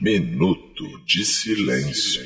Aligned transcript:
Minuto 0.00 0.84
de 1.04 1.24
Silêncio. 1.24 2.22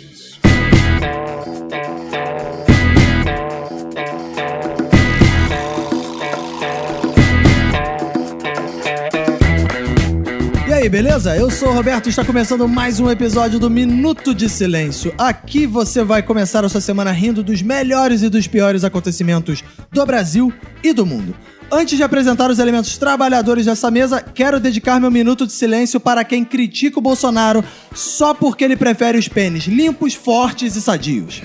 E 10.69 10.73
aí, 10.75 10.87
beleza? 10.87 11.35
Eu 11.35 11.51
sou 11.51 11.71
o 11.71 11.73
Roberto 11.73 12.09
e 12.09 12.11
está 12.11 12.23
começando 12.23 12.69
mais 12.69 13.01
um 13.01 13.11
episódio 13.11 13.59
do 13.59 13.71
Minuto 13.71 14.35
de 14.35 14.51
Silêncio. 14.51 15.15
Aqui 15.17 15.67
você 15.67 16.05
vai 16.05 16.23
começar 16.23 16.63
a 16.67 16.69
sua 16.69 16.83
semana 16.83 17.11
rindo 17.11 17.43
dos 17.43 17.63
melhores 17.63 18.21
e 18.21 18.29
dos 18.29 18.47
piores 18.47 18.85
acontecimentos 18.85 19.65
do 19.91 20.05
Brasil 20.05 20.53
e 20.85 20.93
do 20.93 21.07
mundo. 21.07 21.35
Antes 21.75 21.97
de 21.97 22.03
apresentar 22.03 22.51
os 22.51 22.59
elementos 22.59 22.99
trabalhadores 22.99 23.65
dessa 23.65 23.91
mesa, 23.91 24.21
quero 24.21 24.61
dedicar 24.61 25.01
meu 25.01 25.11
minuto 25.11 25.47
de 25.47 25.55
silêncio 25.55 25.99
para 25.99 26.23
quem 26.23 26.45
critica 26.45 26.99
o 26.99 27.03
Bolsonaro 27.03 27.65
só 27.95 28.35
porque 28.35 28.63
ele 28.63 28.77
prefere 28.77 29.17
os 29.17 29.27
pênis 29.27 29.65
limpos, 29.65 30.13
fortes 30.13 30.77
e 30.77 30.83
sadios. 30.83 31.41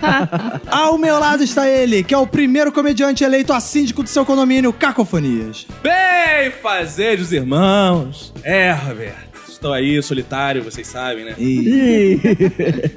Ao 0.72 0.96
meu 0.96 1.18
lado 1.18 1.44
está 1.44 1.68
ele, 1.68 2.02
que 2.02 2.14
é 2.14 2.18
o 2.18 2.26
primeiro 2.26 2.72
comediante 2.72 3.22
eleito 3.22 3.52
a 3.52 3.60
síndico 3.60 4.02
do 4.02 4.08
seu 4.08 4.24
condomínio, 4.24 4.72
Cacofonias. 4.72 5.66
Bem 5.82 6.50
fazer 6.62 7.20
os 7.20 7.30
irmãos. 7.30 8.32
É, 8.42 8.72
Roberto. 8.72 9.28
Estou 9.46 9.74
aí, 9.74 10.02
solitário, 10.02 10.62
vocês 10.62 10.86
sabem, 10.86 11.26
né? 11.26 11.34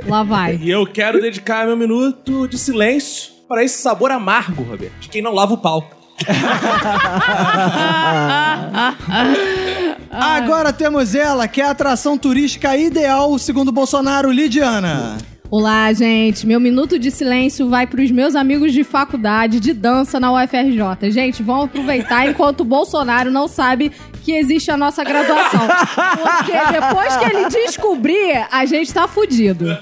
Lá 0.07 0.23
vai. 0.23 0.55
E 0.55 0.69
eu 0.69 0.87
quero 0.87 1.21
dedicar 1.21 1.65
meu 1.65 1.75
minuto 1.75 2.47
de 2.47 2.57
silêncio 2.57 3.33
para 3.45 3.61
esse 3.61 3.81
sabor 3.81 4.09
amargo, 4.09 4.63
Roberto, 4.63 4.93
de 5.01 5.09
quem 5.09 5.21
não 5.21 5.33
lava 5.33 5.55
o 5.55 5.57
pau. 5.57 6.00
Agora 10.11 10.73
temos 10.73 11.15
ela, 11.15 11.47
que 11.47 11.61
é 11.61 11.65
a 11.65 11.71
atração 11.71 12.17
turística 12.17 12.75
ideal, 12.77 13.39
segundo 13.39 13.71
Bolsonaro, 13.71 14.29
Lidiana. 14.31 15.17
Olá, 15.51 15.91
gente. 15.91 16.47
Meu 16.47 16.61
minuto 16.61 16.97
de 16.97 17.11
silêncio 17.11 17.67
vai 17.67 17.85
para 17.85 18.01
os 18.01 18.09
meus 18.09 18.35
amigos 18.35 18.71
de 18.71 18.85
faculdade 18.85 19.59
de 19.59 19.73
dança 19.73 20.17
na 20.17 20.31
UFRJ. 20.31 21.11
Gente, 21.11 21.43
vão 21.43 21.63
aproveitar 21.63 22.25
enquanto 22.25 22.61
o 22.61 22.65
Bolsonaro 22.65 23.29
não 23.29 23.49
sabe 23.49 23.91
que 24.23 24.31
existe 24.31 24.71
a 24.71 24.77
nossa 24.77 25.03
graduação. 25.03 25.59
Porque 25.59 26.53
depois 26.71 27.17
que 27.17 27.25
ele 27.25 27.49
descobrir, 27.49 28.47
a 28.49 28.65
gente 28.65 28.93
tá 28.93 29.09
fudido. 29.09 29.77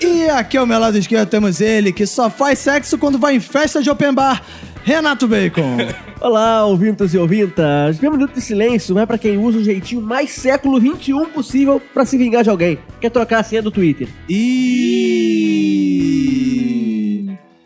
E 0.00 0.30
aqui 0.30 0.56
ao 0.56 0.66
meu 0.66 0.78
lado 0.78 0.96
esquerdo 0.96 1.28
temos 1.28 1.60
ele, 1.60 1.92
que 1.92 2.06
só 2.06 2.30
faz 2.30 2.58
sexo 2.58 2.96
quando 2.96 3.18
vai 3.18 3.34
em 3.34 3.40
festa 3.40 3.82
de 3.82 3.90
open 3.90 4.14
bar, 4.14 4.42
Renato 4.84 5.26
Bacon. 5.26 5.78
Olá, 6.20 6.66
ouvintos 6.66 7.14
e 7.14 7.18
ouvintas. 7.18 7.98
Meu 8.00 8.12
minuto 8.12 8.34
de 8.34 8.40
silêncio 8.42 8.98
é 8.98 9.06
pra 9.06 9.16
quem 9.16 9.38
usa 9.38 9.56
o 9.56 9.64
jeitinho 9.64 10.02
mais 10.02 10.28
século 10.30 10.78
XXI 10.78 11.26
possível 11.32 11.80
pra 11.80 12.04
se 12.04 12.18
vingar 12.18 12.44
de 12.44 12.50
alguém. 12.50 12.78
Quer 13.00 13.08
trocar 13.10 13.40
a 13.40 13.42
senha 13.42 13.62
do 13.62 13.70
Twitter. 13.70 14.06
E... 14.28 14.84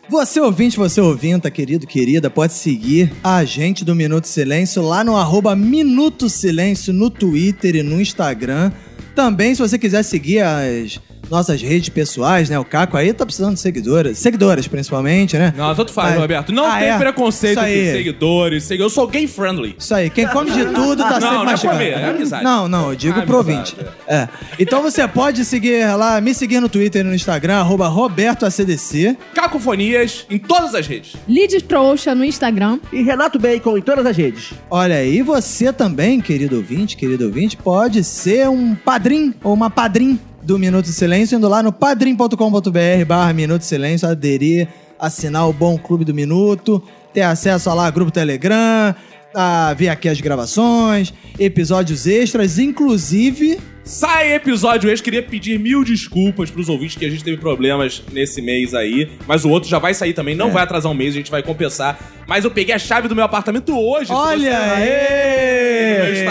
Você 0.07 0.39
ouvinte, 0.39 0.77
você 0.77 1.01
ouvinta, 1.01 1.51
querido, 1.51 1.85
querida, 1.85 2.29
pode 2.29 2.53
seguir 2.53 3.11
a 3.21 3.43
gente 3.43 3.83
do 3.83 3.93
Minuto 3.93 4.25
Silêncio 4.25 4.81
lá 4.81 5.03
no 5.03 5.17
arroba 5.17 5.53
Minuto 5.57 6.29
Silêncio 6.29 6.93
no 6.93 7.09
Twitter 7.09 7.75
e 7.75 7.83
no 7.83 7.99
Instagram. 7.99 8.71
Também, 9.13 9.53
se 9.53 9.61
você 9.61 9.77
quiser 9.77 10.03
seguir 10.03 10.39
as 10.39 11.01
nossas 11.29 11.61
redes 11.61 11.89
pessoais, 11.89 12.49
né? 12.49 12.57
O 12.59 12.65
Caco 12.65 12.97
aí 12.97 13.13
tá 13.13 13.25
precisando 13.25 13.53
de 13.53 13.59
seguidoras. 13.59 14.17
Seguidoras, 14.17 14.67
principalmente, 14.67 15.37
né? 15.37 15.53
Não, 15.55 15.73
tanto 15.75 15.91
faz, 15.93 16.15
Ah, 16.17 16.19
Roberto. 16.19 16.51
Não 16.51 16.65
ah, 16.65 16.77
tem 16.79 16.89
é? 16.89 16.97
preconceito 16.97 17.59
com 17.59 17.65
seguidores. 17.65 18.63
segui- 18.63 18.83
Eu 18.83 18.89
sou 18.89 19.07
gay 19.07 19.27
friendly. 19.27 19.75
Isso 19.77 19.93
aí, 19.93 20.09
quem 20.09 20.27
come 20.27 20.51
de 20.51 20.65
tudo 20.73 21.03
tá 21.03 21.19
Não, 21.19 21.21
sempre 21.21 21.45
não 21.45 21.51
é 21.51 21.57
comer, 21.57 21.89
é 21.91 22.09
amizade. 22.09 22.43
Não, 22.43 22.67
não, 22.67 22.89
eu 22.89 22.95
digo 22.95 23.19
Ah, 23.19 23.23
pro 23.23 23.39
amizade, 23.39 23.75
ouvinte. 23.77 23.93
É. 24.07 24.27
Então 24.57 24.81
você 24.81 25.07
pode 25.07 25.43
seguir 25.45 25.85
lá, 25.95 26.19
me 26.21 26.33
seguir 26.33 26.59
no 26.59 26.69
Twitter 26.69 27.01
e 27.01 27.03
no 27.07 27.13
Instagram, 27.13 27.57
arroba 27.57 27.87
RobertoACDC. 27.87 29.17
Cacofonias 29.33 30.25
em 30.29 30.37
todas 30.37 30.73
as 30.75 30.85
redes. 30.87 31.13
Lid 31.27 31.61
Trouxa 31.63 32.13
no 32.15 32.23
Instagram. 32.23 32.79
E 32.91 33.01
Renato 33.01 33.39
Bacon 33.39 33.77
em 33.77 33.81
todas 33.81 34.05
as 34.05 34.15
redes. 34.15 34.53
Olha 34.69 34.95
aí, 34.95 35.21
você 35.21 35.71
também, 35.73 36.19
querido 36.21 36.57
ouvinte, 36.57 36.95
querido 36.95 37.25
ouvinte, 37.25 37.57
pode 37.57 38.03
ser 38.03 38.47
um 38.49 38.75
padrim 38.75 39.33
ou 39.43 39.53
uma 39.53 39.69
padrim 39.69 40.19
do 40.49 40.57
Minuto 40.57 40.85
de 40.85 40.93
Silêncio, 40.93 41.37
indo 41.37 41.47
lá 41.47 41.61
no 41.61 41.71
padrim.com.br 41.71 43.05
barra 43.05 43.31
Minuto 43.33 43.59
de 43.59 43.67
Silêncio, 43.67 44.09
aderir, 44.09 44.67
assinar 44.97 45.47
o 45.47 45.53
Bom 45.53 45.77
Clube 45.77 46.03
do 46.03 46.11
Minuto, 46.11 46.81
ter 47.13 47.21
acesso 47.21 47.69
a 47.69 47.73
lá 47.75 47.91
grupo 47.91 48.09
Telegram, 48.09 48.95
a 49.31 49.75
ver 49.77 49.89
aqui 49.89 50.09
as 50.09 50.19
gravações, 50.19 51.13
episódios 51.37 52.07
extras, 52.07 52.57
inclusive 52.57 53.59
Sai 53.89 54.33
episódio 54.35 54.87
extra. 54.87 55.03
Queria 55.05 55.23
pedir 55.23 55.57
mil 55.57 55.83
desculpas 55.83 56.51
pros 56.51 56.69
ouvintes 56.69 56.95
que 56.95 57.03
a 57.05 57.09
gente 57.09 57.23
teve 57.23 57.37
problemas 57.37 58.03
nesse 58.11 58.39
mês 58.39 58.75
aí. 58.75 59.09
Mas 59.27 59.43
o 59.43 59.49
outro 59.49 59.67
já 59.67 59.79
vai 59.79 59.95
sair 59.95 60.13
também. 60.13 60.35
Não 60.35 60.49
É. 60.49 60.51
vai 60.51 60.61
atrasar 60.63 60.91
um 60.91 60.93
mês, 60.95 61.15
a 61.15 61.17
gente 61.17 61.31
vai 61.31 61.41
compensar. 61.41 61.99
Mas 62.27 62.45
eu 62.45 62.51
peguei 62.51 62.75
a 62.75 62.77
chave 62.77 63.07
do 63.07 63.15
meu 63.15 63.23
apartamento 63.23 63.75
hoje. 63.75 64.11
Olha 64.11 64.51
você-! 64.51 64.77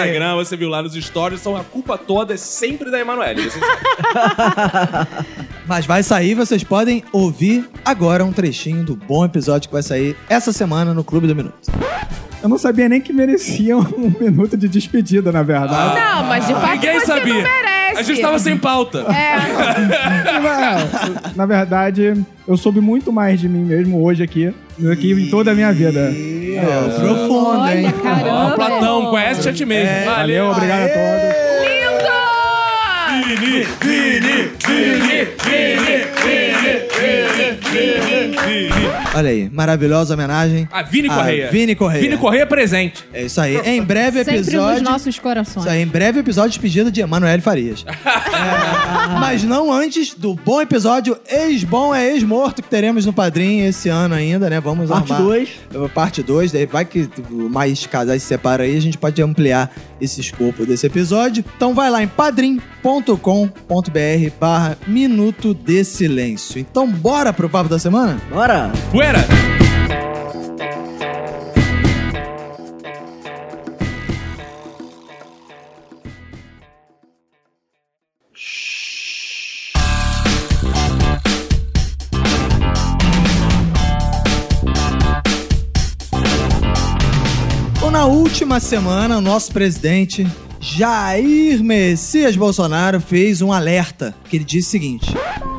Instagram, 0.08 0.36
você 0.36 0.56
viu 0.56 0.68
lá 0.68 0.82
nos 0.82 0.94
stories. 0.94 1.40
Então 1.40 1.56
a 1.56 1.64
culpa 1.64 1.96
toda 1.98 2.34
é 2.34 2.36
sempre 2.36 2.90
da 2.90 2.98
Emanuele. 2.98 3.50
Mas 5.66 5.86
vai 5.86 6.02
sair, 6.02 6.34
vocês 6.34 6.64
podem 6.64 7.04
ouvir 7.12 7.68
agora 7.84 8.24
um 8.24 8.32
trechinho 8.32 8.84
do 8.84 8.96
bom 8.96 9.24
episódio 9.24 9.68
que 9.68 9.72
vai 9.72 9.82
sair 9.82 10.16
essa 10.28 10.52
semana 10.52 10.94
no 10.94 11.04
Clube 11.04 11.26
do 11.26 11.36
Minuto. 11.36 11.70
Eu 12.42 12.48
não 12.48 12.56
sabia 12.56 12.88
nem 12.88 13.00
que 13.00 13.12
merecia 13.12 13.76
um 13.76 14.14
minuto 14.20 14.56
de 14.56 14.68
despedida, 14.68 15.32
na 15.32 15.42
verdade. 15.42 16.00
Não, 16.00 16.24
mas 16.24 16.46
de 16.46 16.54
fato 16.54 16.70
Ninguém 16.74 17.00
você 17.00 17.06
sabia. 17.06 17.34
não 17.34 17.42
merece. 17.42 17.67
A 17.98 18.02
gente 18.02 18.20
tava 18.20 18.38
sem 18.38 18.56
pauta. 18.56 19.04
É, 19.12 19.36
Na 21.34 21.44
verdade, 21.46 22.14
eu 22.46 22.56
soube 22.56 22.80
muito 22.80 23.12
mais 23.12 23.40
de 23.40 23.48
mim 23.48 23.64
mesmo 23.64 24.00
hoje 24.04 24.22
aqui 24.22 24.54
do 24.78 24.94
que 24.96 25.12
em 25.12 25.28
toda 25.28 25.50
a 25.50 25.54
minha 25.54 25.72
vida. 25.72 25.98
É, 26.00 27.00
profundo, 27.00 27.68
hein? 27.68 27.92
caramba. 28.02 28.30
Ó, 28.30 28.50
Platão, 28.52 29.06
conhece 29.10 29.52
te 29.52 29.64
mesmo. 29.64 29.90
É, 29.90 30.04
Valeu, 30.04 30.50
obrigado 30.50 30.82
a 30.82 30.88
todos. 30.88 31.48
Vini, 33.28 33.66
Vini, 33.80 34.50
Vini, 34.66 34.98
Vini, 34.98 35.26
Vini, 35.44 35.96
Vini, 36.22 36.74
Vini. 36.98 37.37
Olha 39.14 39.30
aí, 39.30 39.50
maravilhosa 39.50 40.14
homenagem. 40.14 40.68
A 40.70 40.82
Vini 40.82 41.08
a 41.08 41.14
Correia. 41.14 41.50
Vini 41.50 41.74
Correia. 41.74 42.00
Vini 42.02 42.16
Correia 42.16 42.46
presente. 42.46 43.04
É 43.12 43.24
isso 43.24 43.40
aí. 43.40 43.56
Em 43.58 43.82
breve 43.82 44.18
Sempre 44.24 44.38
nos 44.40 44.48
episódio. 44.48 44.82
nossos 44.82 45.18
corações. 45.18 45.66
Isso 45.66 45.74
aí, 45.74 45.82
em 45.82 45.86
breve 45.86 46.20
episódio 46.20 46.50
despedido 46.50 46.90
de 46.90 47.00
Emanuele 47.00 47.42
Farias. 47.42 47.84
É, 47.88 49.18
mas 49.20 49.42
não 49.44 49.72
antes 49.72 50.14
do 50.14 50.34
bom 50.34 50.60
episódio 50.60 51.18
ex-bom 51.30 51.94
é 51.94 52.12
ex-morto 52.12 52.62
que 52.62 52.68
teremos 52.68 53.04
no 53.06 53.12
Padrim 53.12 53.60
esse 53.60 53.88
ano 53.88 54.14
ainda, 54.14 54.48
né? 54.48 54.60
Vamos 54.60 54.88
Parte 54.88 55.12
armar. 55.12 55.26
2. 55.26 55.48
Parte 55.94 56.22
2, 56.22 56.52
daí 56.52 56.66
vai 56.66 56.84
que 56.84 57.08
mais 57.50 57.86
casais 57.86 58.22
se 58.22 58.28
separam 58.28 58.64
aí, 58.64 58.76
a 58.76 58.80
gente 58.80 58.98
pode 58.98 59.20
ampliar 59.22 59.70
esse 60.00 60.20
escopo 60.20 60.64
desse 60.64 60.86
episódio. 60.86 61.44
Então 61.56 61.74
vai 61.74 61.90
lá 61.90 62.02
em 62.02 62.08
padrim.com.br 62.08 62.68
barra 64.38 64.78
Minuto 64.86 65.54
de 65.54 65.84
Silêncio. 65.84 66.58
Então 66.58 66.86
bora 66.88 67.32
pro 67.32 67.48
papo 67.58 67.68
da 67.68 67.78
semana? 67.78 68.20
Bora! 68.30 68.70
Poeira. 68.92 69.26
Bom, 87.80 87.90
na 87.90 88.04
última 88.04 88.60
semana, 88.60 89.18
o 89.18 89.20
nosso 89.20 89.50
presidente 89.52 90.24
Jair 90.60 91.64
Messias 91.64 92.36
Bolsonaro 92.36 93.00
fez 93.00 93.42
um 93.42 93.52
alerta 93.52 94.14
que 94.30 94.36
ele 94.36 94.44
disse 94.44 94.68
o 94.68 94.70
seguinte: 94.70 95.12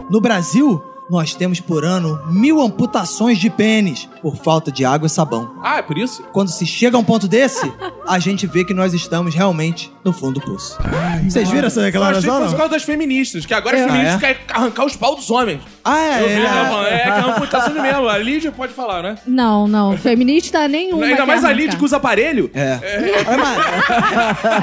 No 0.10 0.22
Brasil, 0.22 0.82
nós 1.10 1.34
temos 1.34 1.60
por 1.60 1.84
ano 1.84 2.20
mil 2.28 2.62
amputações 2.62 3.38
de 3.38 3.50
pênis 3.50 4.08
por 4.22 4.36
falta 4.36 4.72
de 4.72 4.84
água 4.86 5.08
e 5.08 5.10
sabão. 5.10 5.52
Ah, 5.64 5.78
é 5.78 5.82
por 5.82 5.98
isso? 5.98 6.24
Quando 6.34 6.50
se 6.50 6.66
chega 6.66 6.98
a 6.98 7.00
um 7.00 7.04
ponto 7.04 7.28
desse, 7.28 7.72
a 8.08 8.20
gente 8.20 8.46
vê 8.48 8.64
que 8.66 8.74
nós 8.74 8.94
estamos 8.94 9.34
realmente 9.34 9.92
no 10.04 10.12
fundo 10.14 10.40
do 10.40 10.46
poço. 10.46 10.78
Vocês 11.24 11.50
viram 11.50 11.68
essa 11.68 11.80
Eu 11.80 11.84
achei 11.86 11.92
declaração? 11.92 12.48
por 12.50 12.58
causa 12.58 12.72
das 12.74 12.84
feministas, 12.84 13.46
que 13.46 13.54
agora 13.54 13.76
as 13.78 13.84
É. 13.84 13.86
feministas 13.88 14.16
Ah, 14.16 14.20
querem 14.20 14.38
arrancar 14.54 14.86
os 14.86 14.96
pau 14.96 15.16
dos 15.16 15.30
homens. 15.32 15.62
Ah, 15.84 16.20
Eu 16.22 16.28
é. 16.30 16.36
vi, 16.36 16.46
ela 16.46 16.88
é, 16.88 16.94
é, 16.94 17.00
que 17.04 17.10
é 17.10 17.14
uma 17.26 17.36
amputação 17.36 17.74
de 17.74 17.80
mesmo. 17.80 18.08
A 18.10 18.18
Lídia 18.18 18.52
pode 18.52 18.74
falar, 18.74 19.02
né? 19.04 19.16
Não, 19.26 19.68
não. 19.68 19.98
Feminista 19.98 20.68
nenhuma. 20.68 21.06
Ainda 21.06 21.26
mais 21.26 21.44
a. 21.46 21.52
Lídia 21.52 21.78
que 21.78 21.84
usa 21.86 21.98
aparelho. 21.98 22.50
É. 22.54 22.80
É, 22.82 23.26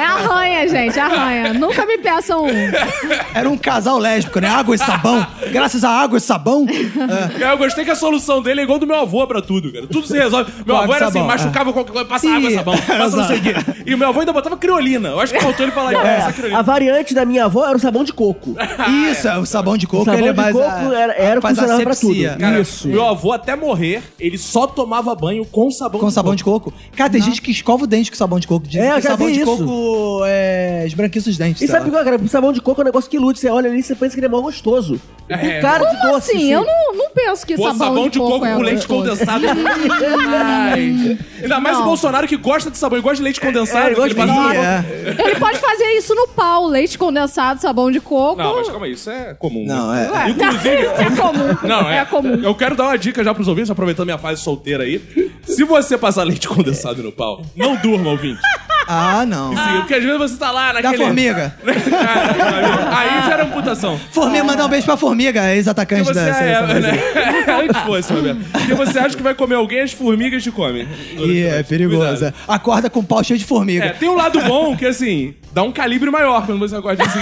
É 0.01 0.05
arranha, 0.05 0.69
gente, 0.69 0.99
arranha. 0.99 1.53
Nunca 1.55 1.85
me 1.87 1.99
peçam 1.99 2.45
um. 2.45 2.49
Era 3.35 3.49
um 3.49 3.57
casal 3.57 3.99
lésbico, 3.99 4.39
né? 4.41 4.49
Água 4.49 4.75
e 4.75 4.79
sabão. 4.79 5.27
Graças 5.51 5.85
a 5.85 5.91
água 5.91 6.19
e 6.19 6.21
sabão. 6.21 6.67
Eu 7.39 7.59
gostei 7.59 7.85
que 7.85 7.91
a 7.91 7.97
solução 7.97 8.43
dele 8.43 8.61
é 8.61 8.65
igual 8.65 8.79
do 8.79 8.87
meu 8.87 8.97
avô, 9.01 9.27
pra 9.27 9.43
tudo, 9.47 9.73
cara. 9.73 9.87
Tudo 9.87 10.07
se 10.07 10.17
resolve. 10.17 10.53
Meu 10.67 10.77
avô 10.77 10.93
era 10.95 11.07
assim, 11.07 11.15
sabão, 11.19 11.29
machucava 11.29 11.73
qualquer 11.73 11.93
coisa, 11.93 12.09
passa 12.09 12.29
água 12.29 12.51
sabão, 12.51 12.75
passa 12.87 13.17
não 13.17 13.27
sei 13.27 13.39
o 13.39 13.43
quê. 13.43 13.55
E 13.87 13.95
o 13.95 13.99
meu 13.99 14.09
avô 14.09 14.21
ainda 14.21 14.33
botava 14.33 14.57
criolina. 14.57 15.11
Eu 15.11 15.21
acho 15.21 15.33
que 15.33 15.41
faltou 15.41 15.65
ele 15.65 15.73
falar 15.73 15.93
isso. 15.93 16.03
É, 16.03 16.17
essa 16.17 16.33
criolina. 16.33 16.59
a 16.59 16.63
variante 16.63 17.15
da 17.15 17.25
minha 17.25 17.45
avó 17.45 17.67
era 17.67 17.77
o 17.77 17.81
sabão 17.81 18.05
de 18.05 18.13
coco. 18.13 18.57
Isso, 19.11 19.29
o 19.41 19.47
sabão 19.47 19.77
de 19.77 19.87
coco, 19.87 20.03
O 20.03 20.05
sabão 20.05 20.21
ele 20.21 20.29
é 20.29 20.33
de 20.33 20.37
mais... 20.37 20.53
coco 20.55 20.67
a- 20.69 20.95
era- 20.99 21.13
era 21.15 21.39
o 21.39 21.43
que 21.43 21.49
funcionava 21.49 21.83
pra 21.83 21.95
tudo. 21.95 22.39
Cara, 22.39 22.61
Isso. 22.61 22.89
Meu 22.89 23.07
avô, 23.07 23.33
até 23.33 23.55
morrer, 23.57 24.03
ele 24.19 24.37
só 24.39 24.67
tomava 24.67 25.15
banho 25.15 25.45
com 25.45 25.71
sabão 25.71 26.01
Com 26.01 26.11
sabão 26.11 26.35
de 26.35 26.43
coco. 26.45 26.73
Cara, 26.97 27.11
tem 27.11 27.23
gente 27.23 27.41
que 27.41 27.51
escova 27.51 27.85
o 27.85 27.87
dente 27.87 28.11
com 28.11 28.17
sabão 28.17 28.39
de 28.41 28.47
coco. 28.47 28.67
Diz 28.67 28.81
É, 28.81 28.95
que 28.97 29.03
sabão 29.03 29.31
de 29.31 29.41
isso. 29.41 29.57
coco 29.57 30.23
é, 30.27 30.85
esbranquiça 30.87 31.31
os 31.31 31.37
dentes. 31.37 31.63
E 31.63 31.69
sabe 31.69 31.91
qual, 31.91 32.03
cara? 32.05 32.17
O 32.17 32.29
sabão 32.29 32.53
de 32.53 32.61
coco 32.61 32.81
é 32.81 32.85
um 32.85 32.87
negócio 32.87 33.09
que 33.11 33.17
ilude. 33.17 33.39
Você 33.39 33.49
olha 33.49 33.69
ali 33.71 33.79
e 33.81 33.83
você 33.83 33.95
pensa 33.95 34.15
que 34.15 34.21
ele 34.21 34.27
é 34.27 34.29
mó 34.31 34.41
gostoso. 34.41 35.01
É. 35.29 35.37
Tem 35.37 35.61
cara 35.61 35.85
de 35.85 36.01
Como 36.01 36.13
doce. 36.13 36.33
assim? 36.33 36.53
Eu 36.53 36.65
não, 36.65 36.95
não 36.95 37.11
penso 37.11 37.47
que 37.47 37.57
Pô, 37.57 37.65
sabão, 37.75 38.09
de, 38.09 38.19
coco, 38.19 38.45
é 38.47 38.55
com 38.55 38.63
leite 38.63 38.87
gostoso. 38.87 39.25
Ai. 39.39 41.19
Ainda 41.43 41.61
mais 41.61 41.77
Não. 41.77 41.83
o 41.83 41.87
Bolsonaro 41.87 42.27
que 42.27 42.37
gosta 42.37 42.71
de 42.71 42.79
sabão 42.79 42.99
e 42.99 43.03
gosta 43.03 43.17
de 43.17 43.23
leite 43.23 43.41
condensado. 43.41 43.85
É, 43.85 43.87
ele 43.87 43.95
gosta 43.95 44.09
de 44.11 44.15
passa- 44.15 44.55
É. 44.55 44.85
Ele 45.27 45.37
pode 45.37 45.59
fazer 45.59 45.85
isso 45.97 46.15
no 46.15 46.29
pau, 46.29 46.67
leite 46.67 46.99
condensado, 46.99 47.61
sabão 47.61 47.91
de 47.91 48.01
coco. 48.01 48.41
Não, 48.43 48.57
mas 48.57 48.69
calma 48.69 48.87
aí, 48.87 48.93
isso 48.93 49.11
é 49.11 49.35
comum. 49.35 49.65
né? 49.67 49.75
Não, 49.75 49.95
é. 49.95 50.11
Ué, 50.11 50.31
Inclusive- 50.31 50.81
isso 50.83 51.03
é 51.03 51.11
comum. 51.17 51.57
Não, 51.63 51.91
é, 51.91 51.99
é 51.99 52.05
comum. 52.05 52.35
Eu 52.43 52.55
quero 52.55 52.75
dar 52.77 52.85
uma 52.85 52.99
dica 52.99 53.23
já 53.23 53.35
pros 53.35 53.49
ouvintes, 53.49 53.71
aproveitando 53.71 54.07
minha 54.07 54.19
fase 54.19 54.41
solteira 54.43 54.85
aí. 54.85 55.01
Se 55.47 55.65
você 55.65 55.97
passar 55.99 56.25
leite 56.25 56.49
condensado 56.49 57.03
no 57.03 57.13
pau, 57.13 57.43
não 57.55 57.77
durma, 57.77 58.11
ouvinte. 58.11 58.41
Ah, 58.87 59.25
não. 59.27 59.51
Sim, 59.57 59.79
porque 59.79 59.95
às 59.95 60.03
vezes 60.03 60.19
você 60.19 60.37
tá 60.37 60.51
lá 60.51 60.73
Da 60.73 60.83
naquele... 60.83 61.05
formiga. 61.05 61.55
aí 61.65 63.27
já 63.27 63.33
era 63.33 63.45
amputação. 63.45 63.99
Formiga, 64.11 64.45
mandar 64.45 64.67
um 64.67 64.69
beijo 64.69 64.87
pra 64.87 64.97
formiga, 64.97 65.55
ex-atacante 65.55 66.05
Porque 66.05 66.19
você 66.19 66.25
da 66.25 66.31
é, 66.31 66.35
seleção 66.35 66.67
brasileira. 66.67 66.97
né? 67.47 67.63
Antes 67.63 67.83
fosse, 67.83 68.13
Roberto. 68.13 68.41
Porque 68.53 68.75
você 68.75 68.99
acha 68.99 69.17
que 69.17 69.23
vai 69.23 69.35
comer 69.35 69.57
alguém, 69.57 69.81
as 69.81 69.93
formigas 69.93 70.43
te 70.43 70.51
comem. 70.51 70.87
Ih, 71.17 71.43
é 71.45 71.63
perigoso. 71.63 72.19
Cuidado. 72.19 72.35
Acorda 72.47 72.91
com 72.91 73.01
o 73.01 73.05
pau 73.05 73.23
cheio 73.25 73.39
de 73.39 73.45
formiga. 73.45 73.85
É, 73.87 73.89
tem 73.91 74.09
um 74.09 74.15
lado 74.17 74.41
bom 74.43 74.77
que, 74.77 74.87
assim, 74.87 75.35
dá 75.53 75.63
um 75.63 75.73
calibre 75.73 76.11
maior 76.11 76.45
quando 76.47 76.59
você 76.59 76.77
acorda 76.77 77.03
assim. 77.05 77.21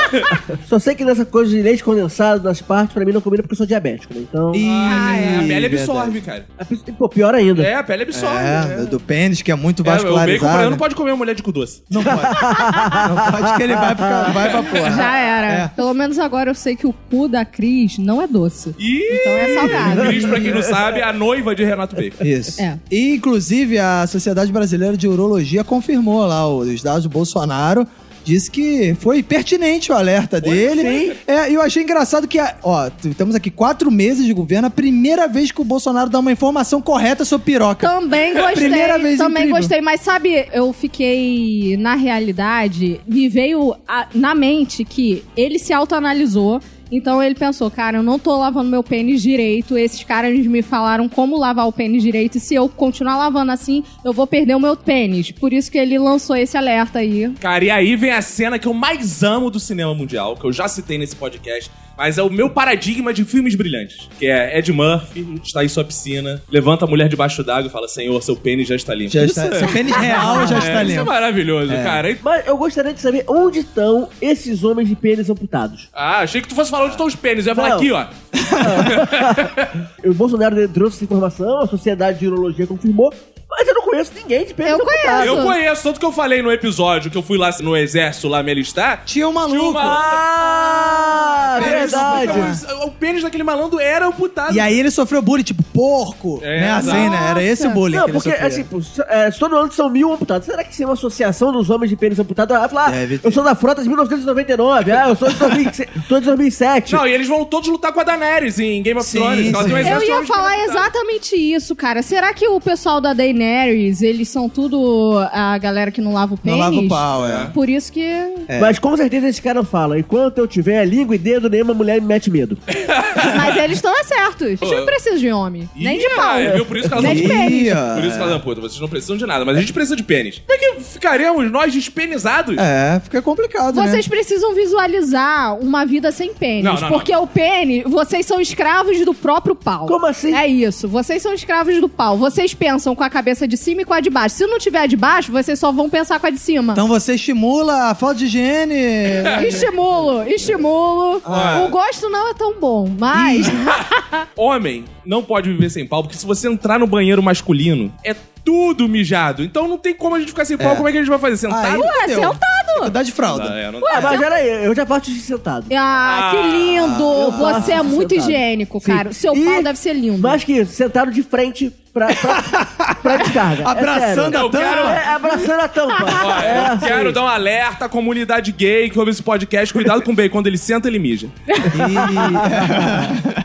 Só 0.66 0.78
sei 0.78 0.94
que 0.94 1.04
nessa 1.04 1.24
coisa 1.24 1.50
de 1.50 1.60
leite 1.62 1.82
condensado 1.82 2.42
nas 2.42 2.62
partes, 2.62 2.94
pra 2.94 3.04
mim 3.04 3.12
não 3.12 3.20
combina 3.20 3.42
porque 3.42 3.54
eu 3.54 3.58
sou 3.58 3.66
diabético, 3.66 4.14
né? 4.14 4.20
Então. 4.22 4.54
Ih, 4.54 4.68
a 4.68 5.46
pele 5.46 5.66
absorve, 5.66 6.20
verdade. 6.20 6.44
cara. 6.56 6.96
Pô, 6.98 7.08
pior 7.08 7.34
ainda. 7.34 7.62
É, 7.62 7.74
a 7.74 7.82
pele 7.82 8.04
absorve. 8.04 8.38
É, 8.38 8.76
né? 8.76 8.86
do, 8.88 9.00
pênis, 9.00 9.42
que 9.42 9.50
é 9.50 9.54
muito 9.54 9.80
É, 9.80 9.82
o 9.82 9.84
bacon 9.84 10.02
pra 10.02 10.10
vascularizado. 10.12 10.62
eu 10.62 10.70
não 10.70 10.78
pode 10.78 10.93
comer 10.94 11.10
uma 11.12 11.18
mulher 11.18 11.34
de 11.34 11.42
cu 11.42 11.52
doce. 11.52 11.82
Não 11.90 12.02
pode. 12.02 12.18
Não 12.22 13.32
pode 13.32 13.56
que 13.56 13.62
ele 13.62 13.76
vai 13.76 13.94
pra, 13.94 14.22
vai 14.24 14.50
pra 14.50 14.62
porra. 14.62 14.90
Já 14.92 15.16
era. 15.16 15.46
É. 15.46 15.68
Pelo 15.68 15.94
menos 15.94 16.18
agora 16.18 16.50
eu 16.50 16.54
sei 16.54 16.76
que 16.76 16.86
o 16.86 16.92
cu 17.10 17.28
da 17.28 17.44
Cris 17.44 17.98
não 17.98 18.20
é 18.20 18.26
doce. 18.26 18.74
Então 18.78 19.32
é 19.32 19.54
salgado. 19.54 20.00
Cris, 20.06 20.24
pra 20.24 20.40
quem 20.40 20.52
não 20.52 20.62
sabe, 20.62 21.00
é 21.00 21.04
a 21.04 21.12
noiva 21.12 21.54
de 21.54 21.64
Renato 21.64 21.94
Bacon. 21.94 22.24
Isso. 22.24 22.60
É. 22.60 22.78
E, 22.90 23.14
inclusive, 23.14 23.78
a 23.78 24.06
Sociedade 24.06 24.52
Brasileira 24.52 24.96
de 24.96 25.06
Urologia 25.08 25.64
confirmou 25.64 26.26
lá 26.26 26.48
os 26.48 26.82
dados 26.82 27.04
do 27.04 27.08
Bolsonaro. 27.08 27.86
Disse 28.24 28.50
que 28.50 28.96
foi 29.00 29.22
pertinente 29.22 29.92
o 29.92 29.94
alerta 29.94 30.40
dele. 30.40 30.82
sim. 30.82 31.12
É, 31.26 31.50
e 31.50 31.54
eu 31.54 31.60
achei 31.62 31.82
engraçado 31.82 32.26
que, 32.26 32.38
ó, 32.62 32.90
estamos 33.04 33.34
aqui 33.34 33.50
quatro 33.50 33.90
meses 33.90 34.24
de 34.24 34.32
governo, 34.32 34.66
a 34.68 34.70
primeira 34.70 35.28
vez 35.28 35.52
que 35.52 35.60
o 35.60 35.64
Bolsonaro 35.64 36.08
dá 36.08 36.18
uma 36.18 36.32
informação 36.32 36.80
correta 36.80 37.24
sobre 37.24 37.44
piroca. 37.52 37.86
Também 37.88 38.32
gostei. 38.34 38.54
Primeira 38.54 38.98
vez 38.98 39.18
também 39.18 39.42
incrível. 39.44 39.60
gostei. 39.60 39.80
Mas 39.80 40.00
sabe, 40.00 40.46
eu 40.52 40.72
fiquei. 40.72 41.76
Na 41.78 41.94
realidade, 41.94 43.00
me 43.06 43.28
veio 43.28 43.74
a- 43.86 44.06
na 44.14 44.34
mente 44.34 44.84
que 44.84 45.22
ele 45.36 45.58
se 45.58 45.72
autoanalisou. 45.72 46.60
Então 46.90 47.22
ele 47.22 47.34
pensou, 47.34 47.70
cara, 47.70 47.98
eu 47.98 48.02
não 48.02 48.18
tô 48.18 48.36
lavando 48.36 48.70
meu 48.70 48.82
pênis 48.82 49.22
direito. 49.22 49.76
Esses 49.76 50.02
caras 50.04 50.34
me 50.46 50.62
falaram 50.62 51.08
como 51.08 51.38
lavar 51.38 51.66
o 51.66 51.72
pênis 51.72 52.02
direito. 52.02 52.38
E 52.38 52.40
se 52.40 52.54
eu 52.54 52.68
continuar 52.68 53.16
lavando 53.16 53.52
assim, 53.52 53.82
eu 54.04 54.12
vou 54.12 54.26
perder 54.26 54.54
o 54.54 54.60
meu 54.60 54.76
pênis. 54.76 55.30
Por 55.30 55.52
isso 55.52 55.70
que 55.70 55.78
ele 55.78 55.98
lançou 55.98 56.36
esse 56.36 56.56
alerta 56.56 57.00
aí. 57.00 57.30
Cara, 57.40 57.64
e 57.64 57.70
aí 57.70 57.96
vem 57.96 58.12
a 58.12 58.22
cena 58.22 58.58
que 58.58 58.68
eu 58.68 58.74
mais 58.74 59.22
amo 59.22 59.50
do 59.50 59.58
cinema 59.58 59.94
mundial, 59.94 60.36
que 60.36 60.44
eu 60.44 60.52
já 60.52 60.68
citei 60.68 60.98
nesse 60.98 61.16
podcast, 61.16 61.70
mas 61.96 62.18
é 62.18 62.22
o 62.22 62.30
meu 62.30 62.50
paradigma 62.50 63.12
de 63.12 63.24
filmes 63.24 63.54
brilhantes. 63.54 64.08
Que 64.18 64.26
é 64.26 64.58
Ed 64.58 64.72
Murphy, 64.72 65.40
está 65.42 65.64
em 65.64 65.68
sua 65.68 65.84
piscina, 65.84 66.42
levanta 66.50 66.84
a 66.84 66.88
mulher 66.88 67.08
debaixo 67.08 67.42
d'água 67.44 67.68
e 67.68 67.70
fala: 67.72 67.88
Senhor, 67.88 68.20
seu 68.22 68.36
pênis 68.36 68.68
já 68.68 68.74
está 68.76 68.94
limpo. 68.94 69.12
Já 69.12 69.24
Isso 69.24 69.40
está, 69.40 69.56
é- 69.56 69.58
seu 69.58 69.68
pênis 69.68 69.94
real 69.96 70.46
já 70.46 70.56
é, 70.56 70.58
está 70.58 70.82
Isso 70.82 70.92
é 70.92 70.96
limpo. 70.96 71.04
maravilhoso, 71.06 71.72
cara. 71.72 72.10
E- 72.10 72.18
Mas 72.22 72.46
eu 72.46 72.56
gostaria 72.56 72.92
de 72.94 73.00
saber 73.00 73.24
onde 73.28 73.60
estão 73.60 74.08
esses 74.20 74.64
homens 74.64 74.88
de 74.88 74.94
pênis 74.96 75.28
amputados. 75.30 75.88
Ah, 75.92 76.20
achei 76.20 76.40
que 76.40 76.48
tu 76.48 76.54
fosse 76.54 76.70
falar 76.70 76.84
onde 76.84 76.94
estão 76.94 77.06
os 77.06 77.14
pênis. 77.16 77.46
Eu 77.46 77.50
ia 77.52 77.54
falar 77.54 77.68
Não. 77.70 77.76
aqui, 77.76 77.90
ó. 77.92 78.06
O 80.04 80.12
Bolsonaro 80.14 80.68
trouxe 80.68 80.96
essa 80.96 81.04
informação, 81.04 81.60
a 81.60 81.66
Sociedade 81.66 82.18
de 82.20 82.26
Urologia 82.28 82.66
confirmou, 82.66 83.12
mas 83.56 83.68
eu 83.68 83.74
não 83.74 83.82
conheço 83.82 84.12
ninguém 84.14 84.44
de 84.44 84.54
pênis 84.54 84.72
Eu 84.72 84.78
conheço. 84.80 85.24
Eu 85.24 85.42
conheço, 85.42 85.82
tanto 85.82 86.00
que 86.00 86.06
eu 86.06 86.12
falei 86.12 86.42
no 86.42 86.50
episódio 86.52 87.10
que 87.10 87.16
eu 87.18 87.22
fui 87.22 87.38
lá 87.38 87.50
no 87.60 87.76
exército 87.76 88.28
lá 88.28 88.42
me 88.42 88.50
alistar. 88.50 89.02
Tinha 89.04 89.28
um 89.28 89.32
maluco. 89.32 89.56
Tinha 89.58 89.70
uma- 89.70 90.04
Ah, 90.46 91.58
Pênis- 91.62 91.90
verdade. 91.92 92.32
então, 92.64 92.86
o 92.86 92.90
pênis 92.90 93.22
daquele 93.22 93.42
malandro 93.44 93.78
era 93.78 94.06
amputado. 94.06 94.54
E 94.54 94.60
aí 94.60 94.78
ele 94.78 94.90
sofreu 94.90 95.22
bullying, 95.22 95.42
tipo, 95.44 95.62
porco. 95.62 96.40
É, 96.42 96.60
né? 96.60 96.70
Assim, 96.72 97.08
né? 97.08 97.28
Era 97.30 97.42
esse 97.42 97.66
o 97.66 97.70
bullying 97.70 97.96
Não, 97.96 98.04
que 98.04 98.10
ele 98.10 98.18
porque, 98.18 98.30
sofria. 98.30 98.46
assim, 98.46 98.66
é, 99.08 99.30
todo 99.30 99.56
ano 99.56 99.72
são 99.72 99.88
mil 99.88 100.12
amputados, 100.12 100.46
será 100.46 100.64
que 100.64 100.74
se 100.74 100.84
uma 100.84 100.94
associação 100.94 101.52
dos 101.52 101.70
homens 101.70 101.90
de 101.90 101.96
pênis 101.96 102.18
amputados 102.18 102.56
vai 102.58 102.68
falar, 102.68 102.90
ah, 102.90 103.18
eu 103.22 103.30
sou 103.30 103.44
da 103.44 103.54
frota 103.54 103.82
de 103.82 103.88
1999, 103.88 104.90
ah, 104.92 105.08
eu 105.08 105.16
sou 105.16 105.28
de 105.28 105.36
2006, 105.36 105.88
tô 106.08 106.18
de 106.20 106.26
2007. 106.26 106.92
Não, 106.94 107.06
e 107.06 107.12
eles 107.12 107.28
vão 107.28 107.44
todos 107.44 107.68
lutar 107.68 107.92
com 107.92 108.00
a 108.00 108.04
Daenerys 108.04 108.58
em 108.58 108.82
Game 108.82 108.98
of 108.98 109.08
Sim, 109.08 109.18
Thrones. 109.18 109.54
Ela 109.54 109.62
sim. 109.64 109.72
um 109.72 109.78
Eu 109.78 110.02
ia 110.02 110.26
falar 110.26 110.58
exatamente 110.64 111.36
isso, 111.36 111.74
cara. 111.76 112.02
Será 112.02 112.32
que 112.34 112.48
o 112.48 112.60
pessoal 112.60 113.00
da 113.00 113.12
Daenerys, 113.12 113.43
eles 113.48 114.28
são 114.28 114.48
tudo 114.48 115.18
a 115.32 115.56
galera 115.58 115.90
que 115.90 116.00
não 116.00 116.12
lava 116.14 116.34
o 116.34 116.38
Não 116.42 116.42
pênis? 116.42 116.60
lava 116.60 116.76
o 116.76 116.88
pau, 116.88 117.26
é. 117.28 117.46
Por 117.52 117.68
isso 117.68 117.92
que... 117.92 118.00
É. 118.48 118.58
Mas 118.60 118.78
com 118.78 118.96
certeza 118.96 119.28
esse 119.28 119.40
cara 119.40 119.62
fala, 119.64 119.98
enquanto 119.98 120.38
eu 120.38 120.46
tiver 120.46 120.84
língua 120.84 121.14
e 121.14 121.18
dedo, 121.18 121.48
nenhuma 121.48 121.74
mulher 121.74 122.00
me 122.00 122.06
mete 122.06 122.30
medo. 122.30 122.56
Mas 123.36 123.56
eles 123.56 123.78
estão 123.78 123.92
certos. 124.04 124.62
A 124.62 124.64
gente 124.64 124.76
não 124.76 124.84
precisa 124.86 125.18
de 125.18 125.30
homem. 125.32 125.68
Nem 125.74 125.98
de 125.98 126.08
pau. 126.14 126.38
é, 126.38 126.52
viu? 126.54 126.66
Por 126.66 126.76
isso 126.76 126.88
que 126.88 126.94
elas 126.94 127.04
Nem 127.04 127.14
não 127.14 127.22
de 127.22 127.28
pênis. 127.28 127.74
Por 127.94 128.04
isso 128.04 128.16
que 128.16 128.22
ela 128.22 128.40
puta, 128.40 128.60
vocês 128.60 128.80
não 128.80 128.88
precisam 128.88 129.16
de 129.16 129.26
nada, 129.26 129.44
mas 129.44 129.56
a 129.56 129.60
gente 129.60 129.72
precisa 129.72 129.96
de 129.96 130.02
pênis. 130.02 130.42
Como 130.46 130.52
é 130.52 130.58
que 130.58 130.80
ficaremos 130.82 131.50
nós 131.50 131.72
despenizados? 131.72 132.56
É, 132.58 133.00
fica 133.02 133.22
complicado, 133.22 133.74
né? 133.76 133.86
Vocês 133.88 134.06
precisam 134.06 134.54
visualizar 134.54 135.58
uma 135.58 135.84
vida 135.84 136.12
sem 136.12 136.34
pênis. 136.34 136.64
Não, 136.64 136.74
não, 136.74 136.88
porque 136.88 137.14
o 137.14 137.26
pênis, 137.26 137.84
vocês 137.86 138.26
são 138.26 138.40
escravos 138.40 139.02
do 139.04 139.14
próprio 139.14 139.54
pau. 139.54 139.86
Como 139.86 140.06
assim? 140.06 140.34
É 140.34 140.46
isso. 140.46 140.88
Vocês 140.88 141.22
são 141.22 141.32
escravos 141.32 141.80
do 141.80 141.88
pau. 141.88 142.16
Vocês 142.16 142.54
pensam 142.54 142.94
com 142.94 143.02
a 143.02 143.10
cabeça 143.10 143.23
de 143.48 143.56
cima 143.56 143.82
e 143.82 143.84
com 143.84 143.94
a 143.94 144.00
de 144.00 144.10
baixo. 144.10 144.36
Se 144.36 144.46
não 144.46 144.58
tiver 144.58 144.80
a 144.80 144.86
de 144.86 144.96
baixo, 144.96 145.32
vocês 145.32 145.58
só 145.58 145.72
vão 145.72 145.88
pensar 145.88 146.20
com 146.20 146.26
a 146.26 146.30
de 146.30 146.38
cima. 146.38 146.72
Então 146.72 146.86
você 146.88 147.14
estimula 147.14 147.90
a 147.90 147.94
falta 147.94 148.16
de 148.16 148.26
higiene. 148.26 148.74
Estimulo, 149.48 150.22
estimulo. 150.28 151.20
Ah. 151.24 151.64
O 151.66 151.70
gosto 151.70 152.08
não 152.08 152.30
é 152.30 152.34
tão 152.34 152.58
bom, 152.60 152.88
mas. 152.98 153.46
Homem 154.36 154.84
não 155.04 155.22
pode 155.22 155.50
viver 155.50 155.70
sem 155.70 155.86
pau, 155.86 156.02
porque 156.02 156.16
se 156.16 156.26
você 156.26 156.48
entrar 156.48 156.78
no 156.78 156.86
banheiro 156.86 157.22
masculino, 157.22 157.92
é 158.04 158.14
tudo 158.44 158.88
mijado. 158.88 159.42
Então 159.42 159.66
não 159.68 159.78
tem 159.78 159.94
como 159.94 160.14
a 160.16 160.18
gente 160.20 160.28
ficar 160.28 160.44
sem 160.44 160.56
pau. 160.56 160.72
É. 160.72 160.76
Como 160.76 160.88
é 160.88 160.92
que 160.92 160.98
a 160.98 161.00
gente 161.00 161.10
vai 161.10 161.18
fazer? 161.18 161.36
Sentado? 161.38 161.80
Ué, 161.80 162.00
fudeu. 162.02 162.20
sentado. 162.32 162.90
Dá 162.90 163.02
de 163.02 163.12
fralda. 163.12 163.50
Ah, 163.52 163.58
é, 163.58 163.70
não 163.70 163.78
Ah, 163.88 164.00
mas 164.02 164.20
peraí, 164.20 164.64
eu 164.64 164.74
já 164.74 164.84
faço 164.84 165.06
xixi 165.06 165.20
sentado. 165.20 165.66
Ah, 165.74 166.30
que 166.32 166.36
Ah, 166.38 166.46
lindo! 166.52 167.02
eu 167.02 167.32
faço 167.32 167.62
Você 167.66 167.72
é 167.72 167.82
muito 167.82 168.10
sentado. 168.14 168.30
higiênico, 168.30 168.80
cara. 168.80 169.08
O 169.10 169.14
seu 169.14 169.34
E- 169.34 169.44
pau 169.44 169.62
deve 169.62 169.78
ser 169.78 169.92
lindo. 169.94 170.18
Mas 170.18 170.42
que 170.44 170.64
sentado 170.66 171.10
de 171.10 171.22
frente 171.22 171.72
pra, 171.94 172.08
pra, 172.14 172.94
pra 172.96 173.16
descarga. 173.18 173.62
É 173.62 173.66
Abraçando 173.66 174.14
sério. 174.14 174.26
a 174.26 174.30
tampa. 174.50 174.58
quero- 174.58 174.88
É, 174.88 175.08
abraçando 175.08 175.60
a 175.60 175.68
tampa. 175.68 176.04
Ó, 176.24 176.40
é, 176.40 176.72
eu 176.74 176.78
quero 176.80 177.06
sim. 177.08 177.12
dar 177.14 177.22
um 177.22 177.28
alerta 177.28 177.84
à 177.84 177.88
comunidade 177.88 178.52
gay 178.52 178.90
que 178.90 178.98
ouve 178.98 179.12
esse 179.12 179.22
podcast. 179.22 179.72
Cuidado 179.72 180.02
com 180.02 180.10
o 180.12 180.14
bacon. 180.14 180.32
Quando 180.34 180.48
ele 180.48 180.58
senta, 180.58 180.88
ele 180.88 180.98
mija. 180.98 181.28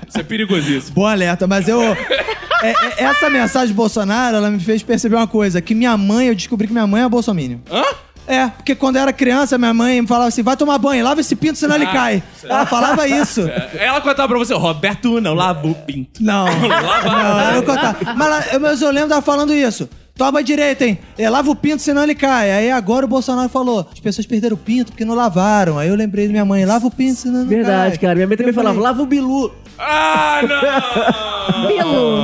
Isso 0.08 0.20
é 0.20 0.24
perigosíssimo. 0.24 0.96
Bom 0.96 1.06
alerta, 1.08 1.46
mas 1.48 1.68
eu. 1.68 1.82
é- 1.84 1.96
é- 2.64 2.76
essa 3.06 3.30
mensagem 3.30 3.68
de 3.70 3.74
Bolsonaro, 3.74 4.38
ela 4.38 4.50
me 4.50 4.60
fez 4.60 4.82
perceber 4.84 5.16
uma 5.16 5.28
coisa: 5.28 5.62
que 5.62 5.76
minha 5.76 5.96
mãe, 5.98 6.28
eu 6.28 6.36
descobri 6.36 6.68
que 6.68 6.74
minha 6.74 6.88
mãe 6.88 7.04
é 7.04 7.10
bolsominion. 7.10 7.60
Hã? 7.72 7.84
É, 8.30 8.48
porque 8.50 8.76
quando 8.76 8.98
eu 8.98 9.02
era 9.02 9.12
criança, 9.12 9.58
minha 9.58 9.74
mãe 9.74 10.00
me 10.02 10.08
falava 10.08 10.28
assim: 10.28 10.44
vai 10.44 10.56
tomar 10.56 10.78
banho, 10.78 11.04
lava 11.04 11.20
esse 11.20 11.36
pinto, 11.36 11.58
senão 11.58 11.76
ele 11.76 11.86
Ah, 11.86 11.92
cai. 11.92 12.24
Ela 12.44 12.66
falava 12.68 13.08
isso. 13.08 13.42
É, 13.48 13.86
Ela 13.88 14.00
contava 14.02 14.28
pra 14.30 14.38
você, 14.38 14.54
Roberto 14.54 15.20
não 15.20 15.34
lava 15.34 15.68
o 15.68 15.74
pinto. 15.74 16.24
Não. 16.24 16.46
Não, 17.10 17.40
eu 17.50 17.56
não 17.56 17.64
contava. 17.64 17.98
Mas, 18.16 18.48
ela- 18.52 18.60
mas 18.60 18.82
eu 18.82 18.92
lembro 18.92 19.10
dela 19.10 19.22
falando 19.22 19.54
isso. 19.54 19.90
Toma 20.20 20.44
direito, 20.44 20.82
hein? 20.82 21.00
É, 21.18 21.30
lava 21.30 21.50
o 21.50 21.56
pinto, 21.56 21.82
senão 21.82 22.04
ele 22.04 22.14
cai. 22.14 22.52
Aí 22.52 22.70
agora 22.70 23.06
o 23.06 23.08
Bolsonaro 23.08 23.48
falou: 23.48 23.88
as 23.90 24.02
pessoas 24.02 24.28
perderam 24.28 24.56
o 24.56 24.58
pinto 24.58 24.92
porque 24.92 25.06
não 25.06 25.16
lavaram. 25.16 25.80
Aí 25.80 25.88
eu 25.88 25.96
lembrei 25.96 26.26
da 26.26 26.32
minha 26.34 26.44
mãe: 26.44 26.66
lava 26.66 26.86
o 26.88 26.92
pinto, 26.92 27.22
senão 27.22 27.40
não 27.40 27.48
Verdade, 27.48 27.92
cai. 27.92 28.00
cara. 28.00 28.16
Minha 28.16 28.28
mãe 28.28 28.36
também 28.36 28.50
Eu 28.50 28.54
falava, 28.54 28.76
falei, 28.76 28.90
lava 28.92 29.02
o 29.02 29.06
bilu. 29.06 29.50
Ah, 29.80 30.42
não! 30.44 30.60
Pilo. 31.68 32.24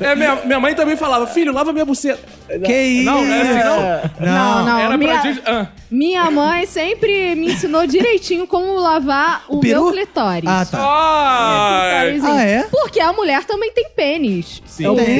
É, 0.00 0.14
minha, 0.14 0.36
minha 0.44 0.60
mãe 0.60 0.74
também 0.74 0.96
falava, 0.96 1.26
filho, 1.26 1.52
lava 1.52 1.72
minha 1.72 1.84
buceta. 1.84 2.20
Que 2.64 2.82
isso? 2.82 3.04
Não, 3.04 3.24
não 3.24 3.34
é 3.34 3.40
assim, 3.40 3.64
não. 3.64 4.26
Não, 4.26 4.64
não, 4.64 4.78
Ela 4.78 4.82
Era 4.82 4.96
minha, 4.98 5.20
pra. 5.20 5.60
Ah, 5.60 5.66
minha 5.90 6.30
mãe 6.30 6.66
sempre 6.66 7.34
me 7.36 7.52
ensinou 7.52 7.86
direitinho 7.86 8.46
como 8.46 8.74
lavar 8.74 9.44
o, 9.48 9.58
O 9.58 9.62
meu 9.62 9.90
clitóris. 9.90 10.48
Ah, 10.48 10.66
tá. 10.66 10.78
Ah, 10.78 12.00
Clitórisinho. 12.02 12.32
Ah, 12.32 12.42
é? 12.42 12.62
Porque 12.70 13.00
a 13.00 13.12
mulher 13.12 13.44
também 13.44 13.72
tem 13.72 13.88
pênis. 13.94 14.62
Sim. 14.66 14.86
O 14.88 14.94
Tem. 14.96 15.16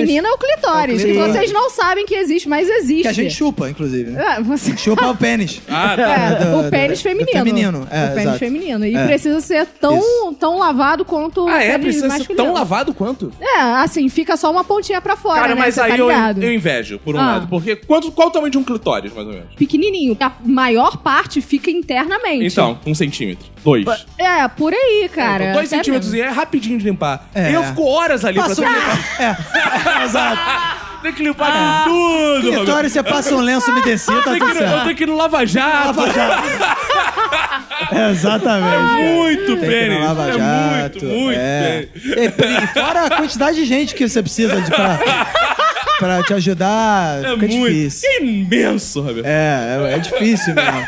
É 0.00 0.02
o 0.02 0.06
feminino 0.06 0.26
é 0.26 0.30
o 0.32 0.38
clitóris. 0.38 1.00
É 1.00 1.04
o 1.04 1.06
que 1.06 1.12
clitóris. 1.12 1.34
vocês 1.34 1.52
não 1.52 1.70
sabem 1.70 2.06
que 2.06 2.14
existe, 2.14 2.48
mas 2.48 2.68
existe. 2.68 3.02
Que 3.02 3.08
a 3.08 3.12
gente 3.12 3.34
chupa, 3.34 3.68
inclusive. 3.70 4.10
né? 4.10 4.36
É, 4.38 4.42
você... 4.42 4.76
Chupa 4.76 5.06
o 5.08 5.16
pênis. 5.16 5.60
Ah, 5.68 5.94
tá. 5.96 6.02
É, 6.02 6.44
do- 6.44 6.66
o 6.66 6.70
pênis 6.70 6.98
do 6.98 7.02
feminino. 7.02 7.38
feminino, 7.38 7.88
é, 7.90 8.04
o 8.04 8.08
pênis 8.08 8.22
exato. 8.22 8.38
feminino. 8.38 8.86
E 8.86 8.96
É. 8.96 9.06
precisa 9.06 9.40
ser 9.40 9.66
tão, 9.66 10.00
tão 10.38 10.58
lavado 10.58 11.04
quanto 11.04 11.40
Ah, 11.48 11.52
o 11.52 11.56
é? 11.56 11.68
pênis 11.78 11.80
Precisa 12.00 12.10
ser 12.10 12.34
tão 12.34 12.52
lavado 12.52 12.92
quanto? 12.94 13.32
É, 13.40 13.60
assim, 13.60 14.08
fica 14.08 14.36
só 14.36 14.50
uma 14.50 14.64
pontinha 14.64 15.00
pra 15.00 15.16
fora, 15.16 15.40
Cara, 15.42 15.54
né? 15.54 15.60
mas 15.60 15.74
Você 15.74 15.80
aí 15.80 15.90
tá 15.92 15.96
eu, 15.98 16.10
eu 16.42 16.52
invejo, 16.52 16.98
por 16.98 17.14
um 17.14 17.18
Ah. 17.20 17.26
lado. 17.32 17.48
Porque 17.48 17.76
quanto, 17.76 18.10
qual 18.12 18.28
o 18.28 18.30
tamanho 18.30 18.50
de 18.50 18.58
um 18.58 18.64
clitóris, 18.64 19.12
mais 19.12 19.26
ou 19.26 19.32
menos? 19.32 19.54
Pequenininho. 19.56 20.16
A 20.20 20.32
maior 20.44 20.96
parte 20.98 21.40
fica 21.40 21.70
internamente. 21.70 22.44
Então, 22.46 22.78
um 22.86 22.94
centímetro. 22.94 23.46
Dois. 23.62 23.84
É, 24.16 24.46
por 24.48 24.72
aí, 24.72 25.08
cara. 25.12 25.42
Então, 25.44 25.54
dois 25.54 25.68
centímetros 25.68 26.10
mesmo. 26.12 26.26
e 26.26 26.28
é 26.28 26.30
rapidinho 26.32 26.78
de 26.78 26.84
limpar. 26.84 27.28
É. 27.34 27.50
E 27.50 27.54
eu 27.54 27.62
fico 27.64 27.82
horas 27.84 28.24
ali 28.24 28.38
Passa 28.38 28.60
um 28.62 28.64
pra 28.64 28.98
É, 29.18 29.36
Tem 31.02 31.12
que 31.14 31.22
limpar 31.22 31.84
tudo, 31.84 32.34
Roberto. 32.44 32.56
Clitóris, 32.58 32.92
você 32.92 33.02
passa 33.02 33.34
um 33.34 33.40
lenço 33.40 33.70
umedecido, 33.70 34.22
tá 34.22 34.30
Tem 34.32 34.38
tudo 34.38 34.52
que, 34.52 34.58
eu 34.58 34.68
certo. 34.68 34.82
tenho 34.84 34.96
que 34.96 35.02
ir 35.02 35.06
no 35.06 35.16
Lava 35.16 35.46
Jato. 35.46 35.86
Lava 35.98 36.12
Jato. 36.12 36.48
Exatamente. 38.10 39.02
Muito 39.02 39.46
Tem 39.46 39.58
que 39.58 39.64
ir 39.64 39.68
pênis. 39.68 39.98
no 39.98 40.04
Lava 40.04 40.28
é 40.28 40.32
Jato. 40.32 41.04
muito, 41.04 41.06
muito 41.06 41.38
é. 41.40 41.88
pênis. 42.36 42.62
E 42.64 42.66
fora 42.74 43.06
a 43.06 43.10
quantidade 43.10 43.56
de 43.56 43.64
gente 43.64 43.94
que 43.94 44.06
você 44.06 44.22
precisa 44.22 44.60
de, 44.60 44.70
pra, 44.70 44.98
pra 46.00 46.22
te 46.22 46.34
ajudar, 46.34 47.18
É 47.18 47.34
fica 47.34 47.36
muito. 47.36 47.50
difícil. 47.72 48.08
É 48.10 48.24
imenso, 48.24 49.00
Roberto. 49.00 49.26
É, 49.26 49.90
é, 49.90 49.94
é 49.94 49.98
difícil 49.98 50.54
mesmo. 50.54 50.86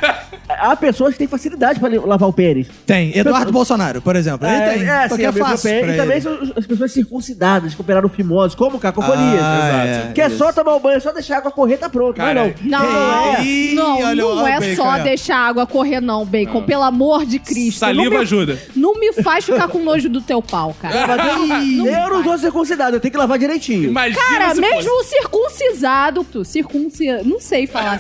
Há 0.49 0.77
pessoas 0.77 1.13
que 1.13 1.19
têm 1.19 1.27
facilidade 1.29 1.79
pra 1.81 1.89
lavar 2.05 2.29
o 2.29 2.33
pênis. 2.33 2.67
Tem. 2.87 3.17
Eduardo 3.17 3.51
Bolsonaro, 3.53 4.01
por 4.03 4.17
exemplo. 4.17 4.47
Ele 4.47 4.61
tem. 4.79 4.89
é, 4.89 5.09
porque 5.09 5.23
sim, 5.23 5.29
é 5.29 5.33
fácil 5.33 5.71
pênis. 5.71 5.85
pra 5.85 5.95
E 5.95 5.97
também 5.97 6.17
ele. 6.17 6.21
são 6.23 6.53
as 6.57 6.67
pessoas 6.67 6.93
circuncidadas, 6.93 7.75
que 7.75 7.81
operaram 7.81 8.09
fimoses, 8.09 8.55
como 8.55 8.79
cacofonias. 8.79 9.41
Ah, 9.43 9.85
Exato. 9.87 10.09
é, 10.09 10.13
que 10.13 10.21
é 10.21 10.27
isso. 10.27 10.39
só 10.39 10.53
tomar 10.53 10.75
o 10.75 10.81
banho, 10.81 10.97
é 10.97 11.01
só 11.01 11.13
deixar 11.13 11.37
a 11.37 11.39
água 11.39 11.51
correr, 11.53 11.77
tá 11.79 11.89
pronto. 11.89 12.17
Cara, 12.17 12.55
não, 12.63 12.81
não. 12.81 12.93
Não, 12.93 13.35
é. 13.35 13.43
Não, 13.75 14.01
olha 14.03 14.23
não 14.23 14.43
o 14.43 14.47
é 14.47 14.61
bacon 14.61 14.77
só 14.77 14.99
deixar 14.99 15.37
a 15.37 15.47
água 15.49 15.67
correr, 15.67 16.01
não, 16.01 16.25
Bacon. 16.25 16.63
Pelo 16.63 16.83
amor 16.83 17.25
de 17.27 17.39
Cristo. 17.39 17.79
Saliva 17.81 18.05
não 18.05 18.11
me, 18.11 18.17
ajuda. 18.19 18.59
Não 18.77 18.95
me 18.95 19.13
faz 19.15 19.45
ficar 19.45 19.69
com 19.69 19.79
nojo 19.83 20.09
do 20.09 20.21
teu 20.21 20.41
pau, 20.43 20.75
cara. 20.81 21.07
Mas 21.07 21.27
eu, 21.27 21.87
eu 21.87 22.09
não 22.11 22.23
sou 22.25 22.39
circuncidado, 22.39 22.97
eu 22.97 23.01
tenho 23.01 23.13
que 23.13 23.19
lavar 23.19 23.39
direitinho. 23.39 23.85
Imagina 23.85 24.21
Cara, 24.23 24.55
mesmo 24.55 25.02
circuncisado, 25.03 26.25
tu, 26.25 26.45
circuncisado, 26.45 27.29
não 27.29 27.41
sei 27.41 27.67
falar. 27.67 27.97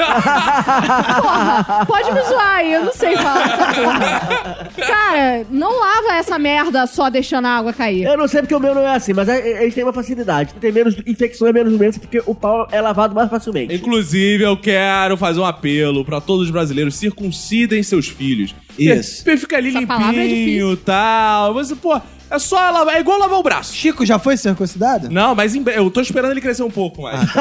porra, 1.20 1.86
pode 1.86 2.12
me 2.12 2.22
zoar 2.22 2.56
aí, 2.56 2.72
eu 2.72 2.84
não 2.84 2.92
sei 2.92 3.16
falar 3.16 3.42
essa 3.44 3.74
porra. 3.80 4.70
Cara, 4.86 5.46
não 5.50 5.78
lava 5.78 6.14
essa 6.14 6.38
merda 6.38 6.86
só 6.86 7.10
deixando 7.10 7.46
a 7.46 7.50
água 7.50 7.72
cair. 7.72 8.04
Eu 8.04 8.16
não 8.16 8.28
sei 8.28 8.40
porque 8.42 8.54
o 8.54 8.60
meu 8.60 8.74
não 8.74 8.82
é 8.82 8.94
assim, 8.94 9.12
mas 9.12 9.28
é- 9.28 9.62
eles 9.62 9.74
têm 9.74 9.84
uma 9.84 9.92
facilidade. 9.92 10.54
Tem 10.60 10.72
menos 10.72 10.96
infecções, 11.06 11.52
menos 11.52 11.76
doenças, 11.76 11.98
porque 12.00 12.22
o 12.26 12.34
pau 12.34 12.66
é 12.70 12.80
lavado 12.80 13.14
mais 13.14 13.28
facilmente. 13.30 13.74
Inclusive, 13.74 14.44
eu 14.44 14.56
quero 14.56 15.16
fazer 15.16 15.40
um 15.40 15.44
apelo 15.44 16.04
pra 16.04 16.20
todos 16.20 16.44
os 16.46 16.50
brasileiros: 16.50 16.94
circuncidem 16.96 17.82
seus 17.82 18.08
filhos. 18.08 18.54
Isso. 18.78 19.24
Porque 19.24 19.38
fica 19.38 19.56
ali 19.56 19.68
Essa 19.76 19.86
palavra 19.86 20.20
é 20.20 20.26
limpinho 20.26 20.72
e 20.72 20.76
tal. 20.76 21.54
Você, 21.54 21.74
pô, 21.74 22.00
é 22.30 22.38
só 22.38 22.56
lavar. 22.70 22.96
É 22.96 23.00
igual 23.00 23.18
lavar 23.18 23.38
o 23.38 23.42
braço. 23.42 23.74
Chico 23.74 24.06
já 24.06 24.18
foi 24.18 24.38
circuncidado? 24.38 25.10
Não, 25.10 25.34
mas 25.34 25.54
em 25.54 25.62
eu 25.74 25.90
tô 25.90 26.00
esperando 26.00 26.30
ele 26.30 26.40
crescer 26.40 26.62
um 26.62 26.70
pouco 26.70 27.02
mais. 27.02 27.20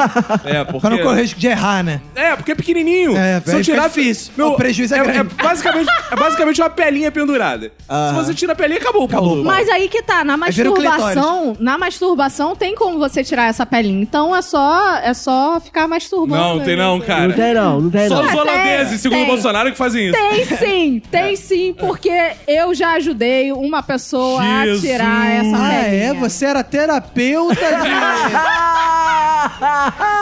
É, 0.44 0.64
porque. 0.64 0.80
Pra 0.80 0.90
não 0.90 0.98
correr 0.98 1.22
risco 1.22 1.38
de 1.38 1.46
errar, 1.46 1.82
né? 1.82 2.00
É, 2.14 2.34
porque 2.36 2.52
é 2.52 2.54
pequenininho. 2.54 3.16
É, 3.16 3.40
Se 3.40 3.50
eu 3.52 3.56
aí 3.56 3.64
fica 3.64 3.76
tirar 3.76 3.88
difícil. 3.88 4.32
O 4.44 4.54
prejuízo 4.54 4.94
é 4.94 5.02
grande. 5.02 5.34
basicamente, 5.34 5.88
é 6.10 6.16
basicamente 6.16 6.60
uma 6.60 6.68
pelinha 6.70 7.10
pendurada. 7.10 7.72
Ah. 7.88 8.08
Se 8.10 8.14
você 8.24 8.34
tira 8.34 8.52
a 8.52 8.56
pelinha, 8.56 8.78
acabou 8.78 9.02
o. 9.02 9.04
Acabou. 9.06 9.42
Mas 9.44 9.68
aí 9.68 9.88
que 9.88 10.02
tá, 10.02 10.24
na 10.24 10.36
vira 10.50 10.70
o 10.70 10.74
masturbação, 10.74 11.56
na 11.58 11.78
masturbação 11.78 12.56
tem 12.56 12.74
como 12.74 12.98
você 12.98 13.22
tirar 13.24 13.48
essa 13.48 13.64
pelinha. 13.64 14.02
Então 14.02 14.34
é 14.34 14.42
só, 14.42 14.96
é 14.96 15.14
só 15.14 15.60
ficar 15.60 15.86
masturbando. 15.88 16.42
Não, 16.42 16.60
tem 16.60 16.76
não, 16.76 16.98
Não 16.98 17.06
cara. 17.06 17.32
tem 17.32 17.54
não, 17.54 17.80
não 17.80 17.90
tem 17.90 18.08
Só 18.08 18.22
não. 18.22 18.28
os 18.28 18.34
holandeses, 18.34 19.00
segundo 19.00 19.18
tem. 19.18 19.24
o 19.24 19.32
Bolsonaro, 19.32 19.70
que 19.70 19.78
fazem 19.78 20.08
isso. 20.08 20.18
Tem 20.18 20.44
sim, 20.58 21.02
tem 21.10 21.21
sim, 21.36 21.74
porque 21.78 22.10
eu 22.46 22.74
já 22.74 22.92
ajudei 22.92 23.52
uma 23.52 23.82
pessoa 23.82 24.42
Jesus. 24.42 24.78
a 24.78 24.86
tirar 24.86 25.30
essa 25.30 25.56
Ah, 25.56 25.72
é? 25.72 26.14
Você 26.14 26.44
era 26.44 26.62
terapeuta 26.62 27.54
de... 27.54 27.88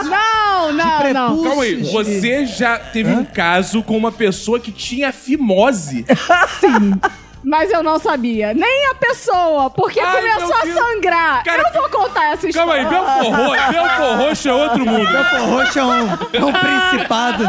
Não, 0.09 0.71
não, 0.73 1.13
não. 1.13 1.43
Calma 1.43 1.63
aí, 1.63 1.75
você 1.75 2.45
já 2.45 2.79
teve 2.79 3.11
um 3.11 3.23
caso 3.23 3.83
com 3.83 3.95
uma 3.95 4.11
pessoa 4.11 4.59
que 4.59 4.71
tinha 4.71 5.11
fimose? 5.11 6.05
Mas 7.43 7.71
eu 7.71 7.81
não 7.81 7.97
sabia. 7.99 8.53
Nem 8.53 8.87
a 8.87 8.95
pessoa, 8.95 9.69
porque 9.69 9.99
Ai, 9.99 10.15
começou 10.21 10.55
a 10.55 10.61
sangrar. 10.73 11.43
Cara, 11.43 11.63
eu 11.73 11.81
vou 11.81 11.89
contar 11.89 12.33
essa 12.33 12.49
Calma 12.51 12.73
aí, 12.75 12.83
história. 12.83 13.71
Belfor 13.71 14.17
Roxo, 14.17 14.49
é 14.49 14.53
outro 14.53 14.85
mundo. 14.85 15.11
Belfor 15.11 15.39
Roxo 15.49 15.79
é 15.79 15.83
um, 15.83 16.07
é 16.33 16.45
um 16.45 16.53
principado 16.53 17.43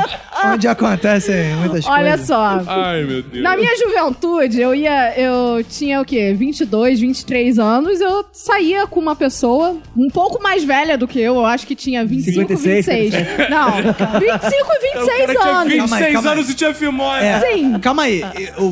onde 0.46 0.66
acontecem 0.68 1.54
muitas 1.56 1.86
Olha 1.86 2.10
coisas. 2.10 2.26
só. 2.26 2.60
Ai, 2.66 3.02
meu 3.04 3.22
Deus. 3.22 3.42
Na 3.42 3.56
minha 3.56 3.76
juventude, 3.76 4.60
eu 4.60 4.74
ia. 4.74 5.12
Eu 5.18 5.62
tinha 5.68 6.00
o 6.00 6.04
quê? 6.04 6.32
22, 6.36 7.00
23 7.00 7.58
anos. 7.58 8.00
Eu 8.00 8.24
saía 8.32 8.86
com 8.86 8.98
uma 9.00 9.14
pessoa 9.14 9.76
um 9.96 10.08
pouco 10.08 10.42
mais 10.42 10.64
velha 10.64 10.96
do 10.96 11.06
que 11.06 11.20
eu. 11.20 11.34
Eu 11.36 11.46
acho 11.46 11.66
que 11.66 11.74
tinha 11.74 12.04
25, 12.04 12.56
56. 12.56 13.14
26. 13.14 13.50
Não, 13.50 13.72
25 13.72 13.92
e 13.92 14.98
O 14.98 15.04
26 15.04 15.18
cara 15.18 15.34
tinha 15.34 15.44
anos. 15.44 15.72
26 15.72 15.90
Calma 15.90 15.96
aí, 15.96 16.12
calma 16.12 16.30
aí. 16.30 16.36
anos 16.38 16.50
e 16.50 16.54
tinha 16.54 16.74
fimose. 16.74 17.24
É, 17.24 17.40
Sim. 17.40 17.78
Calma 17.80 18.02
aí, 18.04 18.22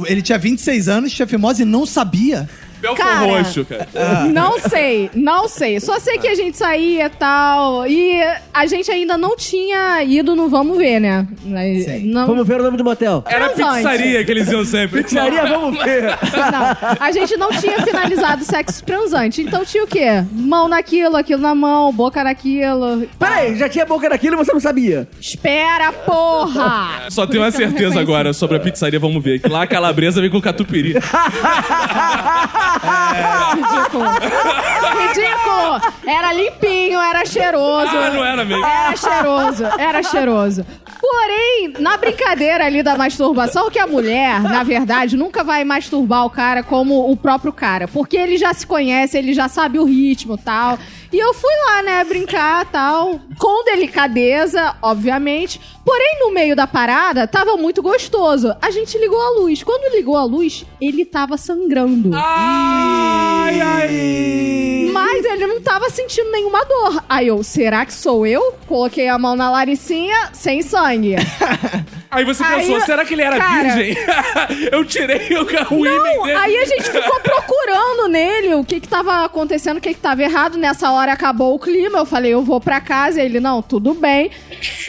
ele 0.06 0.22
tinha 0.22 0.38
26 0.38 0.88
anos, 0.88 1.10
tinha 1.14 1.26
fimose 1.26 1.64
não 1.64 1.85
sabia. 1.87 2.49
Belfor 2.80 3.04
Cara. 3.04 3.26
Roxo, 3.26 3.64
cara. 3.64 3.88
Não 4.32 4.58
sei, 4.58 5.10
não 5.14 5.49
sei. 5.49 5.80
Só 5.80 5.99
sei 5.99 6.18
que 6.18 6.28
a 6.28 6.34
gente 6.34 6.56
saía 6.56 7.06
e 7.06 7.10
tal. 7.10 7.87
E 7.87 8.20
a 8.52 8.66
gente 8.66 8.90
ainda 8.90 9.16
não 9.18 9.37
tinha 9.37 10.02
ido 10.02 10.34
no 10.34 10.49
Vamos 10.49 10.78
Ver, 10.78 11.00
né? 11.00 11.26
Mas 11.44 11.84
Sim. 11.84 12.06
Não, 12.10 12.26
Vamos 12.26 12.46
ver 12.46 12.60
o 12.60 12.62
nome 12.64 12.76
do 12.76 12.84
motel. 12.84 13.22
Era 13.26 13.50
transante. 13.50 13.76
pizzaria 13.76 14.25
que 14.25 14.30
eles 14.30 14.49
iam 14.50 14.64
sempre. 14.64 15.02
Pizzaria, 15.02 15.44
vamos 15.46 15.76
ver. 15.82 16.04
Não, 16.04 16.96
a 16.99 17.12
gente 17.12 17.37
não 17.37 17.50
tinha 17.50 17.82
finalizado 17.82 18.42
o 18.42 18.44
sexo 18.44 18.82
transante. 18.84 19.42
Então 19.42 19.64
tinha 19.64 19.84
o 19.84 19.87
quê? 19.87 20.25
Mão 20.32 20.68
naquilo, 20.68 21.16
aquilo 21.16 21.42
na 21.42 21.54
mão, 21.54 21.92
boca 21.92 22.22
naquilo. 22.25 23.06
Peraí, 23.18 23.56
já 23.56 23.68
tinha 23.68 23.84
boca 23.84 24.08
naquilo 24.08 24.34
e 24.34 24.38
você 24.38 24.52
não 24.52 24.60
sabia. 24.60 25.06
Espera, 25.20 25.92
porra! 25.92 27.02
Só 27.10 27.26
Por 27.26 27.32
tenho 27.32 27.42
uma 27.44 27.50
certeza 27.50 28.00
agora 28.00 28.32
sobre 28.32 28.56
a 28.56 28.60
pizzaria, 28.60 28.99
vamos 28.99 29.22
ver. 29.22 29.40
Que 29.40 29.49
lá 29.49 29.62
a 29.62 29.66
calabresa 29.66 30.20
vem 30.20 30.30
com 30.30 30.40
catupiry. 30.40 30.94
Ridículo. 33.54 34.04
Ridículo! 35.00 35.80
Era 36.06 36.32
limpinho, 36.32 37.00
era 37.00 37.24
cheiroso. 37.24 37.96
Ah, 37.96 38.10
não 38.10 38.24
era 38.24 38.44
mesmo. 38.44 38.64
Era 38.64 38.96
cheiroso, 38.96 39.64
era 39.78 40.02
cheiroso. 40.02 40.66
Porém, 41.00 41.72
na 41.78 41.96
brincadeira 41.96 42.66
ali 42.66 42.82
da 42.82 42.94
masturbação, 42.96 43.70
que 43.70 43.78
a 43.78 43.86
mulher, 43.86 44.40
na 44.42 44.62
verdade, 44.62 45.16
nunca 45.16 45.42
vai 45.42 45.64
masturbar 45.64 46.26
o 46.26 46.30
cara 46.30 46.62
como 46.62 47.10
o 47.10 47.16
próprio 47.16 47.52
cara. 47.52 47.88
Porque 47.88 48.16
ele 48.16 48.36
já 48.36 48.52
se 48.52 48.66
conhece, 48.66 49.16
ele 49.16 49.32
já 49.32 49.48
sabe 49.48 49.78
o 49.78 49.84
ritmo 49.84 50.34
e 50.34 50.38
tal. 50.38 50.78
E 51.12 51.19
eu 51.19 51.35
fui 51.35 51.50
lá, 51.67 51.83
né, 51.83 52.05
brincar 52.05 52.64
tal, 52.67 53.19
com 53.37 53.64
delicadeza, 53.64 54.76
obviamente. 54.81 55.61
Porém, 55.85 56.21
no 56.21 56.31
meio 56.31 56.55
da 56.55 56.69
parada, 56.69 57.26
tava 57.26 57.57
muito 57.57 57.83
gostoso. 57.83 58.55
A 58.62 58.71
gente 58.71 58.97
ligou 58.97 59.21
a 59.21 59.40
luz. 59.40 59.62
Quando 59.64 59.93
ligou 59.93 60.17
a 60.17 60.25
luz, 60.25 60.64
ele 60.81 61.05
tava 61.05 61.37
sangrando. 61.37 62.11
Ai, 62.14 63.61
ai. 63.61 64.90
Mas 64.93 65.25
ele 65.25 65.47
não 65.49 65.61
tava 65.61 65.90
sentindo 65.90 66.31
nenhuma 66.31 66.64
dor. 66.64 67.02
Aí 67.09 67.26
eu, 67.26 67.43
será 67.43 67.85
que 67.85 67.93
sou 67.93 68.25
eu? 68.25 68.55
Coloquei 68.69 69.09
a 69.09 69.19
mão 69.19 69.35
na 69.35 69.50
laricinha, 69.50 70.31
sem 70.33 70.62
sangue. 70.62 71.17
Aí 72.11 72.25
você 72.25 72.43
Aí, 72.43 72.61
pensou, 72.67 72.81
será 72.81 73.05
que 73.05 73.14
ele 73.14 73.23
era 73.23 73.38
cara- 73.38 73.62
virgem? 73.75 73.97
eu 74.73 74.85
tirei 74.85 75.29
o, 75.37 75.45
o 75.75 75.87
ímã 75.87 75.97
Não, 75.97 76.23
dele. 76.25 76.37
aí 76.38 76.57
a 76.57 76.64
gente 76.64 76.83
ficou 76.90 77.21
procurando 77.21 78.09
nele 78.09 78.55
o 78.55 78.64
que 78.64 78.81
que 78.81 78.88
tava 78.88 79.25
acontecendo, 79.25 79.76
o 79.76 79.81
que 79.81 79.95
que 79.95 80.00
tava 80.00 80.23
errado. 80.23 80.59
Nessa 80.59 80.90
hora 80.90 81.12
acabou 81.12 81.55
o 81.55 81.59
clima, 81.59 81.99
eu 81.99 82.07
falei, 82.07 82.33
eu 82.35 82.43
vou 82.43 82.61
pra 82.61 82.81
casa. 82.81 83.21
Ele, 83.23 83.38
não, 83.38 83.62
tudo 83.62 83.95
bem. 83.95 84.31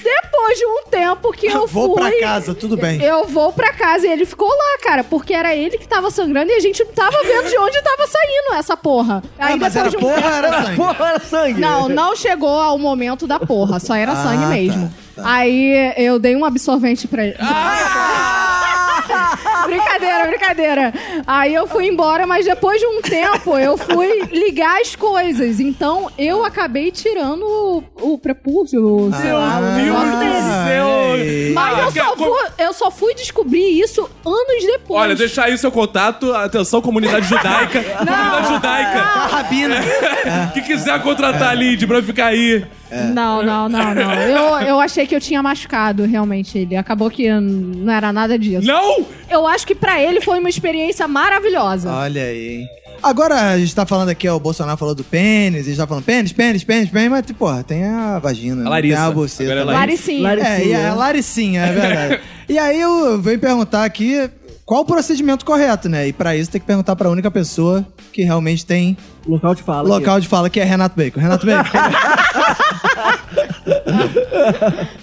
Depois 0.04 0.58
de 0.58 0.66
um 0.66 0.84
tempo 0.90 1.32
que 1.32 1.46
eu 1.48 1.68
Vou 1.72 1.96
fui... 1.96 2.10
pra 2.10 2.20
casa, 2.20 2.56
tudo 2.56 2.76
bem. 2.76 3.02
Eu 3.02 3.26
vou 3.28 3.54
pra 3.54 3.72
casa 3.72 4.08
e 4.08 4.12
ele 4.12 4.26
ficou 4.26 4.50
lá, 4.50 4.80
cara, 4.84 5.04
porque 5.04 5.34
era 5.34 5.56
ele 5.56 5.78
que 5.78 5.88
tava 5.88 6.10
sangrando 6.10 6.52
e 6.52 6.56
a 6.56 6.60
gente 6.60 6.84
não 6.84 6.92
tava 6.92 7.18
vendo 7.24 7.50
de 7.50 7.58
onde 7.58 7.82
tava 7.84 8.08
saindo 8.08 8.58
essa 8.60 8.76
porra. 8.76 9.24
Ah, 9.38 9.56
mas 9.58 9.76
era 9.76 9.90
de 9.90 9.98
um 9.98 10.00
porra, 10.00 10.36
era 10.38 10.64
sangue. 10.64 10.76
Porra, 10.76 11.08
era 11.10 11.20
sangue. 11.20 11.60
Não, 11.62 11.88
não 11.88 12.16
chegou 12.16 12.60
ao 12.60 12.78
momento 12.80 13.28
da 13.28 13.40
porra, 13.40 13.80
só 13.80 13.94
era 13.96 14.14
Ah, 14.14 14.24
sangue 14.24 14.42
tá, 14.44 14.48
mesmo. 14.50 14.88
tá. 14.90 15.11
Aí 15.18 15.94
eu 15.98 16.20
dei 16.20 16.36
um 16.36 16.46
absorvente 16.46 17.08
pra 17.08 17.26
ele. 17.26 17.36
brincadeira, 19.68 20.28
brincadeira. 20.28 20.94
Aí 21.26 21.54
eu 21.54 21.68
fui 21.68 21.88
embora, 21.88 22.26
mas 22.26 22.46
depois 22.46 22.80
de 22.80 22.86
um 22.86 23.02
tempo 23.02 23.58
eu 23.58 23.78
fui 23.78 24.24
ligar 24.32 24.82
as 24.82 24.96
coisas. 24.96 25.60
Então 25.60 26.10
eu 26.18 26.44
acabei 26.46 26.92
tirando 26.92 27.44
o, 27.44 28.14
o 28.14 28.18
prepúcio, 28.18 28.86
o 28.86 29.10
Deus 29.10 29.22
negócio 29.22 30.12
do 30.12 30.20
dele. 30.20 30.68
céu. 30.68 30.88
Ei. 31.18 31.54
só 31.92 32.16
fui, 32.16 32.50
eu 32.58 32.74
só 32.74 32.92
fui 32.92 33.14
descobrir 33.16 33.80
isso 33.80 34.10
anos 34.26 34.66
depois. 34.66 35.02
Olha, 35.02 35.16
deixa 35.16 35.44
aí 35.44 35.58
seu 35.58 35.72
contato. 35.72 36.34
Atenção, 36.34 36.82
comunidade 36.82 37.28
judaica. 37.28 37.84
comunidade 37.98 38.48
judaica. 38.48 39.00
A 39.00 39.28
rabina. 39.28 39.76
Que 40.54 40.62
quiser 40.62 41.02
contratar 41.02 41.50
a 41.50 41.54
Lid 41.54 41.86
pra 41.86 42.02
ficar 42.02 42.28
aí. 42.28 42.66
Não, 43.14 43.42
não, 43.42 43.70
não, 43.70 43.96
não. 43.96 44.14
Eu, 44.22 44.68
eu 44.68 44.80
achei 44.80 45.08
que 45.08 45.16
eu 45.16 45.22
tinha 45.22 45.42
machucado 45.42 46.04
realmente 46.04 46.58
ele. 46.58 46.76
Acabou 46.76 47.10
que 47.10 47.32
não 47.32 47.92
era 47.92 48.12
nada 48.12 48.38
disso. 48.38 48.68
Não! 48.68 49.06
Eu 49.30 49.48
acho 49.52 49.68
que 49.68 49.76
pra 49.76 50.02
ele 50.02 50.22
foi 50.22 50.40
uma 50.40 50.50
experiência 50.50 51.08
maravilhosa. 51.08 51.92
Olha 51.92 52.24
aí, 52.24 52.60
hein? 52.60 52.68
Agora 53.04 53.52
a 53.52 53.58
gente 53.58 53.74
tá 53.74 53.84
falando 53.86 54.10
aqui, 54.10 54.30
ó, 54.30 54.36
o 54.36 54.40
Bolsonaro 54.40 54.78
falou 54.78 54.94
do 54.94 55.04
pênis, 55.04 55.62
a 55.62 55.70
gente 55.70 55.78
tá 55.78 55.88
falando 55.88 56.04
pênis, 56.04 56.32
pênis, 56.32 56.64
pênis, 56.64 56.90
pênis, 56.90 57.10
mas, 57.10 57.26
porra, 57.32 57.64
tem 57.64 57.84
a 57.84 58.20
vagina, 58.20 58.64
né? 58.64 58.70
Larissa. 58.70 58.98
tem 58.98 59.06
a 59.06 59.12
buceta. 59.12 59.52
Agora 59.52 59.62
é 59.62 59.66
né? 59.66 59.74
Laricinha. 59.74 60.22
Laricinha. 60.22 60.58
É, 60.58 60.66
e 60.68 60.76
a 60.76 60.94
Laricinha, 60.94 61.62
é 61.64 61.74
verdade. 61.74 62.22
e 62.48 62.60
aí 62.60 62.80
eu 62.80 63.20
venho 63.20 63.40
perguntar 63.40 63.86
aqui 63.86 64.30
qual 64.66 64.82
o 64.82 64.86
procedimento 64.86 65.44
correto, 65.44 65.90
né? 65.90 66.08
E 66.08 66.14
pra 66.14 66.36
isso 66.36 66.52
tem 66.52 66.62
que 66.62 66.68
perguntar 66.68 66.96
pra 66.96 67.10
única 67.10 67.32
pessoa 67.32 67.84
que 68.14 68.22
realmente 68.24 68.66
tem 68.66 68.96
Local 69.28 69.56
de 69.56 69.64
fala. 69.64 69.88
local 69.90 70.20
de 70.20 70.28
fala, 70.28 70.50
que 70.50 70.60
é 70.60 70.64
Renato 70.64 70.96
Bacon. 70.96 71.20
Renato 71.20 71.46
Bacon. 71.46 71.70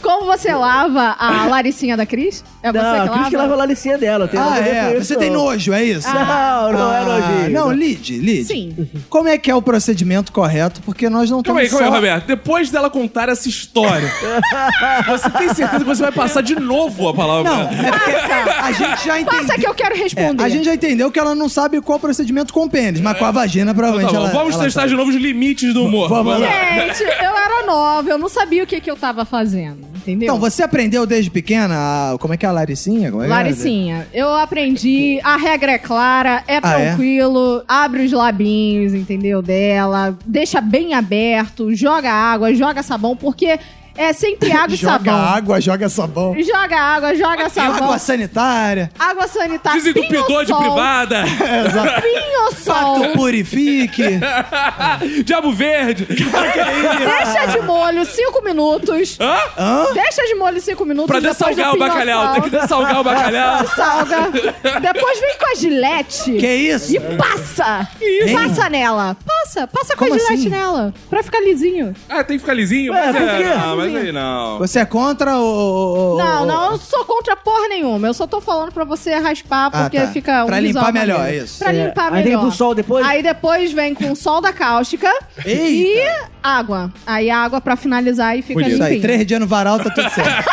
Como 0.00 0.26
você 0.26 0.54
lava 0.54 1.16
a 1.18 1.46
Laricinha 1.46 1.96
da 1.96 2.06
Cris? 2.06 2.44
É 2.62 2.72
você 2.72 2.78
Não, 2.78 2.92
que 3.08 3.08
lava? 3.10 3.30
que 3.30 3.36
lava 3.36 3.52
a 3.54 3.56
laricinha 3.56 3.96
dela. 3.98 4.26
Tem 4.26 4.40
ah, 4.40 4.58
é? 4.58 4.98
Você 4.98 5.14
tem 5.16 5.30
nojo, 5.30 5.72
é 5.72 5.84
isso? 5.84 6.08
Não, 6.08 6.72
não 6.72 6.92
é 6.92 6.98
Ah, 6.98 7.04
nojinho. 7.04 7.50
Não, 7.50 7.72
Lid, 7.72 8.18
Lid. 8.18 8.44
Sim. 8.44 8.88
Como 9.08 9.28
é 9.28 9.38
que 9.38 9.50
é 9.50 9.54
o 9.54 9.62
procedimento 9.62 10.32
correto? 10.32 10.80
Porque 10.82 11.08
nós 11.08 11.30
não 11.30 11.42
Calma 11.42 11.60
aí, 11.60 11.66
temos 11.68 11.80
calma 11.80 11.96
aí. 11.96 12.02
Roberto. 12.02 12.26
Depois 12.26 12.70
dela 12.70 12.90
contar 12.90 13.28
essa 13.28 13.48
história, 13.48 14.10
você 15.06 15.30
tem 15.30 15.54
certeza 15.54 15.78
que 15.78 15.84
você 15.84 16.02
vai 16.02 16.12
passar 16.12 16.42
de 16.42 16.56
novo 16.58 17.08
a 17.08 17.14
palavra? 17.14 17.50
Não, 17.50 17.62
é 17.62 17.90
porque 17.92 18.10
a 18.10 18.72
gente 18.72 19.06
já 19.06 19.20
entendeu... 19.20 19.46
Passa 19.46 19.58
que 19.58 19.66
eu 19.66 19.74
quero 19.74 19.94
É, 19.94 19.98
responder. 19.98 20.42
a 20.42 20.48
gente 20.48 20.64
já 20.64 20.74
entendeu 20.74 21.10
que 21.10 21.18
ela 21.18 21.34
não 21.34 21.48
sabe 21.48 21.80
qual 21.80 21.98
procedimento 21.98 22.52
com 22.52 22.68
pênis, 22.68 23.00
mas 23.00 23.16
com 23.18 23.24
a 23.24 23.30
vagina 23.30 23.70
Então 23.70 23.74
provavelmente 23.74 24.12
tá 24.12 24.18
bom, 24.18 24.24
ela 24.26 24.32
vamos 24.32 24.54
ela 24.54 24.64
testar 24.64 24.80
sabe. 24.80 24.90
de 24.92 24.96
novo 24.96 25.10
os 25.10 25.16
limites 25.16 25.72
do 25.72 25.84
humor. 25.84 26.08
Vamos 26.08 26.40
lá. 26.40 26.46
Gente, 26.48 27.02
eu 27.02 27.36
era 27.36 27.66
nova, 27.66 28.10
eu 28.10 28.18
não 28.18 28.28
sabia 28.28 28.64
o 28.64 28.66
que, 28.66 28.80
que 28.80 28.90
eu 28.90 28.96
tava 28.96 29.24
fazendo, 29.24 29.86
entendeu? 29.96 30.26
Então, 30.26 30.38
você 30.38 30.62
aprendeu 30.62 31.06
desde 31.06 31.30
pequena 31.30 31.74
a... 32.14 32.18
Como 32.18 32.34
é 32.34 32.36
que 32.36 32.44
é 32.46 32.47
a 32.48 32.52
Laricinha? 32.52 33.10
Como 33.10 33.22
é? 33.22 33.26
Laricinha, 33.26 34.06
eu 34.12 34.34
aprendi, 34.34 35.20
a 35.22 35.36
regra 35.36 35.72
é 35.72 35.78
clara, 35.78 36.42
é 36.46 36.58
Ah, 36.62 36.78
é? 36.80 36.86
tranquilo, 36.88 37.62
abre 37.68 38.04
os 38.04 38.12
labinhos, 38.12 38.94
entendeu, 38.94 39.40
dela, 39.42 40.16
deixa 40.26 40.60
bem 40.60 40.94
aberto, 40.94 41.74
joga 41.74 42.10
água, 42.12 42.54
joga 42.54 42.82
sabão, 42.82 43.16
porque 43.16 43.58
é 43.98 44.12
sempre 44.12 44.52
água 44.52 44.74
e 44.74 44.76
Joga 44.76 44.92
sabão. 44.98 45.14
água, 45.16 45.60
joga 45.60 45.88
sabão. 45.88 46.36
Joga 46.42 46.76
água, 46.80 47.14
joga 47.14 47.48
sabão. 47.48 47.74
Água 47.84 47.98
sanitária. 47.98 48.90
Água 48.98 49.26
sanitária. 49.28 49.80
Desentupidor 49.80 50.44
de 50.44 50.54
privada. 50.54 51.24
Pinho-sol. 52.02 53.00
Pato 53.00 53.12
purifique. 53.14 54.02
Diabo 55.24 55.52
verde. 55.52 56.06
Deixa 56.06 57.46
de 57.52 57.60
molho 57.66 58.04
cinco 58.04 58.42
minutos. 58.42 59.18
Hã? 59.20 59.36
Hã? 59.58 59.86
Deixa 59.94 60.22
de 60.26 60.34
molho 60.34 60.60
cinco 60.60 60.84
minutos. 60.84 61.10
Pra 61.10 61.20
dessalgar 61.20 61.74
o 61.74 61.78
bacalhau. 61.78 62.32
Tem 62.34 62.42
que 62.42 62.50
dessalgar 62.50 63.00
o 63.00 63.04
bacalhau. 63.04 63.66
Salga. 63.74 64.30
Depois 64.80 65.20
vem 65.20 65.38
com 65.38 65.50
a 65.50 65.54
gilete. 65.54 66.32
Que 66.32 66.46
isso? 66.54 66.94
E 66.96 67.00
passa! 67.16 67.88
Hein? 68.00 68.34
Passa 68.34 68.68
nela! 68.70 69.16
Passa! 69.26 69.66
Passa 69.66 69.96
com 69.96 70.04
Como 70.04 70.14
a 70.14 70.18
gilete 70.18 70.34
assim? 70.34 70.48
nela! 70.48 70.94
Pra 71.10 71.22
ficar 71.22 71.40
lisinho. 71.40 71.94
Ah, 72.08 72.22
tem 72.24 72.36
que 72.36 72.40
ficar 72.40 72.54
lisinho? 72.54 72.92
Ué, 72.92 73.12
Mas 73.12 73.16
é, 73.16 73.56
não, 73.56 73.76
mas 73.76 73.87
aí 73.96 74.12
não. 74.12 74.58
Você 74.58 74.78
é 74.80 74.84
contra 74.84 75.36
o... 75.38 76.16
Não, 76.18 76.44
não, 76.46 76.72
eu 76.72 76.78
sou 76.78 77.04
contra 77.04 77.34
porra 77.36 77.68
nenhuma. 77.68 78.06
Eu 78.08 78.14
só 78.14 78.26
tô 78.26 78.40
falando 78.40 78.72
pra 78.72 78.84
você 78.84 79.14
raspar, 79.14 79.66
Ah, 79.72 79.82
porque 79.82 79.98
tá. 80.00 80.06
fica 80.08 80.44
um 80.44 80.46
Pra 80.46 80.60
limpar 80.60 80.92
melhor, 80.92 81.26
é 81.26 81.36
isso. 81.36 81.58
Pra 81.58 81.72
É, 81.72 81.86
limpar 81.86 82.12
aí 82.12 82.22
tem 82.22 82.24
melhor. 82.24 82.40
que 82.40 82.46
ir 82.46 82.48
pro 82.48 82.56
sol 82.56 82.74
depois? 82.74 83.06
Aí 83.06 83.22
depois 83.22 83.72
vem 83.72 83.94
com 83.94 84.14
sol 84.14 84.40
da 84.40 84.52
cáustica 84.52 85.08
Eita. 85.44 85.60
e 85.62 86.28
água. 86.42 86.92
Aí 87.06 87.30
água 87.30 87.60
pra 87.60 87.76
finalizar 87.76 88.36
e 88.38 88.42
fica 88.42 88.60
Isso 88.60 88.70
aí, 88.82 88.94
limpinho. 88.94 89.00
três 89.02 89.26
dias 89.26 89.40
no 89.40 89.46
varal 89.46 89.78
tá 89.78 89.90
tudo 89.90 90.10
certo. 90.10 90.48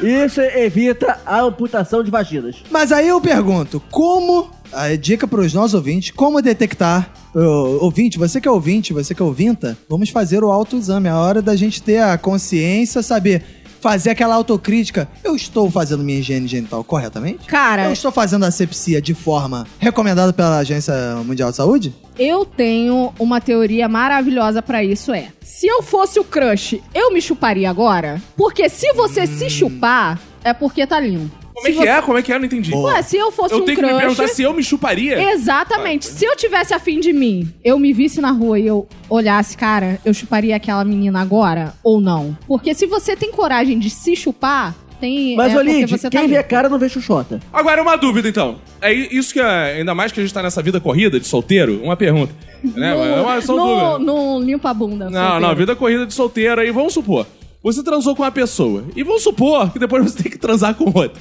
Isso 0.04 0.40
evita 0.40 1.18
a 1.24 1.40
amputação 1.40 2.02
de 2.02 2.10
vaginas. 2.10 2.56
Mas 2.70 2.92
aí 2.92 3.08
eu 3.08 3.20
pergunto, 3.20 3.82
como... 3.90 4.50
A 4.72 4.94
dica 4.96 5.26
pros 5.26 5.52
nossos 5.52 5.74
ouvintes, 5.74 6.10
como 6.10 6.42
detectar... 6.42 7.12
Ô, 7.34 7.84
ouvinte, 7.84 8.18
você 8.18 8.40
que 8.40 8.48
é 8.48 8.50
ouvinte, 8.50 8.92
você 8.92 9.14
que 9.14 9.22
é 9.22 9.24
ouvinta, 9.24 9.76
vamos 9.88 10.10
fazer 10.10 10.42
o 10.42 10.50
autoexame. 10.50 11.08
É 11.08 11.10
a 11.10 11.18
hora 11.18 11.42
da 11.42 11.54
gente 11.54 11.82
ter 11.82 12.02
a 12.02 12.16
consciência, 12.18 13.02
saber... 13.02 13.42
Fazer 13.80 14.10
aquela 14.10 14.34
autocrítica. 14.34 15.08
Eu 15.22 15.36
estou 15.36 15.70
fazendo 15.70 16.02
minha 16.02 16.18
higiene 16.18 16.48
genital 16.48 16.82
corretamente? 16.82 17.46
Cara, 17.46 17.84
Eu 17.84 17.92
estou 17.92 18.10
fazendo 18.10 18.44
asepsia 18.44 19.00
de 19.00 19.14
forma 19.14 19.68
recomendada 19.78 20.32
pela 20.32 20.58
Agência 20.58 20.92
Mundial 21.24 21.52
de 21.52 21.58
Saúde? 21.58 21.94
Eu 22.18 22.44
tenho 22.44 23.12
uma 23.20 23.40
teoria 23.40 23.88
maravilhosa 23.88 24.60
pra 24.60 24.82
isso 24.82 25.12
é. 25.12 25.28
Se 25.40 25.68
eu 25.68 25.80
fosse 25.80 26.18
o 26.18 26.24
crush, 26.24 26.82
eu 26.92 27.12
me 27.12 27.22
chuparia 27.22 27.70
agora? 27.70 28.20
Porque 28.36 28.68
se 28.68 28.92
você 28.94 29.28
se 29.28 29.48
chupar, 29.48 30.18
é 30.42 30.52
porque 30.52 30.84
tá 30.84 30.98
limpo. 30.98 31.30
Como 31.58 31.66
é 31.66 31.70
Se 31.70 31.76
que 31.76 31.84
você- 31.84 31.88
é? 31.88 32.02
Como 32.02 32.18
é 32.18 32.22
que 32.22 32.32
é? 32.32 32.34
Eu 32.36 32.38
não 32.38 32.46
entendi. 32.46 32.74
Ué, 32.74 33.02
se 33.02 33.16
eu 33.16 33.32
fosse 33.32 33.54
Eu 33.54 33.60
um 33.60 33.64
tenho 33.64 33.76
que 33.76 33.82
crush... 33.82 33.94
me 33.94 34.00
perguntar 34.00 34.28
se 34.28 34.42
eu 34.42 34.52
me 34.54 34.62
chuparia? 34.62 35.32
Exatamente. 35.32 36.06
Se 36.06 36.24
eu 36.24 36.36
tivesse 36.36 36.72
afim 36.72 37.00
de 37.00 37.12
mim, 37.12 37.52
eu 37.64 37.78
me 37.78 37.92
visse 37.92 38.20
na 38.20 38.30
rua 38.30 38.58
e 38.58 38.66
eu 38.66 38.86
olhasse, 39.10 39.56
cara, 39.56 40.00
eu 40.04 40.14
chuparia 40.14 40.54
aquela 40.56 40.84
menina 40.84 41.20
agora 41.20 41.74
ou 41.82 42.00
não? 42.00 42.36
Porque 42.46 42.74
se 42.74 42.86
você 42.86 43.16
tem 43.16 43.32
coragem 43.32 43.78
de 43.78 43.90
se 43.90 44.14
chupar, 44.14 44.74
tem. 45.00 45.36
Mas, 45.36 45.52
é 45.52 45.56
ô 45.56 45.58
porque 45.60 45.72
Lid, 45.72 45.90
você 45.90 46.10
quem 46.10 46.20
tá 46.22 46.26
vê 46.26 46.36
a 46.36 46.42
cara 46.42 46.68
não 46.68 46.78
vê 46.78 46.88
chuchota. 46.88 47.40
Agora, 47.52 47.82
uma 47.82 47.96
dúvida, 47.96 48.28
então. 48.28 48.58
É 48.80 48.92
isso 48.92 49.32
que 49.32 49.40
é, 49.40 49.76
ainda 49.78 49.94
mais 49.94 50.12
que 50.12 50.20
a 50.20 50.22
gente 50.22 50.32
tá 50.32 50.42
nessa 50.42 50.62
vida 50.62 50.80
corrida 50.80 51.18
de 51.18 51.26
solteiro, 51.26 51.80
uma 51.82 51.96
pergunta. 51.96 52.32
Né? 52.62 52.92
É 52.98 53.20
uma, 53.20 53.40
só 53.40 53.54
no, 53.56 53.98
no 53.98 54.40
limpa 54.40 54.70
a 54.70 54.74
bunda. 54.74 55.04
Não, 55.10 55.12
solteiro. 55.20 55.40
não, 55.40 55.54
vida 55.54 55.76
corrida 55.76 56.06
de 56.06 56.14
solteiro 56.14 56.60
aí, 56.60 56.70
vamos 56.70 56.92
supor. 56.92 57.26
Você 57.62 57.82
transou 57.82 58.14
com 58.14 58.22
uma 58.22 58.30
pessoa. 58.30 58.84
E 58.94 59.02
vamos 59.02 59.22
supor 59.22 59.72
que 59.72 59.78
depois 59.78 60.04
você 60.04 60.22
tem 60.22 60.30
que 60.32 60.38
transar 60.38 60.74
com 60.74 60.86
outra. 60.86 61.20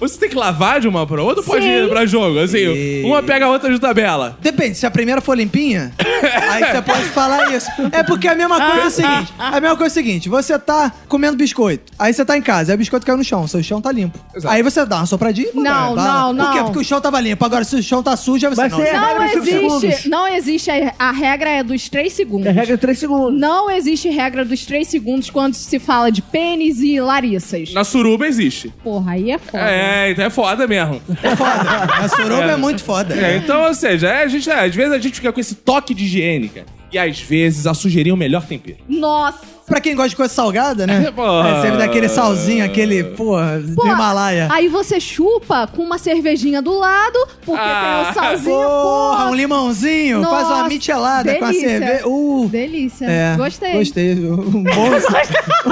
Você 0.00 0.18
tem 0.18 0.28
que 0.28 0.36
lavar 0.36 0.80
de 0.80 0.88
uma 0.88 1.06
pra 1.06 1.22
outra 1.22 1.40
ou 1.40 1.46
pode 1.46 1.66
ir 1.66 1.88
pra 1.88 2.04
jogo? 2.06 2.38
Assim, 2.40 2.58
E- 2.58 3.02
uma 3.04 3.22
pega 3.22 3.46
a 3.46 3.48
outra 3.48 3.72
de 3.72 3.78
tabela. 3.78 4.36
Depende, 4.40 4.76
se 4.76 4.84
a 4.86 4.90
primeira 4.90 5.20
for 5.20 5.36
limpinha, 5.36 5.92
aí 6.50 6.64
você 6.72 6.82
pode 6.82 7.04
falar 7.10 7.54
isso. 7.54 7.68
É 7.92 8.02
porque 8.02 8.28
a 8.28 8.34
mesma 8.34 8.60
coisa 8.60 8.82
é 8.82 8.86
o 8.86 8.90
seguinte: 8.90 9.32
a 9.38 9.60
mesma 9.60 9.76
coisa 9.76 9.84
é 9.84 10.00
o 10.00 10.04
seguinte: 10.04 10.28
você 10.28 10.58
tá 10.58 10.92
comendo 11.08 11.36
biscoito, 11.36 11.92
aí 11.98 12.12
você 12.12 12.24
tá 12.24 12.36
em 12.36 12.42
casa, 12.42 12.72
aí 12.72 12.74
o 12.74 12.78
biscoito 12.78 13.06
caiu 13.06 13.16
no 13.18 13.24
chão, 13.24 13.46
seu 13.46 13.62
chão 13.62 13.80
tá 13.80 13.90
limpo. 13.92 14.18
Exato. 14.34 14.52
Aí 14.54 14.62
você 14.62 14.84
dá 14.84 14.96
uma 14.96 15.06
sopradinha 15.06 15.48
e 15.52 15.56
manda, 15.56 15.70
Não, 15.70 15.94
vai 15.94 16.04
lá. 16.04 16.32
não, 16.32 16.34
Por 16.44 16.52
quê? 16.52 16.58
não. 16.58 16.64
Porque 16.66 16.78
o 16.80 16.84
chão 16.84 17.00
tava 17.00 17.20
limpo. 17.20 17.44
Agora, 17.44 17.64
se 17.64 17.76
o 17.76 17.82
chão 17.82 18.02
tá 18.02 18.16
sujo, 18.16 18.46
aí 18.46 18.54
você 18.54 18.62
Mas 18.62 18.72
não. 18.72 18.78
Não 18.78 18.84
regra 18.84 19.24
dos 19.40 19.44
cinco 19.48 19.66
existe, 19.66 19.80
segundos. 19.80 20.04
não 20.06 20.28
existe. 20.28 20.70
A, 20.70 20.94
a 20.98 21.10
regra 21.12 21.50
é 21.50 21.62
dos 21.62 21.88
3 21.88 22.12
segundos. 22.12 22.46
É 22.46 22.50
regra 22.50 22.76
de 22.76 22.80
3 22.80 22.98
segundos. 22.98 23.40
Não 23.40 23.70
existe 23.70 24.08
regra 24.08 24.44
dos 24.44 24.64
3 24.66 24.86
segundos 24.86 25.30
quando 25.30 25.54
se 25.54 25.78
fala 25.78 26.10
de 26.10 26.20
pênis 26.22 26.80
e 26.80 27.00
larissas. 27.00 27.72
Na 27.72 27.84
suruba 27.84 28.26
existe. 28.26 28.72
Porra, 28.82 29.12
aí 29.12 29.30
é 29.30 29.38
foda. 29.38 29.58
É, 29.64 29.83
então 30.10 30.24
é 30.24 30.30
foda 30.30 30.66
mesmo. 30.66 31.00
É 31.22 31.36
foda. 31.36 31.60
A 32.04 32.08
suruba 32.08 32.52
é. 32.52 32.56
muito 32.56 32.82
foda. 32.82 33.14
É, 33.14 33.36
então, 33.36 33.62
ou 33.64 33.74
seja, 33.74 34.08
é, 34.08 34.22
a 34.24 34.28
gente, 34.28 34.48
é, 34.50 34.64
às 34.64 34.74
vezes 34.74 34.92
a 34.92 34.98
gente 34.98 35.14
fica 35.16 35.32
com 35.32 35.40
esse 35.40 35.54
toque 35.54 35.94
de 35.94 36.04
higiene, 36.04 36.48
cara. 36.48 36.66
E 36.92 36.98
às 36.98 37.18
vezes 37.18 37.66
a 37.66 37.74
sujeirinha 37.74 38.12
é 38.12 38.14
o 38.14 38.16
melhor 38.16 38.44
tempero. 38.46 38.78
Nossa. 38.88 39.40
Pra 39.66 39.80
quem 39.80 39.94
gosta 39.96 40.10
de 40.10 40.16
coisa 40.16 40.32
salgada, 40.32 40.86
né? 40.86 41.10
Porra. 41.10 41.48
É 41.58 41.62
sempre 41.62 41.78
daquele 41.78 42.08
salzinho, 42.08 42.62
aquele, 42.64 43.02
porra, 43.02 43.58
do 43.58 43.74
Pô, 43.74 43.86
Himalaia. 43.86 44.46
Aí 44.52 44.68
você 44.68 45.00
chupa 45.00 45.66
com 45.66 45.82
uma 45.82 45.96
cervejinha 45.98 46.60
do 46.62 46.78
lado, 46.78 47.18
porque 47.44 47.60
Ah. 47.64 48.02
tem 48.04 48.10
o 48.10 48.14
salzinho, 48.14 48.54
Porra, 48.54 49.16
porra. 49.16 49.30
um 49.30 49.34
limãozinho, 49.34 50.22
faz 50.22 50.46
uma 50.46 50.56
Nossa, 50.58 50.68
michelada 50.68 51.34
com 51.34 51.44
a 51.46 51.48
delícia. 51.48 51.68
cerveja. 51.68 52.06
Uh, 52.06 52.48
Delícia. 52.52 53.06
é, 53.06 53.36
Gostei. 53.36 53.72
Gostei. 53.72 54.14
Um 54.28 54.62
bom, 54.62 54.90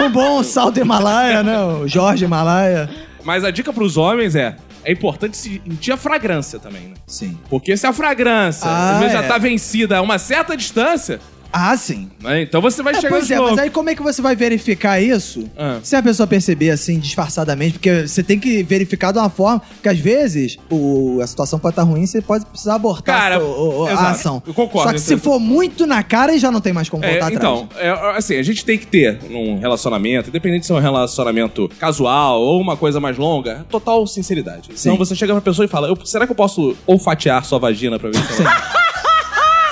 um 0.02 0.10
bom 0.10 0.42
sal 0.42 0.70
do 0.72 0.80
Himalaia, 0.80 1.42
né? 1.42 1.62
O 1.62 1.86
Jorge 1.86 2.24
Himalaia. 2.24 2.88
Mas 3.24 3.44
a 3.44 3.50
dica 3.50 3.72
pros 3.72 3.96
homens 3.96 4.34
é: 4.34 4.56
é 4.84 4.92
importante 4.92 5.36
sentir 5.36 5.92
a 5.92 5.96
fragrância 5.96 6.58
também, 6.58 6.88
né? 6.88 6.94
Sim. 7.06 7.38
Porque 7.48 7.76
se 7.76 7.86
a 7.86 7.92
fragrância 7.92 8.68
Ah, 8.68 8.94
às 8.94 9.00
vezes 9.00 9.14
é. 9.14 9.22
já 9.22 9.28
tá 9.28 9.38
vencida 9.38 9.98
a 9.98 10.02
uma 10.02 10.18
certa 10.18 10.56
distância, 10.56 11.20
Ah, 11.52 11.76
sim. 11.76 12.08
né? 12.22 12.42
Então 12.42 12.60
você 12.60 12.82
vai 12.82 12.94
É, 12.94 12.96
chegar 13.00 13.10
pois 13.10 13.30
é, 13.30 13.38
mas 13.38 13.58
aí 13.58 13.68
como 13.70 13.90
é 13.90 13.94
que 13.94 14.02
você 14.02 14.22
vai 14.22 14.34
verificar 14.34 15.00
isso? 15.00 15.44
Ah. 15.56 15.78
Se 15.82 15.94
a 15.94 16.02
pessoa 16.02 16.26
perceber 16.26 16.70
assim, 16.70 16.98
disfarçadamente, 16.98 17.74
porque 17.74 18.06
você 18.08 18.22
tem 18.22 18.38
que 18.38 18.62
verificar 18.62 19.12
de 19.12 19.18
uma 19.18 19.28
forma 19.28 19.60
que 19.82 19.88
às 19.88 19.98
vezes 19.98 20.56
o, 20.70 21.20
a 21.22 21.26
situação 21.26 21.58
pode 21.58 21.72
estar 21.72 21.82
ruim, 21.82 22.06
você 22.06 22.22
pode 22.22 22.46
precisar 22.46 22.76
abortar 22.76 23.18
Cara, 23.18 23.38
o- 23.44 23.82
o- 23.82 23.86
a 23.86 24.10
ação. 24.10 24.42
Eu 24.46 24.54
concordo, 24.54 24.88
Só 24.88 24.94
que 24.94 25.00
se 25.00 25.14
então. 25.14 25.32
for 25.32 25.38
muito 25.38 25.86
na 25.86 26.02
cara, 26.02 26.36
já 26.38 26.50
não 26.50 26.60
tem 26.60 26.72
mais 26.72 26.88
como 26.88 27.04
É, 27.04 27.10
voltar 27.12 27.32
então, 27.32 27.68
atrás. 27.70 27.84
é, 27.84 28.16
assim, 28.16 28.36
a 28.36 28.42
gente 28.42 28.64
tem 28.64 28.78
que 28.78 28.86
ter 28.86 29.18
num 29.28 29.58
relacionamento, 29.58 30.30
independente 30.30 30.64
se 30.66 30.72
é 30.72 30.74
um 30.74 30.78
relacionamento 30.80 31.68
casual 31.78 32.40
ou 32.40 32.60
uma 32.60 32.76
coisa 32.76 32.98
mais 33.00 33.18
longa, 33.18 33.66
total 33.68 34.06
sinceridade. 34.06 34.70
Então 34.72 34.96
você 34.96 35.14
chega 35.14 35.32
pra 35.32 35.42
pessoa 35.42 35.64
e 35.66 35.68
fala: 35.68 35.88
"Eu- 35.88 35.98
será 36.06 36.24
que 36.26 36.32
eu 36.32 36.36
posso 36.36 36.74
olfatear 36.86 37.44
sua 37.44 37.58
vagina 37.58 37.98
pra 37.98 38.08
ver 38.10 38.22
se 38.24 38.40
ela... 38.42 38.91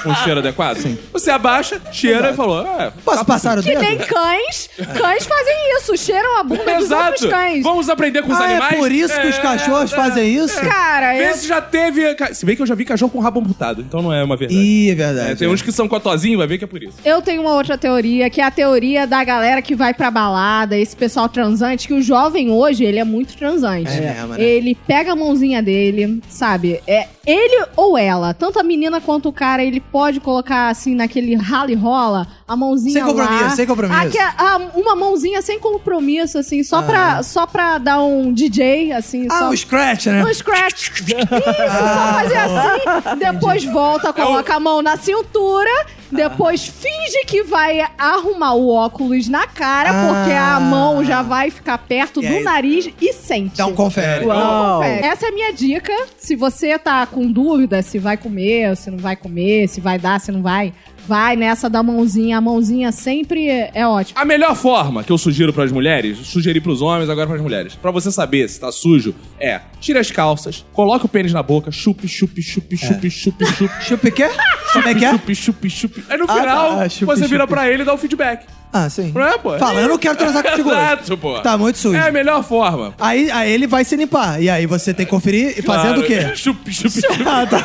um 0.07 0.15
cheiro 0.17 0.41
adequado? 0.41 0.79
Sim. 0.79 0.99
Você 1.13 1.31
abaixa, 1.31 1.81
cheira 1.93 2.31
e 2.31 2.35
falou, 2.35 2.61
é, 2.81 2.93
Posso 3.05 3.25
passar 3.25 3.59
o 3.59 3.63
Que 3.63 3.71
dedo? 3.71 3.81
nem 3.83 3.99
cães. 3.99 4.71
Cães 4.97 5.27
fazem 5.27 5.77
isso, 5.77 5.97
cheiram 5.97 6.39
a 6.39 6.43
bunda 6.43 6.65
dos 6.77 6.91
outros 6.91 7.23
Exato. 7.23 7.29
cães. 7.29 7.63
Vamos 7.63 7.89
aprender 7.89 8.23
com 8.23 8.33
os 8.33 8.41
Ah, 8.41 8.45
animais? 8.45 8.73
é 8.73 8.77
por 8.77 8.93
isso 8.93 9.21
que 9.21 9.27
os 9.29 9.37
É, 9.39 9.41
cachorros 9.41 9.93
é. 9.93 9.97
fazem 9.97 10.35
isso? 10.35 10.61
Cara, 10.61 11.13
Vê 11.15 11.31
eu... 11.31 11.35
se 11.35 11.47
já 11.47 11.61
teve. 11.61 12.15
ca- 12.15 12.33
Se 12.35 12.45
bem 12.47 12.57
que 12.57 12.63
eu 12.63 12.67
já 12.67 12.75
vi 12.75 12.85
cachorro 12.85 13.11
com 13.11 13.19
rabo 13.21 13.41
amputado, 13.41 13.81
então 13.83 14.01
não 14.03 14.13
é 14.13 14.23
uma 14.23 14.37
verdade. 14.37 14.61
Ih, 14.61 14.91
é 14.91 14.95
verdade. 14.95 15.31
É, 15.33 15.35
tem 15.35 15.49
uns 15.49 15.63
que 15.63 15.73
são 15.73 15.89
cotozinhos, 15.89 16.39
vai 16.39 16.47
ver 16.47 16.59
que 16.59 16.65
é 16.65 16.67
por 16.67 16.83
isso. 16.83 16.97
Eu 17.05 17.21
tenho 17.23 17.43
uma 17.43 17.55
outra 17.55 17.77
teoria, 17.77 18.29
que 18.31 18.41
é 18.41 18.45
a 18.45 18.51
teoria 18.51 19.07
da 19.07 19.23
galera 19.25 19.61
que 19.63 19.75
vai 19.75 19.93
pra 19.95 20.11
balada, 20.11 20.77
esse 20.79 20.95
pessoal 20.97 21.29
transante, 21.29 21.87
que 21.89 21.95
o 21.95 22.03
jovem 22.03 22.51
hoje, 22.51 22.85
ele 22.85 22.99
é 22.99 23.05
muito 23.05 23.37
transante. 23.37 23.91
É 23.91 24.01
mesmo, 24.01 24.27
né? 24.29 24.41
Ele 24.43 24.75
pega 24.87 25.13
a 25.13 25.17
mãozinha 25.17 25.63
dele, 25.63 26.21
sabe? 26.29 26.81
É 26.87 27.07
ele 27.27 27.65
ou 27.77 27.97
ela, 27.99 28.33
tanto 28.35 28.59
a 28.59 28.63
menina 28.63 29.01
quanto 29.01 29.29
o 29.29 29.33
cara, 29.33 29.63
ele 29.63 29.81
pode 29.91 30.21
colocar 30.21 30.69
assim 30.69 30.95
naquele 30.95 31.35
rala 31.35 31.71
e 31.71 31.75
rola, 31.75 32.27
a 32.51 32.57
mãozinha 32.57 32.93
Sem 32.95 33.05
compromisso, 33.05 33.45
lá. 33.45 33.51
sem 33.51 33.67
compromisso. 33.67 34.01
Aque- 34.01 34.19
ah, 34.37 34.61
uma 34.75 34.97
mãozinha 34.97 35.41
sem 35.41 35.61
compromisso, 35.61 36.37
assim, 36.39 36.63
só, 36.65 36.83
pra, 36.83 37.23
só 37.23 37.47
pra 37.47 37.79
dar 37.79 38.03
um 38.03 38.33
DJ, 38.33 38.93
assim, 38.93 39.29
Ah, 39.31 39.39
só... 39.39 39.51
o 39.51 39.57
scratch, 39.57 40.07
né? 40.07 40.25
Um 40.25 40.35
scratch. 40.35 40.91
Isso, 40.99 41.07
só 41.29 42.13
fazer 42.13 42.37
assim. 42.37 43.19
Depois 43.19 43.65
volta, 43.65 44.13
coloca 44.13 44.55
a 44.55 44.59
mão 44.61 44.83
na 44.83 44.97
cintura. 44.97 45.71
Depois 46.11 46.67
finge 46.67 47.25
que 47.25 47.45
vai 47.45 47.87
arrumar 47.97 48.55
o 48.55 48.69
óculos 48.69 49.29
na 49.29 49.47
cara, 49.47 49.91
Ah. 49.91 50.09
porque 50.13 50.33
a 50.33 50.59
mão 50.59 51.05
já 51.05 51.23
vai 51.23 51.53
ficar 51.53 51.79
perto 51.79 52.21
E 52.21 52.27
do 52.27 52.35
aí- 52.35 52.43
nariz 52.43 52.91
e 53.01 53.13
sente. 53.13 53.57
Dá 53.59 53.67
um 53.67 53.75
confere. 53.77 54.27
Uau. 54.27 54.79
Confere. 54.81 55.07
Essa 55.07 55.27
é 55.27 55.29
a 55.29 55.33
minha 55.33 55.53
dica. 55.53 55.93
Se 56.19 56.35
você 56.35 56.77
tá 56.81 57.07
com 57.07 57.31
dúvida 57.31 57.81
se 57.81 57.97
vai 58.01 58.17
comer, 58.17 58.77
se 58.77 58.91
não 58.91 58.99
vai 58.99 59.15
comer, 59.15 59.69
se 59.69 59.81
vai 59.81 60.01
dar, 60.01 60.19
se 60.19 60.33
não 60.33 60.43
vai, 60.43 60.73
vai 61.07 61.37
nessa 61.37 61.69
da 61.69 61.83
mãozinha. 61.83 62.39
A 62.39 62.41
mãozinha 62.41 62.93
sempre 62.93 63.49
é 63.49 63.71
é 63.75 63.87
ótima. 63.87 64.21
A 64.21 64.25
melhor 64.25 64.55
forma 64.55 65.03
que 65.05 65.11
eu 65.13 65.19
sugiro 65.19 65.53
pras 65.53 65.71
mulheres, 65.73 66.19
sugeri 66.25 66.61
pros 66.61 66.83
homens, 66.83 67.09
agora 67.09 67.27
pras 67.29 67.41
mulheres, 67.41 67.75
pra 67.75 67.91
você 67.91 68.11
saber 68.11 68.49
se 68.49 68.59
tá 68.61 68.71
sujo, 68.73 69.15
é 69.39 69.61
tire 69.81 69.99
as 69.99 70.11
calças, 70.11 70.65
coloque 70.73 71.07
o 71.07 71.09
pênis 71.09 71.33
na 71.33 71.43
boca, 71.43 71.71
chupe, 71.71 72.07
chupe, 72.09 72.43
chupe, 72.43 72.77
chupe, 72.77 73.11
chupe, 73.11 73.47
chupe. 73.47 73.71
Chupa 73.83 74.09
o 74.09 74.13
quê? 74.13 74.29
Como 74.73 74.89
é 74.89 74.95
que 74.95 75.05
é? 75.05 75.11
Chupe, 75.13 75.35
chupe, 75.35 75.71
chupe. 75.71 76.05
Aí 76.09 76.19
no 76.19 76.25
Ah, 76.29 76.35
final, 76.41 76.77
tá. 76.77 76.89
Chupe, 76.89 77.05
você 77.07 77.27
vira 77.27 77.43
chupe. 77.45 77.55
pra 77.55 77.69
ele 77.71 77.83
e 77.83 77.87
dá 77.87 77.93
o 77.95 77.99
feedback. 77.99 78.47
Ah, 78.73 78.89
sim. 78.89 79.11
Não 79.13 79.23
é, 79.23 79.37
pô? 79.39 79.59
Fala, 79.59 79.81
eu 79.81 79.89
não 79.89 79.99
quero 79.99 80.17
transar 80.17 80.43
contigo 80.49 80.69
hoje. 80.71 80.79
Exato, 80.79 81.17
pô. 81.19 81.41
Tá 81.41 81.59
muito 81.59 81.77
sujo. 81.79 81.97
É 81.97 82.09
a 82.09 82.13
melhor 82.13 82.43
forma. 82.45 82.95
Aí, 83.01 83.31
aí 83.31 83.51
ele 83.51 83.67
vai 83.67 83.85
se 83.85 83.97
limpar. 83.97 84.41
E 84.41 84.49
aí 84.49 84.67
você 84.67 84.95
tem 84.95 85.05
que 85.07 85.11
conferir 85.11 85.59
e 85.59 85.63
fazendo 85.63 86.01
o 86.01 86.05
quê? 86.05 86.35
Chupe, 86.37 86.71
chupe, 86.73 86.91
chupe. 87.03 87.23
Ah, 87.27 87.47
tá. 87.47 87.65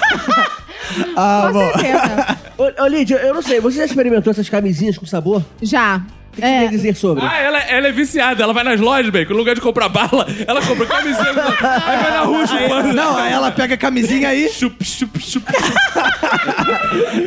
Ah, 1.15 1.45
Com 1.47 1.53
bom. 1.53 1.71
certeza. 1.71 2.37
Ô, 2.57 2.83
ô, 2.83 2.87
Lídia, 2.87 3.15
eu 3.17 3.33
não 3.33 3.41
sei, 3.41 3.59
você 3.59 3.79
já 3.79 3.85
experimentou 3.85 4.31
essas 4.31 4.47
camisinhas 4.49 4.97
com 4.97 5.05
sabor? 5.05 5.43
Já. 5.61 6.01
O 6.37 6.41
que 6.41 6.41
você 6.41 6.41
tem 6.41 6.67
a 6.67 6.69
dizer 6.71 6.95
sobre? 6.95 7.23
Ah, 7.25 7.37
ela, 7.37 7.59
ela 7.59 7.87
é 7.87 7.91
viciada. 7.91 8.43
Ela 8.43 8.53
vai 8.53 8.63
nas 8.63 8.79
lojas, 8.79 9.09
bem, 9.11 9.25
no 9.25 9.35
lugar 9.35 9.55
de 9.55 9.61
comprar 9.61 9.89
bala, 9.89 10.27
ela 10.47 10.61
compra 10.61 10.85
camisinha. 10.85 11.29
aí 11.85 11.97
vai 12.03 12.11
na 12.11 12.21
rua 12.21 12.45
chupando. 12.47 12.93
Não, 12.93 13.17
aí 13.17 13.31
ela 13.33 13.51
pega 13.51 13.75
a 13.75 13.77
camisinha 13.77 14.29
aí. 14.29 14.49
Chup, 14.49 14.83
chup, 14.83 15.19
chup. 15.21 15.45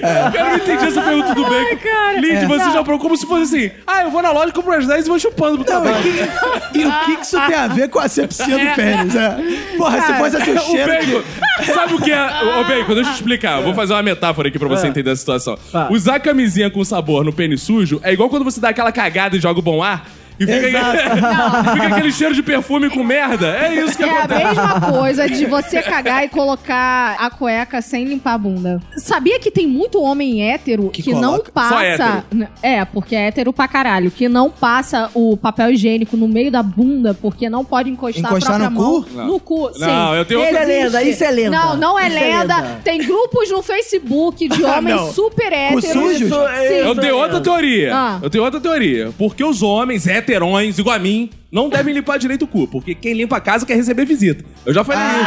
Cara, 0.00 0.32
eu 0.38 0.44
não 0.44 0.56
entendi 0.56 0.84
essa 0.84 1.02
pergunta 1.02 1.34
do 1.34 1.42
bacon. 1.44 1.76
cara. 1.82 2.20
Lid, 2.20 2.36
É. 2.36 2.46
você 2.46 2.64
já 2.64 2.84
procurou 2.84 2.98
como 2.98 3.16
se 3.16 3.26
fosse 3.26 3.56
assim. 3.56 3.70
Ah, 3.86 4.02
eu 4.02 4.10
vou 4.10 4.22
na 4.22 4.30
loja, 4.30 4.52
compro 4.52 4.72
as 4.74 4.86
10 4.86 5.06
e 5.06 5.08
vou 5.08 5.18
chupando 5.18 5.62
pro 5.64 5.72
Não, 5.72 5.82
trabalho. 5.82 6.04
e, 6.74 6.78
e 6.80 6.86
o 6.86 6.92
que, 7.04 7.16
que 7.16 7.22
isso 7.22 7.40
tem 7.46 7.54
a 7.56 7.66
ver 7.68 7.88
com 7.88 7.98
a 7.98 8.04
asepsia 8.04 8.46
do 8.58 8.74
pênis? 8.74 9.14
É. 9.14 9.36
Porra, 9.76 10.00
se 10.02 10.12
fosse 10.14 10.36
assim 10.36 10.50
o 10.52 10.56
O 10.56 10.60
cheiro 10.60 10.92
bacon, 10.92 11.22
de... 11.60 11.72
sabe 11.72 11.94
o 11.94 12.00
que 12.00 12.12
é? 12.12 12.22
Ô, 12.60 12.64
bacon, 12.64 12.94
deixa 12.94 13.10
eu 13.10 13.14
te 13.14 13.20
explicar. 13.20 13.58
Eu 13.58 13.64
vou 13.64 13.74
fazer 13.74 13.92
uma 13.94 14.02
metáfora 14.02 14.48
aqui 14.48 14.58
pra 14.58 14.68
você 14.68 14.86
entender 14.86 15.10
a 15.10 15.16
situação. 15.16 15.58
Ah. 15.72 15.88
Usar 15.90 16.20
camisinha 16.20 16.70
com 16.70 16.84
sabor 16.84 17.24
no 17.24 17.32
pênis 17.32 17.62
sujo 17.62 18.00
é 18.02 18.12
igual 18.12 18.28
quando 18.28 18.44
você 18.44 18.60
dá 18.60 18.68
aquela 18.70 18.92
cagada 18.98 19.36
e 19.36 19.40
joga 19.40 19.60
o 19.60 19.62
bom 19.62 19.80
ar. 19.80 20.04
E 20.38 20.46
fica, 20.46 20.92
fica 21.72 21.86
aquele 21.86 22.12
cheiro 22.12 22.34
de 22.34 22.42
perfume 22.42 22.88
com 22.90 23.02
merda. 23.02 23.56
É 23.56 23.74
isso 23.74 23.96
que 23.96 24.04
É 24.04 24.10
a 24.10 24.18
acontece. 24.24 24.44
mesma 24.46 24.80
coisa 24.92 25.28
de 25.28 25.46
você 25.46 25.82
cagar 25.82 26.24
e 26.24 26.28
colocar 26.28 27.16
a 27.18 27.30
cueca 27.30 27.80
sem 27.82 28.04
limpar 28.04 28.34
a 28.34 28.38
bunda. 28.38 28.80
Sabia 28.96 29.38
que 29.40 29.50
tem 29.50 29.66
muito 29.66 30.00
homem 30.02 30.48
hétero 30.50 30.90
Que 30.90 31.02
que, 31.02 31.12
não 31.14 31.40
passa. 31.40 32.24
É, 32.62 32.84
porque 32.84 33.14
é 33.16 33.26
hétero 33.28 33.52
pra 33.52 33.66
caralho. 33.68 34.10
Que 34.10 34.28
não 34.28 34.50
passa 34.50 35.10
o 35.14 35.36
papel 35.36 35.70
higiênico 35.72 36.16
no 36.16 36.28
meio 36.28 36.50
da 36.50 36.62
bunda 36.62 37.14
porque 37.14 37.48
não 37.48 37.64
pode 37.64 37.90
encostar, 37.90 38.30
Encostar 38.30 38.54
a 38.62 38.70
própria 38.70 38.70
no 38.70 38.80
mão 38.80 39.02
cu? 39.02 39.08
Não. 39.14 39.26
no 39.26 39.40
cu. 39.40 39.70
Sim. 39.74 39.80
Não, 39.80 40.14
eu 40.14 40.24
tenho- 40.24 40.42
Isso 40.44 40.56
é 40.56 40.64
lenda, 40.64 41.02
isso 41.02 41.24
é 41.24 41.30
lenda. 41.30 41.50
Não, 41.50 41.76
não 41.76 41.98
é 41.98 42.06
é 42.06 42.08
lenda. 42.08 42.56
lenda. 42.60 42.80
Tem 42.84 42.98
grupos 43.04 43.50
no 43.50 43.62
Facebook 43.62 44.48
de 44.48 44.62
homens 44.64 45.00
super 45.14 45.52
héteros. 45.52 45.84
sujos? 45.86 46.28
Sim. 46.28 46.74
Eu 46.74 46.94
tenho 46.94 47.12
é 47.12 47.14
outra 47.14 47.40
teoria. 47.40 47.94
Ah. 47.94 48.18
Eu 48.22 48.30
tenho 48.30 48.44
outra 48.44 48.60
teoria. 48.60 49.10
Porque 49.18 49.42
os 49.44 49.62
homens 49.62 50.06
heterões, 50.28 50.78
igual 50.78 50.96
a 50.96 50.98
mim, 50.98 51.30
não 51.50 51.68
devem 51.68 51.94
limpar 51.94 52.18
direito 52.18 52.44
o 52.44 52.48
cu. 52.48 52.66
Porque 52.68 52.94
quem 52.94 53.14
limpa 53.14 53.36
a 53.36 53.40
casa 53.40 53.64
quer 53.64 53.74
receber 53.76 54.04
visita. 54.04 54.44
Eu 54.64 54.74
já 54.74 54.84
falei 54.84 55.02
isso. 55.02 55.18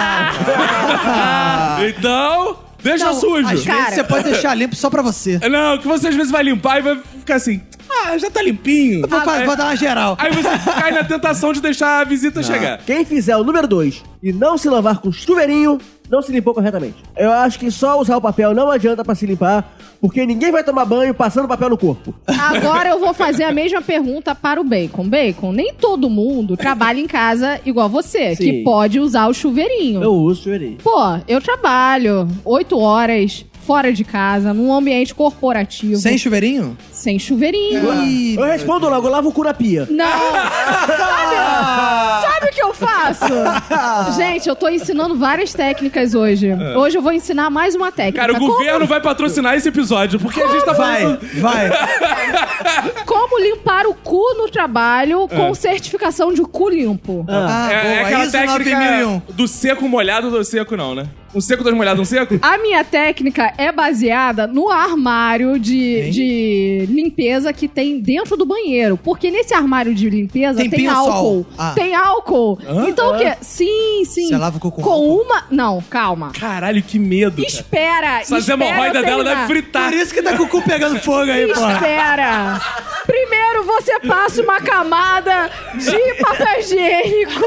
então, 2.00 2.60
deixa 2.84 3.06
Não, 3.06 3.20
sujo. 3.20 3.48
Às 3.48 3.64
vezes 3.64 3.94
você 3.96 4.04
pode 4.04 4.24
deixar 4.26 4.54
limpo 4.56 4.76
só 4.76 4.90
pra 4.90 5.02
você. 5.02 5.40
Não, 5.50 5.78
que 5.78 5.88
você 5.88 6.10
às 6.10 6.16
vezes 6.16 6.32
vai 6.32 6.44
limpar 6.44 6.80
e 6.80 6.82
vai 6.82 7.00
ficar 7.20 7.36
assim. 7.36 7.62
Ah, 8.04 8.18
já 8.18 8.30
tá 8.32 8.42
limpinho. 8.42 9.08
Vou, 9.08 9.22
fa- 9.22 9.44
vou 9.46 9.56
dar 9.56 9.66
uma 9.66 9.76
geral. 9.76 10.16
Aí 10.20 10.32
você 10.32 10.50
cai 10.80 10.92
na 10.92 11.04
tentação 11.04 11.52
de 11.52 11.62
deixar 11.62 12.02
a 12.02 12.04
visita 12.04 12.42
chegar. 12.42 12.80
Quem 12.86 13.04
fizer 13.04 13.36
o 13.36 13.44
número 13.44 13.68
2 13.68 14.04
e 14.24 14.32
não 14.32 14.58
se 14.58 14.70
lavar 14.70 15.00
com 15.00 15.12
chuveirinho, 15.12 15.78
não 16.10 16.22
se 16.22 16.32
limpou 16.32 16.54
corretamente. 16.54 16.96
Eu 17.16 17.32
acho 17.32 17.58
que 17.58 17.72
só 17.72 18.00
usar 18.00 18.18
o 18.18 18.22
papel 18.22 18.54
não 18.54 18.70
adianta 18.70 19.04
pra 19.04 19.16
se 19.16 19.26
limpar, 19.26 19.76
porque 20.00 20.26
ninguém 20.26 20.52
vai 20.52 20.64
tomar 20.64 20.86
banho 20.86 21.14
passando 21.14 21.48
papel 21.48 21.70
no 21.70 21.78
corpo. 21.78 22.14
Agora 22.28 22.90
eu 22.90 23.00
vou 23.00 23.14
fazer 23.14 23.44
a 23.44 23.52
mesma 23.52 23.82
pergunta 23.82 24.36
para 24.36 24.60
o 24.60 24.64
Bacon. 24.64 25.08
Bacon, 25.08 25.52
nem 25.52 25.74
todo 25.74 26.10
mundo 26.10 26.58
trabalha 26.58 27.00
em 27.00 27.08
casa 27.08 27.60
igual 27.66 27.88
você, 27.88 28.36
Sim. 28.36 28.44
que 28.44 28.64
pode 28.64 29.00
usar 29.00 29.28
o 29.28 29.34
chuveirinho. 29.34 30.04
Eu 30.04 30.14
uso 30.14 30.44
chuveirinho. 30.44 30.78
Pô, 30.84 31.00
eu 31.28 31.40
trabalho 31.40 32.28
oito 32.44 32.78
horas 32.78 33.46
fora 33.62 33.94
de 33.94 34.04
casa, 34.04 34.54
num 34.54 34.74
ambiente 34.74 35.14
corporativo. 35.14 35.98
Sem 35.98 36.18
chuveirinho? 36.18 36.76
Sem 37.02 37.20
chuveirinho. 37.20 38.04
Ih, 38.06 38.36
Eu 38.36 38.44
respondo 38.46 38.88
logo, 38.90 39.08
eu 39.08 39.12
lavo 39.12 39.30
o 39.30 39.34
cu 39.34 39.44
na 39.44 39.54
pia. 39.54 39.88
Não! 39.90 40.06
Sabe, 40.06 42.22
sabe 42.22 42.46
o 42.46 42.50
que 42.54 42.64
eu 42.64 42.74
faço? 42.74 43.26
Gente, 44.16 44.48
eu 44.48 44.56
tô 44.56 44.70
ensinando 44.70 45.16
várias 45.16 45.54
técnicas 45.54 46.14
hoje. 46.14 46.50
Hoje 46.78 46.98
eu 46.98 47.02
vou 47.02 47.12
ensinar 47.12 47.50
mais 47.50 47.76
uma 47.76 47.92
técnica. 47.92 48.20
Cara, 48.22 48.34
o 48.34 48.40
Como- 48.40 48.54
governo 48.54 48.86
vai 48.86 49.02
patrocinar 49.02 49.56
esse 49.56 49.70
episódio, 49.70 50.20
porque 50.20 50.42
a 50.42 50.48
gente 50.48 50.66
tá 50.66 50.74
Vai, 50.74 51.02
falando. 51.02 51.20
vai. 51.42 51.72
Como 53.06 53.40
limpar 53.40 53.86
o 53.88 53.94
cu 53.94 54.22
no 54.38 54.50
trabalho 54.50 55.28
É. 55.30 55.36
com 55.36 55.54
certificação 55.54 56.34
de 56.34 56.42
cu 56.44 56.70
limpo. 56.70 57.26
Ah, 57.28 57.70
é, 57.72 57.76
é 57.76 57.82
boa. 57.96 58.02
aquela 58.08 58.24
Isso 58.24 58.32
técnica 58.32 58.80
9001. 58.80 59.22
do 59.34 59.48
seco 59.48 59.90
molhado 59.90 60.30
do 60.30 60.44
seco, 60.44 60.76
não, 60.78 60.96
né? 60.96 61.08
Um 61.34 61.40
seco 61.40 61.64
das 61.64 61.74
molhadas, 61.74 62.00
um 62.02 62.06
seco? 62.06 62.38
A 62.42 62.58
minha 62.58 62.84
técnica 62.84 63.54
é 63.58 63.72
baseada 63.72 64.46
no 64.48 64.70
armário 64.70 65.58
de, 65.58 66.10
de 66.10 66.86
limpeza 66.92 67.52
que 67.54 67.68
tem 67.68 68.00
dentro 68.00 68.38
do 68.38 68.46
banheiro. 68.46 68.98
Porque 68.98 69.32
nesse 69.32 69.54
armário 69.54 69.94
de 69.96 70.10
limpeza 70.10 70.60
Tem 70.60 70.70
tem, 70.70 70.88
álcool. 70.88 71.46
Ah. 71.58 71.72
Tem 71.76 71.96
álcool. 71.96 72.60
Então 72.88 73.16
o 73.16 73.18
quê? 73.18 73.34
Sim, 73.42 74.04
sim. 74.06 74.28
Você 74.28 74.38
lava 74.38 74.60
com 74.60 74.70
Com 74.70 74.82
álcool? 74.92 75.22
uma. 75.24 75.44
Não, 75.50 75.82
calma. 75.90 76.32
Caralho, 76.40 76.82
que 76.84 77.00
medo. 77.00 77.38
cara. 77.38 77.48
Espera. 77.48 78.22
Essa 78.22 78.38
espera 78.38 78.64
hemorroida 78.66 79.00
eu 79.00 79.06
dela 79.06 79.24
deve 79.24 79.48
fritar. 79.48 79.90
Por 79.90 79.98
isso 79.98 80.14
que 80.14 80.22
tá 80.22 80.38
com 80.38 80.44
o 80.44 80.48
cu 80.48 80.62
pegando 80.62 81.00
fogo 81.00 81.32
aí, 81.32 81.48
porra. 81.54 81.74
Espera! 81.74 82.62
Primeiro 83.06 83.64
você 83.64 84.00
passa 84.02 84.42
uma 84.44 84.60
camada 84.62 85.50
de 85.76 86.14
papel 86.22 86.60
higiênico. 86.60 87.42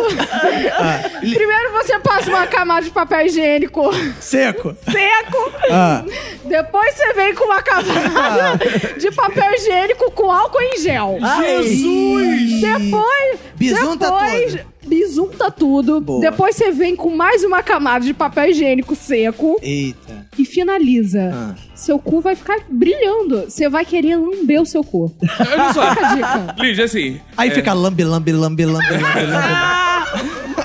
Ah, 0.72 1.11
Primeiro 1.20 1.72
você 1.72 1.98
passa 2.00 2.28
uma 2.30 2.46
camada 2.46 2.83
de 2.85 2.90
papel 2.90 3.26
higiênico 3.26 3.90
Seco. 4.20 4.76
seco. 4.90 5.52
Ah. 5.70 6.02
Depois 6.44 6.94
você 6.94 7.12
vem 7.14 7.35
com 7.35 7.44
uma 7.44 7.62
camada 7.62 8.59
de 8.98 9.11
papel 9.12 9.34
higiênico 9.40 10.11
com 10.12 10.31
álcool 10.31 10.61
em 10.61 10.79
gel. 10.79 11.18
Jesus! 11.40 12.61
Depois. 12.61 13.38
Bisunta 13.57 14.07
depois, 14.07 14.53
tudo. 14.53 14.64
Bisunta 14.87 15.51
tudo. 15.51 16.01
Boa. 16.01 16.20
Depois 16.20 16.57
você 16.57 16.70
vem 16.70 16.94
com 16.94 17.11
mais 17.11 17.42
uma 17.44 17.62
camada 17.62 18.05
de 18.05 18.12
papel 18.12 18.51
higiênico 18.51 18.94
seco 18.94 19.59
Eita. 19.62 20.27
e 20.38 20.44
finaliza. 20.44 21.31
Ah. 21.33 21.55
Seu 21.75 21.99
cu 21.99 22.20
vai 22.20 22.35
ficar 22.35 22.59
brilhando. 22.68 23.44
Você 23.49 23.68
vai 23.68 23.85
querer 23.85 24.16
lamber 24.16 24.61
o 24.61 24.66
seu 24.66 24.85
cu. 24.85 25.14
Olha 25.40 25.73
só. 25.73 25.90
Fica 25.90 26.07
a 26.07 26.14
dica. 26.14 26.55
Lígia, 26.59 26.85
assim. 26.85 27.20
Aí 27.37 27.49
é, 27.51 27.55
fica 27.55 27.73
lambe, 27.73 28.05
lambe, 28.05 28.33
lambe, 28.33 28.64
lambe, 28.64 28.90
lambe, 28.90 29.27
lambe. 29.27 29.85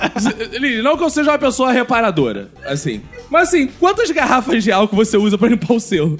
Lígia, 0.58 0.82
não 0.82 0.96
que 0.96 1.04
eu 1.04 1.10
seja 1.10 1.30
uma 1.32 1.38
pessoa 1.38 1.72
reparadora, 1.72 2.48
assim. 2.64 3.00
Mas 3.30 3.48
assim, 3.48 3.68
quantas 3.78 4.10
garrafas 4.10 4.62
de 4.64 4.72
álcool 4.72 4.96
você 4.96 5.16
usa 5.16 5.38
pra 5.38 5.48
limpar 5.48 5.74
o 5.74 5.80
seu? 5.80 6.16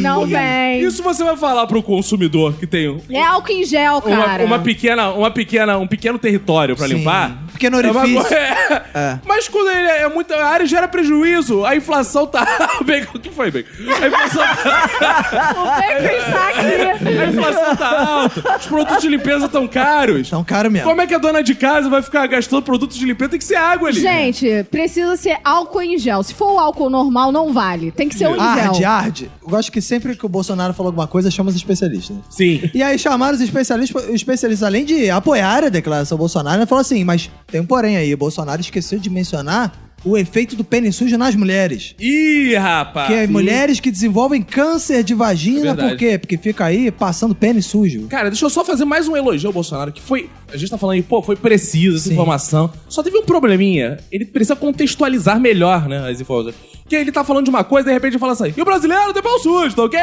Não 0.00 0.26
vem. 0.26 0.80
Isso 0.80 1.02
você 1.02 1.24
vai 1.24 1.36
falar 1.36 1.66
pro 1.66 1.82
consumidor 1.82 2.54
que 2.54 2.66
tem 2.66 3.00
É 3.10 3.22
álcool 3.22 3.52
em 3.52 3.64
gel, 3.64 4.02
uma, 4.04 4.24
cara. 4.24 4.44
uma 4.44 4.58
pequena, 4.58 5.10
uma 5.12 5.30
pequena, 5.30 5.78
um 5.78 5.86
pequeno 5.86 6.18
território 6.18 6.76
pra 6.76 6.86
Sim. 6.86 6.94
limpar. 6.94 7.49
Pequeno 7.60 7.78
É 7.80 7.90
orifício. 7.90 8.34
é. 8.34 8.82
É. 8.94 9.18
Mas 9.26 9.46
quando 9.48 9.68
ele 9.70 9.86
é 9.88 10.08
muito. 10.08 10.32
A 10.32 10.46
área 10.46 10.64
gera 10.66 10.88
prejuízo, 10.88 11.64
a 11.64 11.76
inflação 11.76 12.26
tá. 12.26 12.46
O 13.14 13.18
que 13.18 13.30
foi, 13.30 13.50
Bacon? 13.50 13.68
A 14.02 14.06
inflação 14.06 14.42
tá. 14.62 15.54
O 15.56 15.64
Bacon 15.64 16.16
está 16.16 16.48
aqui. 16.48 17.18
A 17.20 17.26
inflação 17.26 17.76
tá 17.76 18.04
alta, 18.10 18.56
os 18.58 18.66
produtos 18.66 19.02
de 19.02 19.08
limpeza 19.08 19.48
tão 19.48 19.68
caros. 19.68 20.30
Tão 20.30 20.42
caro 20.42 20.70
mesmo. 20.70 20.88
Como 20.88 21.00
é 21.00 21.06
que 21.06 21.14
a 21.14 21.18
dona 21.18 21.42
de 21.42 21.54
casa 21.54 21.88
vai 21.88 22.02
ficar 22.02 22.26
gastando 22.26 22.62
produtos 22.62 22.96
de 22.96 23.04
limpeza? 23.04 23.30
Tem 23.30 23.38
que 23.38 23.44
ser 23.44 23.56
água 23.56 23.88
ali. 23.88 24.00
Gente, 24.00 24.64
precisa 24.70 25.16
ser 25.16 25.38
álcool 25.44 25.82
em 25.82 25.98
gel. 25.98 26.22
Se 26.22 26.32
for 26.34 26.52
o 26.54 26.58
álcool 26.58 26.88
normal, 26.88 27.30
não 27.30 27.52
vale. 27.52 27.90
Tem 27.90 28.08
que 28.08 28.14
ser 28.16 28.28
o 28.28 28.40
Arde, 28.40 28.78
gel. 28.78 28.88
arde. 28.90 29.30
Eu 29.42 29.48
gosto 29.50 29.70
que 29.70 29.80
sempre 29.80 30.16
que 30.16 30.24
o 30.24 30.28
Bolsonaro 30.28 30.72
falou 30.72 30.88
alguma 30.88 31.06
coisa, 31.06 31.30
chama 31.30 31.50
os 31.50 31.56
especialistas. 31.56 32.16
Sim. 32.30 32.70
E 32.72 32.82
aí 32.82 32.98
chamaram 32.98 33.34
os 33.34 33.40
especialistas, 33.40 34.04
os 34.04 34.14
especialistas, 34.14 34.66
além 34.66 34.84
de 34.84 35.10
apoiar 35.10 35.64
a 35.64 35.68
declaração 35.68 36.16
Bolsonaro, 36.16 36.58
ele 36.58 36.66
falou 36.66 36.80
assim, 36.80 37.04
mas 37.04 37.30
tem 37.50 37.60
um 37.60 37.66
porém 37.66 37.96
aí, 37.96 38.12
o 38.14 38.16
Bolsonaro 38.18 38.60
esqueceu 38.60 38.98
de 38.98 39.10
mencionar 39.10 39.90
o 40.02 40.16
efeito 40.16 40.56
do 40.56 40.64
pênis 40.64 40.96
sujo 40.96 41.18
nas 41.18 41.34
mulheres. 41.36 41.94
Ih, 42.00 42.54
rapaz. 42.54 43.08
Que 43.08 43.12
é 43.12 43.26
mulheres 43.26 43.80
que 43.80 43.90
desenvolvem 43.90 44.40
câncer 44.40 45.02
de 45.04 45.12
É 45.12 45.16
vagina, 45.16 45.60
verdade. 45.74 45.88
por 45.90 45.98
quê? 45.98 46.16
Porque 46.18 46.38
fica 46.38 46.64
aí 46.64 46.90
passando 46.90 47.34
pênis 47.34 47.66
sujo. 47.66 48.06
Cara, 48.08 48.30
deixa 48.30 48.46
eu 48.46 48.50
só 48.50 48.64
fazer 48.64 48.86
mais 48.86 49.06
um 49.06 49.14
elogio 49.16 49.48
ao 49.48 49.52
Bolsonaro, 49.52 49.92
que 49.92 50.00
foi. 50.00 50.30
A 50.50 50.56
gente 50.56 50.70
tá 50.70 50.78
falando 50.78 50.94
aí, 50.94 51.02
pô, 51.02 51.20
foi 51.22 51.36
preciso 51.36 51.96
essa 51.96 52.08
Sim. 52.08 52.14
informação. 52.14 52.72
Só 52.88 53.02
teve 53.02 53.18
um 53.18 53.24
probleminha. 53.24 53.98
Ele 54.10 54.24
precisa 54.24 54.56
contextualizar 54.56 55.38
melhor, 55.38 55.86
né, 55.86 56.08
as 56.10 56.18
informações. 56.18 56.54
Que 56.88 56.96
ele 56.96 57.12
tá 57.12 57.22
falando 57.22 57.44
de 57.44 57.50
uma 57.50 57.62
coisa, 57.62 57.86
de 57.88 57.92
repente 57.92 58.12
ele 58.14 58.18
fala 58.18 58.32
assim: 58.32 58.52
e 58.56 58.60
o 58.60 58.64
brasileiro 58.64 59.12
tem 59.12 59.22
pau 59.22 59.38
sujo, 59.38 59.76
tá 59.76 59.84
ok? 59.84 60.00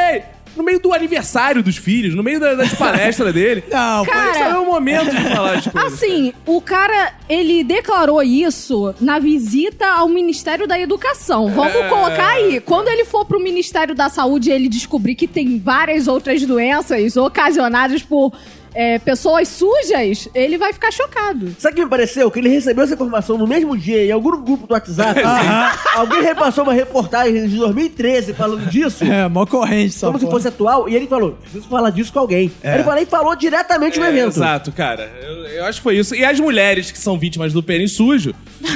No 0.58 0.64
meio 0.64 0.80
do 0.80 0.92
aniversário 0.92 1.62
dos 1.62 1.76
filhos, 1.76 2.14
no 2.14 2.22
meio 2.22 2.40
da- 2.40 2.54
das 2.54 2.74
palestras 2.74 3.32
dele. 3.32 3.62
Não, 3.70 4.04
Cara, 4.04 4.30
Esse 4.32 4.42
é 4.42 4.58
o 4.58 4.66
momento 4.66 5.10
de 5.10 5.22
falar 5.34 5.54
as 5.54 5.66
coisas. 5.68 5.92
Assim, 5.94 6.32
o 6.44 6.60
cara, 6.60 7.12
ele 7.28 7.62
declarou 7.62 8.22
isso 8.22 8.94
na 9.00 9.18
visita 9.18 9.86
ao 9.86 10.08
Ministério 10.08 10.66
da 10.66 10.78
Educação. 10.78 11.48
Vamos 11.50 11.76
É. 11.76 11.88
colocar 11.88 12.28
aí. 12.30 12.60
Quando 12.60 12.88
ele 12.88 13.04
for 13.04 13.24
pro 13.24 13.38
Ministério 13.40 13.94
da 13.94 14.08
Saúde 14.08 14.50
e 14.50 14.52
ele 14.52 14.68
descobrir 14.68 15.14
que 15.14 15.28
tem 15.28 15.58
várias 15.60 16.08
outras 16.08 16.44
doenças 16.44 17.16
ocasionadas 17.16 18.02
por 18.02 18.32
é, 18.74 18.98
pessoas 18.98 19.48
sujas, 19.48 20.28
ele 20.34 20.56
vai 20.58 20.72
ficar 20.72 20.90
chocado. 20.92 21.54
Sabe 21.58 21.72
o 21.72 21.76
que 21.76 21.84
me 21.84 21.90
pareceu? 21.90 22.30
Que 22.30 22.38
ele 22.38 22.48
recebeu 22.48 22.84
essa 22.84 22.94
informação 22.94 23.36
no 23.38 23.46
mesmo 23.46 23.76
dia 23.76 24.04
em 24.04 24.12
algum 24.12 24.42
grupo 24.42 24.66
do 24.66 24.72
WhatsApp. 24.74 25.20
Alguém 25.94 26.22
repassou 26.22 26.64
uma 26.64 26.72
reportagem 26.72 27.48
de 27.48 27.56
2013 27.56 28.34
falando 28.34 28.66
disso. 28.68 29.04
É, 29.04 29.28
mó 29.28 29.46
corrente, 29.46 29.94
só. 29.94 30.08
Como 30.08 30.18
se 30.18 30.26
fosse 30.26 30.48
atual, 30.48 30.88
e 30.88 30.94
ele 30.94 31.06
falou: 31.06 31.32
preciso 31.32 31.68
falar 31.68 31.90
disso 31.90 32.12
com 32.12 32.18
alguém. 32.20 32.50
É. 32.62 32.74
Ele 32.74 32.84
falou 32.84 33.02
e 33.02 33.06
falou 33.06 33.36
diretamente 33.36 33.98
no 33.98 34.04
É, 34.06 34.08
evento. 34.10 34.28
Exato, 34.36 34.70
cara. 34.72 35.10
Eu, 35.22 35.44
eu 35.46 35.64
acho 35.64 35.78
que 35.80 35.82
foi 35.82 35.96
isso. 35.96 36.14
E 36.14 36.24
as 36.24 36.38
mulheres 36.38 36.90
que 36.90 36.98
são 36.98 37.18
vítimas 37.18 37.52
do 37.52 37.62
pênis 37.62 37.92
sujo. 37.92 38.34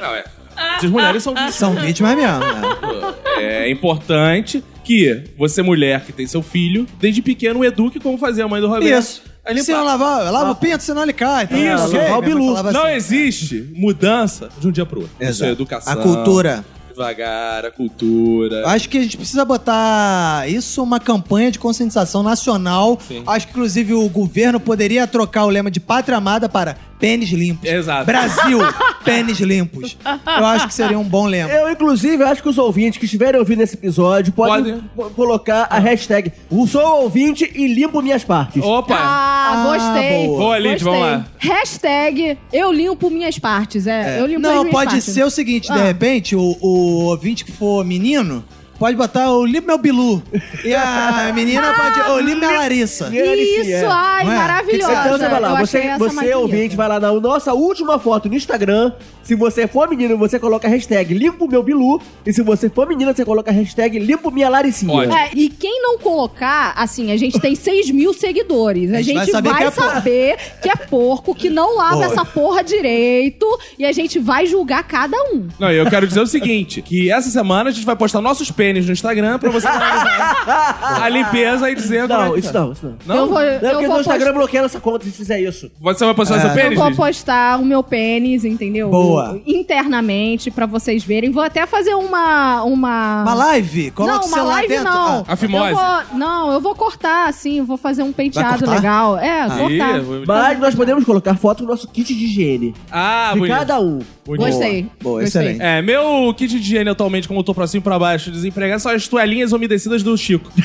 Não, 0.00 0.14
é. 0.14 0.24
As 0.56 0.84
mulheres 0.84 1.22
são 1.22 1.32
vítimas. 1.32 1.54
São 1.54 1.74
vítimas 1.74 2.16
mesmo, 2.16 2.38
né? 2.38 3.14
É 3.38 3.70
importante 3.70 4.62
que 4.84 5.24
você, 5.38 5.62
mulher 5.62 6.04
que 6.04 6.12
tem 6.12 6.26
seu 6.26 6.42
filho, 6.42 6.86
desde 7.00 7.22
pequeno 7.22 7.64
eduque 7.64 7.98
como 8.00 8.18
fazia 8.18 8.44
a 8.44 8.48
mãe 8.48 8.60
do 8.60 8.68
Roberto. 8.68 8.98
Isso. 9.02 9.22
Limpar. 9.48 9.64
Se 9.64 9.72
não 9.72 9.84
lavar, 9.84 10.30
lava 10.32 10.52
o 10.52 10.54
pinto, 10.54 10.82
senão 10.84 11.02
ele 11.02 11.12
cai. 11.12 11.48
Tá? 11.48 11.56
Isso, 11.58 11.86
Ok? 11.86 11.98
lavar 12.00 12.18
o 12.18 12.22
bilu. 12.22 12.46
falava 12.46 12.70
Não 12.72 12.84
assim. 12.84 12.94
existe 12.94 13.68
mudança 13.74 14.48
de 14.60 14.68
um 14.68 14.70
dia 14.70 14.86
pro 14.86 15.00
outro. 15.00 15.14
Isso 15.18 15.24
é 15.26 15.30
Exato. 15.30 15.50
educação. 15.52 15.92
A 15.92 15.96
cultura. 15.96 16.64
Devagar, 16.92 17.64
a 17.64 17.70
cultura. 17.70 18.68
Acho 18.68 18.86
que 18.88 18.98
a 18.98 19.02
gente 19.02 19.16
precisa 19.16 19.44
botar 19.44 20.48
isso 20.48 20.82
uma 20.82 21.00
campanha 21.00 21.50
de 21.50 21.58
conscientização 21.58 22.22
nacional. 22.22 22.98
Sim. 23.08 23.22
Acho 23.26 23.46
que, 23.46 23.52
inclusive, 23.52 23.94
o 23.94 24.06
governo 24.10 24.60
poderia 24.60 25.06
trocar 25.06 25.44
o 25.46 25.48
lema 25.48 25.70
de 25.70 25.80
pátria 25.80 26.18
amada 26.18 26.48
para 26.50 26.76
pênis 27.02 27.30
limpos. 27.30 27.68
Exato. 27.68 28.06
Brasil, 28.06 28.58
pênis 29.04 29.38
limpos. 29.40 29.96
Eu 30.38 30.46
acho 30.46 30.68
que 30.68 30.74
seria 30.74 30.96
um 30.96 31.02
bom 31.02 31.26
lema. 31.26 31.50
Eu, 31.50 31.68
inclusive, 31.68 32.22
acho 32.22 32.40
que 32.40 32.48
os 32.48 32.56
ouvintes 32.58 32.96
que 32.98 33.06
estiverem 33.06 33.40
ouvindo 33.40 33.60
esse 33.60 33.74
episódio 33.74 34.32
podem 34.32 34.80
co- 34.94 35.10
colocar 35.10 35.66
a 35.68 35.80
hashtag 35.80 36.32
Sou 36.68 37.02
ouvinte 37.02 37.50
e 37.54 37.66
limpo 37.66 38.00
minhas 38.00 38.22
partes. 38.22 38.62
Opa! 38.62 38.94
Ah, 38.96 39.52
Ah, 39.52 39.64
gostei. 39.76 40.26
boa. 40.26 40.38
Boa, 40.38 40.58
Lid, 40.58 40.72
Gostei. 40.84 40.92
vamos 40.92 41.00
lá. 41.00 41.26
Hashtag 41.38 42.38
eu 42.52 42.70
limpo 42.72 43.10
minhas 43.10 43.38
partes. 43.38 43.86
É, 43.88 44.20
eu 44.20 44.26
limpo 44.26 44.46
as 44.46 44.52
Não, 44.54 44.60
minhas 44.60 44.72
pode 44.72 44.90
partes. 44.90 45.04
ser 45.12 45.24
o 45.24 45.30
seguinte, 45.30 45.66
de 45.72 45.78
Ah. 45.78 45.84
repente, 45.84 46.36
o, 46.36 46.56
o 46.60 47.04
ouvinte 47.06 47.44
que 47.44 47.50
for 47.52 47.84
menino, 47.84 48.44
pode 48.82 48.96
botar 48.96 49.30
o 49.30 49.46
limpo 49.46 49.68
meu 49.68 49.78
bilu. 49.78 50.20
E 50.64 50.74
a 50.74 51.30
menina 51.32 51.72
pode, 51.72 52.00
o 52.10 52.18
limpo 52.18 52.40
minha 52.40 52.58
Larissa. 52.58 53.08
Isso, 53.14 53.70
é. 53.70 53.86
ai, 53.86 54.24
Não 54.24 54.32
é? 54.32 54.36
maravilhosa. 54.36 54.92
Então 54.92 55.18
você 55.18 55.28
vai 55.28 55.40
lá, 55.40 55.50
Eu 55.50 55.56
você, 55.66 55.98
você 55.98 56.14
bonita. 56.16 56.38
ouvinte, 56.38 56.76
vai 56.76 56.88
lá 56.88 56.98
na 56.98 57.12
nossa 57.12 57.54
última 57.54 58.00
foto 58.00 58.28
no 58.28 58.34
Instagram. 58.34 58.90
Se 59.22 59.34
você 59.34 59.66
for 59.66 59.88
menino, 59.88 60.16
você 60.18 60.38
coloca 60.38 60.66
a 60.66 60.70
hashtag 60.70 61.14
limpo 61.14 61.48
meu 61.48 61.62
bilu. 61.62 62.00
E 62.26 62.32
se 62.32 62.42
você 62.42 62.68
for 62.68 62.88
menina, 62.88 63.14
você 63.14 63.24
coloca 63.24 63.50
a 63.50 63.54
hashtag 63.54 63.98
limpo 63.98 64.30
minha 64.30 64.48
Laricinha. 64.48 64.92
Ótimo. 64.92 65.14
É, 65.14 65.30
e 65.34 65.48
quem 65.48 65.80
não 65.82 65.98
colocar, 65.98 66.72
assim, 66.76 67.12
a 67.12 67.16
gente 67.16 67.38
tem 67.40 67.54
6 67.54 67.90
mil 67.90 68.12
seguidores. 68.12 68.92
A 68.92 69.00
gente, 69.02 69.14
vai 69.16 69.26
saber, 69.26 69.54
que 69.54 69.62
é 69.64 69.70
porco. 69.70 70.60
que 70.62 70.68
é 70.70 70.76
porco, 70.76 71.34
que 71.34 71.50
não 71.50 71.76
lava 71.76 72.04
essa 72.04 72.24
porra 72.24 72.62
direito. 72.64 73.46
E 73.78 73.84
a 73.84 73.92
gente 73.92 74.18
vai 74.18 74.46
julgar 74.46 74.82
cada 74.84 75.16
um. 75.32 75.46
Não, 75.58 75.70
e 75.70 75.76
eu 75.76 75.86
quero 75.88 76.06
dizer 76.06 76.20
o 76.20 76.26
seguinte: 76.26 76.82
que 76.82 77.10
essa 77.10 77.30
semana 77.30 77.70
a 77.70 77.72
gente 77.72 77.84
vai 77.86 77.96
postar 77.96 78.20
nossos 78.20 78.50
pênis 78.50 78.86
no 78.86 78.92
Instagram 78.92 79.38
pra 79.38 79.50
você 79.50 79.68
a 80.42 81.08
limpeza 81.08 81.70
e 81.70 81.74
dizer 81.74 82.04
é 82.04 82.06
Não, 82.08 82.36
isso 82.36 82.52
tá. 82.52 82.60
não, 82.60 82.72
isso 82.72 82.86
não. 82.86 82.96
Não? 83.06 83.16
Eu 83.16 83.26
vou, 83.28 83.38
Não, 83.38 83.46
eu 83.46 83.60
porque 83.60 83.86
vou 83.86 83.94
no 83.96 84.00
Instagram 84.00 84.26
postar- 84.26 84.32
bloqueia 84.32 84.62
nossa 84.62 84.80
conta 84.80 85.04
se 85.04 85.10
fizer 85.12 85.40
isso. 85.40 85.70
Você 85.80 86.04
vai 86.04 86.14
postar 86.14 86.40
seu 86.40 86.48
Eu 86.50 86.54
pênis? 86.54 86.78
vou 86.78 86.88
Liz? 86.88 86.96
postar 86.96 87.60
o 87.60 87.64
meu 87.64 87.82
pênis, 87.82 88.44
entendeu? 88.44 88.88
Boa. 88.90 89.11
Internamente, 89.46 90.50
pra 90.50 90.66
vocês 90.66 91.02
verem. 91.04 91.30
Vou 91.30 91.42
até 91.42 91.66
fazer 91.66 91.94
uma. 91.94 92.62
Uma, 92.62 93.22
Uma 93.22 93.34
live? 93.34 93.90
Coloca 93.92 94.14
não, 94.14 94.22
o 94.22 94.26
uma 94.26 94.34
celular 94.36 94.52
live 94.54 94.68
dentro. 94.68 94.84
não. 94.92 95.24
A 95.28 95.36
fimose. 95.36 95.70
Eu 95.70 95.76
vou- 95.76 96.18
não, 96.18 96.52
eu 96.52 96.60
vou 96.60 96.74
cortar, 96.74 97.28
assim, 97.28 97.62
vou 97.62 97.76
fazer 97.76 98.02
um 98.02 98.12
penteado 98.12 98.68
legal. 98.68 99.18
É, 99.18 99.48
cortar. 99.48 100.00
Vou- 100.00 100.22
Mas 100.26 100.58
nós 100.58 100.74
podemos 100.74 101.04
colocar 101.04 101.34
foto 101.36 101.62
do 101.64 101.68
nosso 101.68 101.88
kit 101.88 102.14
de 102.14 102.24
higiene. 102.24 102.74
Ah, 102.90 103.30
de 103.32 103.38
bonito. 103.40 103.56
cada 103.56 103.80
um. 103.80 104.00
bonito. 104.24 104.46
Gostei. 104.46 104.86
Boa, 105.02 105.20
Gostei. 105.22 105.42
excelente. 105.42 105.62
É, 105.62 105.82
meu 105.82 106.32
kit 106.36 106.48
de 106.52 106.58
higiene 106.58 106.90
atualmente, 106.90 107.26
como 107.26 107.40
eu 107.40 107.44
tô 107.44 107.52
pra 107.54 107.66
cima 107.66 107.80
e 107.80 107.84
pra 107.84 107.98
baixo, 107.98 108.30
desempregado, 108.30 108.80
são 108.80 108.92
as 108.92 109.06
toalhinhas 109.08 109.52
umedecidas 109.52 110.02
do 110.02 110.16
Chico. 110.16 110.50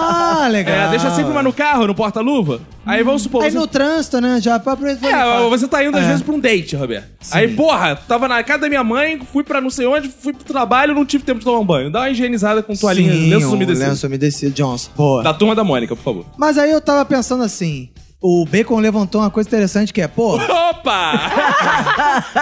Ah, 0.00 0.48
legal. 0.50 0.74
É, 0.74 0.88
deixa 0.90 1.10
sempre 1.14 1.30
uma 1.32 1.42
no 1.42 1.52
carro, 1.52 1.86
no 1.86 1.94
porta-luva. 1.94 2.60
Aí 2.86 3.02
vamos 3.02 3.22
supor. 3.22 3.42
Aí 3.44 3.50
você... 3.50 3.58
no 3.58 3.66
trânsito, 3.66 4.20
né? 4.20 4.40
Já 4.40 4.58
pra 4.58 4.72
aproveitar. 4.72 5.08
É, 5.08 5.48
você 5.48 5.68
tá 5.68 5.84
indo 5.84 5.96
às 5.96 6.04
É. 6.04 6.08
vezes 6.08 6.22
pra 6.22 6.34
um 6.34 6.40
date, 6.40 6.74
Roberto. 6.76 7.08
Aí, 7.32 7.47
porra, 7.54 7.96
tava 7.96 8.26
na 8.28 8.42
casa 8.42 8.60
da 8.62 8.68
minha 8.68 8.84
mãe, 8.84 9.20
fui 9.32 9.42
pra 9.44 9.60
não 9.60 9.70
sei 9.70 9.86
onde, 9.86 10.08
fui 10.08 10.32
pro 10.32 10.44
trabalho, 10.44 10.94
não 10.94 11.04
tive 11.04 11.24
tempo 11.24 11.38
de 11.40 11.44
tomar 11.44 11.58
um 11.60 11.64
banho. 11.66 11.90
Dá 11.90 12.00
uma 12.00 12.10
higienizada 12.10 12.62
com 12.62 12.74
toalhinha, 12.74 13.12
Sim, 13.12 13.30
lenços 13.30 13.50
um 13.50 13.54
umedecidos. 13.54 13.88
lenço 13.88 14.06
umedecido, 14.06 14.54
Johnson. 14.54 14.90
Boa. 14.96 15.22
Da 15.22 15.34
turma 15.34 15.54
da 15.54 15.64
Mônica, 15.64 15.94
por 15.96 16.02
favor. 16.02 16.26
Mas 16.36 16.56
aí 16.58 16.70
eu 16.70 16.80
tava 16.80 17.04
pensando 17.04 17.42
assim, 17.42 17.88
o 18.20 18.44
Bacon 18.46 18.78
levantou 18.80 19.20
uma 19.20 19.30
coisa 19.30 19.48
interessante 19.48 19.92
que 19.92 20.00
é, 20.00 20.08
pô, 20.08 20.34
Opa! 20.70 21.12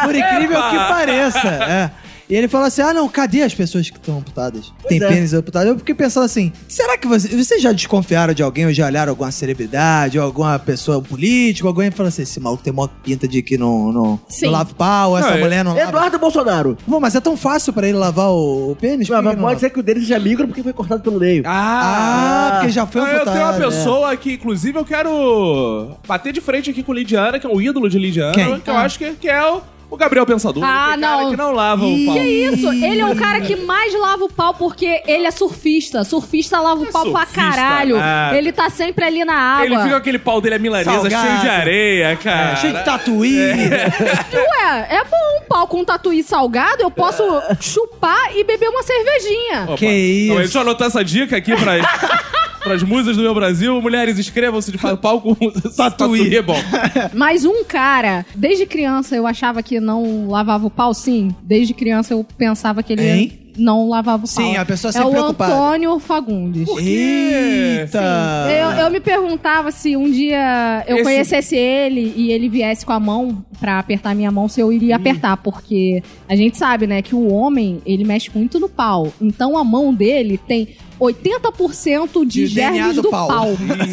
por 0.04 0.14
incrível 0.14 0.58
Epa! 0.58 0.70
que 0.70 0.76
pareça, 0.76 1.48
é. 1.48 1.90
E 2.28 2.34
ele 2.34 2.48
falou 2.48 2.66
assim: 2.66 2.82
ah, 2.82 2.92
não, 2.92 3.08
cadê 3.08 3.42
as 3.42 3.54
pessoas 3.54 3.88
que 3.88 3.96
estão 3.96 4.18
amputadas? 4.18 4.72
Tem 4.88 5.02
é. 5.02 5.08
pênis 5.08 5.32
amputados. 5.32 5.68
Eu 5.68 5.78
fiquei 5.78 5.94
pensando 5.94 6.24
assim: 6.24 6.52
será 6.68 6.98
que 6.98 7.06
você, 7.06 7.28
vocês 7.28 7.62
já 7.62 7.72
desconfiaram 7.72 8.34
de 8.34 8.42
alguém 8.42 8.66
ou 8.66 8.72
já 8.72 8.86
olharam 8.86 9.10
alguma 9.10 9.30
celebridade, 9.30 10.18
ou 10.18 10.24
alguma 10.24 10.58
pessoa 10.58 11.00
política, 11.00 11.68
alguém 11.68 11.90
falou 11.90 12.08
assim: 12.08 12.22
esse 12.22 12.40
maluco 12.40 12.62
tem 12.64 12.72
mó 12.72 12.88
pinta 12.88 13.28
de 13.28 13.42
que 13.42 13.56
não, 13.56 13.92
não, 13.92 14.20
Sim. 14.28 14.46
não 14.46 14.52
lava 14.52 14.74
pau, 14.74 15.16
essa 15.16 15.30
Não, 15.30 15.36
é- 15.36 15.40
mulher 15.40 15.64
não 15.64 15.74
lava. 15.74 15.88
Eduardo 15.88 16.18
Bolsonaro. 16.18 16.76
Pô, 16.84 16.98
mas 16.98 17.14
é 17.14 17.20
tão 17.20 17.36
fácil 17.36 17.72
pra 17.72 17.88
ele 17.88 17.96
lavar 17.96 18.30
o, 18.30 18.72
o 18.72 18.76
pênis? 18.76 19.06
Por 19.06 19.14
Mas 19.14 19.24
não 19.24 19.30
pode 19.32 19.42
lava? 19.44 19.58
ser 19.60 19.70
que 19.70 19.78
o 19.78 19.82
dele 19.82 20.00
seja 20.00 20.18
micro 20.18 20.46
porque 20.48 20.62
foi 20.62 20.72
cortado 20.72 21.02
pelo 21.02 21.20
meio. 21.20 21.44
Ah, 21.46 22.58
porque 22.58 22.72
já 22.72 22.86
foi 22.86 23.00
Não, 23.02 23.08
eu 23.08 23.14
amputado. 23.16 23.34
tenho 23.34 23.46
uma 23.46 23.54
é. 23.56 23.58
pessoa 23.58 24.16
que, 24.16 24.32
inclusive, 24.32 24.76
eu 24.78 24.84
quero 24.84 25.90
bater 26.06 26.32
de 26.32 26.40
frente 26.40 26.70
aqui 26.70 26.82
com 26.82 26.92
Lidiana, 26.92 27.38
que 27.38 27.46
é 27.46 27.50
um 27.50 27.60
ídolo 27.60 27.88
de 27.88 27.98
Lidiana, 27.98 28.32
Quem? 28.34 28.60
que 28.60 28.70
eu 28.70 28.76
acho 28.76 28.98
que, 28.98 29.12
que 29.12 29.28
é 29.28 29.44
o, 29.52 29.60
o 29.90 29.96
Gabriel 29.96 30.26
Pensador. 30.26 30.62
Ah, 30.64 30.88
cara 30.88 30.96
não. 30.96 31.30
que 31.30 31.36
não 31.36 31.52
lava 31.52 31.84
Ih. 31.84 32.02
o 32.02 32.06
pau. 32.06 32.14
Que 32.14 32.20
isso? 32.22 32.72
Ele 32.72 33.00
é 33.00 33.06
o 33.06 33.16
cara 33.16 33.40
que 33.40 33.56
mais 33.56 33.94
lava 33.94 34.24
o 34.24 34.28
pau 34.32 34.52
porque 34.54 35.02
ele 35.06 35.26
é 35.26 35.30
surfista. 35.30 36.02
Surfista 36.04 36.58
lava 36.60 36.80
o 36.80 36.86
É 36.88 36.90
pau 36.90 37.10
pra 37.10 37.20
surfista, 37.26 37.40
caralho. 37.40 37.96
nada. 37.98 38.36
Ele 38.36 38.52
tá 38.52 38.68
sempre 38.68 39.04
ali 39.04 39.24
na 39.24 39.34
água. 39.34 39.64
Ele 39.66 39.76
fica 39.76 39.90
com 39.90 39.96
aquele 39.96 40.18
pau 40.18 40.40
dele, 40.40 40.56
a 40.56 40.58
milanesa, 40.58 40.90
Salgado. 40.90 41.26
cheio 41.28 41.40
de 41.40 41.48
areia, 41.48 42.16
cara. 42.16 42.52
É, 42.52 42.56
cheio 42.56 42.74
de 42.74 42.84
tatuí. 42.84 43.38
Ué, 43.38 44.86
é 44.90 45.04
bom 45.04 45.38
um 45.40 45.48
pau 45.48 45.66
com 45.66 45.84
tatuí 45.84 46.22
salgado, 46.22 46.82
eu 46.82 46.90
posso 46.90 47.22
chupar 47.60 48.36
e 48.36 48.42
beber 48.44 48.68
uma 48.68 48.82
cervejinha. 48.82 49.64
Opa. 49.64 49.76
Que 49.76 49.86
isso. 49.86 50.24
Então, 50.32 50.36
deixa 50.38 50.58
eu 50.58 50.62
anotar 50.62 50.88
essa 50.88 51.04
dica 51.04 51.36
aqui 51.36 51.54
pra... 51.56 51.72
Pras 52.66 52.82
musas 52.82 53.16
do 53.16 53.22
meu 53.22 53.32
Brasil, 53.32 53.80
mulheres 53.80 54.18
inscrevam-se 54.18 54.72
de 54.72 54.78
com 55.20 55.36
tatuí. 55.76 56.34
é 56.34 56.42
bom. 56.42 56.58
Mas 57.14 57.44
um 57.44 57.62
cara, 57.62 58.26
desde 58.34 58.66
criança 58.66 59.14
eu 59.14 59.24
achava 59.24 59.62
que 59.62 59.78
não 59.78 60.28
lavava 60.28 60.66
o 60.66 60.70
pau, 60.70 60.92
sim. 60.92 61.32
Desde 61.44 61.72
criança 61.72 62.12
eu 62.12 62.26
pensava 62.36 62.82
que 62.82 62.92
ele 62.92 63.08
Hein? 63.08 63.45
Não 63.58 63.88
lavava 63.88 64.24
o 64.24 64.28
pau. 64.28 64.44
Sim, 64.44 64.56
a 64.56 64.64
pessoa 64.64 64.90
É 64.90 64.92
sempre 64.92 65.08
o 65.08 65.12
preocupada. 65.12 65.52
Antônio 65.54 65.98
Fagundes. 65.98 66.68
Eita! 66.78 68.48
Eu, 68.50 68.70
eu 68.84 68.90
me 68.90 69.00
perguntava 69.00 69.70
se 69.70 69.96
um 69.96 70.10
dia 70.10 70.84
eu 70.86 70.96
Esse- 70.96 71.04
conhecesse 71.04 71.56
ele 71.56 72.12
e 72.16 72.30
ele 72.30 72.48
viesse 72.48 72.84
com 72.84 72.92
a 72.92 73.00
mão 73.00 73.44
pra 73.60 73.78
apertar 73.78 74.14
minha 74.14 74.30
mão, 74.30 74.48
se 74.48 74.60
eu 74.60 74.72
iria 74.72 74.96
apertar, 74.96 75.36
porque 75.38 76.02
a 76.28 76.36
gente 76.36 76.56
sabe, 76.58 76.86
né, 76.86 77.00
que 77.02 77.14
o 77.14 77.28
homem, 77.32 77.80
ele 77.86 78.04
mexe 78.04 78.30
muito 78.34 78.58
no 78.60 78.68
pau. 78.68 79.12
Então 79.20 79.56
a 79.56 79.64
mão 79.64 79.92
dele 79.94 80.38
tem 80.38 80.68
80% 81.00 82.26
de, 82.26 82.46
germes 82.46 82.96
do 82.96 83.02
do 83.02 83.10
pau. 83.10 83.28
pau. 83.28 83.48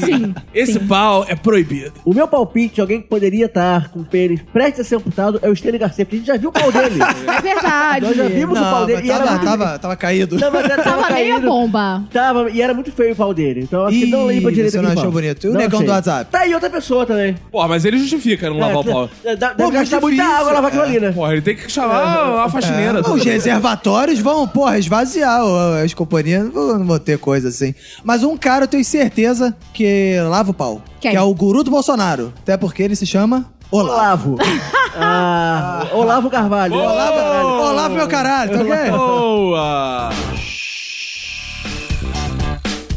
Sim. 0.05 0.33
Esse 0.53 0.73
sim. 0.73 0.87
pau 0.87 1.25
é 1.27 1.35
proibido. 1.35 1.93
O 2.05 2.13
meu 2.13 2.27
palpite, 2.27 2.79
alguém 2.81 3.01
que 3.01 3.07
poderia 3.07 3.45
estar 3.45 3.89
com 3.89 3.99
o 3.99 4.05
pênis 4.05 4.41
prestes 4.53 4.81
a 4.81 4.83
ser 4.83 4.95
amputado, 4.95 5.39
é 5.41 5.49
o 5.49 5.53
Stanley 5.53 5.79
Garcia, 5.79 6.05
porque 6.05 6.15
a 6.15 6.19
gente 6.19 6.27
já 6.27 6.37
viu 6.37 6.49
o 6.49 6.53
pau 6.53 6.71
dele. 6.71 6.99
É 7.37 7.41
verdade. 7.41 8.05
Nós 8.05 8.15
já 8.17 8.27
vimos 8.27 8.57
o 8.57 8.61
Não, 8.61 8.71
pau 8.71 8.85
dele. 8.85 9.07
e 9.07 9.11
era 9.11 9.23
tava, 9.25 9.37
muito- 9.45 9.52
tava, 9.57 9.79
tava 9.79 9.95
caído. 9.95 10.37
Não, 10.37 10.51
mas 10.51 10.65
era- 10.65 10.83
tava, 10.83 11.01
Tava 11.03 11.13
meio 11.13 11.31
caído. 11.35 11.47
bomba. 11.47 12.03
Tava, 12.11 12.49
e 12.49 12.61
era 12.61 12.73
muito 12.73 12.91
feio 12.91 13.13
o 13.13 13.15
pau 13.15 13.33
dele. 13.33 13.61
Então 13.61 13.85
acho 13.85 13.97
que 13.97 14.05
Ih, 14.05 14.09
não 14.09 14.29
limpa 14.31 14.51
direito 14.51 14.71
você 14.73 14.81
não 14.81 14.91
achou 14.91 15.11
bonito. 15.11 15.45
E 15.45 15.49
o 15.49 15.53
Não 15.53 15.59
negão 15.59 15.79
achei. 15.79 15.87
do 15.87 15.91
WhatsApp? 15.93 16.31
Tá 16.31 16.39
aí 16.39 16.53
outra 16.53 16.69
pessoa 16.69 17.05
também. 17.05 17.35
Porra, 17.51 17.67
mas 17.67 17.85
ele 17.85 17.97
justifica 17.97 18.49
não 18.49 18.59
lavar 18.59 18.77
o 18.77 18.83
pau. 18.85 19.09
É, 19.23 19.35
dá- 19.35 19.49
Pô, 19.49 19.55
Deve 19.65 19.71
gastar 19.71 19.99
muita 20.01 20.21
difícil. 20.21 20.37
água 20.39 20.51
lavar 20.53 20.67
aquilo 20.69 20.83
ali, 20.83 20.99
né? 20.99 21.11
Porra, 21.11 21.31
ele 21.33 21.41
tem 21.41 21.55
que 21.55 21.71
chamar 21.71 22.43
a 22.45 22.49
faxineira. 22.49 22.99
É, 22.99 23.09
os 23.09 23.23
reservatórios 23.23 24.19
vão, 24.19 24.47
porra, 24.47 24.77
esvaziar 24.77 25.43
o- 25.45 25.83
as 25.83 25.93
companhias. 25.93 26.51
Não 26.53 26.85
vou 26.85 26.99
ter 26.99 27.17
coisa 27.17 27.49
assim. 27.49 27.73
Mas 28.03 28.23
um 28.23 28.35
cara 28.37 28.63
eu 28.63 28.67
tenho 28.67 28.83
certeza 28.85 29.55
que 29.73 30.15
lava 30.29 30.51
o 30.51 30.53
pau. 30.53 30.81
Quem? 30.99 31.11
Que 31.11 31.17
é 31.17 31.21
o 31.21 31.33
guru 31.33 31.63
do 31.63 31.71
Bolsonaro. 31.71 32.33
Até 32.41 32.55
porque 32.57 32.81
ele 32.83 32.95
se 32.95 33.05
chama 33.05 33.45
Olavo. 33.71 34.33
Olavo. 34.33 34.37
ah, 34.95 35.87
Olavo 35.93 36.29
Carvalho. 36.29 36.73
Olavo, 36.75 37.13
caralho. 37.17 37.47
Olavo, 37.47 37.95
meu 37.95 38.07
caralho, 38.07 38.51
tá 38.51 38.61
ok? 38.63 38.91
Boa! 38.91 40.09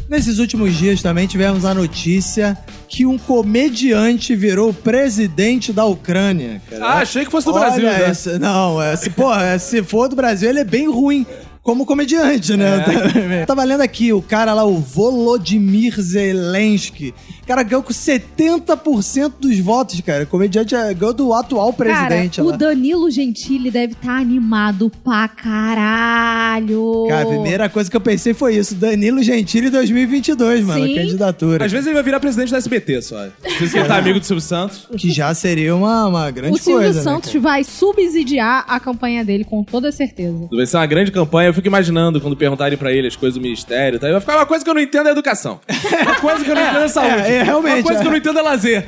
Nesses 0.09 0.38
últimos 0.38 0.74
dias 0.74 1.02
também 1.02 1.26
tivemos 1.26 1.64
a 1.64 1.74
notícia 1.74 2.56
que 2.88 3.04
um 3.04 3.18
comediante 3.18 4.37
virou 4.37 4.72
presidente 4.72 5.72
da 5.72 5.85
Ucrânia. 5.85 6.62
cara. 6.70 6.85
Ah, 6.87 6.98
achei 6.98 7.24
que 7.24 7.30
fosse 7.30 7.46
do 7.46 7.52
Brasil, 7.52 7.82
né? 7.85 8.11
esse- 8.11 8.38
não, 8.38 8.80
é, 8.80 8.94
se, 8.94 9.11
porra, 9.11 9.59
se 9.59 9.82
for 9.82 10.09
do 10.09 10.14
Brasil, 10.14 10.48
ele 10.48 10.61
é 10.61 10.64
bem 10.64 10.88
ruim. 10.88 11.26
Como 11.66 11.85
comediante, 11.85 12.57
né? 12.57 12.85
Tava 13.44 13.64
lendo 13.64 13.81
aqui, 13.81 14.12
o 14.12 14.22
cara 14.22 14.55
lá, 14.55 14.64
o 14.64 14.79
Volodymyr 14.79 16.00
Zelensky. 16.00 17.12
O 17.42 17.46
cara 17.46 17.64
ganhou 17.64 17.83
com 17.83 17.92
70% 17.92 19.33
dos 19.40 19.59
votos, 19.59 20.00
cara. 20.00 20.22
O 20.22 20.26
comediante 20.29 20.76
é, 20.76 20.94
ganhou 20.94 21.12
do 21.12 21.35
atual 21.35 21.72
presidente 21.72 22.37
Cara, 22.37 22.48
lá. 22.48 22.55
o 22.55 22.57
Danilo 22.57 23.11
Gentili 23.11 23.68
deve 23.68 23.94
estar 23.94 24.16
animado 24.16 24.92
pra 25.02 25.26
caralho. 25.26 27.07
Cara, 27.09 27.22
a 27.22 27.26
primeira 27.26 27.68
coisa 27.68 27.90
que 27.90 27.96
eu 27.96 28.00
pensei 28.00 28.33
foi 28.33 28.55
isso. 28.57 28.74
Danilo 28.76 29.20
Gentili 29.22 29.68
2022, 29.68 30.64
mano. 30.64 30.87
Sim. 30.87 30.94
Candidatura. 30.94 31.64
Às 31.64 31.72
vezes 31.72 31.87
ele 31.87 31.94
vai 31.94 32.02
virar 32.05 32.20
presidente 32.20 32.50
do 32.50 32.57
SBT 32.57 33.02
só. 33.02 33.26
Por 33.42 33.62
isso 33.64 33.72
que 33.72 33.79
ele 33.79 33.88
tá 33.88 33.96
amigo 33.96 34.20
do 34.20 34.24
Silvio 34.24 34.40
Santos. 34.40 34.87
Que 34.96 35.11
já 35.11 35.35
seria 35.35 35.74
uma, 35.74 36.07
uma 36.07 36.31
grande 36.31 36.55
O 36.55 36.62
Silvio 36.62 36.83
coisa, 36.83 36.98
né, 36.98 37.02
Santos 37.02 37.31
cara? 37.31 37.42
vai 37.42 37.64
subsidiar 37.64 38.64
a 38.68 38.79
campanha 38.79 39.24
dele 39.24 39.44
com 39.44 39.64
toda 39.64 39.90
certeza. 39.90 40.48
Vai 40.50 40.66
ser 40.66 40.76
uma 40.76 40.87
grande 40.87 41.11
campanha. 41.11 41.56
Eu 41.57 41.62
fico 41.62 41.69
imaginando 41.69 42.21
quando 42.21 42.37
perguntarem 42.37 42.77
pra 42.77 42.92
ele 42.92 43.09
as 43.09 43.16
coisas 43.16 43.38
do 43.38 43.40
ministério. 43.40 43.99
Tá? 43.99 44.11
Vai 44.11 44.21
ficar 44.21 44.37
uma 44.37 44.45
coisa 44.45 44.62
que 44.62 44.69
eu 44.69 44.75
não 44.75 44.81
entendo 44.81 45.09
é 45.09 45.12
educação. 45.12 45.59
Uma 46.03 46.14
coisa 46.16 46.45
que 46.45 46.51
eu 46.51 46.55
não 46.55 46.62
entendo 46.62 46.85
é 46.85 46.88
saúde. 46.88 47.14
é, 47.23 47.42
realmente, 47.42 47.77
Uma 47.77 47.83
coisa 47.83 47.99
é. 47.99 48.03
que 48.03 48.07
eu 48.07 48.11
não 48.11 48.19
entendo 48.19 48.38
é 48.38 48.42
lazer. 48.42 48.87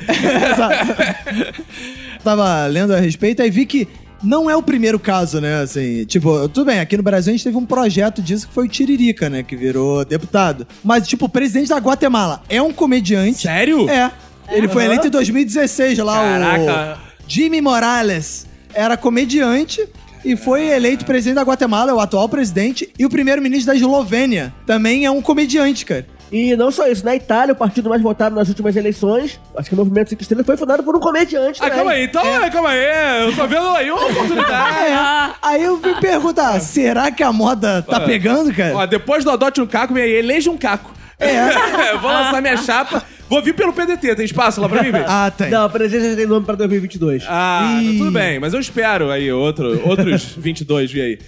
Tava 2.22 2.66
lendo 2.66 2.92
a 2.92 2.98
respeito 3.00 3.42
e 3.42 3.48
vi 3.48 3.64
que 3.64 3.88
não 4.22 4.50
é 4.50 4.56
o 4.56 4.62
primeiro 4.62 4.98
caso, 4.98 5.40
né? 5.40 5.62
Assim, 5.62 6.04
tipo, 6.04 6.46
tudo 6.50 6.66
bem, 6.66 6.78
aqui 6.78 6.94
no 6.94 7.02
Brasil 7.02 7.30
a 7.32 7.36
gente 7.36 7.44
teve 7.44 7.56
um 7.56 7.64
projeto 7.64 8.20
disso 8.20 8.46
que 8.46 8.52
foi 8.52 8.66
o 8.66 8.68
Tiririca, 8.68 9.30
né? 9.30 9.42
Que 9.42 9.56
virou 9.56 10.04
deputado. 10.04 10.66
Mas, 10.84 11.08
tipo, 11.08 11.24
o 11.24 11.28
presidente 11.28 11.70
da 11.70 11.78
Guatemala 11.78 12.42
é 12.50 12.60
um 12.60 12.72
comediante. 12.72 13.42
Sério? 13.42 13.88
É. 13.88 14.12
Ele 14.50 14.68
foi 14.68 14.84
eleito 14.84 15.06
em 15.06 15.10
2016 15.10 15.98
lá, 15.98 16.16
Caraca. 16.16 16.98
o 16.98 17.24
Jimmy 17.26 17.62
Morales. 17.62 18.46
Era 18.74 18.98
comediante 18.98 19.88
e 20.32 20.36
foi 20.36 20.66
eleito 20.68 21.04
presidente 21.04 21.36
da 21.36 21.42
Guatemala, 21.42 21.90
é 21.90 21.94
o 21.94 22.00
atual 22.00 22.28
presidente. 22.28 22.92
E 22.98 23.06
o 23.06 23.08
primeiro-ministro 23.08 23.72
da 23.72 23.74
Eslovênia 23.76 24.52
também 24.66 25.04
é 25.04 25.10
um 25.10 25.20
comediante, 25.22 25.84
cara. 25.84 26.06
E 26.30 26.54
não 26.56 26.70
só 26.70 26.86
isso, 26.86 27.02
na 27.06 27.16
Itália, 27.16 27.54
o 27.54 27.56
partido 27.56 27.88
mais 27.88 28.02
votado 28.02 28.34
nas 28.36 28.48
últimas 28.48 28.76
eleições, 28.76 29.40
acho 29.56 29.68
que 29.70 29.74
o 29.74 29.78
Movimento 29.78 30.10
Cinco 30.10 30.20
Estrelas 30.20 30.44
foi 30.44 30.58
fundado 30.58 30.82
por 30.82 30.94
um 30.94 31.00
comediante 31.00 31.58
Ah, 31.58 31.64
também. 31.64 31.76
calma 31.76 31.90
aí. 31.92 32.04
Então, 32.04 32.22
calma 32.52 32.68
aí. 32.68 33.24
Eu 33.28 33.34
tô 33.34 33.46
vendo 33.46 33.66
aí 33.68 33.90
uma 33.90 34.04
oportunidade. 34.06 34.68
É. 34.88 35.34
Aí 35.40 35.62
eu 35.64 35.78
me 35.78 35.94
perguntar, 36.00 36.60
será 36.60 37.10
que 37.10 37.22
a 37.22 37.32
moda 37.32 37.80
tá 37.80 38.00
pegando, 38.00 38.52
cara? 38.54 38.76
Ó, 38.76 38.84
depois 38.86 39.24
do 39.24 39.30
Adote 39.30 39.60
um 39.62 39.66
Caco, 39.66 39.94
me 39.94 40.02
eleja 40.06 40.50
um 40.50 40.58
Caco. 40.58 40.92
É. 41.18 41.96
Vou 41.96 42.10
lançar 42.10 42.42
minha 42.42 42.58
chapa. 42.58 43.02
Vou 43.28 43.42
vir 43.42 43.54
pelo 43.54 43.72
PDT. 43.72 44.14
Tem 44.16 44.24
espaço 44.24 44.60
lá 44.60 44.68
pra 44.68 44.82
mim, 44.82 44.90
velho? 44.92 45.04
Ah, 45.06 45.30
tem. 45.30 45.50
Não, 45.50 45.64
a 45.64 45.68
presidência 45.68 46.10
já 46.10 46.16
tem 46.16 46.26
nome 46.26 46.46
pra 46.46 46.54
2022. 46.54 47.24
Ah, 47.28 47.80
Ih. 47.82 47.98
tudo 47.98 48.10
bem, 48.10 48.38
mas 48.38 48.54
eu 48.54 48.60
espero 48.60 49.10
aí 49.10 49.30
outro, 49.30 49.86
outros 49.88 50.34
22, 50.36 50.90
vi 50.90 51.00
aí. 51.00 51.18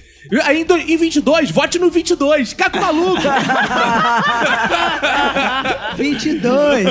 Aí 0.44 0.60
em 0.60 0.64
do- 0.64 0.76
em 0.76 0.96
22, 0.96 1.50
vote 1.50 1.78
no 1.78 1.90
22, 1.90 2.52
Caco 2.52 2.78
Maluco! 2.78 3.22
22. 5.96 6.84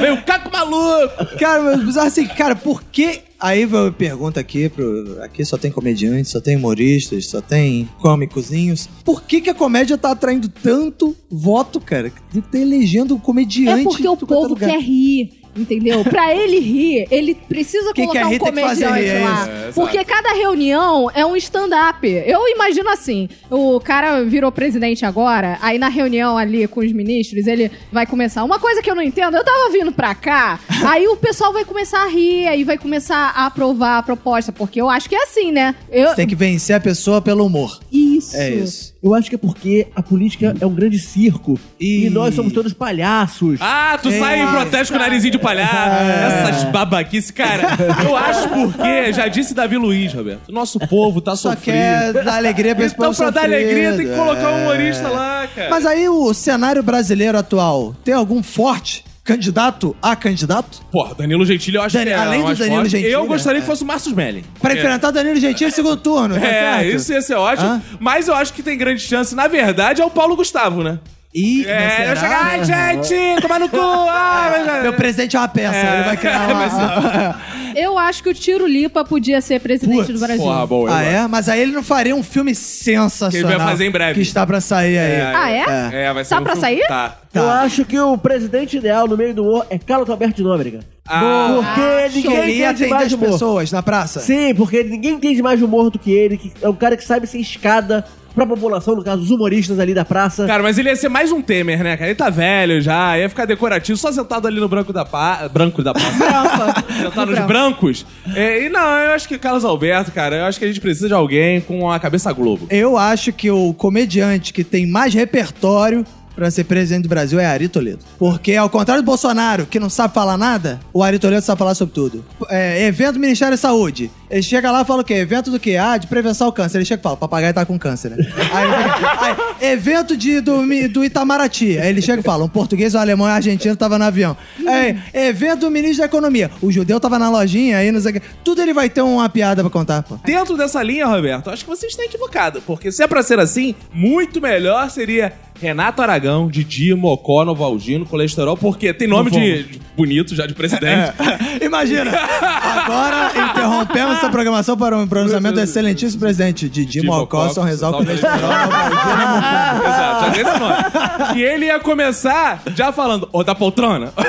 Vem 0.00 0.12
o 0.12 0.22
Caco 0.22 0.50
Maluco! 0.50 1.36
cara, 1.38 1.76
mas 1.76 1.96
assim, 1.96 2.26
cara, 2.26 2.54
por 2.54 2.82
que... 2.84 3.20
Aí 3.40 3.62
eu 3.62 3.92
pergunto 3.92 4.40
aqui, 4.40 4.70
pro... 4.70 5.22
aqui 5.22 5.44
só 5.44 5.58
tem 5.58 5.70
comediantes, 5.70 6.32
só 6.32 6.40
tem 6.40 6.56
humoristas, 6.56 7.26
só 7.26 7.42
tem 7.42 7.86
cômicozinhos. 8.00 8.88
Por 9.04 9.22
que 9.22 9.42
que 9.42 9.50
a 9.50 9.54
comédia 9.54 9.98
tá 9.98 10.12
atraindo 10.12 10.48
tanto 10.48 11.14
voto, 11.30 11.78
cara? 11.78 12.10
Que 12.10 12.40
tá 12.40 12.58
elegendo 12.58 13.14
um 13.14 13.18
comediante 13.18 13.80
É 13.80 13.84
porque 13.84 14.08
o 14.08 14.14
é 14.14 14.16
povo 14.16 14.56
quer 14.56 14.80
rir. 14.80 15.43
Entendeu? 15.56 16.02
Pra 16.04 16.34
ele 16.34 16.58
rir, 16.58 17.06
ele 17.10 17.34
precisa 17.34 17.92
Quem 17.92 18.06
colocar 18.06 18.26
um 18.26 18.30
tem 18.30 18.38
que 18.38 18.44
fazer 18.44 18.86
comediante 18.86 19.00
rir, 19.00 19.08
é 19.08 19.24
lá. 19.24 19.34
isso. 19.34 19.50
É, 19.50 19.58
exato. 19.68 19.74
porque 19.74 20.04
cada 20.04 20.32
reunião 20.32 21.10
é 21.14 21.24
um 21.24 21.36
stand-up. 21.36 22.06
Eu 22.26 22.48
imagino 22.48 22.88
assim: 22.90 23.28
o 23.50 23.78
cara 23.80 24.22
virou 24.24 24.50
presidente 24.50 25.04
agora, 25.04 25.58
aí 25.60 25.78
na 25.78 25.88
reunião 25.88 26.36
ali 26.36 26.66
com 26.66 26.80
os 26.80 26.92
ministros, 26.92 27.46
ele 27.46 27.70
vai 27.92 28.06
começar. 28.06 28.42
Uma 28.44 28.58
coisa 28.58 28.82
que 28.82 28.90
eu 28.90 28.94
não 28.94 29.02
entendo, 29.02 29.36
eu 29.36 29.44
tava 29.44 29.70
vindo 29.70 29.92
pra 29.92 30.14
cá, 30.14 30.58
aí 30.86 31.06
o 31.06 31.16
pessoal 31.16 31.52
vai 31.52 31.64
começar 31.64 32.02
a 32.02 32.08
rir, 32.08 32.46
aí 32.48 32.64
vai 32.64 32.76
começar 32.78 33.32
a 33.34 33.46
aprovar 33.46 33.98
a 33.98 34.02
proposta, 34.02 34.52
porque 34.52 34.80
eu 34.80 34.90
acho 34.90 35.08
que 35.08 35.14
é 35.14 35.22
assim, 35.22 35.52
né? 35.52 35.74
Eu, 35.90 36.14
Tem 36.14 36.26
que 36.26 36.34
vencer 36.34 36.76
a 36.76 36.80
pessoa 36.80 37.20
pelo 37.22 37.46
humor. 37.46 37.80
Isso. 37.92 38.36
É 38.36 38.50
isso. 38.50 38.93
Eu 39.04 39.14
acho 39.14 39.28
que 39.28 39.34
é 39.34 39.38
porque 39.38 39.86
a 39.94 40.02
política 40.02 40.54
é 40.58 40.64
um 40.64 40.72
grande 40.72 40.98
circo. 40.98 41.60
Ih. 41.78 42.06
E 42.06 42.10
nós 42.10 42.34
somos 42.34 42.54
todos 42.54 42.72
palhaços. 42.72 43.58
Ah, 43.60 43.98
tu 44.02 44.10
sai 44.10 44.40
em 44.40 44.46
protesto 44.46 44.94
com 44.94 44.98
o 44.98 45.02
narizinho 45.02 45.32
de 45.32 45.38
palhaço. 45.38 46.48
Essas 46.50 46.64
babaquices, 46.70 47.30
cara. 47.30 47.62
Eu 48.02 48.16
acho 48.16 48.48
porque, 48.48 49.12
já 49.12 49.28
disse 49.28 49.52
Davi 49.52 49.76
Luiz, 49.76 50.14
Roberto, 50.14 50.48
o 50.48 50.52
nosso 50.52 50.78
povo 50.80 51.20
tá 51.20 51.36
Só 51.36 51.50
sofrido. 51.50 51.64
quer 51.76 52.12
dar 52.24 52.36
alegria 52.36 52.74
pra 52.74 52.86
esse 52.86 52.94
Então, 52.94 53.08
povo 53.08 53.18
pra 53.18 53.30
dar 53.30 53.42
sofrido, 53.42 53.54
alegria, 53.54 53.92
tem 53.96 54.06
que 54.06 54.14
colocar 54.16 54.50
um 54.50 54.58
é. 54.58 54.62
humorista 54.62 55.08
lá, 55.08 55.46
cara. 55.54 55.68
Mas 55.68 55.84
aí 55.84 56.08
o 56.08 56.32
cenário 56.32 56.82
brasileiro 56.82 57.36
atual 57.36 57.94
tem 58.02 58.14
algum 58.14 58.42
forte 58.42 59.04
candidato 59.24 59.96
a 60.02 60.14
candidato? 60.14 60.82
Porra, 60.92 61.14
Danilo 61.14 61.44
Gentili 61.46 61.76
eu 61.78 61.82
acho 61.82 61.94
Dani- 61.96 62.06
que 62.10 62.12
é 62.12 62.18
além 62.18 62.40
do 62.40 62.44
mais 62.46 62.58
Danilo 62.58 62.76
forte. 62.76 62.90
Gentili, 62.90 63.10
Eu 63.10 63.26
gostaria 63.26 63.58
é. 63.58 63.60
que 63.62 63.66
fosse 63.66 63.82
o 63.82 63.86
Márcio 63.86 64.10
Smelling. 64.10 64.44
Pra 64.60 64.74
É. 64.74 64.78
enfrentar 64.78 65.10
Danilo 65.10 65.40
Gentili 65.40 65.70
no 65.70 65.74
segundo 65.74 65.96
turno, 65.96 66.34
tá 66.38 66.46
É, 66.46 66.50
certo? 66.82 66.96
isso 66.96 67.12
ia 67.12 67.22
ser 67.22 67.34
ótimo. 67.34 67.68
Hã? 67.68 67.82
Mas 67.98 68.28
eu 68.28 68.34
acho 68.34 68.52
que 68.52 68.62
tem 68.62 68.76
grande 68.76 69.00
chance. 69.00 69.34
Na 69.34 69.48
verdade, 69.48 70.02
é 70.02 70.04
o 70.04 70.10
Paulo 70.10 70.36
Gustavo, 70.36 70.82
né? 70.82 70.98
Ih, 71.34 71.64
mas 71.66 71.74
É, 71.74 71.90
será? 71.96 72.10
eu 72.10 72.16
chegar, 72.16 72.44
ai, 72.44 72.64
gente, 72.64 73.40
tomar 73.42 73.58
no 73.58 73.68
cu. 73.68 73.76
Ah, 73.80 74.62
mas- 74.66 74.82
Meu 74.82 74.92
presidente 74.92 75.34
é 75.34 75.38
uma 75.40 75.48
peça, 75.48 75.74
É. 75.76 75.94
ele 75.94 76.02
vai 76.04 76.16
criar 76.16 76.48
uma... 76.48 77.40
Eu 77.74 77.98
acho 77.98 78.22
que 78.22 78.28
o 78.30 78.34
Tiro 78.34 78.66
Lipa 78.66 79.04
podia 79.04 79.40
ser 79.40 79.60
presidente 79.60 80.12
do 80.12 80.18
Brasil. 80.18 80.42
Porra, 80.42 80.66
boa. 80.66 80.96
Ah, 80.96 81.02
é? 81.02 81.26
Mas 81.26 81.48
aí 81.48 81.60
ele 81.60 81.72
não 81.72 81.82
faria 81.82 82.14
um 82.14 82.22
filme 82.22 82.54
sensacional. 82.54 83.30
Que 83.30 83.36
ele 83.38 83.46
vai 83.58 83.66
fazer 83.72 83.86
em 83.86 83.90
breve. 83.90 84.14
Que 84.14 84.20
está 84.22 84.46
pra 84.46 84.60
sair 84.60 84.98
aí. 84.98 85.12
É, 85.20 85.32
Ah, 85.34 85.50
é? 85.50 86.04
É, 86.06 86.12
vai 86.12 86.24
ser 86.24 86.30
Tá 86.34 86.40
um 86.40 86.44
pra 86.44 86.52
filme- 86.52 86.66
sair? 86.68 86.86
Tá. 86.86 87.18
Tá. 87.32 87.40
Eu 87.40 87.48
acho 87.50 87.84
que 87.84 87.98
o 87.98 88.16
presidente 88.16 88.76
ideal 88.76 89.08
no 89.08 89.16
meio 89.16 89.34
do 89.34 89.42
humor 89.42 89.66
é 89.68 89.78
Carlos 89.78 90.08
Alberto 90.08 90.36
de 90.36 90.42
Nóbrega. 90.44 90.80
Ah, 91.06 91.48
Porque 91.56 92.08
Que 92.20 92.28
ninguém 92.28 92.38
ele 92.42 92.52
ia 92.52 92.64
entende 92.70 92.84
atender 92.84 92.90
mais 92.90 93.06
as 93.08 93.12
humor. 93.12 93.30
pessoas 93.32 93.72
na 93.72 93.82
praça? 93.82 94.20
Sim, 94.20 94.54
porque 94.54 94.82
ninguém 94.84 95.14
entende 95.14 95.42
mais 95.42 95.58
de 95.58 95.64
humor 95.64 95.90
do 95.90 95.98
que 95.98 96.10
ele. 96.12 96.36
Que 96.38 96.52
é 96.62 96.68
um 96.68 96.74
cara 96.74 96.96
que 96.96 97.04
sabe 97.04 97.26
ser 97.26 97.38
escada 97.38 98.04
pra 98.34 98.46
população, 98.46 98.96
no 98.96 99.04
caso, 99.04 99.22
os 99.22 99.30
humoristas 99.30 99.78
ali 99.78 99.94
da 99.94 100.04
praça. 100.04 100.46
Cara, 100.46 100.62
mas 100.62 100.78
ele 100.78 100.88
ia 100.88 100.96
ser 100.96 101.08
mais 101.08 101.30
um 101.30 101.40
Temer, 101.40 101.82
né, 101.82 101.96
cara? 101.96 102.10
Ele 102.10 102.16
tá 102.16 102.30
velho 102.30 102.80
já, 102.80 103.18
ia 103.18 103.28
ficar 103.28 103.44
decorativo, 103.44 103.96
só 103.96 104.10
sentado 104.10 104.48
ali 104.48 104.60
no 104.60 104.68
branco 104.68 104.92
da 104.92 105.04
pá. 105.04 105.48
Branco 105.48 105.82
da 105.82 105.94
pá. 105.94 106.00
sentado 107.00 107.30
nos 107.30 107.46
branco. 107.46 107.48
brancos. 107.48 108.06
É, 108.34 108.64
e 108.64 108.68
não, 108.68 108.80
eu 108.80 109.12
acho 109.12 109.28
que 109.28 109.38
Carlos 109.38 109.64
Alberto, 109.64 110.10
cara, 110.10 110.36
eu 110.36 110.44
acho 110.46 110.58
que 110.58 110.64
a 110.64 110.68
gente 110.68 110.80
precisa 110.80 111.08
de 111.08 111.14
alguém 111.14 111.60
com 111.60 111.90
a 111.90 111.98
cabeça 111.98 112.32
globo. 112.32 112.66
Eu 112.70 112.96
acho 112.96 113.32
que 113.32 113.50
o 113.50 113.72
comediante 113.74 114.52
que 114.52 114.64
tem 114.64 114.86
mais 114.86 115.14
repertório 115.14 116.04
pra 116.34 116.50
ser 116.50 116.64
presidente 116.64 117.04
do 117.04 117.08
Brasil 117.08 117.38
é 117.38 117.46
Ari 117.46 117.68
Toledo. 117.68 118.00
Porque, 118.18 118.54
ao 118.54 118.68
contrário 118.68 119.02
do 119.02 119.06
Bolsonaro, 119.06 119.66
que 119.66 119.78
não 119.78 119.88
sabe 119.88 120.14
falar 120.14 120.36
nada, 120.36 120.80
o 120.92 121.02
Ari 121.02 121.18
Toledo 121.18 121.44
sabe 121.44 121.58
falar 121.58 121.74
sobre 121.74 121.94
tudo. 121.94 122.24
É, 122.48 122.86
evento 122.86 123.14
do 123.14 123.20
Ministério 123.20 123.52
da 123.52 123.60
Saúde. 123.60 124.10
Ele 124.30 124.42
chega 124.42 124.70
lá 124.72 124.82
e 124.82 124.84
fala 124.84 125.02
o 125.02 125.04
quê? 125.04 125.14
Evento 125.14 125.50
do 125.50 125.60
quê? 125.60 125.76
Ah, 125.76 125.96
de 125.96 126.06
prevenção 126.06 126.48
ao 126.48 126.52
câncer. 126.52 126.78
Ele 126.78 126.84
chega 126.84 127.00
e 127.00 127.02
fala, 127.02 127.16
papagaio 127.16 127.54
tá 127.54 127.64
com 127.64 127.78
câncer, 127.78 128.10
né? 128.10 128.16
Aí, 128.52 129.36
aí, 129.60 129.72
evento 129.72 130.16
de, 130.16 130.40
do, 130.40 130.62
do 130.88 131.04
Itamaraty. 131.04 131.78
Aí 131.78 131.88
ele 131.88 132.02
chega 132.02 132.20
e 132.20 132.22
fala, 132.22 132.44
um 132.44 132.48
português, 132.48 132.94
um 132.94 132.98
alemão 132.98 133.26
e 133.26 133.30
um 133.30 133.34
argentino 133.34 133.76
tava 133.76 133.98
no 133.98 134.04
avião. 134.04 134.36
Aí, 134.66 134.98
evento 135.12 135.60
do 135.60 135.70
ministro 135.70 135.98
da 135.98 136.06
economia. 136.06 136.50
O 136.60 136.70
judeu 136.70 136.98
tava 136.98 137.18
na 137.18 137.30
lojinha, 137.30 137.78
aí 137.78 137.92
não 137.92 138.00
sei 138.00 138.10
o 138.10 138.14
quê. 138.14 138.22
Tudo 138.42 138.62
ele 138.62 138.72
vai 138.72 138.88
ter 138.88 139.02
uma 139.02 139.28
piada 139.28 139.62
pra 139.62 139.70
contar, 139.70 140.02
pô. 140.02 140.18
Dentro 140.24 140.56
dessa 140.56 140.82
linha, 140.82 141.06
Roberto, 141.06 141.50
acho 141.50 141.64
que 141.64 141.70
você 141.70 141.86
está 141.86 142.04
equivocado. 142.04 142.62
Porque 142.62 142.90
se 142.90 143.02
é 143.02 143.06
pra 143.06 143.22
ser 143.22 143.38
assim, 143.38 143.74
muito 143.92 144.40
melhor 144.40 144.90
seria 144.90 145.32
Renato 145.64 146.02
Aragão, 146.02 146.46
Didi, 146.46 146.92
Mocó, 146.92 147.42
Novalgino, 147.42 148.04
colesterol, 148.04 148.54
porque 148.54 148.92
tem 148.92 149.08
nome 149.08 149.30
de, 149.30 149.62
de 149.62 149.80
bonito 149.96 150.34
já 150.34 150.46
de 150.46 150.52
presidente. 150.52 151.14
Imagina! 151.64 152.10
Agora 152.12 153.30
interrompemos 153.34 154.18
essa 154.18 154.28
programação 154.28 154.76
para 154.76 154.94
um 154.94 155.06
pronunciamento 155.06 155.54
do 155.54 155.62
excelentíssimo 155.62 156.20
presidente 156.20 156.68
Didi 156.68 157.00
Mocó, 157.00 157.48
São 157.48 157.64
Rezal, 157.64 157.94
Colesterol, 157.94 158.36
Mocó. 158.36 159.88
Exato, 159.88 160.24
já 160.26 160.30
tem 160.32 160.42
esse 160.42 160.58
nome. 160.58 161.38
E 161.40 161.42
ele 161.42 161.64
ia 161.64 161.80
começar 161.80 162.62
já 162.74 162.92
falando, 162.92 163.26
ô, 163.32 163.42
da 163.42 163.54
poltrona. 163.54 164.12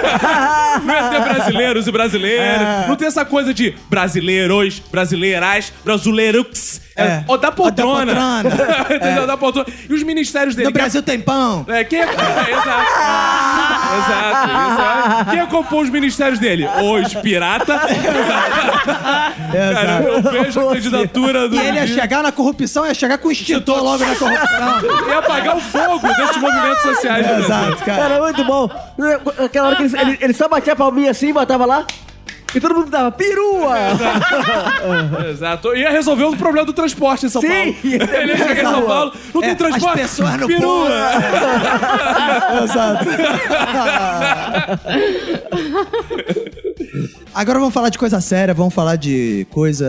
Não 0.86 0.94
ia 0.94 1.10
ter 1.10 1.34
brasileiros 1.34 1.86
e 1.86 1.92
brasileiras. 1.92 2.62
É. 2.62 2.88
Não 2.88 2.96
tem 2.96 3.10
essa 3.10 3.26
coisa 3.26 3.54
de 3.54 3.76
brasileiros, 3.90 4.82
brasileiras, 4.90 5.74
brasileirux. 5.84 6.82
É. 6.96 7.04
É, 7.04 7.26
ô, 7.28 7.36
da 7.36 7.52
poltrona. 7.52 8.12
Ô, 8.12 8.16
da 8.16 8.50
poltrona. 8.50 8.96
Entendeu? 8.96 9.28
Da 9.28 9.38
poltrona. 9.38 9.68
E 9.90 9.94
os 9.94 10.04
ministérios 10.04 10.56
dele. 10.56 10.68
No 10.68 10.74
Brasil 10.74 11.04
tem 11.04 11.20
pão. 11.26 11.66
É, 11.68 11.84
quem 11.84 12.00
é... 12.00 12.04
é, 12.04 12.08
exato. 12.08 12.22
exato, 13.98 14.50
exato. 14.52 15.32
Quem 15.32 15.40
é 15.40 15.46
que 15.46 15.52
compôs 15.52 15.84
os 15.86 15.90
ministérios 15.90 16.40
dele? 16.40 16.68
Os 16.68 17.14
pirata. 17.16 17.80
Cara, 19.52 20.04
eu 20.04 20.22
vejo 20.22 20.60
a 20.60 20.74
candidatura 20.74 21.50
do... 21.50 21.56
E 21.56 21.60
ele 21.60 21.78
ia 21.80 21.88
chegar 21.88 22.24
na 22.24 22.32
corrupção, 22.32 22.86
ia 22.86 22.94
chegar 22.94 23.18
com 23.18 23.28
o 23.28 23.32
extintor 23.32 23.84
logo 23.84 24.06
na 24.06 24.16
corrupção. 24.16 25.08
ia 25.10 25.18
apagar 25.18 25.58
o 25.58 25.62
fogo 25.62 26.08
desses 26.08 26.38
movimentos 26.38 26.82
sociais. 26.82 27.40
Exato, 27.40 27.84
cara. 27.84 28.02
Cara, 28.02 28.22
muito 28.22 28.44
bom. 28.44 28.70
Aquela 29.44 29.68
hora 29.68 29.76
que 29.78 29.84
ele, 29.84 30.00
ele, 30.00 30.18
ele 30.22 30.34
só 30.34 30.48
batia 30.48 30.74
a 30.74 30.76
palminha 30.76 31.12
assim, 31.12 31.34
botava 31.34 31.66
lá. 31.66 31.86
E 32.56 32.60
todo 32.62 32.74
mundo 32.74 32.90
dava 32.90 33.12
perua! 33.12 33.76
Exato. 35.30 35.76
Ia 35.76 35.92
resolver 35.92 36.24
o 36.24 36.38
problema 36.38 36.66
do 36.66 36.72
transporte 36.74 37.26
em 37.26 37.30
São 37.30 37.42
Sim, 37.42 37.48
Paulo. 37.50 37.76
Ele 37.84 38.32
ia 38.32 38.38
chegar 38.38 38.64
em 38.64 38.66
São. 38.66 38.86
Paulo, 38.86 39.14
não 39.34 39.42
É, 39.44 39.44
tem 39.44 39.52
as 39.52 39.58
transporte. 39.58 39.98
pessoas 40.02 40.38
no 40.38 40.48
perua. 40.48 40.90
Exato. 42.64 43.06
Agora 47.34 47.60
vamos 47.60 47.74
falar 47.74 47.90
de 47.90 47.98
coisa 47.98 48.22
séria, 48.22 48.54
vamos 48.54 48.74
falar 48.74 48.96
de 48.96 49.46
coisa 49.52 49.86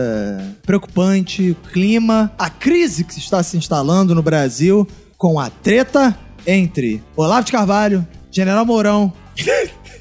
preocupante, 0.65 1.55
clima, 1.71 2.31
a 2.37 2.49
crise 2.49 3.03
que 3.05 3.17
está 3.17 3.41
se 3.41 3.55
instalando 3.57 4.13
no 4.13 4.21
Brasil 4.21 4.85
com 5.17 5.39
a 5.39 5.49
treta 5.49 6.17
entre 6.45 7.01
Olavo 7.15 7.45
de 7.45 7.51
Carvalho, 7.51 8.05
General 8.29 8.65
Mourão, 8.65 9.11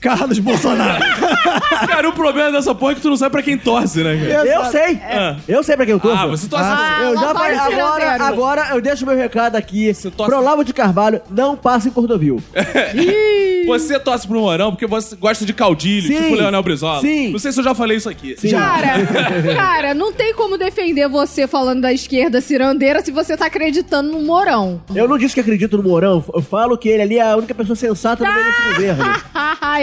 Carlos 0.06 0.38
Bolsonaro. 0.38 1.02
Cara, 1.86 2.08
o 2.08 2.12
problema 2.12 2.50
dessa 2.52 2.74
porra 2.74 2.92
é 2.92 2.94
que 2.94 3.00
tu 3.00 3.08
não 3.10 3.16
sabe 3.16 3.32
pra 3.32 3.42
quem 3.42 3.56
torce, 3.58 4.02
né, 4.02 4.16
cara? 4.16 4.46
Eu 4.46 4.64
sei! 4.66 5.00
Eu 5.48 5.62
sei 5.62 5.76
pra 5.76 5.84
quem 5.84 5.92
eu 5.92 6.00
tô. 6.00 6.10
Ah, 6.10 6.26
você 6.26 6.48
torce... 6.48 6.64
Ah, 6.66 7.00
eu 7.04 7.14
já 7.18 7.34
falei, 7.34 7.56
agora, 7.58 8.24
agora 8.24 8.68
eu 8.72 8.80
deixo 8.80 9.04
meu 9.06 9.16
recado 9.16 9.56
aqui. 9.56 9.86
torce- 9.94 10.10
Pro 10.10 10.38
Olavo 10.38 10.64
de 10.64 10.72
Carvalho, 10.72 11.20
não 11.30 11.56
passa 11.56 11.88
em 11.88 11.90
Cordovil. 11.90 12.42
Você 13.66 13.98
torce 13.98 14.28
pro 14.28 14.38
Morão 14.40 14.70
porque 14.70 14.86
você 14.86 15.16
gosta 15.16 15.44
de 15.44 15.52
caudilho, 15.52 16.06
Sim. 16.06 16.14
tipo 16.22 16.34
o 16.34 16.36
Leonel 16.36 16.62
Brizola. 16.62 17.00
Sim. 17.00 17.32
Não 17.32 17.38
sei 17.40 17.50
se 17.50 17.58
eu 17.58 17.64
já 17.64 17.74
falei 17.74 17.96
isso 17.96 18.08
aqui. 18.08 18.36
Sim. 18.38 18.50
Cara, 18.52 19.04
cara, 19.56 19.92
não 19.94 20.12
tem 20.12 20.32
como 20.34 20.56
defender 20.56 21.08
você 21.08 21.48
falando 21.48 21.80
da 21.80 21.92
esquerda 21.92 22.40
cirandeira 22.40 23.02
se 23.04 23.10
você 23.10 23.36
tá 23.36 23.46
acreditando 23.46 24.12
no 24.12 24.20
Morão. 24.22 24.80
Eu 24.94 25.08
não 25.08 25.18
disse 25.18 25.34
que 25.34 25.40
acredito 25.40 25.76
no 25.76 25.82
Mourão, 25.82 26.24
eu 26.32 26.42
falo 26.42 26.78
que 26.78 26.88
ele 26.88 27.02
ali 27.02 27.18
é 27.18 27.22
a 27.32 27.36
única 27.36 27.54
pessoa 27.54 27.74
sensata 27.74 28.24
no 28.24 28.32
meio 28.32 28.44
desse 28.46 28.62
governo. 28.68 29.04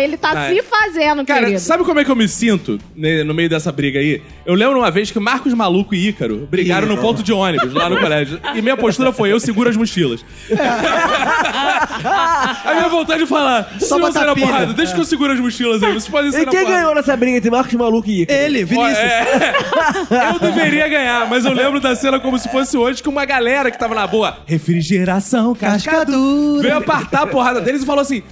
Ele 0.01 0.12
tá 0.17 0.31
Ah, 0.31 0.49
se 0.49 0.61
fazendo, 0.63 1.25
Cara, 1.25 1.41
querido. 1.41 1.59
sabe 1.59 1.83
como 1.83 1.99
é 1.99 2.03
que 2.05 2.11
eu 2.11 2.15
me 2.15 2.27
sinto 2.27 2.79
né, 2.95 3.23
no 3.23 3.33
meio 3.33 3.49
dessa 3.49 3.71
briga 3.71 3.99
aí? 3.99 4.21
Eu 4.45 4.53
lembro 4.55 4.77
uma 4.79 4.91
vez 4.91 5.09
que 5.11 5.19
Marcos 5.19 5.53
Maluco 5.53 5.93
e 5.95 6.09
Ícaro 6.09 6.47
brigaram 6.49 6.87
no 6.87 6.97
ponto 6.97 7.21
de 7.23 7.31
ônibus 7.33 7.73
lá 7.73 7.89
no 7.89 7.97
colégio. 8.01 8.39
E 8.55 8.61
minha 8.61 8.75
postura 8.77 9.11
foi: 9.13 9.31
eu 9.31 9.39
seguro 9.39 9.69
as 9.69 9.77
mochilas. 9.77 10.23
a 12.65 12.73
minha 12.75 12.89
vontade 12.89 13.21
de 13.23 13.27
falar: 13.29 13.71
Só 13.79 13.97
botar 13.99 14.19
você 14.21 14.25
na 14.25 14.35
porrada, 14.35 14.73
deixa 14.73 14.93
que 14.93 14.99
eu 14.99 15.05
seguro 15.05 15.33
as 15.33 15.39
mochilas 15.39 15.81
aí. 15.83 15.91
Vocês 15.93 16.07
podem 16.07 16.31
ser 16.31 16.41
E 16.41 16.45
quem 16.47 16.65
ganhou 16.65 16.93
nessa 16.95 17.15
briga 17.15 17.37
entre 17.37 17.49
Marcos 17.49 17.73
Maluco 17.73 18.09
e 18.09 18.21
Ica? 18.23 18.33
Ele, 18.33 18.63
Ó, 18.63 18.65
Vinícius. 18.67 18.97
é, 18.97 19.53
eu 20.33 20.39
deveria 20.39 20.87
ganhar, 20.87 21.29
mas 21.29 21.45
eu 21.45 21.53
lembro 21.53 21.79
da 21.79 21.95
cena 21.95 22.19
como 22.19 22.37
se 22.37 22.49
fosse 22.49 22.77
hoje 22.77 23.01
que 23.01 23.09
uma 23.09 23.25
galera 23.25 23.71
que 23.71 23.77
tava 23.79 23.95
na 23.95 24.05
boa 24.07 24.37
refrigeração, 24.45 25.53
cascadura, 25.55 26.05
Cascadura. 26.05 26.61
veio 26.61 26.77
apartar 26.77 27.23
a 27.23 27.27
porrada 27.27 27.61
deles 27.61 27.83
e 27.83 27.85
falou 27.85 28.01
assim: 28.01 28.23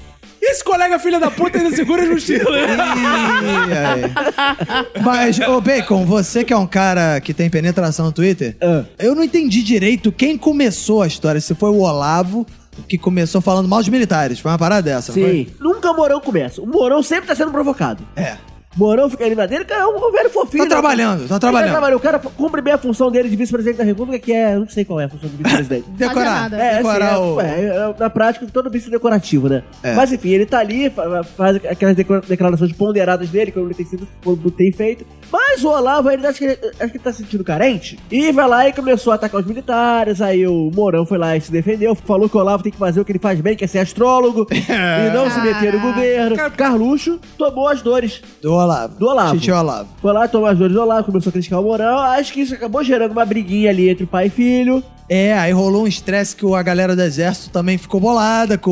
esse 0.42 0.64
colega 0.64 0.98
filha 1.00 1.20
da 1.20 1.30
puta 1.30 1.58
ainda 1.58 1.76
segura 1.76 2.04
as 2.04 2.10
mochilas. 2.10 2.48
Ih, 2.48 3.74
aí. 3.78 5.02
Mas, 5.04 5.40
ô 5.40 5.62
Bacon, 5.62 6.06
você 6.06 6.44
que 6.44 6.52
é 6.54 6.58
um 6.58 6.68
cara 6.68 7.20
que 7.22 7.34
tem 7.34 7.50
penetração 7.50 8.06
no 8.08 8.12
Twitter, 8.12 8.56
Ah. 8.62 8.84
eu 9.00 9.14
não 9.16 9.24
entendi 9.24 9.62
direito 9.64 10.12
quem 10.12 10.38
começou 10.38 11.02
a 11.02 11.08
história. 11.08 11.40
Se 11.40 11.54
foi 11.56 11.70
o 11.70 11.80
Olavo 11.80 12.46
que 12.88 12.98
começou 12.98 13.42
falando 13.42 13.68
mal 13.68 13.80
dos 13.80 13.90
militares. 13.90 14.40
Foi 14.40 14.50
uma 14.52 14.58
parada 14.58 14.82
dessa, 14.82 15.12
não 15.14 15.28
Sim. 15.28 15.48
Nunca 15.60 15.92
o 15.92 15.96
Mourão 15.96 16.22
começa. 16.22 16.62
O 16.62 16.66
Mourão 16.66 17.04
sempre 17.04 17.28
tá 17.28 17.36
sendo 17.36 17.52
provocado. 17.52 18.02
foi? 18.16 18.24
É. 18.24 18.38
Mourão 18.76 19.10
fica 19.10 19.26
ali 19.26 19.36
na 19.36 19.46
dele, 19.46 19.66
cara, 19.66 19.84
é 19.84 19.88
um, 19.88 20.12
velho 20.12 20.30
fofinho. 20.30 20.64
Tá 20.64 20.70
né? 20.70 20.70
trabalhando, 20.70 21.28
tá 21.28 21.36
Ele 21.36 21.40
trabalhando. 21.40 21.72
trabalhando. 21.72 21.98
O 21.98 22.02
cara 22.02 22.20
cumpre 22.20 22.62
bem 22.62 22.74
a 22.74 22.78
função 22.78 23.12
dele 23.12 23.28
de 23.30 23.36
vice-presidente 23.36 23.78
da 23.78 23.84
República, 23.84 24.18
que 24.24 24.32
é. 24.32 24.56
Não 24.58 24.68
sei 24.68 24.86
qual 24.86 25.00
é 25.00 25.06
a 25.06 25.10
função 25.10 25.30
do 25.30 25.38
vice-presidente. 25.38 25.86
Decorar. 25.92 26.54
É, 26.54 26.70
assim, 26.70 26.78
decorar 26.78 27.14
é, 27.14 27.18
o... 27.18 27.42
é, 27.42 27.46
é, 27.66 27.96
na 28.00 28.10
prática, 28.10 28.48
todo 28.52 28.70
vice 28.70 28.90
decorativo, 28.90 29.50
né? 29.50 29.64
É. 29.84 29.94
Mas 29.94 30.12
enfim, 30.14 30.30
ele 30.30 30.46
tá 30.46 30.60
ali, 30.60 30.90
fa- 30.90 31.24
faz 31.24 31.58
aquelas 31.66 31.96
declarações 32.28 32.72
ponderadas 32.72 33.30
dele, 33.30 33.52
como 33.52 33.68
ele 33.68 33.74
tem, 33.74 33.86
sido, 33.86 34.08
como 34.24 34.50
tem 34.50 34.72
feito. 34.72 35.06
Mas 35.32 35.64
o 35.64 35.70
Olavo, 35.70 36.10
ele 36.10 36.26
acho 36.26 36.40
que, 36.40 36.46
ele- 36.46 36.60
acho 36.80 36.92
que 36.92 36.98
ele 36.98 37.04
tá 37.04 37.12
se 37.12 37.20
sentindo 37.24 37.44
carente. 37.44 38.00
E 38.10 38.32
vai 38.32 38.48
lá 38.48 38.68
e 38.70 38.74
começou 38.74 39.12
a 39.12 39.16
atacar 39.16 39.42
os 39.42 39.48
militares. 39.48 40.22
Aí 40.22 40.48
o 40.48 40.72
Mourão 40.74 41.06
foi 41.06 41.18
lá 41.18 41.36
e 41.36 41.42
se 41.42 41.52
defendeu. 41.52 41.94
Falou 41.94 42.30
que 42.30 42.38
o 42.38 42.40
Olavo 42.40 42.64
tem 42.64 42.72
que 42.72 42.78
fazer 42.78 43.02
o 43.02 43.06
que 43.06 43.12
ele 43.12 43.20
faz 43.20 43.40
bem, 43.42 43.56
que 43.56 43.64
é 43.66 43.68
ser 43.68 43.80
astrólogo. 43.80 44.48
e 44.52 45.14
não 45.14 45.30
se 45.30 45.42
meter 45.42 45.74
no 45.74 45.80
governo. 45.82 46.36
Carluxo 46.52 47.20
tomou 47.38 47.68
as 47.68 47.82
dores 47.82 48.22
Do 48.42 48.61
Olavo. 48.62 48.96
Do 48.98 49.08
Olavo. 49.08 49.36
Titio 49.38 49.56
Olavo. 49.56 49.90
foi 50.02 50.14
lá, 50.14 50.28
tomou 50.28 50.48
as 50.48 50.58
dores 50.58 50.74
do 50.74 50.82
Olavo, 50.82 51.04
começou 51.06 51.30
a 51.30 51.34
criticar 51.34 51.60
o 51.60 51.64
Mourão. 51.64 51.98
Acho 52.00 52.34
que 52.34 52.42
isso 52.42 52.54
acabou 52.54 52.84
gerando 52.84 53.12
uma 53.12 53.26
briguinha 53.26 53.70
ali 53.70 53.90
entre 53.90 54.06
pai 54.06 54.28
e 54.28 54.30
filho. 54.30 54.84
É, 55.10 55.34
aí 55.34 55.52
rolou 55.52 55.84
um 55.84 55.88
estresse 55.88 56.36
que 56.36 56.46
a 56.54 56.62
galera 56.64 56.96
do 56.96 57.02
exército 57.02 57.50
também 57.50 57.78
ficou 57.78 58.00
bolada 58.00 58.58
com 58.58 58.72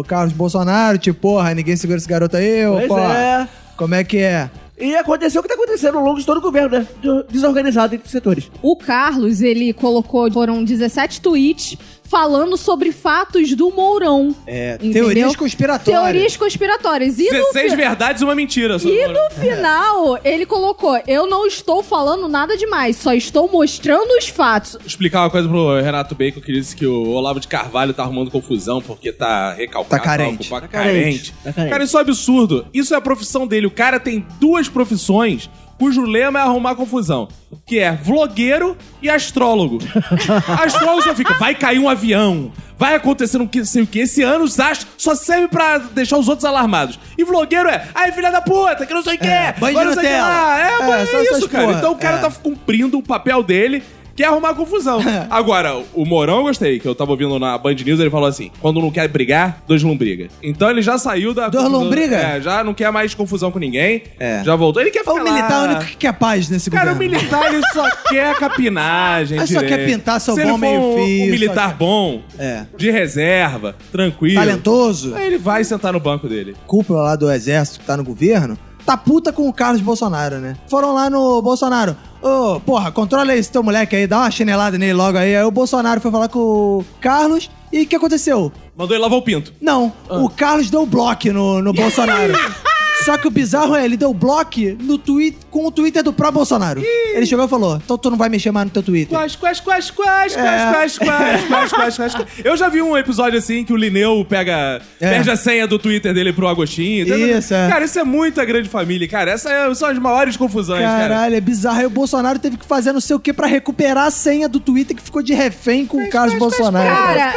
o 0.00 0.04
Carlos 0.04 0.32
Bolsonaro. 0.32 0.96
Tipo, 0.98 1.20
porra, 1.20 1.54
ninguém 1.54 1.76
segura 1.76 1.98
esse 1.98 2.08
garoto 2.08 2.36
aí, 2.36 2.66
ô, 2.66 2.74
Pois 2.76 2.88
porra. 2.88 3.14
é. 3.18 3.48
Como 3.76 3.94
é 3.94 4.02
que 4.02 4.18
é? 4.18 4.48
E 4.80 4.94
aconteceu 4.94 5.40
o 5.40 5.42
que 5.42 5.48
tá 5.48 5.54
acontecendo 5.56 5.98
ao 5.98 6.04
longo 6.04 6.20
de 6.20 6.24
todo 6.24 6.38
o 6.38 6.40
governo, 6.40 6.78
né? 6.78 6.86
De- 7.02 7.24
Desorganizado 7.32 7.94
entre 7.96 8.06
os 8.06 8.12
setores. 8.12 8.48
O 8.62 8.76
Carlos, 8.76 9.40
ele 9.42 9.72
colocou, 9.72 10.30
foram 10.32 10.62
17 10.62 11.20
tweets 11.20 11.76
falando 12.08 12.56
sobre 12.56 12.90
fatos 12.92 13.54
do 13.54 13.70
Mourão. 13.70 14.34
É, 14.46 14.74
Entendeu? 14.76 15.04
teorias 15.04 15.36
conspiratórias. 15.36 16.02
Teorias 16.12 16.36
conspiratórias. 16.36 17.18
E 17.18 17.24
no, 17.24 17.30
16 17.30 17.70
fi- 17.72 17.76
verdades 17.76 18.22
e 18.22 18.24
uma 18.24 18.34
mentira. 18.34 18.76
e 18.82 19.06
no 19.08 19.30
final, 19.40 20.18
ele 20.24 20.46
colocou: 20.46 20.98
Eu 21.06 21.26
não 21.28 21.46
estou 21.46 21.82
falando 21.82 22.28
nada 22.28 22.56
demais, 22.56 22.96
só 22.96 23.12
estou 23.12 23.48
mostrando 23.50 24.10
os 24.18 24.28
fatos. 24.28 24.76
explicar 24.86 25.20
uma 25.22 25.30
coisa 25.30 25.48
pro 25.48 25.80
Renato 25.80 26.14
Bacon, 26.14 26.40
que 26.40 26.52
disse 26.52 26.74
que 26.74 26.86
o 26.86 27.08
Olavo 27.10 27.40
de 27.40 27.48
Carvalho 27.48 27.92
tá 27.92 28.02
arrumando 28.02 28.30
confusão 28.30 28.80
porque 28.80 29.12
tá 29.12 29.52
recalcado. 29.52 29.88
Tá 29.88 29.98
carente. 30.00 30.40
ocupado, 30.42 30.62
Tá 30.62 30.68
carente. 30.68 30.98
carente. 30.98 31.34
Tá 31.44 31.52
carente. 31.52 31.70
Cara, 31.72 31.84
isso 31.84 31.98
é 31.98 32.00
absurdo. 32.00 32.66
Isso 32.72 32.94
é 32.94 32.96
a 32.96 33.00
profissão 33.00 33.46
dele. 33.46 33.66
O 33.66 33.70
cara 33.70 34.00
tem 34.00 34.26
duas 34.40 34.68
profissões 34.68 35.50
cujo 35.78 36.02
lema 36.02 36.38
é 36.38 36.42
arrumar 36.42 36.74
confusão. 36.74 37.28
Que 37.66 37.78
é 37.78 37.92
vlogueiro 37.92 38.76
e 39.00 39.08
astrólogo. 39.08 39.78
astrólogo 40.62 41.02
só 41.02 41.14
fica, 41.14 41.34
vai 41.34 41.54
cair 41.54 41.78
um 41.78 41.88
avião. 41.88 42.52
Vai 42.78 42.94
acontecer 42.94 43.40
um 43.40 43.46
que 43.46 43.64
sei 43.64 43.82
o 43.82 43.86
que. 43.86 43.98
Esse 44.00 44.22
ano 44.22 44.44
os 44.44 44.60
astros 44.60 44.88
só 44.96 45.14
serve 45.14 45.48
pra 45.48 45.78
deixar 45.78 46.16
os 46.16 46.28
outros 46.28 46.44
alarmados. 46.44 46.98
E 47.18 47.24
vlogueiro 47.24 47.68
é, 47.68 47.84
ai 47.92 48.12
filha 48.12 48.30
da 48.30 48.40
puta, 48.40 48.86
que 48.86 48.94
não 48.94 49.02
sei 49.02 49.16
o 49.16 49.18
que. 49.18 49.26
É, 49.26 49.52
não 49.58 49.66
sei 49.66 49.76
o 49.76 50.00
que 50.00 50.06
lá. 50.20 50.58
É, 50.60 50.62
É, 50.62 50.90
é 50.90 51.02
essas 51.02 51.38
isso, 51.38 51.48
cara. 51.48 51.72
Então 51.72 51.92
o 51.92 51.96
cara 51.96 52.18
É. 52.18 52.20
tá 52.20 52.30
cumprindo 52.30 52.96
o 52.96 53.02
papel 53.02 53.42
dele, 53.42 53.82
que 54.18 54.24
é 54.24 54.26
arrumar 54.26 54.52
confusão. 54.52 54.98
Agora, 55.30 55.80
o 55.94 56.04
Morão 56.04 56.38
eu 56.38 56.42
gostei, 56.42 56.80
que 56.80 56.88
eu 56.88 56.92
tava 56.92 57.12
ouvindo 57.12 57.38
na 57.38 57.56
Band 57.56 57.74
News, 57.74 58.00
ele 58.00 58.10
falou 58.10 58.26
assim: 58.28 58.50
quando 58.60 58.80
não 58.80 58.90
quer 58.90 59.06
brigar, 59.06 59.62
dois 59.64 59.80
lombriga. 59.80 60.26
Então 60.42 60.68
ele 60.68 60.82
já 60.82 60.98
saiu 60.98 61.32
da. 61.32 61.48
Dois 61.48 61.62
confusão- 61.64 61.84
lombriga? 61.84 62.16
É, 62.16 62.40
já 62.40 62.64
não 62.64 62.74
quer 62.74 62.90
mais 62.90 63.14
confusão 63.14 63.52
com 63.52 63.60
ninguém. 63.60 64.02
É. 64.18 64.42
Já 64.44 64.56
voltou. 64.56 64.82
Ele 64.82 64.90
quer 64.90 65.04
ficar 65.04 65.12
O 65.12 65.22
militar 65.22 65.50
é 65.52 65.54
lá. 65.54 65.60
o 65.62 65.66
único 65.66 65.84
que 65.84 65.96
quer 65.98 66.12
paz 66.14 66.48
nesse 66.48 66.68
Cara, 66.68 66.90
o 66.90 66.94
governo. 66.94 67.14
militar 67.16 67.54
ele 67.54 67.62
só 67.72 67.88
quer 68.10 68.34
capinagem. 68.36 69.38
Ele 69.38 69.46
só 69.46 69.60
quer 69.62 69.86
pintar 69.86 70.20
seu 70.20 70.34
Se 70.34 70.44
bom 70.44 70.58
meio 70.58 70.80
um, 70.80 70.94
fio, 70.96 71.22
Um 71.22 71.26
só 71.26 71.30
militar 71.30 71.68
quer- 71.68 71.76
bom, 71.76 72.22
É. 72.38 72.64
de 72.76 72.90
reserva, 72.90 73.76
tranquilo. 73.92 74.34
Talentoso. 74.40 75.14
Aí 75.14 75.28
ele 75.28 75.38
vai 75.38 75.62
sentar 75.62 75.92
no 75.92 76.00
banco 76.00 76.26
dele. 76.28 76.56
cúpula 76.66 77.02
lá 77.02 77.14
do 77.16 77.30
exército 77.30 77.78
que 77.78 77.86
tá 77.86 77.96
no 77.96 78.02
governo, 78.02 78.58
tá 78.88 78.96
puta 78.96 79.30
com 79.34 79.46
o 79.46 79.52
Carlos 79.52 79.82
Bolsonaro, 79.82 80.38
né? 80.38 80.56
Foram 80.66 80.94
lá 80.94 81.10
no 81.10 81.42
Bolsonaro. 81.42 81.94
ô, 82.22 82.58
porra, 82.60 82.90
controla 82.90 83.36
esse 83.36 83.52
teu 83.52 83.62
moleque 83.62 83.94
aí, 83.94 84.06
dá 84.06 84.20
uma 84.20 84.30
chinelada 84.30 84.78
nele 84.78 84.94
logo 84.94 85.18
aí. 85.18 85.36
Aí 85.36 85.44
o 85.44 85.50
Bolsonaro 85.50 86.00
foi 86.00 86.10
falar 86.10 86.28
com 86.28 86.38
o 86.38 86.84
Carlos 86.98 87.50
e 87.70 87.82
o 87.82 87.86
que 87.86 87.94
aconteceu? 87.94 88.50
Mandou 88.74 88.96
ele 88.96 89.02
lavar 89.02 89.18
o 89.18 89.22
pinto. 89.22 89.52
Não, 89.60 89.92
o 90.08 90.30
Carlos 90.30 90.70
deu 90.70 90.86
bloco 90.86 91.30
no, 91.30 91.60
no 91.60 91.74
Bolsonaro. 91.74 92.32
Só 93.04 93.16
que 93.16 93.26
o 93.26 93.30
bizarro 93.30 93.74
é, 93.74 93.84
ele 93.84 93.96
deu 93.96 94.12
bloco 94.12 94.48
no 94.80 94.96
tweet, 94.98 95.36
com 95.50 95.66
o 95.66 95.70
Twitter 95.70 96.02
do 96.02 96.12
pró 96.12 96.30
Bolsonaro. 96.30 96.82
Ele 97.14 97.26
chegou 97.26 97.44
e 97.44 97.48
falou: 97.48 97.76
então 97.76 97.98
tu 97.98 98.10
não 98.10 98.16
vai 98.16 98.28
mexer 98.28 98.50
mais 98.50 98.66
no 98.66 98.72
teu 98.72 98.82
Twitter. 98.82 99.16
Quais, 99.16 99.36
quais, 99.36 99.60
quais, 99.60 99.90
quais, 99.90 100.36
É. 100.36 100.40
quais, 100.42 100.98
quais, 100.98 100.98
quais, 100.98 101.44
quais, 101.48 101.72
quais, 101.72 101.96
quais, 101.96 102.14
quais. 102.14 102.28
Eu 102.44 102.56
já 102.56 102.68
vi 102.68 102.80
um 102.82 102.96
episódio 102.96 103.38
assim 103.38 103.64
que 103.64 103.72
o 103.72 103.76
Lineu 103.76 104.24
pega. 104.28 104.80
É. 105.00 105.10
Perde 105.10 105.30
a 105.30 105.36
senha 105.36 105.66
do 105.66 105.78
Twitter 105.78 106.12
dele 106.14 106.32
pro 106.32 106.46
Agostinho. 106.48 107.06
Isso, 107.38 107.54
é. 107.54 107.68
Cara, 107.68 107.84
isso 107.84 107.98
é 107.98 108.04
muita 108.04 108.44
grande 108.44 108.68
família, 108.68 109.06
cara. 109.08 109.30
Essas 109.30 109.50
é- 109.50 109.74
são 109.74 109.88
as 109.88 109.98
maiores 109.98 110.36
confusões, 110.36 110.82
cara. 110.82 111.08
Caralho, 111.08 111.34
é 111.36 111.40
bizarro. 111.40 111.78
Aí 111.80 111.86
o 111.86 111.90
Bolsonaro 111.90 112.38
teve 112.38 112.56
que 112.56 112.66
fazer 112.66 112.92
não 112.92 113.00
sei 113.00 113.16
o 113.16 113.20
que 113.20 113.32
pra 113.32 113.46
recuperar 113.46 114.06
a 114.06 114.10
senha 114.10 114.48
do 114.48 114.60
Twitter 114.60 114.96
que 114.96 115.02
ficou 115.02 115.22
de 115.22 115.34
refém 115.34 115.86
com 115.86 116.02
o 116.02 116.10
Carlos 116.10 116.38
Bolsonaro. 116.38 116.88
Cara, 116.88 117.34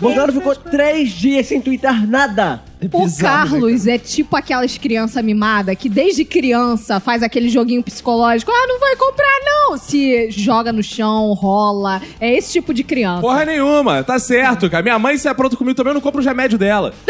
Bolsonaro 0.00 0.32
ficou 0.32 0.54
três 0.54 1.10
dias 1.10 1.46
sem 1.46 1.60
twittar 1.60 2.06
nada. 2.06 2.62
O 2.82 3.00
bizarro, 3.02 3.56
né, 3.56 3.60
Carlos 3.60 3.86
é 3.86 3.98
tipo 3.98 4.36
aquelas 4.36 4.78
crianças 4.78 5.22
mimadas 5.22 5.76
que 5.76 5.88
desde 5.88 6.24
criança 6.24 6.98
faz 6.98 7.22
aquele 7.22 7.48
joguinho 7.48 7.82
psicológico. 7.82 8.50
Ah, 8.50 8.66
não 8.66 8.80
vai 8.80 8.96
comprar 8.96 9.40
não. 9.44 9.76
Se 9.76 10.30
joga 10.30 10.72
no 10.72 10.82
chão, 10.82 11.32
rola. 11.34 12.00
É 12.20 12.34
esse 12.34 12.52
tipo 12.52 12.72
de 12.72 12.82
criança. 12.82 13.20
Porra 13.20 13.44
nenhuma, 13.44 14.02
tá 14.02 14.18
certo, 14.18 14.70
cara. 14.70 14.82
Minha 14.82 14.98
mãe, 14.98 15.18
se 15.18 15.28
é 15.28 15.34
pronto 15.34 15.56
comigo 15.56 15.76
também, 15.76 15.90
eu 15.90 15.94
não 15.94 16.00
compro 16.00 16.20
os 16.20 16.26
remédios 16.26 16.58
dela. 16.58 16.94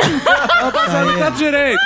Ela 0.61 0.73
passa 0.73 1.05
no 1.05 1.17
trato 1.17 1.37
direito. 1.37 1.81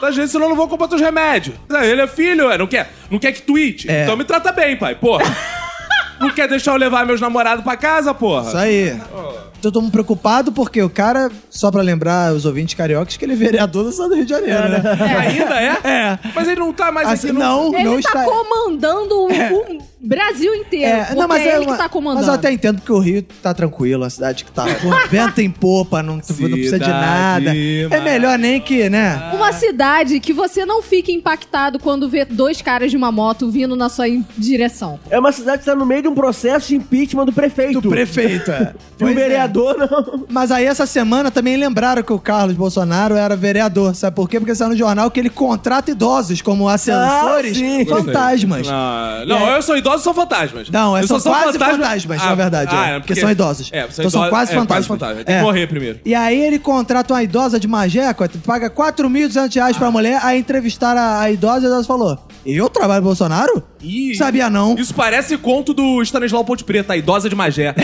Tá 0.00 0.12
gente, 0.12 0.30
senão 0.30 0.44
eu 0.44 0.50
não 0.50 0.56
vou 0.56 0.68
comprar 0.68 0.86
teus 0.86 1.00
remédios. 1.00 1.56
Ele 1.68 2.00
é 2.00 2.06
filho, 2.06 2.50
é, 2.50 2.56
não 2.56 2.68
quer, 2.68 2.92
não 3.10 3.18
quer 3.18 3.32
que 3.32 3.42
tweet. 3.42 3.90
É. 3.90 4.04
Então 4.04 4.16
me 4.16 4.24
trata 4.24 4.52
bem, 4.52 4.76
pai, 4.76 4.94
porra. 4.94 5.24
não 6.20 6.30
quer 6.30 6.48
deixar 6.48 6.72
eu 6.72 6.76
levar 6.76 7.04
meus 7.04 7.20
namorados 7.20 7.64
pra 7.64 7.76
casa, 7.76 8.14
porra? 8.14 8.46
Isso 8.46 8.56
aí. 8.56 8.96
Tô 9.10 9.47
todo 9.60 9.80
mundo 9.82 9.90
preocupado 9.92 10.52
porque 10.52 10.82
o 10.82 10.88
cara, 10.90 11.30
só 11.50 11.70
pra 11.70 11.82
lembrar 11.82 12.32
os 12.32 12.44
ouvintes 12.44 12.74
cariocas, 12.74 13.16
que 13.16 13.24
ele 13.24 13.32
é 13.32 13.36
vereador 13.36 13.84
do 13.84 13.90
estado 13.90 14.10
do 14.10 14.14
Rio 14.16 14.24
de 14.24 14.30
Janeiro, 14.30 14.68
né? 14.68 14.82
Ainda 15.18 15.60
é? 15.60 15.78
É. 15.84 16.18
Mas 16.34 16.48
ele 16.48 16.60
não 16.60 16.72
tá 16.72 16.90
mais 16.92 17.08
Assim, 17.08 17.28
aqui. 17.30 17.38
não, 17.38 17.74
Ele 17.74 17.84
não 17.84 18.00
tá 18.00 18.08
está. 18.10 18.24
comandando 18.24 19.14
o, 19.14 19.26
o 19.28 19.78
Brasil 20.00 20.54
inteiro. 20.54 20.84
É, 20.96 21.04
porque 21.04 21.20
não, 21.20 21.28
mas 21.28 21.42
é 21.46 21.56
ele 21.56 21.64
uma- 21.66 21.72
que 21.72 21.78
tá 21.78 21.88
comandando. 21.88 22.20
Mas 22.20 22.28
eu 22.28 22.34
até 22.34 22.52
entendo 22.52 22.76
porque 22.76 22.92
o 22.92 22.98
Rio 22.98 23.22
tá 23.42 23.52
tranquilo, 23.52 24.04
a 24.04 24.10
cidade 24.10 24.44
que 24.44 24.52
tá 24.52 24.64
por 24.80 25.08
vento 25.08 25.40
em 25.40 25.50
popa, 25.50 26.02
não, 26.02 26.16
não 26.16 26.22
precisa 26.22 26.78
de 26.78 26.88
nada. 26.88 27.50
É 27.54 28.00
melhor 28.00 28.38
nem 28.38 28.60
que, 28.60 28.88
né? 28.88 29.30
Uma 29.34 29.52
cidade 29.52 30.20
que 30.20 30.32
você 30.32 30.64
não 30.64 30.82
fica 30.82 31.10
impactado 31.10 31.78
quando 31.78 32.08
vê 32.08 32.24
dois 32.24 32.62
caras 32.62 32.90
de 32.90 32.96
uma 32.96 33.10
moto 33.10 33.50
vindo 33.50 33.74
na 33.74 33.88
sua 33.88 34.06
direção. 34.36 35.00
É 35.10 35.18
uma 35.18 35.32
cidade 35.32 35.58
que 35.60 35.64
tá 35.64 35.74
no 35.74 35.84
meio 35.86 36.02
de 36.02 36.08
um 36.08 36.14
processo 36.14 36.68
de 36.68 36.76
impeachment 36.76 37.26
do 37.26 37.32
prefeito. 37.32 37.80
Do 37.80 37.88
prefeito, 37.90 38.50
é. 38.50 38.74
E 38.98 39.04
o 39.04 39.06
Pois 39.06 39.16
é. 39.16 39.20
vereador 39.20 39.76
não. 39.78 40.26
Mas 40.28 40.50
aí 40.50 40.64
essa 40.64 40.84
semana 40.84 41.30
também 41.30 41.56
lembraram 41.56 42.02
que 42.02 42.12
o 42.12 42.18
Carlos 42.18 42.56
Bolsonaro 42.56 43.14
era 43.14 43.36
vereador. 43.36 43.94
Sabe 43.94 44.16
por 44.16 44.28
quê? 44.28 44.40
Porque 44.40 44.54
saiu 44.56 44.70
no 44.70 44.76
jornal 44.76 45.08
que 45.08 45.20
ele 45.20 45.30
contrata 45.30 45.92
idosos 45.92 46.42
como 46.42 46.68
assessores 46.68 47.52
Ah, 47.52 47.54
sim. 47.54 47.84
fantasmas. 47.86 48.66
Não, 48.66 49.26
não 49.26 49.46
aí- 49.46 49.54
eu 49.54 49.62
sou 49.62 49.76
idoso, 49.76 49.87
sou 49.98 50.12
fantasmas. 50.12 50.68
Não, 50.70 50.96
é 50.96 51.06
são 51.06 51.20
sou 51.20 51.30
quase 51.32 51.52
fantasma- 51.58 51.84
fantasmas, 51.84 52.18
na 52.22 52.34
verdade, 52.34 52.74
é, 52.74 52.98
porque 52.98 53.14
são 53.14 53.30
idosos. 53.30 53.70
É, 53.72 53.86
Então 53.90 54.10
são 54.10 54.28
quase 54.28 54.52
é, 54.52 54.54
fantasmas. 54.56 54.86
fantasmas. 54.86 55.24
Tem 55.24 55.34
É. 55.36 55.38
que 55.38 55.44
morrer 55.44 55.66
primeiro. 55.68 56.00
E 56.04 56.14
aí 56.14 56.38
ele 56.40 56.58
contrata 56.58 57.14
uma 57.14 57.22
idosa 57.22 57.60
de 57.60 57.68
Magé, 57.68 58.12
paga 58.44 58.68
4.200 58.68 59.54
reais 59.54 59.76
pra 59.76 59.90
mulher, 59.90 60.18
aí 60.22 60.40
entrevistaram 60.40 61.00
a, 61.00 61.20
a 61.20 61.30
idosa 61.30 61.62
e 61.62 61.66
a 61.66 61.68
idosa 61.68 61.86
falou, 61.86 62.18
eu 62.44 62.68
trabalho 62.68 63.00
no 63.02 63.06
Bolsonaro? 63.06 63.62
Ih, 63.82 64.14
Sabia 64.16 64.50
não. 64.50 64.74
Isso 64.76 64.94
parece 64.94 65.36
conto 65.36 65.72
do 65.72 66.02
Stanislau 66.02 66.44
Ponte 66.44 66.64
Preta, 66.64 66.94
a 66.94 66.96
idosa 66.96 67.28
de 67.28 67.36
Magé. 67.36 67.74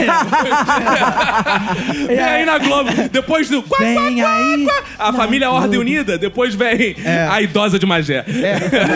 e 2.11 2.18
aí 2.18 2.45
na 2.45 2.59
Globo, 2.59 2.90
depois 3.11 3.49
do... 3.49 3.62
quá, 3.62 3.78
Vem 3.78 3.95
quá, 3.95 4.12
quá, 4.14 4.36
aí 4.36 4.66
A 4.99 5.12
família 5.12 5.51
Ordem 5.51 5.70
Globo. 5.70 5.80
Unida, 5.82 6.18
depois 6.18 6.55
vem 6.55 6.97
É. 7.05 7.26
a 7.30 7.40
idosa 7.42 7.78
de 7.78 7.86
Magé. 7.86 8.24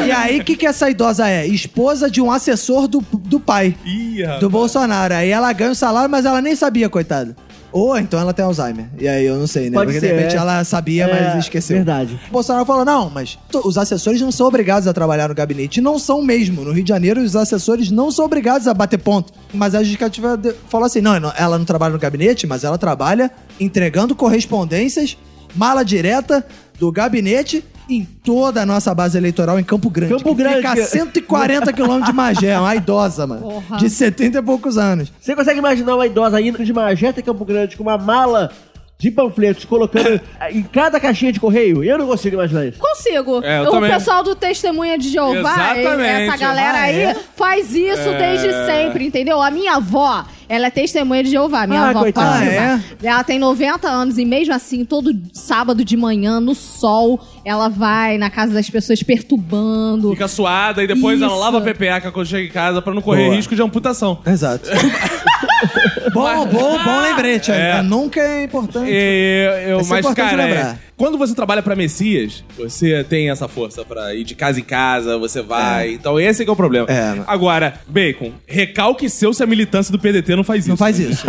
E 0.07 0.11
aí, 0.11 0.40
o 0.40 0.44
que, 0.44 0.57
que 0.57 0.66
essa 0.66 0.90
idosa 0.90 1.28
é? 1.28 1.46
Esposa 1.46 2.11
de 2.11 2.20
um 2.20 2.30
assessor 2.30 2.88
do, 2.88 3.05
do 3.12 3.38
pai, 3.40 3.74
Ih, 3.84 4.22
do 4.40 4.49
Bolsonaro. 4.51 5.14
Aí 5.14 5.30
ela 5.30 5.53
ganha 5.53 5.70
o 5.70 5.74
salário, 5.74 6.11
mas 6.11 6.24
ela 6.24 6.40
nem 6.40 6.55
sabia, 6.57 6.88
coitada. 6.88 7.36
Ou 7.70 7.98
então 7.98 8.18
ela 8.18 8.32
tem 8.32 8.44
Alzheimer. 8.44 8.86
E 8.98 9.06
aí 9.06 9.26
eu 9.26 9.36
não 9.36 9.46
sei, 9.46 9.68
né? 9.68 9.74
Pode 9.74 9.92
Porque 9.92 10.00
de 10.00 10.06
ser, 10.06 10.14
repente 10.16 10.34
é. 10.34 10.38
ela 10.38 10.64
sabia, 10.64 11.04
É, 11.04 11.32
mas 11.34 11.44
esqueceu. 11.44 11.76
verdade. 11.76 12.18
O 12.28 12.32
Bolsonaro 12.32 12.64
falou: 12.64 12.84
não, 12.84 13.10
mas 13.10 13.38
os 13.64 13.76
assessores 13.76 14.20
não 14.20 14.32
são 14.32 14.46
obrigados 14.46 14.88
a 14.88 14.92
trabalhar 14.94 15.28
no 15.28 15.34
gabinete. 15.34 15.80
Não 15.80 15.98
são 15.98 16.22
mesmo. 16.22 16.64
No 16.64 16.72
Rio 16.72 16.82
de 16.82 16.88
Janeiro, 16.88 17.20
os 17.20 17.36
assessores 17.36 17.90
não 17.90 18.10
são 18.10 18.24
obrigados 18.24 18.66
a 18.66 18.72
bater 18.74 18.98
ponto. 18.98 19.32
Mas 19.52 19.74
a 19.74 19.80
justificativa 19.80 20.36
de- 20.36 20.54
falou 20.68 20.86
assim: 20.86 21.00
não, 21.00 21.14
ela 21.36 21.58
não 21.58 21.64
trabalha 21.64 21.92
no 21.92 21.98
gabinete, 21.98 22.46
mas 22.46 22.64
ela 22.64 22.78
trabalha 22.78 23.30
entregando 23.60 24.14
correspondências, 24.14 25.16
mala 25.54 25.82
direta 25.84 26.46
do 26.78 26.90
gabinete 26.90 27.62
em 27.89 28.05
toda 28.05 28.62
a 28.62 28.66
nossa 28.66 28.95
base 28.95 29.16
eleitoral 29.16 29.59
em 29.59 29.64
Campo 29.64 29.89
Grande. 29.89 30.14
Campo 30.14 30.34
Grande. 30.34 30.57
Fica 30.57 30.72
a 30.72 30.86
140 30.86 31.72
quilômetros 31.72 32.11
de 32.11 32.12
Magé, 32.12 32.59
uma 32.59 32.74
idosa, 32.74 33.26
mano. 33.26 33.41
Porra. 33.41 33.78
De 33.78 33.89
70 33.89 34.39
e 34.39 34.43
poucos 34.43 34.76
anos. 34.76 35.12
Você 35.20 35.34
consegue 35.34 35.59
imaginar 35.59 35.95
uma 35.95 36.07
idosa 36.07 36.41
indo 36.41 36.64
de 36.64 36.72
Mageta 36.72 37.20
em 37.20 37.22
Campo 37.22 37.45
Grande 37.45 37.76
com 37.76 37.82
uma 37.82 37.97
mala 37.97 38.51
de 38.99 39.11
panfletos 39.12 39.64
colocando 39.64 40.20
em 40.51 40.62
cada 40.62 40.99
caixinha 40.99 41.32
de 41.32 41.38
correio? 41.38 41.84
Eu 41.84 41.96
não 41.99 42.07
consigo 42.07 42.34
imaginar 42.34 42.66
isso. 42.66 42.78
Consigo. 42.78 43.40
É, 43.44 43.61
eu 43.61 43.68
o 43.68 43.70
também. 43.70 43.90
pessoal 43.90 44.22
do 44.24 44.34
Testemunha 44.34 44.99
de 44.99 45.09
Jeová, 45.09 45.76
Exatamente. 45.76 46.09
essa 46.22 46.36
galera 46.36 46.78
Ah, 46.78 46.82
aí, 46.82 47.01
é? 47.03 47.16
faz 47.36 47.74
isso 47.74 48.11
desde 48.18 48.53
sempre, 48.66 49.07
entendeu? 49.07 49.40
A 49.40 49.51
minha 49.53 49.74
avó, 49.76 50.24
ela 50.49 50.66
é 50.66 50.70
testemunha 50.70 51.22
de 51.22 51.30
Jeová. 51.30 51.64
Minha 51.66 51.80
Ah, 51.82 51.90
avó 51.90 52.01
coitada. 52.01 52.44
Ah, 52.44 52.80
Ela 53.01 53.22
tem 53.22 53.38
90 53.38 53.88
anos 53.88 54.18
e 54.18 54.24
mesmo 54.24 54.53
assim, 54.53 54.84
todo 54.84 55.14
sábado 55.32 55.84
de 55.84 55.96
manhã, 55.96 56.40
no 56.40 56.55
sol, 56.55 57.20
ela 57.44 57.68
vai 57.68 58.18
na 58.18 58.30
casa 58.30 58.53
das 58.53 58.68
pessoas 58.68 59.01
perturbando. 59.03 60.11
Fica 60.11 60.26
suada 60.26 60.82
e 60.82 60.86
depois 60.88 61.22
ela 61.22 61.30
Isso. 61.32 61.40
lava 61.40 61.59
a 61.59 61.61
PPA 61.61 62.11
quando 62.12 62.26
chega 62.26 62.49
em 62.49 62.51
casa 62.53 62.82
pra 62.82 62.92
não 62.92 63.01
correr 63.03 63.26
Boa. 63.26 63.36
risco 63.36 63.55
de 63.55 63.62
amputação. 63.62 64.18
Exato. 64.26 64.68
bom, 66.12 66.46
bom, 66.46 66.84
bom 66.84 67.00
lembrete. 67.00 67.50
É. 67.50 67.82
Nunca 67.82 68.20
é 68.20 68.44
importante. 68.44 68.90
É, 68.90 69.64
eu, 69.68 69.80
é 69.80 69.84
mas, 69.84 70.00
importante 70.00 70.30
cara, 70.30 70.48
é, 70.48 70.78
quando 70.96 71.16
você 71.16 71.34
trabalha 71.34 71.62
pra 71.62 71.76
Messias, 71.76 72.44
você 72.56 73.04
tem 73.04 73.30
essa 73.30 73.46
força 73.46 73.84
pra 73.84 74.14
ir 74.14 74.24
de 74.24 74.34
casa 74.34 74.59
em 74.59 74.64
casa, 74.64 75.16
você 75.16 75.40
vai. 75.42 75.94
Então 75.94 76.18
esse 76.18 76.44
que 76.44 76.50
é 76.50 76.52
o 76.52 76.56
problema. 76.56 76.86
É. 76.88 77.22
Agora, 77.26 77.74
Bacon, 77.86 78.32
recalque 78.46 79.09
seu 79.09 79.32
se 79.32 79.42
a 79.42 79.46
militância 79.46 79.92
do 79.92 79.98
PDT 79.98 80.34
não 80.34 80.44
faz 80.44 80.61
isso. 80.61 80.70
Não 80.70 80.76
faz 80.76 80.98
isso. 80.98 81.24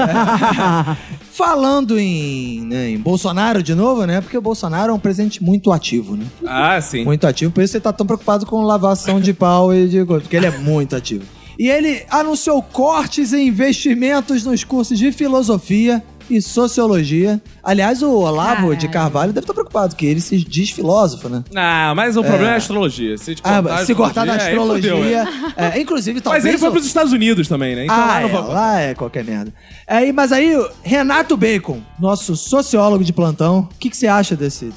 Falando 1.31 1.97
em, 1.97 2.61
né, 2.61 2.89
em 2.89 2.97
Bolsonaro 2.97 3.63
de 3.63 3.73
novo, 3.73 4.05
né? 4.05 4.21
Porque 4.21 4.37
o 4.37 4.41
Bolsonaro 4.41 4.91
é 4.91 4.95
um 4.95 4.99
presidente 4.99 5.41
muito 5.41 5.71
ativo, 5.71 6.17
né? 6.17 6.25
Ah, 6.45 6.81
sim. 6.81 7.05
Muito 7.05 7.25
ativo. 7.25 7.51
Por 7.51 7.63
isso 7.63 7.77
ele 7.77 7.83
tá 7.83 7.93
tão 7.93 8.05
preocupado 8.05 8.45
com 8.45 8.61
lavação 8.63 9.21
de 9.21 9.33
pau 9.33 9.73
e 9.73 9.87
de 9.87 10.03
coisa. 10.03 10.21
Porque 10.21 10.35
ele 10.35 10.47
é 10.47 10.57
muito 10.57 10.95
ativo. 10.95 11.23
E 11.59 11.69
ele 11.69 12.03
anunciou 12.09 12.63
cortes 12.63 13.33
em 13.33 13.47
investimentos 13.49 14.45
nos 14.45 14.63
cursos 14.63 14.97
de 14.97 15.11
filosofia 15.11 16.01
e 16.29 16.41
sociologia. 16.41 17.41
Aliás, 17.61 18.01
o 18.01 18.11
Olavo 18.11 18.55
Caralho. 18.61 18.75
de 18.77 18.87
Carvalho 18.87 19.33
deve 19.33 19.43
estar 19.43 19.53
preocupado, 19.53 19.89
porque 19.89 20.05
ele 20.05 20.21
se 20.21 20.37
diz 20.37 20.69
filósofo, 20.69 21.27
né? 21.27 21.43
Ah, 21.55 21.91
mas 21.95 22.15
o 22.15 22.21
problema 22.21 22.51
é 22.51 22.53
a 22.53 22.57
astrologia. 22.57 23.17
Se, 23.17 23.35
Ah, 23.43 23.61
cortar 23.61 23.75
a 23.81 23.85
se 23.85 23.95
cortar 23.95 24.25
da 24.25 24.35
astrologia. 24.35 24.95
fodeu, 24.95 25.53
é. 25.57 25.77
é, 25.77 25.81
inclusive, 25.81 26.21
talvez. 26.21 26.43
Mas 26.43 26.49
ele 26.49 26.57
foi 26.59 26.69
o- 26.69 26.71
pros 26.71 26.85
Estados 26.85 27.11
Unidos 27.11 27.47
também, 27.47 27.75
né? 27.75 27.83
Então 27.85 27.95
ah, 27.95 28.05
lá 28.05 28.19
é, 28.19 28.23
não 28.23 28.29
vai... 28.29 28.53
lá 28.53 28.79
é 28.79 28.93
qualquer 28.95 29.23
merda. 29.25 29.53
Aí, 29.87 30.13
mas 30.13 30.31
aí, 30.31 30.55
Renato 30.83 31.35
Bacon, 31.35 31.81
nosso 31.99 32.35
sociólogo 32.37 33.03
de 33.03 33.11
plantão, 33.11 33.67
o 33.73 33.77
que, 33.79 33.89
que 33.89 33.97
você 33.97 34.07
acha 34.07 34.35
desse? 34.35 34.71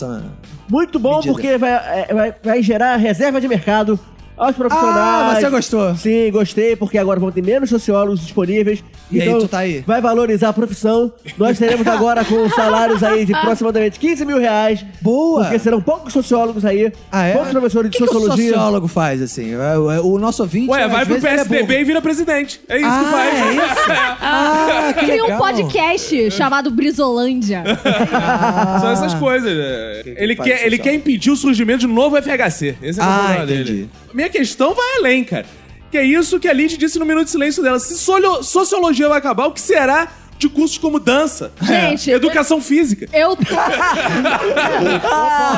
Muito 0.69 0.99
bom, 0.99 1.17
Medida. 1.17 1.33
porque 1.33 1.59
vai, 1.59 1.71
é, 1.71 2.15
vai, 2.15 2.35
vai 2.43 2.63
gerar 2.63 2.97
reserva 2.97 3.41
de 3.41 3.47
mercado 3.47 4.01
aos 4.37 4.57
profissionais. 4.57 5.37
Ah, 5.37 5.41
você 5.41 5.51
gostou? 5.51 5.95
Sim, 5.97 6.31
gostei, 6.31 6.75
porque 6.77 6.99
agora 6.99 7.19
vão 7.21 7.31
ter 7.31 7.43
menos 7.43 7.69
sociólogos 7.71 8.21
disponíveis. 8.21 8.83
E 9.11 9.21
aí, 9.21 9.29
então, 9.29 9.41
tu 9.41 9.49
tá 9.49 9.59
aí? 9.59 9.81
vai 9.87 10.01
valorizar 10.01 10.49
a 10.49 10.53
profissão. 10.53 11.13
Nós 11.37 11.59
teremos 11.59 11.87
agora 11.87 12.25
com 12.25 12.49
salários 12.51 13.03
aí 13.03 13.25
de 13.25 13.35
aproximadamente 13.35 13.99
15 13.99 14.25
mil 14.25 14.39
reais. 14.39 14.85
Boa! 15.01 15.43
Porque 15.45 15.59
serão 15.59 15.81
poucos 15.83 16.13
sociólogos 16.13 16.65
aí, 16.65 16.93
Ah, 17.11 17.25
é? 17.27 17.33
poucos 17.35 17.51
professores 17.53 17.91
que 17.91 17.99
de 17.99 18.05
que 18.05 18.05
o 18.05 18.13
sociologia. 18.13 18.53
sociólogo 18.55 18.89
faz, 18.89 19.21
assim? 19.23 19.55
O, 19.55 20.15
o 20.15 20.19
nosso 20.19 20.43
ouvinte. 20.43 20.71
Ué, 20.71 20.89
vai 20.89 21.05
pro 21.05 21.17
é 21.17 21.21
PSDB 21.21 21.63
burro. 21.63 21.73
e 21.81 21.85
vira 21.85 22.01
presidente. 22.03 22.61
É 22.69 22.77
isso 22.79 22.87
que 22.89 22.95
Ah, 22.95 23.11
faz. 23.13 23.35
é 23.35 23.53
isso? 23.53 23.93
Ah, 24.25 24.93
que 24.99 25.05
Cria 25.07 25.25
um 25.25 25.37
podcast 25.39 26.31
chamado 26.31 26.71
Brizolândia. 26.71 27.63
Ah. 28.15 28.79
São 28.81 28.91
essas 28.93 29.15
coisas. 29.15 29.53
né? 29.57 30.03
Ele, 30.17 30.37
faz 30.37 30.49
quer, 30.49 30.67
ele 30.67 30.79
quer 30.79 30.95
impedir 30.95 31.31
o 31.31 31.37
surgimento 31.37 31.81
de 31.81 31.87
um 31.87 31.93
novo 31.93 32.17
FHC. 32.21 32.77
Esse 32.83 33.01
é 33.01 33.03
o 33.03 33.07
Ah, 33.07 33.17
problema 33.19 33.45
entendi. 33.45 33.65
dele. 33.65 33.91
Minha 34.13 34.29
questão 34.29 34.75
vai 34.75 34.99
além, 34.99 35.25
cara. 35.25 35.47
Que 35.91 35.99
é 35.99 36.05
isso 36.05 36.41
que 36.41 36.49
a 36.49 36.53
Lid 36.53 36.77
disse 36.77 36.99
no 36.99 37.05
Minuto 37.05 37.27
de 37.27 37.31
Silêncio 37.31 37.63
dela. 37.63 37.79
Se 37.79 37.97
sociologia 37.97 39.09
vai 39.09 39.19
acabar, 39.19 39.47
o 39.47 39.53
que 39.53 39.61
será 39.61 40.09
de 40.43 40.49
cursos 40.49 40.77
como 40.77 40.99
dança, 40.99 41.53
Gente, 41.63 42.11
educação 42.11 42.61
física. 42.61 43.09
Eu 43.13 43.37
tô... 43.37 43.43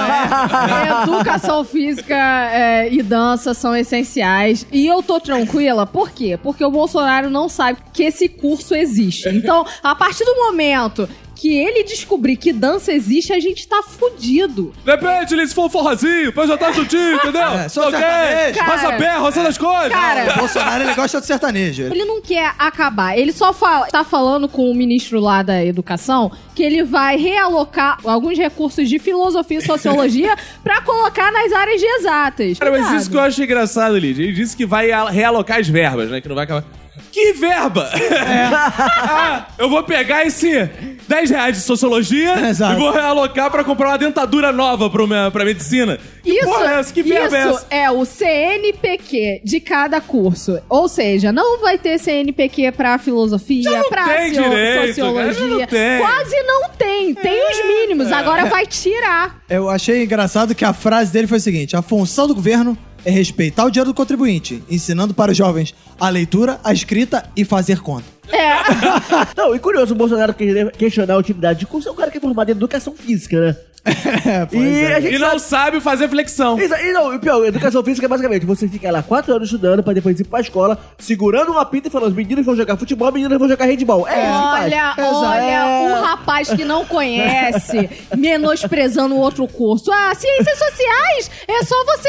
É, 0.04 1.02
Educação 1.04 1.64
física 1.64 2.14
é, 2.14 2.92
e 2.92 3.02
dança 3.02 3.54
são 3.54 3.74
essenciais. 3.74 4.66
E 4.70 4.86
eu 4.86 5.02
tô 5.02 5.18
tranquila, 5.18 5.86
por 5.86 6.10
quê? 6.10 6.38
Porque 6.42 6.64
o 6.64 6.70
Bolsonaro 6.70 7.30
não 7.30 7.48
sabe 7.48 7.78
que 7.92 8.02
esse 8.02 8.28
curso 8.28 8.74
existe. 8.74 9.28
Então, 9.28 9.64
a 9.82 9.94
partir 9.94 10.24
do 10.24 10.34
momento 10.36 11.08
que 11.34 11.54
ele 11.56 11.84
descobrir 11.84 12.36
que 12.36 12.52
dança 12.52 12.92
existe, 12.92 13.32
a 13.32 13.40
gente 13.40 13.66
tá 13.66 13.82
fudido. 13.82 14.72
Depende, 14.84 15.46
se 15.48 15.54
for 15.54 15.66
um 15.66 15.68
forrozinho, 15.68 16.32
pra 16.32 16.46
já 16.46 16.56
tá 16.56 16.72
juntinho, 16.72 17.16
entendeu? 17.16 17.42
É, 17.42 17.68
só 17.68 17.88
ok? 17.88 17.98
sertanejo. 17.98 18.60
Roça 18.64 18.82
Cara, 18.82 18.96
pé, 18.96 19.16
roçando 19.18 19.48
as 19.48 19.58
coisas. 19.58 19.88
Cara, 19.92 20.32
O 20.34 20.38
Bolsonaro, 20.38 20.84
ele 20.84 20.94
gosta 20.94 21.20
de 21.20 21.26
sertanejo. 21.26 21.82
Ele 21.84 22.04
não 22.04 22.20
quer 22.20 22.52
acabar. 22.58 23.18
Ele 23.18 23.32
só 23.32 23.52
fala, 23.52 23.86
tá 23.86 24.04
falando 24.04 24.48
com 24.48 24.70
o 24.70 24.74
ministro 24.74 25.20
lá 25.20 25.42
da 25.42 25.64
educação 25.64 26.30
que 26.54 26.62
ele 26.62 26.82
vai 26.84 27.16
realocar 27.16 27.98
alguns 28.04 28.38
recursos 28.38 28.88
de 28.88 28.98
filosofia 28.98 29.58
e 29.58 29.62
sociologia 29.62 30.36
pra 30.62 30.80
colocar 30.82 31.32
nas 31.32 31.52
áreas 31.52 31.80
de 31.80 31.86
exatas. 31.86 32.58
Cara, 32.58 32.70
mas 32.70 32.80
Cuidado. 32.82 33.00
isso 33.00 33.10
que 33.10 33.16
eu 33.16 33.20
acho 33.20 33.42
engraçado, 33.42 33.98
Lídia. 33.98 34.22
Ele 34.22 34.32
disse 34.32 34.56
que 34.56 34.64
vai 34.64 34.92
a- 34.92 35.10
realocar 35.10 35.58
as 35.58 35.68
verbas, 35.68 36.10
né? 36.10 36.20
Que 36.20 36.28
não 36.28 36.34
vai 36.36 36.44
acabar. 36.44 36.64
Que 37.10 37.32
verba? 37.32 37.90
ah, 38.26 39.46
eu 39.58 39.68
vou 39.68 39.82
pegar 39.82 40.24
esse 40.24 40.68
10 41.08 41.30
reais 41.30 41.56
de 41.56 41.62
sociologia 41.62 42.34
Exato. 42.48 42.74
e 42.74 42.76
vou 42.78 42.90
realocar 42.92 43.50
pra 43.50 43.62
comprar 43.64 43.88
uma 43.90 43.98
dentadura 43.98 44.52
nova 44.52 44.88
pro 44.90 45.06
minha, 45.06 45.30
pra 45.30 45.44
medicina. 45.44 45.98
Que 46.22 46.30
Isso, 46.32 46.44
porra 46.44 46.64
é 46.74 46.78
essa? 46.80 46.92
Que 46.92 47.02
verba 47.02 47.36
é 47.36 47.40
isso 47.40 47.56
essa? 47.56 47.66
é 47.70 47.90
o 47.90 48.04
CNPq 48.04 49.40
de 49.44 49.60
cada 49.60 50.00
curso. 50.00 50.60
Ou 50.68 50.88
seja, 50.88 51.32
não 51.32 51.60
vai 51.60 51.78
ter 51.78 51.98
CNPq 51.98 52.72
pra 52.72 52.98
filosofia, 52.98 53.82
pra 53.88 54.08
tem 54.08 54.32
direito, 54.32 54.86
sociologia. 54.88 55.34
cara, 55.34 55.48
não 55.48 55.66
tem. 55.66 55.98
Quase 56.00 56.42
não 56.42 56.68
tem. 56.70 57.14
Tem 57.14 57.50
os 57.50 57.66
mínimos. 57.66 58.12
Agora 58.12 58.46
vai 58.46 58.66
tirar. 58.66 59.40
Eu 59.48 59.68
achei 59.68 60.04
engraçado 60.04 60.54
que 60.54 60.64
a 60.64 60.72
frase 60.72 61.12
dele 61.12 61.26
foi 61.26 61.38
a 61.38 61.40
seguinte: 61.40 61.76
a 61.76 61.82
função 61.82 62.26
do 62.26 62.34
governo 62.34 62.76
é 63.04 63.10
respeitar 63.10 63.64
o 63.64 63.70
dinheiro 63.70 63.90
do 63.90 63.94
contribuinte, 63.94 64.62
ensinando 64.70 65.14
para 65.14 65.32
os 65.32 65.36
jovens 65.36 65.74
a 65.98 66.08
leitura, 66.08 66.60
a 66.64 66.72
escrita 66.72 67.28
e 67.36 67.44
fazer 67.44 67.80
conta. 67.80 68.13
É. 68.32 68.54
Não, 69.36 69.54
e 69.54 69.58
curioso, 69.58 69.92
o 69.94 69.96
Bolsonaro 69.96 70.34
questionar 70.34 71.14
a 71.14 71.18
utilidade 71.18 71.60
de 71.60 71.66
curso 71.66 71.88
é 71.88 71.92
um 71.92 71.96
cara 71.96 72.10
que 72.10 72.18
é 72.18 72.20
formado 72.20 72.48
em 72.48 72.52
educação 72.52 72.94
física, 72.94 73.40
né? 73.40 73.56
É, 74.24 74.56
E 74.56 74.80
é. 74.84 74.94
a 74.94 75.00
gente 75.00 75.14
E 75.16 75.18
não 75.18 75.38
sabe 75.38 75.78
fazer 75.78 76.08
flexão. 76.08 76.58
Exa- 76.58 76.80
E 76.80 76.90
não, 76.92 77.12
e 77.12 77.18
pior, 77.18 77.44
educação 77.44 77.84
física 77.84 78.06
é 78.06 78.08
basicamente 78.08 78.46
você 78.46 78.66
fica 78.66 78.90
lá 78.90 79.02
quatro 79.02 79.34
anos 79.34 79.48
estudando 79.48 79.82
pra 79.82 79.92
depois 79.92 80.18
ir 80.18 80.24
pra 80.24 80.40
escola, 80.40 80.78
segurando 80.98 81.52
uma 81.52 81.66
pinta 81.66 81.88
e 81.88 81.90
falando: 81.90 82.08
os 82.12 82.16
meninos 82.16 82.46
vão 82.46 82.56
jogar 82.56 82.78
futebol, 82.78 83.08
os 83.08 83.14
meninos 83.14 83.36
vão 83.38 83.46
jogar 83.46 83.66
handball. 83.66 84.08
É 84.08 84.22
isso. 84.22 84.42
Olha, 84.42 84.94
olha, 84.98 85.42
É. 85.42 85.92
o 85.98 86.02
rapaz 86.02 86.48
que 86.48 86.64
não 86.64 86.86
conhece, 86.86 87.90
menosprezando 88.16 89.14
o 89.14 89.18
outro 89.18 89.46
curso. 89.46 89.92
Ah, 89.92 90.14
ciências 90.14 90.58
sociais 90.58 91.30
é 91.46 91.62
só 91.64 91.84
você 91.84 92.08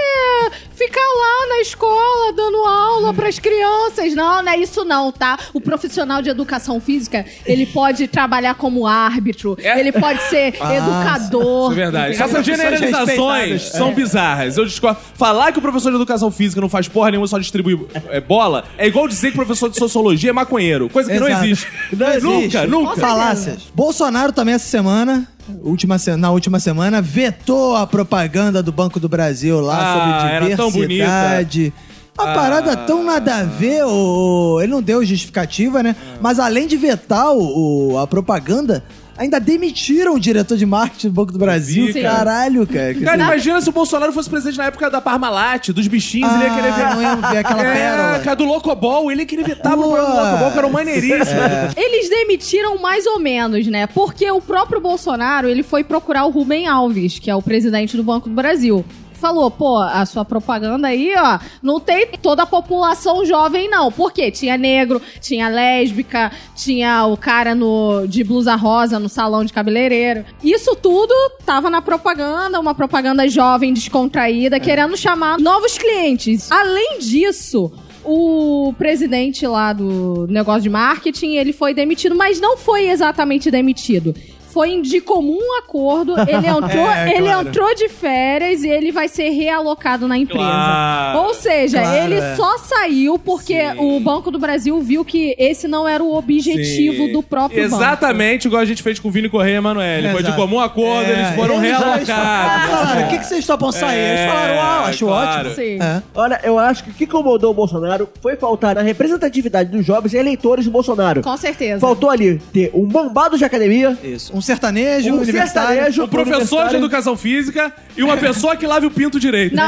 ficar 0.76 1.02
lá 1.02 1.48
na 1.50 1.60
escola 1.62 2.32
dando 2.34 2.58
aula 2.66 3.14
pras 3.14 3.38
crianças. 3.38 4.16
Não, 4.16 4.42
não 4.42 4.52
é 4.52 4.58
isso 4.58 4.86
não, 4.86 5.12
tá? 5.12 5.38
O 5.54 5.60
profissional 5.60 6.05
de 6.22 6.30
educação 6.30 6.80
física, 6.80 7.26
ele 7.46 7.66
pode 7.66 8.08
trabalhar 8.08 8.56
como 8.56 8.86
árbitro, 8.88 9.58
É. 9.62 9.80
ele 9.80 9.92
pode 9.92 10.22
ser 10.24 10.54
educador. 10.62 11.72
Isso 11.72 11.80
é 11.80 11.84
verdade. 11.84 12.22
Essas 12.22 12.46
generalizações 12.46 13.62
são 13.64 13.94
bizarras. 13.94 14.58
Eu 14.58 14.66
discordo. 14.66 15.00
Falar 15.16 15.52
que 15.52 15.60
o 15.60 15.62
professor 15.62 15.90
de 15.90 15.96
educação 15.96 16.32
física 16.32 16.62
não 16.62 16.70
faz 16.70 16.88
porra 16.88 17.12
nenhuma, 17.12 17.28
só 17.28 17.38
distribui 17.38 17.86
é, 18.10 18.22
bola, 18.22 18.66
é 18.78 18.88
igual 18.88 19.08
dizer 19.08 19.28
que 19.32 19.34
o 19.38 19.46
professor 19.46 19.70
de 19.70 19.78
sociologia 19.78 20.30
é 20.30 20.34
maconheiro. 20.34 20.90
Coisa 20.90 21.12
que 21.12 21.20
não 21.20 21.28
Exato. 21.28 21.46
existe. 21.46 21.68
Não 21.94 22.08
existe. 22.10 22.24
Nunca, 22.26 22.68
nunca. 22.68 22.96
Falácias. 23.02 23.64
Bolsonaro 23.74 24.32
também 24.32 24.54
essa 24.56 24.66
semana, 24.68 25.28
última 25.64 25.98
se- 25.98 26.16
na 26.16 26.32
última 26.32 26.60
semana, 26.60 27.02
vetou 27.02 27.76
a 27.76 27.86
propaganda 27.88 28.62
do 28.64 28.72
Banco 28.72 29.00
do 29.00 29.08
Brasil 29.10 29.60
lá 29.62 29.78
Ah, 29.80 30.20
sobre 30.22 30.36
era 30.48 30.58
tão 30.58 30.72
diversidade. 30.72 31.74
Uma 32.18 32.32
Ah. 32.32 32.34
parada 32.34 32.78
tão 32.78 33.04
nada 33.04 33.36
a 33.40 33.44
ver, 33.44 33.84
o, 33.86 34.60
ele 34.62 34.72
não 34.72 34.82
deu 34.82 35.04
justificativa, 35.04 35.84
né? 35.84 35.96
Mas 36.22 36.40
além 36.40 36.66
de 36.66 36.78
vetar 36.78 37.34
o, 37.34 37.92
o- 37.94 38.00
a 38.00 38.08
propaganda, 38.08 38.84
ainda 39.18 39.38
demitiram 39.38 40.16
o 40.16 40.20
diretor 40.20 40.58
de 40.58 40.66
marketing 40.66 41.08
do 41.10 41.14
Banco 41.14 41.34
do 41.34 41.40
Brasil. 41.40 41.92
Sim. 41.92 42.02
Caralho, 42.02 42.66
cara. 42.66 42.94
Que 42.94 43.02
Cara, 43.02 43.22
imagina 43.22 43.60
se 43.60 43.68
o 43.68 43.72
Bolsonaro 43.74 44.14
fosse 44.14 44.30
presidente 44.30 44.58
na 44.58 44.66
época 44.66 44.90
da 44.90 45.02
Parmalat, 45.02 45.70
dos 45.74 45.88
bichinhos, 45.90 46.32
ele 46.36 46.44
ia 46.46 46.54
querer 46.56 46.72
ver. 46.74 46.82
Ah, 46.84 46.96
não 46.96 47.02
ia 47.02 47.16
ver 47.18 47.38
aquela 47.40 47.62
é, 47.68 47.74
pérola. 47.74 48.20
cara, 48.20 48.36
do 48.38 48.46
Locobol, 48.46 49.12
ele 49.12 49.22
ia 49.24 49.26
querer 49.26 49.44
vetar 49.44 49.76
Pô. 49.76 49.82
programa 49.84 50.10
do 50.10 50.16
Locobol, 50.22 50.52
que 50.52 50.58
era 50.58 50.68
um 50.68 50.72
maneiríssimo. 50.72 51.42
Eles 51.76 52.10
demitiram 52.10 52.78
mais 52.82 53.06
ou 53.06 53.20
menos, 53.20 53.68
né? 53.68 53.88
Porque 53.88 54.32
o 54.32 54.40
próprio 54.40 54.80
Bolsonaro, 54.80 55.50
ele 55.50 55.64
foi 55.64 55.84
procurar 55.84 56.24
o 56.26 56.30
Rubem 56.30 56.66
Alves, 56.66 57.20
que 57.20 57.30
é 57.30 57.36
o 57.36 57.42
presidente 57.42 57.98
do 57.98 58.04
Banco 58.04 58.30
do 58.30 58.36
Brasil. 58.36 58.86
Falou, 59.20 59.50
pô, 59.50 59.78
a 59.78 60.06
sua 60.06 60.26
propaganda 60.26 60.88
aí, 60.88 61.14
ó, 61.18 61.40
não 61.62 61.80
tem 61.80 62.08
toda 62.22 62.44
a 62.44 62.46
população 62.46 63.26
jovem, 63.26 63.70
não. 63.70 63.92
Por 63.92 64.12
quê? 64.12 64.30
Tinha 64.30 64.58
negro, 64.58 65.02
tinha 65.22 65.48
lésbica, 65.48 66.32
tinha 66.56 67.06
o 67.06 67.18
cara 67.18 67.56
no, 67.56 68.06
de 68.08 68.24
blusa 68.24 68.56
rosa 68.56 69.00
no 69.00 69.10
salão 69.10 69.44
de 69.44 69.54
cabeleireiro. 69.54 70.26
Isso 70.44 70.76
tudo 70.76 71.14
tava 71.46 71.70
na 71.70 71.82
propaganda, 71.82 72.60
uma 72.60 72.76
propaganda 72.76 73.28
jovem, 73.28 73.74
descontraída, 73.74 74.60
querendo 74.60 74.96
chamar 74.98 75.40
novos 75.40 75.78
clientes. 75.78 76.52
Além 76.52 77.00
disso, 77.00 77.72
o 78.06 78.74
presidente 78.78 79.48
lá 79.48 79.74
do 79.74 80.28
negócio 80.30 80.62
de 80.62 80.70
marketing, 80.70 81.34
ele 81.36 81.52
foi 81.52 81.74
demitido, 81.74 82.16
mas 82.16 82.40
não 82.40 82.56
foi 82.56 82.90
exatamente 82.90 83.50
demitido. 83.50 84.14
Foi 84.56 84.82
de 84.82 85.02
comum 85.02 85.38
acordo, 85.60 86.16
ele 86.26 86.48
entrou, 86.48 86.90
É, 86.90 87.10
ele 87.18 87.28
claro. 87.28 87.48
entrou 87.50 87.76
de 87.76 87.90
férias 87.90 88.64
e 88.64 88.70
ele 88.70 88.90
vai 88.90 89.10
ser 89.10 89.30
realocado 89.32 90.08
na 90.08 90.18
empresa. 90.18 90.40
Claro. 90.46 91.20
Ou 91.20 91.34
seja, 91.34 91.82
Claro, 91.82 91.98
ele 92.06 92.16
é. 92.16 92.36
só 92.38 92.58
saiu 92.60 93.20
porque 93.20 93.60
Sim. 93.72 93.76
o 93.80 94.00
Banco 94.00 94.32
do 94.32 94.40
Brasil 94.40 94.80
viu 94.80 95.04
que 95.04 95.36
esse 95.38 95.68
não 95.68 95.86
era 95.86 96.02
o 96.02 96.16
objetivo 96.16 97.06
Sim. 97.08 97.12
do 97.12 97.22
próprio 97.22 97.70
banco. 97.70 97.76
Exatamente 97.84 98.48
igual 98.48 98.62
a 98.62 98.66
gente 98.66 98.82
fez 98.82 98.98
com 98.98 99.10
o 99.10 99.12
Vini 99.12 99.28
Correia 99.28 99.56
e 99.56 99.58
Emanuele. 99.58 100.10
Foi 100.12 100.24
de 100.24 100.32
comum 100.38 100.60
acordo, 100.62 101.10
É, 101.10 101.12
eles 101.12 101.36
foram 101.36 101.56
eles 101.56 101.70
realocados. 101.78 102.08
falaram, 102.08 103.06
o 103.06 103.10
que, 103.10 103.18
que 103.20 103.26
vocês 103.26 103.46
topam 103.46 103.72
sair? 103.74 104.00
Eles 104.00 104.20
É, 104.22 104.28
falaram, 104.30 104.62
ah, 104.62 104.86
acho 104.86 105.06
claro. 105.06 105.40
ótimo. 105.50 105.56
Sim. 105.56 105.80
É. 105.82 106.02
Olha, 106.16 106.40
eu 106.46 106.58
acho 106.58 106.84
que 106.86 106.92
o 106.92 106.94
que 106.94 107.04
incomodou 107.04 107.52
o 107.52 107.54
Bolsonaro 107.54 108.08
foi 108.22 108.38
faltar 108.38 108.74
na 108.76 108.82
representatividade 108.82 109.70
dos 109.70 109.86
jovens 109.86 110.14
eleitores 110.14 110.64
do 110.64 110.72
Bolsonaro. 110.72 111.22
Com 111.22 111.36
certeza. 111.36 111.82
Faltou 111.82 112.10
ali 112.10 112.40
ter 112.54 112.72
um 112.74 112.86
bombado 112.86 113.38
de 113.38 113.44
academia, 113.44 113.98
Isso. 114.02 114.34
Um 114.36 114.45
sertanejo, 114.46 115.10
um 115.10 115.18
universitário. 115.20 115.70
sertanejo, 115.70 116.04
Um 116.04 116.08
professor 116.08 116.70
de 116.70 116.76
educação 116.76 117.18
física 117.18 117.74
e 117.98 118.04
uma 118.04 118.16
pessoa 118.18 118.56
que 118.56 118.66
lave 118.68 118.86
o 118.86 118.92
pinto 118.92 119.20
direito. 119.20 119.56
Não, 119.56 119.66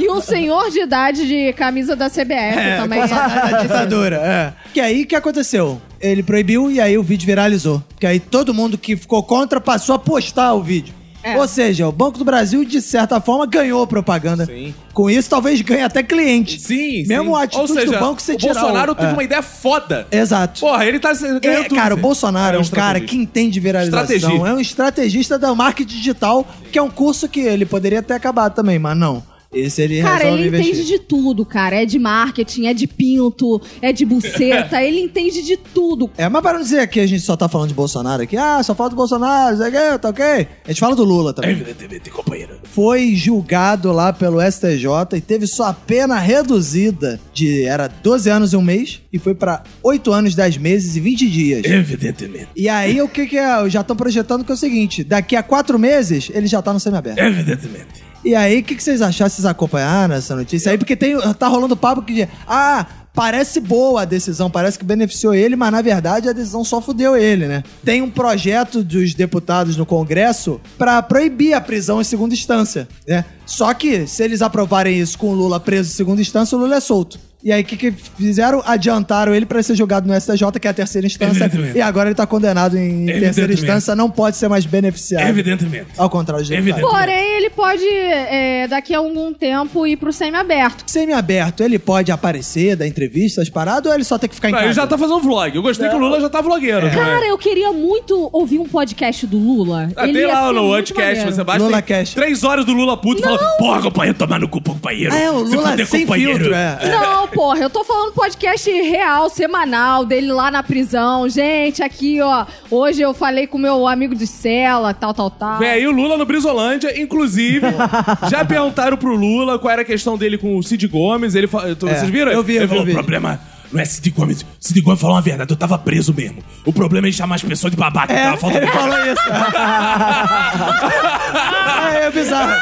e 0.00 0.08
um 0.10 0.20
senhor 0.20 0.70
de 0.70 0.80
idade 0.80 1.26
de 1.26 1.52
camisa 1.54 1.96
da 1.96 2.08
CBF 2.10 2.34
É, 2.58 2.76
também. 2.76 3.00
com 3.00 3.08
saudade 3.08 3.50
da 3.52 3.58
ditadura, 3.62 4.16
é. 4.16 4.52
Que 4.72 4.80
aí, 4.80 5.02
o 5.02 5.06
que 5.06 5.16
aconteceu? 5.16 5.80
Ele 6.00 6.22
proibiu 6.22 6.70
e 6.70 6.80
aí 6.80 6.96
o 6.96 7.02
vídeo 7.02 7.26
viralizou. 7.26 7.82
Que 7.98 8.06
aí 8.06 8.20
todo 8.20 8.54
mundo 8.54 8.78
que 8.78 8.96
ficou 8.96 9.22
contra 9.22 9.60
passou 9.60 9.94
a 9.94 9.98
postar 9.98 10.52
o 10.54 10.62
vídeo. 10.62 10.94
É. 11.22 11.36
Ou 11.36 11.46
seja, 11.46 11.86
o 11.86 11.92
Banco 11.92 12.18
do 12.18 12.24
Brasil, 12.24 12.64
de 12.64 12.80
certa 12.80 13.20
forma, 13.20 13.46
ganhou 13.46 13.86
propaganda. 13.86 14.46
Sim. 14.46 14.74
Com 14.92 15.08
isso, 15.10 15.28
talvez 15.28 15.60
ganhe 15.60 15.82
até 15.82 16.02
cliente. 16.02 16.58
Sim, 16.60 17.04
Mesmo 17.06 17.34
sim. 17.34 17.40
a 17.40 17.42
atitude 17.44 17.72
Ou 17.72 17.78
seja, 17.78 17.92
do 17.92 17.98
banco, 18.00 18.22
você 18.22 18.32
o 18.32 18.36
tirar 18.38 18.54
Bolsonaro 18.54 18.92
o- 18.92 18.94
teve 18.94 19.10
é. 19.10 19.12
uma 19.12 19.22
ideia 19.22 19.42
foda. 19.42 20.06
Exato. 20.10 20.60
Porra, 20.60 20.84
ele 20.86 20.98
tá 20.98 21.12
ganhando 21.12 21.44
É, 21.44 21.62
tudo. 21.64 21.74
cara, 21.74 21.94
o. 21.94 21.98
Bolsonaro 21.98 22.56
é 22.56 22.60
um 22.60 22.64
cara 22.64 22.98
estrategista. 22.98 23.06
que 23.08 23.16
entende 23.22 23.60
viralização. 23.60 24.02
Estrategista. 24.16 24.48
É 24.48 24.54
um 24.54 24.60
estrategista 24.60 25.38
da 25.38 25.54
marketing 25.54 25.94
digital, 25.96 26.46
que 26.72 26.78
é 26.78 26.82
um 26.82 26.90
curso 26.90 27.28
que 27.28 27.40
ele 27.40 27.66
poderia 27.66 28.02
ter 28.02 28.14
acabado 28.14 28.54
também, 28.54 28.78
mas 28.78 28.96
não. 28.96 29.22
Esse 29.52 29.82
ele 29.82 30.00
Cara, 30.00 30.18
resolve 30.18 30.38
ele 30.42 30.48
investir. 30.48 30.74
entende 30.74 30.88
de 30.88 30.98
tudo, 31.00 31.44
cara. 31.44 31.82
É 31.82 31.84
de 31.84 31.98
marketing, 31.98 32.66
é 32.66 32.74
de 32.74 32.86
pinto, 32.86 33.60
é 33.82 33.92
de 33.92 34.04
buceta. 34.04 34.80
ele 34.84 35.00
entende 35.00 35.42
de 35.42 35.56
tudo. 35.56 36.08
É, 36.16 36.28
mas 36.28 36.40
para 36.40 36.54
não 36.58 36.62
dizer 36.62 36.86
que 36.88 37.00
a 37.00 37.06
gente 37.06 37.22
só 37.22 37.36
tá 37.36 37.48
falando 37.48 37.68
de 37.68 37.74
Bolsonaro 37.74 38.22
aqui, 38.22 38.36
ah, 38.36 38.62
só 38.62 38.74
fala 38.74 38.90
do 38.90 38.96
Bolsonaro, 38.96 39.54
isso 39.54 39.64
aqui, 39.64 39.98
tá 39.98 40.08
ok? 40.08 40.24
A 40.64 40.68
gente 40.68 40.78
fala 40.78 40.94
do 40.94 41.02
Lula 41.02 41.32
também. 41.32 41.50
Evidentemente, 41.50 42.10
companheiro. 42.10 42.60
Foi 42.62 43.14
julgado 43.16 43.90
lá 43.92 44.12
pelo 44.12 44.40
STJ 44.40 44.86
e 45.16 45.20
teve 45.20 45.46
sua 45.48 45.72
pena 45.72 46.18
reduzida 46.18 47.20
de, 47.34 47.64
era 47.64 47.88
12 47.88 48.30
anos 48.30 48.52
e 48.52 48.56
um 48.56 48.62
mês, 48.62 49.00
e 49.12 49.18
foi 49.18 49.34
pra 49.34 49.64
8 49.82 50.12
anos, 50.12 50.34
10 50.36 50.58
meses 50.58 50.94
e 50.94 51.00
20 51.00 51.28
dias. 51.28 51.64
Evidentemente. 51.64 52.48
E 52.54 52.68
aí, 52.68 53.02
o 53.02 53.08
que 53.08 53.26
que 53.26 53.36
é? 53.36 53.68
Já 53.68 53.80
estão 53.80 53.96
projetando 53.96 54.44
que 54.44 54.52
é 54.52 54.54
o 54.54 54.58
seguinte, 54.58 55.02
daqui 55.02 55.34
a 55.34 55.42
4 55.42 55.76
meses, 55.78 56.30
ele 56.32 56.46
já 56.46 56.62
tá 56.62 56.72
no 56.72 56.78
semiaberto. 56.78 57.20
Evidentemente. 57.20 58.09
E 58.24 58.34
aí, 58.34 58.60
o 58.60 58.62
que, 58.62 58.74
que 58.74 58.82
vocês 58.82 59.00
acharam? 59.00 59.30
Vocês 59.30 59.46
acompanharam 59.46 60.14
essa 60.14 60.36
notícia 60.36 60.70
aí? 60.70 60.78
Porque 60.78 60.94
tem, 60.94 61.18
tá 61.38 61.48
rolando 61.48 61.76
papo 61.76 62.02
que, 62.02 62.28
ah, 62.46 62.86
parece 63.14 63.60
boa 63.60 64.02
a 64.02 64.04
decisão, 64.04 64.50
parece 64.50 64.78
que 64.78 64.84
beneficiou 64.84 65.34
ele, 65.34 65.56
mas 65.56 65.72
na 65.72 65.82
verdade 65.82 66.28
a 66.28 66.32
decisão 66.32 66.64
só 66.64 66.80
fudeu 66.80 67.16
ele, 67.16 67.46
né? 67.46 67.62
Tem 67.84 68.02
um 68.02 68.10
projeto 68.10 68.82
dos 68.82 69.14
deputados 69.14 69.76
no 69.76 69.86
Congresso 69.86 70.60
pra 70.76 71.02
proibir 71.02 71.54
a 71.54 71.60
prisão 71.60 72.00
em 72.00 72.04
segunda 72.04 72.34
instância, 72.34 72.88
né? 73.06 73.24
Só 73.46 73.72
que, 73.74 74.06
se 74.06 74.22
eles 74.22 74.42
aprovarem 74.42 74.98
isso 74.98 75.18
com 75.18 75.30
o 75.30 75.34
Lula 75.34 75.58
preso 75.58 75.90
em 75.90 75.94
segunda 75.94 76.20
instância, 76.20 76.56
o 76.56 76.60
Lula 76.60 76.76
é 76.76 76.80
solto. 76.80 77.18
E 77.42 77.50
aí, 77.52 77.62
o 77.62 77.64
que, 77.64 77.76
que 77.76 77.90
fizeram? 77.92 78.62
Adiantaram 78.66 79.34
ele 79.34 79.46
pra 79.46 79.62
ser 79.62 79.74
julgado 79.74 80.06
no 80.06 80.18
STJ, 80.20 80.44
que 80.60 80.66
é 80.68 80.70
a 80.70 80.74
terceira 80.74 81.06
instância. 81.06 81.44
Evidentemente. 81.44 81.78
E 81.78 81.80
agora 81.80 82.08
ele 82.08 82.14
tá 82.14 82.26
condenado 82.26 82.76
em 82.76 83.06
terceira 83.06 83.26
Evidentemente. 83.28 83.60
instância, 83.62 83.96
não 83.96 84.10
pode 84.10 84.36
ser 84.36 84.48
mais 84.48 84.66
beneficiado. 84.66 85.26
Evidentemente. 85.26 85.86
Ao 85.96 86.10
contrário 86.10 86.44
de 86.44 86.52
Evidente. 86.52 86.82
Porém, 86.82 87.36
ele 87.36 87.48
pode, 87.50 87.86
é, 87.86 88.66
daqui 88.68 88.94
a 88.94 88.98
algum 88.98 89.32
tempo, 89.32 89.86
ir 89.86 89.96
pro 89.96 90.12
semi-aberto. 90.12 90.84
Semi-aberto, 90.86 91.62
ele 91.62 91.78
pode 91.78 92.12
aparecer, 92.12 92.76
dar 92.76 92.86
entrevistas, 92.86 93.48
paradas, 93.48 93.86
ou 93.90 93.94
ele 93.96 94.04
só 94.04 94.18
tem 94.18 94.28
que 94.28 94.34
ficar 94.34 94.48
em 94.48 94.52
Não, 94.52 94.58
casa? 94.58 94.68
ele 94.70 94.74
já 94.74 94.86
tá 94.86 94.98
fazendo 94.98 95.20
vlog. 95.20 95.56
Eu 95.56 95.62
gostei 95.62 95.88
que 95.88 95.94
o 95.94 95.98
Lula 95.98 96.20
já 96.20 96.28
tá 96.28 96.40
vlogueiro. 96.42 96.86
né? 96.86 96.94
Cara, 96.94 97.26
eu 97.26 97.38
queria 97.38 97.72
muito 97.72 98.28
ouvir 98.32 98.58
um 98.58 98.66
podcast 98.68 99.26
do 99.26 99.38
Lula. 99.38 99.88
Ah, 99.96 100.04
Ele 100.04 100.12
tem 100.12 100.22
ia 100.22 100.28
lá 100.28 100.52
no 100.52 100.74
Anticast, 100.74 101.06
maneiro. 101.08 101.32
você 101.34 101.42
baixa. 101.44 101.64
Lula 101.64 101.80
Cast. 101.82 102.14
Três 102.14 102.44
horas 102.44 102.64
do 102.66 102.72
Lula 102.72 102.96
puto 102.98 103.22
falando: 103.22 103.40
Porra, 103.58 103.80
companheiro, 103.82 104.18
tomar 104.18 104.38
no 104.38 104.48
cu, 104.48 104.60
companheiro. 104.62 105.14
Ah, 105.14 105.18
é, 105.18 105.30
o 105.30 105.46
Se 105.46 105.56
Lula 105.56 105.70
fuder, 105.70 105.86
sem 105.86 106.00
companheiro. 106.02 106.32
filtro, 106.38 106.54
é. 106.54 106.78
Não, 106.90 107.29
porra, 107.32 107.60
eu 107.60 107.70
tô 107.70 107.84
falando 107.84 108.12
podcast 108.12 108.70
real, 108.70 109.28
semanal, 109.30 110.04
dele 110.04 110.32
lá 110.32 110.50
na 110.50 110.62
prisão. 110.62 111.28
Gente, 111.28 111.82
aqui, 111.82 112.20
ó, 112.20 112.44
hoje 112.70 113.00
eu 113.02 113.14
falei 113.14 113.46
com 113.46 113.58
meu 113.58 113.86
amigo 113.86 114.14
de 114.14 114.26
cela, 114.26 114.92
tal, 114.92 115.14
tal, 115.14 115.30
tal. 115.30 115.58
Vem 115.58 115.68
aí 115.70 115.86
o 115.86 115.90
Lula 115.92 116.16
no 116.16 116.24
Brisolândia, 116.26 117.00
inclusive, 117.00 117.66
já 118.30 118.44
perguntaram 118.44 118.96
pro 118.96 119.14
Lula 119.14 119.58
qual 119.58 119.72
era 119.72 119.82
a 119.82 119.84
questão 119.84 120.16
dele 120.18 120.36
com 120.38 120.56
o 120.56 120.62
Cid 120.62 120.86
Gomes. 120.88 121.34
Ele 121.34 121.46
fa- 121.46 121.68
É, 121.68 121.74
Vocês 121.74 122.10
viram? 122.10 122.32
eu 122.32 122.42
vi, 122.42 122.54
eu 122.56 122.62
Ele 122.62 122.66
vi 122.66 122.74
falou: 122.76 122.86
o 122.86 122.90
o 122.90 122.94
problema 122.94 123.40
não 123.72 123.80
é 123.80 123.84
Cid 123.84 124.10
Gomes. 124.10 124.44
Cid 124.58 124.80
Gomes 124.80 125.00
falou 125.00 125.14
uma 125.16 125.22
verdade, 125.22 125.52
eu 125.52 125.56
tava 125.56 125.78
preso 125.78 126.12
mesmo. 126.12 126.42
O 126.64 126.72
problema 126.72 127.08
é 127.08 127.12
chamar 127.12 127.36
as 127.36 127.42
pessoas 127.42 127.70
de 127.70 127.76
babaca. 127.76 128.12
É, 128.12 128.24
tava 128.24 128.36
faltando 128.36 128.64
ele 128.64 128.72
falou 128.72 128.98
isso. 129.06 129.22
é, 131.94 132.06
é 132.06 132.10
bizarro. 132.10 132.52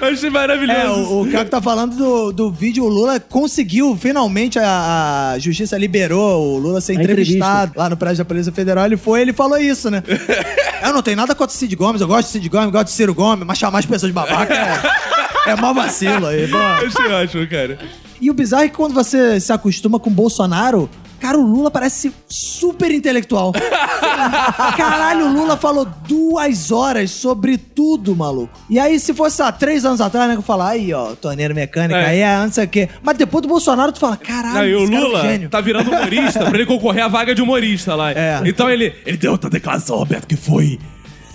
Eu 0.00 0.08
achei 0.08 0.30
maravilhoso. 0.30 0.78
É, 0.78 0.88
o, 0.88 1.22
o 1.22 1.30
cara 1.30 1.44
que 1.44 1.50
tá 1.50 1.62
falando 1.62 1.96
do, 1.96 2.32
do 2.32 2.50
vídeo, 2.50 2.84
o 2.84 2.88
Lula 2.88 3.20
conseguiu, 3.20 3.96
finalmente, 3.96 4.58
a, 4.58 5.32
a 5.34 5.38
justiça 5.38 5.78
liberou 5.78 6.54
o 6.54 6.58
Lula 6.58 6.80
ser 6.80 6.98
A 6.98 7.02
entrevistado 7.02 7.72
lá 7.76 7.88
no 7.88 7.96
prédio 7.96 8.18
da 8.18 8.24
Polícia 8.24 8.52
Federal. 8.52 8.86
Ele 8.86 8.96
foi, 8.96 9.20
ele 9.20 9.32
falou 9.32 9.58
isso, 9.58 9.90
né? 9.90 10.02
eu 10.82 10.92
não 10.92 11.02
tenho 11.02 11.16
nada 11.16 11.34
contra 11.34 11.54
o 11.54 11.58
Cid 11.58 11.74
Gomes, 11.76 12.00
eu 12.00 12.08
gosto 12.08 12.26
de 12.26 12.32
Cid 12.32 12.48
Gomes, 12.48 12.70
gosto 12.70 12.86
de 12.86 12.92
Ciro 12.92 13.14
Gomes, 13.14 13.46
mas 13.46 13.58
chamar 13.58 13.78
as 13.78 13.86
pessoas 13.86 14.10
de 14.10 14.14
babaca 14.14 14.54
é, 14.54 15.50
é 15.50 15.56
mó 15.56 15.72
vacilo 15.72 16.26
aí. 16.26 16.48
pô. 16.48 16.56
Eu 16.56 16.88
achei 16.88 17.12
ótimo, 17.12 17.46
cara. 17.46 17.78
E 18.20 18.30
o 18.30 18.34
bizarro 18.34 18.64
é 18.64 18.68
que 18.68 18.76
quando 18.76 18.92
você 18.94 19.40
se 19.40 19.52
acostuma 19.52 19.98
com 19.98 20.10
Bolsonaro, 20.10 20.88
cara, 21.18 21.38
o 21.38 21.42
Lula 21.42 21.70
parece 21.70 22.12
super 22.28 22.90
intelectual. 22.90 23.52
Caralho, 24.76 25.26
o 25.26 25.32
Lula 25.32 25.56
falou 25.56 25.86
duas 26.06 26.70
horas 26.70 27.10
sobre 27.10 27.56
tudo, 27.56 28.14
maluco. 28.14 28.52
E 28.68 28.78
aí, 28.78 28.98
se 28.98 29.14
fosse 29.14 29.42
há 29.42 29.50
três 29.50 29.84
anos 29.84 30.00
atrás, 30.00 30.28
né, 30.28 30.34
que 30.34 30.40
eu 30.40 30.42
falar, 30.42 30.70
aí, 30.70 30.92
ó, 30.92 31.14
torneira 31.14 31.54
mecânica, 31.54 31.98
É. 31.98 32.06
aí 32.06 32.18
é 32.20 32.36
não 32.38 32.52
sei 32.52 32.64
o 32.64 32.68
quê. 32.68 32.88
Mas 33.02 33.16
depois 33.16 33.42
do 33.42 33.48
Bolsonaro, 33.48 33.92
tu 33.92 33.98
fala, 34.00 34.16
caralho, 34.16 34.58
Aí 34.58 34.74
o 34.74 34.78
cara 34.90 34.94
é 34.96 34.98
um 34.98 35.02
Lula 35.08 35.48
tá 35.50 35.60
virando 35.60 35.90
humorista 35.90 36.44
pra 36.44 36.54
ele 36.54 36.66
concorrer 36.66 37.04
à 37.04 37.08
vaga 37.08 37.34
de 37.34 37.42
humorista 37.42 37.94
lá. 37.94 38.12
É. 38.12 38.40
Então 38.44 38.68
ele, 38.68 38.94
ele 39.06 39.16
deu 39.16 39.32
outra 39.32 39.48
declaração, 39.48 39.96
Roberto, 39.96 40.26
que 40.26 40.36
foi. 40.36 40.78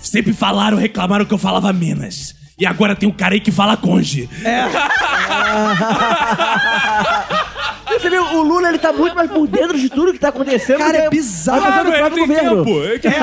Sempre 0.00 0.32
falaram, 0.32 0.76
reclamaram 0.76 1.24
que 1.24 1.34
eu 1.34 1.38
falava 1.38 1.72
Minas. 1.72 2.34
E 2.58 2.64
agora 2.64 2.96
tem 2.96 3.06
um 3.08 3.12
cara 3.12 3.34
aí 3.34 3.40
que 3.40 3.50
fala 3.52 3.76
conge. 3.76 4.30
Você 7.88 8.10
viu, 8.10 8.22
o 8.24 8.42
Lula 8.42 8.68
ele 8.68 8.78
tá 8.78 8.92
muito 8.92 9.14
mais 9.14 9.30
por 9.30 9.46
dentro 9.46 9.78
de 9.78 9.88
tudo 9.88 10.12
que 10.12 10.18
tá 10.18 10.28
acontecendo. 10.28 10.78
Cara, 10.78 10.96
é 10.98 11.08
bizarro. 11.10 11.64
a 11.64 11.66
pessoa 11.66 11.84
do 11.84 11.90
Claro, 11.90 11.96
ele 11.96 11.98
próprio 11.98 12.26
tem 12.26 12.36
governo. 12.48 12.64
tempo. 12.64 12.84
É 12.84 12.98
que- 12.98 13.06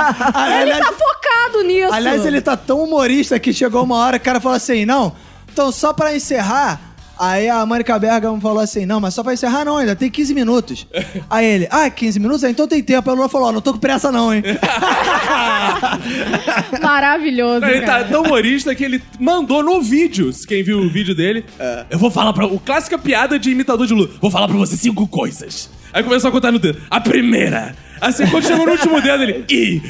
Ele 0.63 0.71
aliás, 0.71 0.85
tá 0.85 0.93
focado 0.93 1.63
nisso. 1.63 1.93
aliás, 1.93 2.25
ele 2.25 2.41
tá 2.41 2.57
tão 2.57 2.79
humorista 2.83 3.39
que 3.39 3.53
chegou 3.53 3.83
uma 3.83 3.97
hora 3.97 4.17
que 4.17 4.23
o 4.23 4.25
cara 4.25 4.39
falou 4.39 4.55
assim, 4.55 4.85
não, 4.85 5.13
então 5.51 5.71
só 5.71 5.93
pra 5.93 6.15
encerrar... 6.15 6.79
Aí 7.19 7.47
a 7.47 7.63
Mônica 7.65 7.97
Bergamo 7.99 8.41
falou 8.41 8.59
assim: 8.59 8.85
Não, 8.85 8.99
mas 8.99 9.13
só 9.13 9.23
pra 9.23 9.33
encerrar 9.33 9.63
não, 9.63 9.77
ainda 9.77 9.95
tem 9.95 10.09
15 10.09 10.33
minutos. 10.33 10.87
Aí 11.29 11.45
ele, 11.45 11.67
ah, 11.69 11.89
15 11.89 12.19
minutos? 12.19 12.43
Ah, 12.43 12.49
Então 12.49 12.67
tem 12.67 12.81
tempo. 12.81 13.09
Aí 13.09 13.13
o 13.13 13.17
Lula 13.17 13.29
falou: 13.29 13.49
Ó, 13.49 13.51
não 13.51 13.61
tô 13.61 13.73
com 13.73 13.79
pressa 13.79 14.11
não, 14.11 14.33
hein? 14.33 14.43
Maravilhoso, 16.81 17.65
Ele 17.65 17.81
tá 17.81 17.85
cara. 17.85 18.03
tão 18.05 18.23
humorista 18.23 18.73
que 18.75 18.83
ele 18.83 19.01
mandou 19.19 19.63
no 19.63 19.81
vídeo, 19.81 20.31
quem 20.47 20.63
viu 20.63 20.79
o 20.79 20.89
vídeo 20.89 21.15
dele, 21.15 21.45
eu 21.89 21.97
vou 21.99 22.11
falar 22.11 22.33
pra... 22.33 22.45
O 22.45 22.59
clássica 22.59 22.97
piada 22.97 23.37
de 23.39 23.51
imitador 23.51 23.87
de 23.87 23.93
Lula. 23.93 24.09
Vou 24.21 24.31
falar 24.31 24.47
pra 24.47 24.57
você 24.57 24.75
cinco 24.75 25.07
coisas. 25.07 25.69
Aí 25.91 26.03
começou 26.03 26.29
a 26.29 26.31
contar 26.31 26.51
no 26.51 26.59
dedo. 26.59 26.81
A 26.89 26.99
primeira. 26.99 27.75
Assim, 28.03 28.27
quando 28.27 28.45
chegou 28.45 28.65
no 28.65 28.73
último 28.73 29.01
dedo, 29.01 29.23
ele... 29.23 29.45
Ih! 29.49 29.81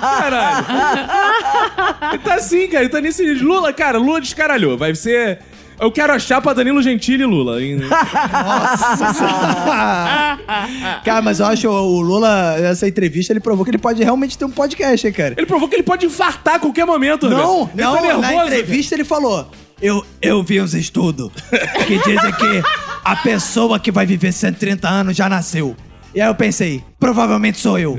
Caralho. 0.00 0.66
Ele 2.12 2.18
tá 2.22 2.34
assim, 2.34 2.66
cara. 2.68 2.84
Ele 2.84 2.88
tá 2.88 3.00
nesse... 3.00 3.34
Lula, 3.34 3.72
cara, 3.72 3.98
Lula 3.98 4.20
descaralhou. 4.20 4.78
Vai 4.78 4.94
ser... 4.94 5.38
Eu 5.80 5.92
quero 5.92 6.12
a 6.12 6.18
chapa 6.18 6.52
Danilo 6.52 6.82
Gentili 6.82 7.22
e 7.22 7.26
Lula. 7.26 7.62
hein? 7.62 7.78
cara, 11.04 11.22
mas 11.22 11.38
eu 11.38 11.46
acho 11.46 11.68
o 11.68 12.00
Lula, 12.00 12.58
nessa 12.58 12.88
entrevista, 12.88 13.32
ele 13.32 13.38
provou 13.38 13.64
que 13.64 13.70
ele 13.70 13.78
pode 13.78 14.02
realmente 14.02 14.36
ter 14.36 14.44
um 14.44 14.50
podcast, 14.50 15.06
hein, 15.06 15.12
cara? 15.12 15.34
Ele 15.36 15.46
provou 15.46 15.68
que 15.68 15.76
ele 15.76 15.84
pode 15.84 16.04
infartar 16.04 16.56
a 16.56 16.58
qualquer 16.58 16.84
momento, 16.84 17.30
Não. 17.30 17.70
Ele 17.72 17.82
não, 17.82 17.94
tá 17.94 18.02
nervoso, 18.02 18.22
na 18.22 18.46
entrevista 18.46 18.96
ele 18.96 19.04
falou. 19.04 19.48
Eu, 19.80 20.04
eu 20.20 20.42
vi 20.42 20.60
uns 20.60 20.74
estudos 20.74 21.30
que 21.86 21.98
dizem 21.98 22.32
que 22.32 22.62
a 23.04 23.14
pessoa 23.14 23.78
que 23.78 23.92
vai 23.92 24.04
viver 24.04 24.32
130 24.32 24.88
anos 24.88 25.16
já 25.16 25.28
nasceu. 25.28 25.76
E 26.14 26.20
aí 26.20 26.28
eu 26.28 26.34
pensei, 26.34 26.82
provavelmente 26.98 27.58
sou 27.58 27.78
eu. 27.78 27.96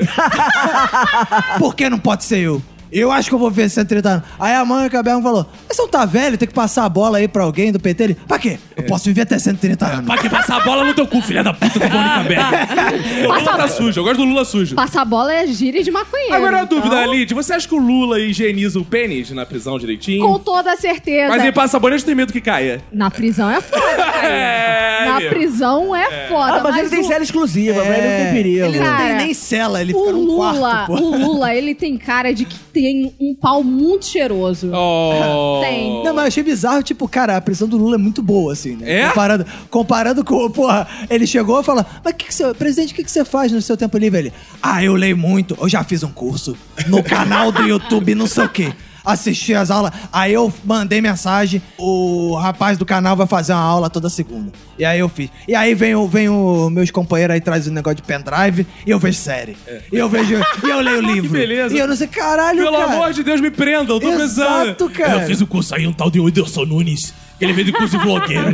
Por 1.60 1.76
que 1.76 1.90
não 1.90 2.00
pode 2.00 2.24
ser 2.24 2.40
eu? 2.40 2.62
Eu 2.92 3.12
acho 3.12 3.30
que 3.30 3.36
eu 3.36 3.40
vou 3.40 3.50
viver 3.52 3.70
130 3.70 4.10
anos. 4.10 4.24
Aí 4.40 4.54
a 4.56 4.66
mãe 4.66 4.90
Bergamo 4.90 5.22
falou: 5.22 5.46
Mas 5.68 5.76
você 5.78 5.82
não 5.84 5.90
tá 5.90 6.06
velho, 6.06 6.38
tem 6.38 6.48
que 6.48 6.54
passar 6.54 6.86
a 6.86 6.90
bola 6.90 7.18
aí 7.20 7.28
pra 7.28 7.44
alguém 7.44 7.72
do 7.72 7.80
PT? 7.80 8.04
Ele, 8.04 8.16
pra 8.28 8.40
quê? 8.40 8.58
Eu 8.76 8.84
posso 8.86 9.06
viver 9.06 9.22
até 9.22 9.38
130 9.38 9.86
anos. 9.86 10.06
Pra 10.06 10.18
que 10.18 10.30
passar 10.30 10.58
a 10.58 10.60
bola 10.62 10.84
no 10.84 10.94
teu 10.94 11.06
cu, 11.06 11.22
filha 11.22 11.44
da 11.44 11.54
puta 11.54 11.80
do 11.80 11.90
Mônica 11.90 12.24
Berger. 12.24 13.30
O 13.30 13.34
Lula 13.34 13.58
tá 13.58 13.68
sujo, 13.68 14.00
eu 14.00 14.04
gosto 14.04 14.18
do 14.18 14.26
Lula 14.26 14.46
sujo. 14.46 14.76
Passar 14.76 15.06
bola 15.06 15.34
é 15.34 15.46
gíria 15.48 15.84
de 15.84 15.92
maconheiro. 15.92 16.34
Agora 16.34 16.58
uma 16.58 16.64
então, 16.64 16.80
dúvida, 16.80 17.06
Lid, 17.06 17.34
você 17.34 17.54
acha 17.54 17.68
que 17.68 17.76
o 17.76 17.80
Lula 17.80 18.20
higieniza 18.20 18.80
o 18.80 18.86
pênis 18.86 19.30
na 19.32 19.46
prisão 19.46 19.78
direitinho? 19.78 20.26
Com 20.26 20.40
toda 20.40 20.76
certeza. 20.78 21.30
Mas 21.30 21.44
ele 21.44 21.52
passa 21.52 21.74
sabonete 21.74 22.04
tem 22.06 22.16
medo 22.16 22.34
que 22.34 22.42
caia. 22.42 22.82
Na 22.92 23.12
prisão 23.12 23.50
é 23.52 23.62
foda, 23.62 23.82
cara. 23.98 24.28
É, 24.28 25.06
Na 25.06 25.20
meu. 25.20 25.30
prisão 25.30 25.96
é 25.96 26.28
foda. 26.28 26.54
Ah, 26.56 26.64
mas, 26.64 26.78
ele 26.78 26.90
tem 26.90 27.00
o- 27.02 27.08
cela 27.08 27.24
exclusiva, 27.24 27.84
mas 27.84 27.98
ele 27.98 28.08
não 28.08 28.24
tem 28.26 28.34
perigo. 28.34 28.66
Ele 28.66 28.80
não 28.80 28.98
tem 28.98 29.16
nem 29.16 29.34
cela, 29.34 29.82
ele 29.82 29.94
o 29.94 30.00
fica 30.00 30.12
num 30.12 30.20
Lula, 30.26 30.60
quarto, 30.60 30.88
pô. 30.88 31.04
o 31.04 31.18
Lula, 31.18 31.54
ele 31.56 31.76
tem 31.76 31.98
cara 31.98 32.34
de 32.34 32.46
que 32.46 32.58
tem 32.82 33.14
um 33.20 33.36
pau 33.36 33.64
muito 33.64 34.06
cheiroso. 34.06 34.72
Oh. 34.82 35.60
Tem. 35.62 36.04
Não, 36.04 36.14
mas 36.14 36.24
eu 36.24 36.28
achei 36.28 36.44
bizarro, 36.44 36.82
tipo, 36.82 37.08
cara, 37.08 37.36
a 37.36 37.42
prisão 37.42 37.68
do 37.68 37.78
Lula 37.78 37.96
é 37.96 37.98
muito 37.98 38.22
boa, 38.22 38.54
assim, 38.54 38.76
né? 38.76 39.02
É? 39.02 39.08
Comparando, 39.10 39.46
comparando 39.70 40.24
com, 40.24 40.50
porra, 40.50 40.88
ele 41.10 41.28
chegou 41.28 41.60
e 41.60 41.64
falou, 41.64 41.86
mas 42.04 42.14
que 42.14 42.26
que 42.30 42.34
você, 42.34 42.54
presidente, 42.54 42.94
o 42.94 42.96
que, 42.96 43.04
que 43.04 43.12
você 43.12 43.26
faz 43.26 43.52
no 43.52 43.62
seu 43.62 43.76
tempo 43.76 43.98
livre? 43.98 44.20
Ele, 44.20 44.34
ah, 44.62 44.84
eu 44.84 44.96
leio 44.96 45.18
muito, 45.18 45.58
eu 45.60 45.68
já 45.68 45.84
fiz 45.84 46.04
um 46.04 46.12
curso 46.12 46.56
no 46.88 47.04
canal 47.04 47.52
do 47.52 47.64
YouTube, 47.64 48.16
não 48.16 48.28
sei 48.28 48.46
o 48.46 48.50
quê. 48.50 48.74
Assisti 49.12 49.54
as 49.54 49.72
aulas, 49.72 49.92
aí 50.14 50.34
eu 50.34 50.54
mandei 50.64 51.02
mensagem, 51.02 51.62
o 51.78 52.36
rapaz 52.36 52.78
do 52.78 52.86
canal 52.86 53.16
vai 53.16 53.26
fazer 53.28 53.54
uma 53.54 53.62
aula 53.62 53.90
toda 53.90 54.10
segunda. 54.10 54.52
E 54.78 54.86
aí 54.86 55.00
eu 55.00 55.10
fiz. 55.10 55.30
E 55.48 55.56
aí 55.56 55.74
vem, 55.74 55.96
o, 55.96 56.08
vem 56.08 56.30
o, 56.30 56.70
meus 56.70 56.92
companheiros 56.92 57.34
aí 57.34 57.42
trazem 57.42 57.72
um 57.72 57.76
negócio 57.76 57.98
de 57.98 58.04
pendrive 58.04 58.66
e 58.86 58.92
eu 58.92 59.00
vejo 59.00 59.18
série. 59.18 59.58
E 59.92 59.98
eu 59.98 60.08
vejo, 60.08 60.36
e 60.36 60.70
eu 60.70 60.80
leio 60.80 61.02
livro. 61.14 61.30
beleza. 61.32 61.76
E 61.76 61.80
eu 61.80 61.88
não 61.88 61.96
sei, 61.96 62.08
caralho, 62.08 62.64
Pelo 62.64 62.78
cara. 62.78 62.94
amor 62.94 63.14
de 63.14 63.24
Deus, 63.24 63.42
me 63.42 63.50
prenda, 63.52 63.92
eu 63.94 64.00
tô 64.00 64.10
Exato, 64.10 64.86
pensando. 64.86 64.90
cara. 64.92 65.22
Eu 65.22 65.28
fiz 65.28 65.42
o 65.42 65.48
curso 65.48 65.74
aí, 65.76 65.86
um 65.88 65.94
tal 65.94 66.10
de 66.10 66.20
Whindersson 66.20 66.66
Nunes. 66.66 67.14
Que 67.40 67.46
Ele 67.46 67.54
fez 67.54 67.70
o 67.70 67.74
curso 67.74 67.98
de 67.98 68.04
vlogueiro. 68.04 68.54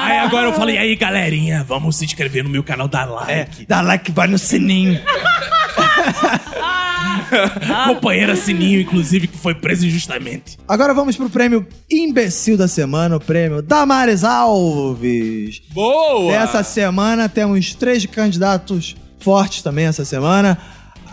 aí 0.00 0.18
agora 0.18 0.46
eu 0.46 0.52
falei, 0.54 0.78
aí 0.78 0.94
galerinha, 0.94 1.64
vamos 1.64 1.96
se 1.96 2.04
inscrever 2.04 2.44
no 2.44 2.48
meu 2.48 2.62
canal 2.62 2.86
da 2.88 3.02
É, 3.28 3.40
like. 3.40 3.66
dá 3.66 3.80
like, 3.82 4.12
vai 4.12 4.28
no 4.28 4.38
sininho. 4.38 5.00
Companheira 7.86 8.36
Sininho, 8.36 8.80
inclusive, 8.80 9.26
que 9.26 9.36
foi 9.36 9.54
preso 9.54 9.86
injustamente. 9.86 10.56
Agora 10.68 10.94
vamos 10.94 11.16
pro 11.16 11.28
prêmio 11.28 11.66
imbecil 11.90 12.56
da 12.56 12.68
semana, 12.68 13.16
o 13.16 13.20
prêmio 13.20 13.60
Damares 13.62 14.22
Alves. 14.22 15.60
Boa! 15.72 16.32
Essa 16.32 16.62
semana 16.62 17.28
temos 17.28 17.74
três 17.74 18.06
candidatos 18.06 18.94
fortes 19.18 19.62
também 19.62 19.86
essa 19.86 20.04
semana. 20.04 20.56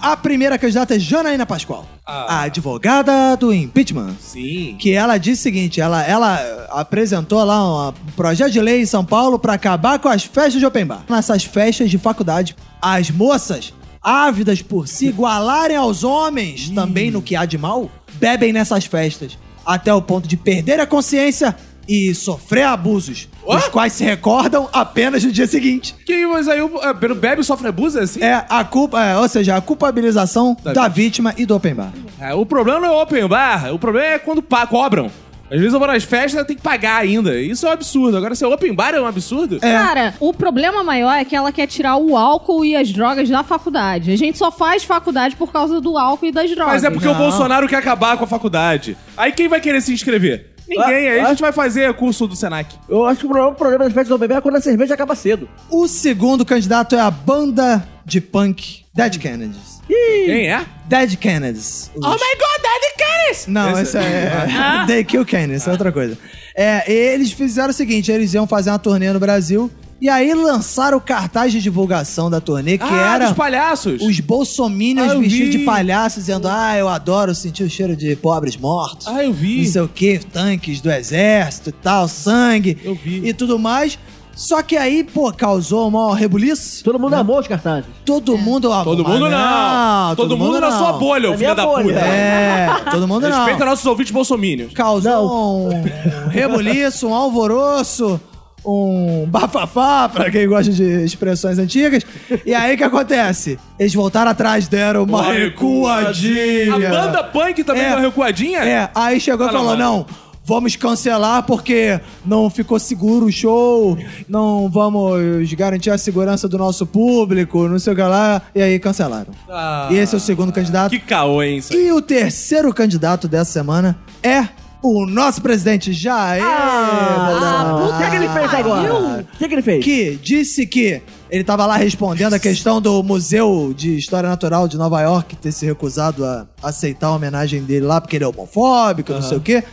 A 0.03 0.17
primeira 0.17 0.57
candidata 0.57 0.95
é 0.95 0.99
Janaína 0.99 1.45
Pascoal, 1.45 1.87
Ah. 2.05 2.39
a 2.39 2.41
advogada 2.41 3.37
do 3.37 3.53
impeachment. 3.53 4.15
Sim. 4.19 4.75
Que 4.77 4.91
ela 4.91 5.17
disse 5.17 5.39
o 5.39 5.43
seguinte: 5.43 5.79
ela, 5.79 6.03
ela 6.03 6.67
apresentou 6.71 7.41
lá 7.41 7.87
um 7.89 7.93
projeto 8.13 8.51
de 8.51 8.59
lei 8.59 8.81
em 8.81 8.85
São 8.85 9.05
Paulo 9.05 9.39
para 9.39 9.53
acabar 9.53 9.99
com 9.99 10.09
as 10.09 10.25
festas 10.25 10.55
de 10.59 10.65
open 10.65 10.85
bar. 10.85 11.05
Nessas 11.07 11.45
festas 11.45 11.89
de 11.89 11.97
faculdade, 11.97 12.53
as 12.81 13.09
moças, 13.09 13.73
ávidas 14.01 14.61
por 14.61 14.89
se 14.89 15.05
igualarem 15.07 15.77
aos 15.77 16.03
homens 16.03 16.69
também 16.69 17.09
no 17.09 17.21
que 17.21 17.37
há 17.37 17.45
de 17.45 17.57
mal, 17.57 17.89
bebem 18.15 18.51
nessas 18.51 18.83
festas, 18.83 19.37
até 19.65 19.93
o 19.93 20.01
ponto 20.01 20.27
de 20.27 20.35
perder 20.35 20.81
a 20.81 20.85
consciência 20.85 21.55
e 21.87 22.13
sofrer 22.15 22.63
abusos, 22.63 23.27
os 23.45 23.67
quais 23.67 23.93
se 23.93 24.03
recordam 24.03 24.69
apenas 24.71 25.23
no 25.23 25.31
dia 25.31 25.47
seguinte. 25.47 25.95
Que, 26.05 26.25
mas 26.27 26.47
aí 26.47 26.61
o 26.61 26.79
é, 26.81 26.93
pelo 26.93 27.15
bebe 27.15 27.43
sofre 27.43 27.67
abuso, 27.67 27.99
é 27.99 28.03
assim? 28.03 28.23
É 28.23 28.45
a 28.49 28.63
culpa, 28.63 29.03
é, 29.03 29.17
ou 29.17 29.27
seja, 29.27 29.55
a 29.55 29.61
culpabilização 29.61 30.55
da, 30.63 30.87
vítima 30.87 31.33
e 31.37 31.45
do 31.45 31.55
open 31.55 31.75
bar. 31.75 31.91
É, 32.19 32.33
o 32.33 32.45
problema 32.45 32.79
não 32.79 32.87
é 32.87 32.91
o 32.91 33.01
open 33.01 33.27
bar, 33.27 33.73
o 33.73 33.79
problema 33.79 34.07
é 34.07 34.19
quando 34.19 34.41
pa- 34.41 34.67
cobram. 34.67 35.11
Às 35.51 35.59
vezes 35.59 35.73
eu 35.73 35.77
vou 35.77 35.87
nas 35.87 36.03
festas 36.03 36.47
tem 36.47 36.55
que 36.55 36.63
pagar 36.63 36.97
ainda. 36.97 37.39
Isso 37.39 37.67
é 37.67 37.69
um 37.69 37.73
absurdo. 37.73 38.17
Agora, 38.17 38.33
se 38.33 38.43
é 38.43 38.47
open 38.47 38.73
bar 38.73 38.95
é 38.95 38.99
um 38.99 39.05
absurdo? 39.05 39.59
Cara, 39.59 40.15
o 40.19 40.33
problema 40.33 40.83
maior 40.83 41.13
é 41.13 41.23
que 41.23 41.35
ela 41.35 41.51
quer 41.51 41.67
tirar 41.67 41.95
o 41.97 42.17
álcool 42.17 42.65
e 42.65 42.75
as 42.75 42.91
drogas 42.91 43.29
da 43.29 43.43
faculdade. 43.43 44.11
A 44.11 44.15
gente 44.15 44.35
só 44.35 44.51
faz 44.51 44.83
faculdade 44.83 45.35
por 45.35 45.51
causa 45.51 45.79
do 45.79 45.95
álcool 45.95 46.25
e 46.25 46.31
das 46.31 46.49
drogas. 46.49 46.73
Mas 46.73 46.83
é 46.83 46.89
porque 46.89 47.07
o 47.07 47.13
Bolsonaro 47.13 47.67
quer 47.67 47.75
acabar 47.75 48.17
com 48.17 48.23
a 48.23 48.27
faculdade. 48.27 48.97
Aí 49.15 49.31
quem 49.31 49.47
vai 49.47 49.61
querer 49.61 49.79
se 49.81 49.93
inscrever? 49.93 50.52
Ninguém. 50.77 51.09
Aí 51.09 51.19
a 51.19 51.29
gente 51.29 51.41
vai 51.41 51.51
fazer 51.51 51.93
curso 51.93 52.27
do 52.27 52.35
Senac. 52.35 52.75
Eu 52.87 53.05
acho 53.05 53.21
que 53.21 53.25
o 53.25 53.53
problema, 53.53 53.85
das 53.85 53.93
festas 53.93 54.09
do 54.09 54.17
bebê 54.17 54.35
é 54.35 54.41
quando 54.41 54.55
a 54.55 54.61
cerveja 54.61 54.93
acaba 54.93 55.15
cedo. 55.15 55.47
O 55.69 55.87
segundo 55.87 56.45
candidato 56.45 56.95
é 56.95 56.99
a 56.99 57.11
banda 57.11 57.87
de 58.05 58.19
punk 58.19 58.83
Dead 58.93 59.17
Kennedys. 59.17 59.81
Quem 59.87 60.51
é? 60.51 60.65
Dead 60.87 61.15
Kennedys. 61.17 61.91
Oh 61.95 61.99
my 61.99 62.01
god, 62.09 62.61
Daddy 62.61 62.93
Kennedy! 62.97 63.51
Não, 63.51 63.79
esse 63.79 63.97
é. 63.97 64.85
They 64.87 65.03
Kill 65.03 65.25
Kennedy, 65.25 65.55
isso 65.55 65.69
é 65.69 65.71
outra 65.71 65.91
coisa. 65.91 66.17
É, 66.55 66.91
eles 66.91 67.31
fizeram 67.31 67.69
o 67.69 67.73
seguinte: 67.73 68.11
eles 68.11 68.33
iam 68.33 68.47
fazer 68.47 68.69
uma 68.69 68.79
turnê 68.79 69.11
no 69.11 69.19
Brasil. 69.19 69.71
E 70.01 70.09
aí 70.09 70.33
lançaram 70.33 70.97
o 70.97 71.01
cartaz 71.01 71.51
de 71.53 71.61
divulgação 71.61 72.29
da 72.29 72.41
turnê, 72.41 72.77
que 72.77 72.83
ah, 72.83 73.15
era 73.15 73.25
dos 73.27 73.37
palhaços. 73.37 74.01
os 74.01 74.19
bolsominions 74.19 75.11
Ah, 75.11 75.15
vestidos 75.15 75.47
vi. 75.53 75.57
de 75.59 75.59
palhaço, 75.59 76.19
dizendo: 76.19 76.47
Ah, 76.49 76.75
eu 76.77 76.89
adoro 76.89 77.33
sentir 77.33 77.63
o 77.63 77.69
cheiro 77.69 77.95
de 77.95 78.13
pobres 78.15 78.57
mortos. 78.57 79.07
Ah, 79.07 79.23
eu 79.23 79.31
vi. 79.31 79.63
Não 79.63 79.71
sei 79.71 79.81
o 79.81 79.87
que, 79.87 80.19
tanques 80.19 80.81
do 80.81 80.91
exército 80.91 81.69
e 81.69 81.71
tal, 81.73 82.07
sangue 82.09 82.77
Eu 82.83 82.95
vi. 82.95 83.21
e 83.25 83.33
tudo 83.33 83.57
mais. 83.57 83.97
Só 84.35 84.63
que 84.63 84.75
aí, 84.75 85.03
pô, 85.03 85.31
causou 85.31 85.87
uma 85.87 86.15
rebuliço. 86.17 86.83
Todo 86.83 86.99
mundo 86.99 87.13
amou 87.13 87.39
os 87.39 87.47
cartazes. 87.47 87.85
Todo 88.03 88.35
mundo. 88.35 88.73
ah, 88.73 88.83
Todo 88.83 89.05
mundo 89.07 89.29
não. 89.29 90.15
Todo, 90.15 90.35
mundo, 90.35 90.59
na 90.59 90.71
não. 90.71 90.77
sua 90.79 90.93
bolha, 90.93 91.29
ô 91.29 91.31
Na 91.33 91.37
filho 91.37 91.55
da 91.55 91.65
bolha. 91.65 91.83
puta. 91.93 91.99
É, 91.99 92.67
todo 92.91 93.07
mundo 93.07 93.29
não. 93.29 93.37
Respeita 93.37 93.63
nossos 93.63 93.85
ouvintes 93.85 94.11
bolsominions. 94.11 94.73
Causou 94.73 95.69
um 95.69 95.83
rebuliço, 96.29 97.07
um 97.07 97.13
alvoroço, 97.13 98.19
um 98.65 99.25
bafafá, 99.27 100.07
pra 100.09 100.29
quem 100.31 100.47
gosta 100.47 100.71
de 100.71 100.83
expressões 101.03 101.57
antigas. 101.59 102.03
E 102.45 102.53
aí 102.53 102.75
o 102.75 102.77
que 102.77 102.83
acontece? 102.83 103.59
Eles 103.77 103.93
voltaram 103.93 104.31
atrás, 104.31 104.67
deram 104.67 105.03
uma 105.03 105.21
Uma 105.21 105.33
recuadinha. 105.33 106.75
A 106.75 106.79
banda 106.89 107.23
punk 107.23 107.63
também 107.63 107.83
É. 107.83 107.87
deu 107.89 107.95
uma 107.97 108.01
recuadinha? 108.05 108.59
É, 108.59 108.89
aí 108.93 109.19
chegou 109.19 109.45
e 109.45 109.49
Ah, 109.49 109.51
não, 109.51 109.59
falou: 109.59 109.77
mano. 109.77 109.83
não, 109.83 110.05
vamos 110.45 110.75
cancelar 110.75 111.43
porque 111.43 111.99
não 112.25 112.49
ficou 112.49 112.77
seguro 112.79 113.25
o 113.27 113.31
show, 113.31 113.97
não 114.27 114.69
vamos 114.69 115.51
garantir 115.53 115.89
a 115.89 115.97
segurança 115.97 116.47
do 116.47 116.57
nosso 116.57 116.85
público, 116.85 117.67
não 117.67 117.79
sei 117.79 117.93
o 117.93 117.95
que 117.95 118.01
lá. 118.01 118.41
E 118.55 118.61
aí 118.61 118.79
cancelaram. 118.79 119.31
Ah, 119.49 119.87
E 119.91 119.95
esse 119.97 120.13
é 120.13 120.17
o 120.17 120.21
segundo 120.21 120.51
candidato. 120.51 120.89
Que 120.91 120.99
caô, 120.99 121.41
hein. 121.43 121.61
E 121.71 121.91
o 121.91 122.01
terceiro 122.01 122.73
candidato 122.73 123.27
dessa 123.27 123.51
semana 123.51 123.97
é 124.21 124.47
o 124.83 125.05
nosso 125.05 125.41
presidente 125.41 125.93
Jair 125.93 126.43
Bolsonaro. 126.43 127.85
O 127.85 127.97
que, 127.97 128.03
é 128.03 128.09
que 128.09 128.15
ele 128.17 128.29
fez 128.29 128.53
agora? 128.53 128.93
O 129.33 129.37
que, 129.37 129.45
é 129.45 129.47
que 129.47 129.55
ele 129.55 129.61
fez? 129.61 129.83
Que 129.83 130.19
disse 130.21 130.67
que 130.67 131.01
ele 131.31 131.43
tava 131.43 131.65
lá 131.65 131.77
respondendo 131.77 132.33
a 132.33 132.39
questão 132.39 132.81
do 132.81 133.01
Museu 133.01 133.73
de 133.75 133.97
História 133.97 134.29
Natural 134.29 134.67
de 134.67 134.77
Nova 134.77 135.01
York 135.01 135.37
ter 135.37 135.53
se 135.53 135.65
recusado 135.65 136.25
a 136.25 136.45
aceitar 136.61 137.07
a 137.07 137.11
homenagem 137.11 137.63
dele 137.63 137.85
lá 137.85 138.01
porque 138.01 138.17
ele 138.17 138.25
é 138.25 138.27
homofóbico, 138.27 139.13
não 139.13 139.21
sei 139.21 139.37
o 139.37 139.41
quê. 139.41 139.63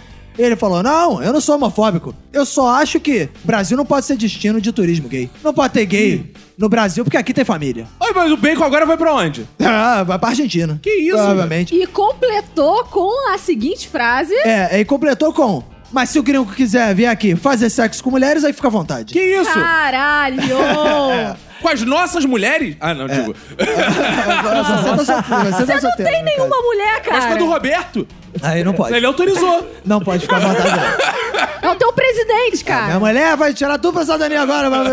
Ele 0.41 0.57
falou: 0.57 0.82
Não, 0.82 1.22
eu 1.22 1.32
não 1.32 1.41
sou 1.41 1.57
homofóbico. 1.57 2.14
Eu 2.32 2.47
só 2.47 2.68
acho 2.76 2.99
que 2.99 3.28
o 3.45 3.47
Brasil 3.47 3.76
não 3.76 3.84
pode 3.84 4.07
ser 4.07 4.16
destino 4.16 4.61
de 4.61 4.72
turismo 4.72 5.09
gay. 5.09 5.28
Não 5.45 5.53
pode 5.53 5.74
ter 5.74 5.84
gay 5.86 6.32
no 6.57 6.68
Brasil 6.68 7.05
porque 7.05 7.16
aqui 7.16 7.32
tem 7.34 7.45
família. 7.45 7.86
Oi, 8.01 8.12
mas 8.14 8.32
o 8.32 8.36
bacon 8.36 8.64
agora 8.64 8.86
vai 8.86 8.97
pra 8.97 9.14
onde? 9.14 9.47
Ah, 9.62 10.03
vai 10.03 10.18
pra 10.18 10.30
Argentina. 10.30 10.78
Que 10.82 10.91
isso, 10.91 11.16
Provavelmente. 11.16 11.74
E 11.74 11.86
completou 11.86 12.84
com 12.84 13.32
a 13.32 13.38
seguinte 13.38 13.88
frase. 13.88 14.34
É, 14.45 14.80
e 14.80 14.84
completou 14.84 15.32
com. 15.32 15.62
Mas 15.93 16.11
se 16.11 16.18
o 16.18 16.22
gringo 16.22 16.51
quiser 16.53 16.95
vir 16.95 17.07
aqui 17.07 17.34
fazer 17.34 17.68
sexo 17.68 18.03
com 18.03 18.11
mulheres, 18.11 18.45
aí 18.45 18.53
fica 18.53 18.68
à 18.68 18.70
vontade. 18.70 19.12
Que 19.12 19.20
isso? 19.20 19.53
Caralho! 19.53 20.41
Com 21.61 21.68
as 21.68 21.82
nossas 21.82 22.24
mulheres? 22.24 22.74
Ah, 22.80 22.95
não, 22.95 23.07
digo. 23.07 23.34
Você 23.59 23.66
tá 23.66 25.05
solteiro, 25.05 25.45
você 25.45 25.51
tá 25.51 25.64
Você 25.66 25.72
não 25.74 25.80
solteiro, 25.80 26.11
tem 26.11 26.24
né, 26.24 26.30
nenhuma 26.30 26.49
cara? 26.49 26.62
mulher, 26.62 26.95
Mas 26.95 27.05
com 27.05 27.14
a 27.14 27.20
cara. 27.20 27.36
do 27.36 27.45
Roberto. 27.47 28.09
Aí 28.43 28.62
não 28.64 28.72
pode. 28.72 28.95
Ele 28.95 29.07
autorizou. 29.07 29.68
Não 29.85 30.01
pode 30.01 30.22
ficar 30.22 30.41
não. 30.41 30.51
É 31.62 31.68
o 31.72 31.76
teu 31.76 31.93
presidente, 31.93 32.64
Minha 32.64 32.64
cara. 32.64 32.99
mulher 32.99 33.37
vai 33.37 33.53
tirar 33.53 33.76
dupla 33.76 34.03
cidadania 34.03 34.41
agora. 34.41 34.70
vai- 34.70 34.85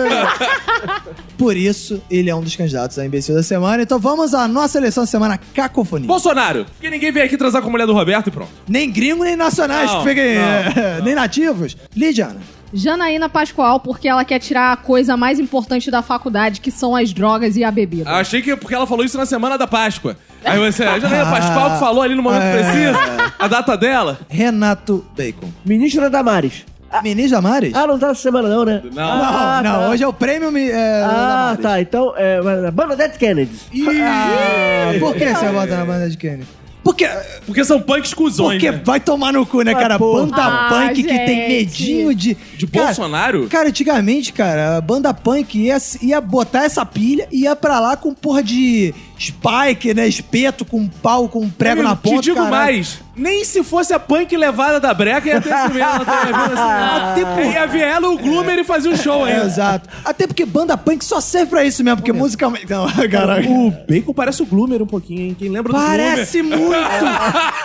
Por 1.38 1.56
isso, 1.56 2.02
ele 2.10 2.30
é 2.30 2.36
um 2.36 2.42
dos 2.42 2.56
candidatos 2.56 2.98
a 3.00 3.06
imbecil 3.06 3.36
da 3.36 3.44
semana. 3.44 3.84
Então 3.84 4.00
vamos 4.00 4.34
à 4.34 4.48
nossa 4.48 4.78
eleição 4.78 5.04
da 5.04 5.08
semana 5.08 5.40
cacofonia. 5.54 6.08
Bolsonaro. 6.08 6.66
Porque 6.66 6.90
ninguém 6.90 7.12
veio 7.12 7.26
aqui 7.26 7.38
transar 7.38 7.62
com 7.62 7.68
a 7.70 7.72
mulher 7.72 7.86
do 7.88 7.94
Roberto 7.94 8.28
e 8.28 8.32
pronto. 8.32 8.52
Nem 8.68 8.92
gringo, 8.92 9.24
nem 9.24 9.36
nacionais, 9.36 9.90
Não, 9.92 10.04
que 10.04 10.10
fiquem, 10.10 10.36
eh, 10.36 11.02
nem 11.04 11.16
nativos. 11.16 11.78
Lidiana. 11.96 12.38
Janaína 12.74 13.30
Pascoal, 13.30 13.80
porque 13.80 14.08
ela 14.08 14.24
quer 14.26 14.40
tirar 14.40 14.74
a 14.74 14.78
coisa 14.78 15.16
mais 15.18 15.40
importante 15.40 15.90
da 15.90 16.02
faculdade, 16.02 16.60
que 16.62 16.70
são 16.72 16.96
as 16.96 17.14
drogas 17.14 17.56
e 17.56 17.64
a 17.64 17.72
bebida. 17.72 18.10
Ah, 18.10 18.18
Achei 18.20 18.42
que 18.42 18.56
porque 18.56 18.76
ela 18.76 18.86
falou 18.88 19.06
isso 19.06 19.18
na 19.18 19.26
semana 19.26 19.58
da 19.58 19.66
Páscoa. 19.68 20.18
Aí 20.44 20.60
você, 20.60 20.84
a 20.84 21.00
Janaína 21.00 21.30
Pascoal 21.32 21.72
que 21.72 21.80
falou 21.80 22.02
ali 22.02 22.16
no 22.16 22.22
momento 22.24 22.44
É. 22.44 22.54
preciso, 22.54 22.98
a 23.40 23.48
data 23.48 23.76
dela. 23.78 24.20
Renato 24.30 25.06
Bacon. 25.16 25.50
Ministro 25.66 26.02
da 26.02 26.10
Damares. 26.10 26.66
Ministro 27.04 27.32
Damares? 27.42 27.74
Ah, 27.76 27.86
não 27.86 28.00
tá 28.00 28.08
essa 28.12 28.22
semana 28.22 28.48
não, 28.48 28.64
né? 28.64 28.82
Não. 28.94 29.04
Ah, 29.04 29.62
não, 29.64 29.80
tá. 29.82 29.90
hoje 29.90 30.04
é 30.04 30.08
o 30.08 30.14
prêmio 30.14 30.50
mi- 30.52 30.70
eh, 30.70 31.04
Ah, 31.06 31.10
Damares. 31.58 31.62
tá. 31.64 31.82
Então, 31.82 32.14
é, 32.16 32.72
Bernadette 32.72 33.18
Kennedy. 33.20 33.58
Ah, 34.02 34.94
por 35.00 35.14
que 35.16 35.26
você 35.26 35.50
vota 35.50 35.76
na 35.76 35.86
banda 35.86 36.10
de 36.10 36.18
Kenny? 36.18 36.46
Porque, 36.88 37.06
Porque 37.46 37.66
são 37.66 37.82
punks 37.82 38.14
cuzões, 38.14 38.54
porque 38.62 38.72
né? 38.72 38.82
vai 38.86 38.98
tomar 38.98 39.34
no 39.34 39.46
cu, 39.46 39.62
né, 39.62 39.74
cara? 39.74 39.96
Ah. 39.96 40.00
Banda 40.00 40.36
Ah, 40.38 40.70
punk 40.70 40.96
que 41.04 41.04
tem 41.04 41.28
gente. 41.28 41.48
medinho 41.50 42.16
de. 42.16 42.38
De 42.58 42.66
Cara, 42.66 42.86
Bolsonaro? 42.86 43.48
Cara, 43.50 43.68
antigamente, 43.68 44.32
cara, 44.32 44.78
a 44.78 44.82
banda 44.82 45.14
punk 45.14 45.58
ia, 45.60 45.78
ia 46.02 46.22
botar 46.22 46.64
essa 46.64 46.86
pilha 46.86 47.28
e 47.30 47.42
ia 47.42 47.58
pra 47.58 47.82
lá 47.82 47.98
com 47.98 48.14
porra 48.14 48.42
de 48.42 48.94
spike, 49.20 49.94
né? 49.94 50.08
Espeto 50.08 50.64
com 50.64 50.78
um 50.80 50.88
pau, 50.88 51.28
com 51.28 51.42
um 51.42 51.50
prego 51.50 51.82
Amigo, 51.82 51.90
na 51.90 51.96
ponta. 51.98 52.16
Te 52.22 52.24
digo 52.24 52.36
caralho. 52.38 52.52
mais, 52.56 53.00
nem 53.18 53.44
se 53.44 53.64
fosse 53.64 53.94
a 53.94 54.00
punk 54.00 54.36
levada 54.38 54.80
da 54.80 54.94
breca 54.94 55.28
ia 55.28 55.42
ter 55.42 55.50
esse 55.54 55.74
mesmo. 55.74 55.90
Assim, 55.90 57.22
Até 57.22 57.26
por... 57.26 57.44
Ia 57.46 57.66
vir 57.68 57.82
ela, 57.82 58.10
o 58.10 58.18
Gloomer 58.18 58.60
e 58.60 58.64
fazia 58.64 58.92
o 58.92 58.98
show 58.98 59.26
É, 59.28 59.34
ainda. 59.34 59.46
exato. 59.46 59.90
Até 60.06 60.28
porque 60.28 60.46
banda 60.46 60.78
punk 60.78 61.04
só 61.04 61.20
serve 61.20 61.48
pra 61.50 61.64
isso 61.66 61.84
mesmo, 61.84 61.98
porque 61.98 62.14
musicalmente. 62.14 62.70
Não, 62.70 62.88
caralho. 63.10 63.50
O 63.52 63.72
Bacon 63.88 64.14
parece 64.14 64.42
o 64.44 64.46
Gloomer 64.46 64.82
um 64.82 64.86
pouquinho, 64.88 65.22
hein? 65.22 65.36
Quem 65.38 65.50
lembra 65.50 65.74
do 65.74 65.80
Parece 65.80 66.42
muito! 66.42 66.68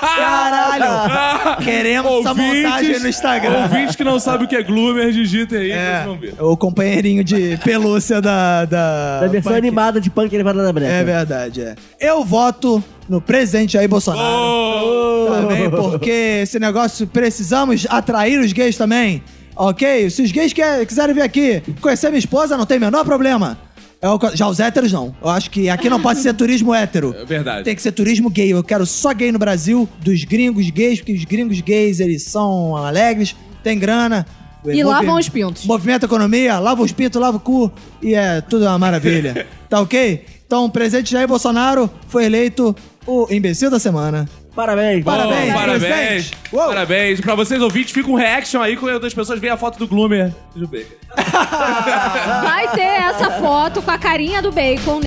Caralho! 0.01 1.65
Queremos 1.65 2.21
essa 2.21 2.29
Ouvintes- 2.31 2.63
montagem 2.65 2.99
no 3.01 3.09
Instagram. 3.09 3.63
Ouvinte 3.63 3.97
que 3.97 4.05
não 4.05 4.19
sabe 4.21 4.45
o 4.45 4.49
que 4.49 4.57
é 4.57 4.63
Gloomer, 4.63 5.11
digita 5.13 5.57
aí, 5.57 5.71
É, 5.71 5.93
vocês 5.95 6.05
vão 6.07 6.17
ver. 6.19 6.35
o 6.43 6.57
companheirinho 6.57 7.25
de 7.25 7.57
pelúcia 7.65 8.21
da. 8.21 8.65
Da, 8.65 9.21
Da 9.21 9.27
versão 9.29 9.53
punk. 9.53 9.59
animada 9.59 10.01
de 10.01 10.11
punk 10.11 10.33
elevada 10.33 10.63
da 10.63 10.73
breca. 10.73 10.91
É 10.93 11.05
verdade, 11.05 11.61
é. 11.63 11.75
Eu 12.01 12.25
voto 12.25 12.83
no 13.13 13.21
presidente 13.21 13.75
Jair 13.75 13.89
Bolsonaro. 13.89 14.27
Oh! 14.27 15.27
Também, 15.31 15.71
porque 15.71 16.41
esse 16.43 16.59
negócio 16.59 17.07
precisamos 17.07 17.87
atrair 17.91 18.41
os 18.41 18.53
gays 18.53 18.77
também. 18.77 19.23
Ok? 19.55 20.09
Se 20.09 20.23
os 20.23 20.33
gays 20.33 20.53
quer- 20.55 20.85
quiserem 20.87 21.15
vir 21.15 21.21
aqui 21.21 21.63
conhecer 21.81 22.09
minha 22.09 22.19
esposa, 22.19 22.57
não 22.57 22.65
tem 22.65 22.79
o 22.79 22.81
menor 22.81 23.05
problema. 23.05 23.59
É 24.01 24.09
o 24.09 24.19
co- 24.19 24.35
já 24.35 24.49
os 24.49 24.59
héteros 24.59 24.91
não. 24.91 25.15
Eu 25.23 25.29
acho 25.29 25.51
que 25.51 25.69
aqui 25.69 25.89
não 25.91 26.01
pode 26.01 26.21
ser 26.21 26.33
turismo 26.35 26.75
hétero. 26.75 27.15
É 27.17 27.25
verdade. 27.25 27.65
Tem 27.65 27.77
que 27.77 27.83
ser 27.83 27.93
turismo 27.93 28.31
gay. 28.31 28.51
Eu 28.53 28.65
quero 28.65 28.85
só 28.87 29.13
gay 29.13 29.31
no 29.31 29.39
Brasil, 29.39 29.87
dos 30.01 30.25
gringos 30.25 30.69
gays, 30.71 30.99
porque 31.01 31.13
os 31.13 31.25
gringos 31.25 31.61
gays, 31.61 32.01
eles 32.01 32.23
são 32.25 32.75
alegres, 32.77 33.37
têm 33.63 33.79
grana. 33.79 34.27
E 34.65 34.83
lavam 34.83 35.17
os 35.19 35.29
pintos. 35.29 35.67
Movimenta 35.67 36.07
a 36.07 36.09
economia, 36.09 36.59
lava 36.59 36.83
os 36.83 36.93
pintos, 36.93 37.21
lava 37.21 37.37
o 37.37 37.41
cu 37.41 37.71
e 38.01 38.15
é 38.15 38.41
tudo 38.41 38.65
uma 38.65 38.79
maravilha. 38.79 39.47
tá 39.69 39.81
ok? 39.81 40.25
Então, 40.47 40.69
presidente 40.69 41.11
Jair 41.13 41.27
Bolsonaro 41.27 41.89
foi 42.09 42.25
eleito 42.27 42.75
o 43.07 43.27
imbecil 43.31 43.71
da 43.71 43.79
semana. 43.79 44.29
Parabéns. 44.55 45.03
Parabéns, 45.05 45.51
Oh, 45.51 45.55
parabéns. 45.55 45.83
presidente. 45.83 46.31
Uou. 46.53 46.67
Parabéns. 46.69 47.21
Pra 47.21 47.35
vocês 47.35 47.61
ouvintes, 47.63 47.93
fica 47.93 48.11
um 48.11 48.15
reaction 48.15 48.61
aí 48.61 48.77
quando 48.77 49.05
as 49.07 49.15
pessoas 49.15 49.41
veem 49.41 49.53
a 49.53 49.57
foto 49.57 49.79
do 49.79 49.87
Gloomer. 49.89 50.33
do 50.55 50.69
Bacon. 50.69 50.95
Vai 52.43 52.69
ter 52.75 52.81
essa 52.83 53.31
foto 53.41 53.81
com 53.83 53.91
a 53.91 53.99
carinha 53.99 54.43
do 54.43 54.53
bacon. 54.53 55.01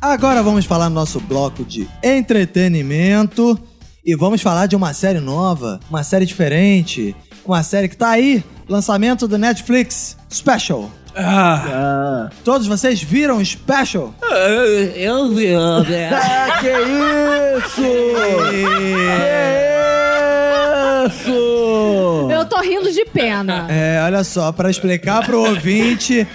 Agora 0.00 0.42
vamos 0.42 0.64
falar 0.64 0.88
no 0.88 0.94
nosso 0.94 1.20
bloco 1.20 1.64
de 1.64 1.88
entretenimento 2.02 3.58
e 4.04 4.14
vamos 4.14 4.40
falar 4.40 4.66
de 4.66 4.76
uma 4.76 4.94
série 4.94 5.20
nova, 5.20 5.80
uma 5.90 6.02
série 6.04 6.24
diferente, 6.24 7.14
uma 7.44 7.62
série 7.62 7.88
que 7.88 7.96
tá 7.96 8.10
aí, 8.10 8.42
lançamento 8.68 9.26
do 9.26 9.36
Netflix 9.36 10.16
Special. 10.32 10.88
Ah, 11.18 11.64
Ah. 11.68 12.30
Todos 12.44 12.66
vocês 12.66 13.02
viram 13.02 13.44
Special? 13.44 14.14
eu 14.94 15.34
vi, 15.34 15.48
né? 15.88 16.10
Ah, 16.14 16.58
que 16.60 16.68
isso! 17.58 17.82
Que 18.50 18.58
isso! 21.06 22.28
Eu 22.30 22.44
tô 22.44 22.60
rindo 22.60 22.92
de 22.92 23.04
pena. 23.06 23.66
É, 23.68 24.00
olha 24.04 24.22
só, 24.22 24.52
pra 24.52 24.70
explicar 24.70 25.24
pro 25.24 25.40
ouvinte 25.40 26.26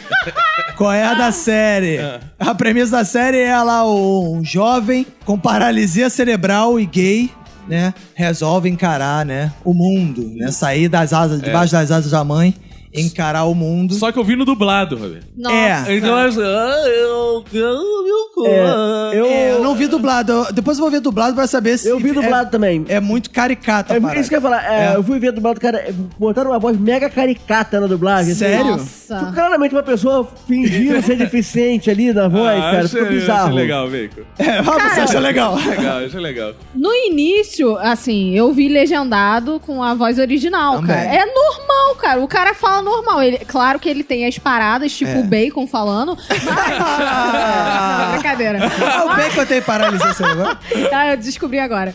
qual 0.75 0.91
é 0.91 1.03
a 1.03 1.13
da 1.13 1.31
série. 1.31 1.99
A 2.39 2.53
premissa 2.55 2.91
da 2.97 3.05
série 3.05 3.39
é 3.39 3.57
lá 3.61 3.85
um 3.89 4.43
jovem 4.43 5.05
com 5.25 5.37
paralisia 5.39 6.09
cerebral 6.09 6.79
e 6.79 6.85
gay 6.85 7.31
né, 7.67 7.93
resolve 8.13 8.67
encarar, 8.67 9.25
né, 9.25 9.49
o 9.63 9.73
mundo, 9.73 10.29
né, 10.35 10.51
sair 10.51 10.89
das 10.89 11.13
asas, 11.13 11.41
debaixo 11.41 11.71
das 11.71 11.91
asas 11.91 12.11
da 12.11 12.21
mãe, 12.21 12.53
encarar 12.93 13.45
o 13.45 13.55
mundo. 13.55 13.93
Só 13.95 14.11
que 14.11 14.19
eu 14.19 14.23
vi 14.23 14.35
no 14.35 14.45
dublado, 14.45 14.95
Roberto. 14.95 15.27
Nossa. 15.37 15.55
É. 15.91 15.97
Então, 15.97 16.17
eu, 16.19 16.43
ah, 16.45 16.87
eu, 16.87 17.43
eu, 17.53 17.63
eu, 17.63 18.45
É, 18.45 19.11
eu, 19.19 19.25
É, 19.25 19.51
eu 19.53 19.63
não 19.63 19.75
vi 19.75 19.87
dublado. 19.87 20.31
Eu- 20.31 20.53
depois 20.53 20.77
eu 20.77 20.83
vou 20.83 20.91
ver 20.91 20.99
dublado 20.99 21.35
pra 21.35 21.47
saber 21.47 21.77
se 21.77 21.87
eu 21.87 21.99
vi 21.99 22.11
dublado 22.11 22.51
também. 22.51 22.85
é, 22.87 22.95
é 22.95 22.99
muito 22.99 23.29
caricato. 23.29 23.93
a 23.93 23.95
É, 23.95 24.19
isso 24.19 24.29
que 24.29 24.35
eu 24.35 24.37
ia 24.37 24.41
falar. 24.41 24.63
é, 24.71 24.93
É. 24.93 24.95
Eu 24.95 25.03
fui 25.03 25.19
ver 25.19 25.31
dublado, 25.31 25.59
cara, 25.59 25.77
é, 25.79 25.91
botaram 26.19 26.51
uma 26.51 26.59
voz 26.59 26.77
mega 26.77 27.09
caricata 27.09 27.79
na 27.79 27.87
dublagem. 27.87 28.31
assim. 28.31 28.39
Sério? 28.39 28.65
Nossa. 28.71 29.17
Tipo, 29.19 29.33
claramente 29.33 29.73
uma 29.73 29.83
pessoa 29.83 30.27
fingindo 30.47 31.01
ser 31.01 31.15
deficiente 31.17 31.89
ali 31.89 32.11
na 32.13 32.27
voz, 32.27 32.57
Ah, 32.57 32.61
cara. 32.71 32.77
achei, 32.85 32.99
Ficou 33.01 33.07
bizarro. 33.13 33.43
achei 33.47 33.55
legal, 33.55 33.87
Veiko. 33.87 34.21
É, 34.37 34.49
ah, 34.59 34.63
você 34.63 34.99
acha 35.01 35.19
legal? 35.19 35.55
Legal, 35.73 35.97
achei 36.05 36.19
legal. 36.19 36.53
No 36.75 36.93
início, 36.93 37.77
assim, 37.77 38.33
eu 38.35 38.51
vi 38.53 38.67
legendado 38.67 39.59
com 39.59 39.81
a 39.81 39.93
voz 39.93 40.19
original, 40.19 40.75
Também. 40.75 40.95
cara. 40.95 41.15
É 41.15 41.25
normal, 41.25 41.95
cara. 41.99 42.19
O 42.21 42.27
cara 42.27 42.53
fala 42.53 42.81
normal. 42.83 43.23
Ele, 43.23 43.37
claro 43.39 43.79
que 43.79 43.89
ele 43.89 44.03
tem 44.03 44.25
as 44.27 44.37
paradas, 44.37 44.91
tipo 44.91 45.11
É. 45.11 45.19
o 45.19 45.23
Bacon 45.23 45.65
falando. 45.67 46.17
Mas... 46.29 46.43
Não, 48.03 48.11
brincadeira. 48.11 48.59
Ah, 48.85 49.05
o 49.05 49.15
bacon 49.15 49.45
tem 49.45 49.61
paralisia 49.61 50.13
cerebral? 50.13 50.57
Ah, 50.91 51.07
eu 51.11 51.17
descobri 51.17 51.59
agora. 51.59 51.93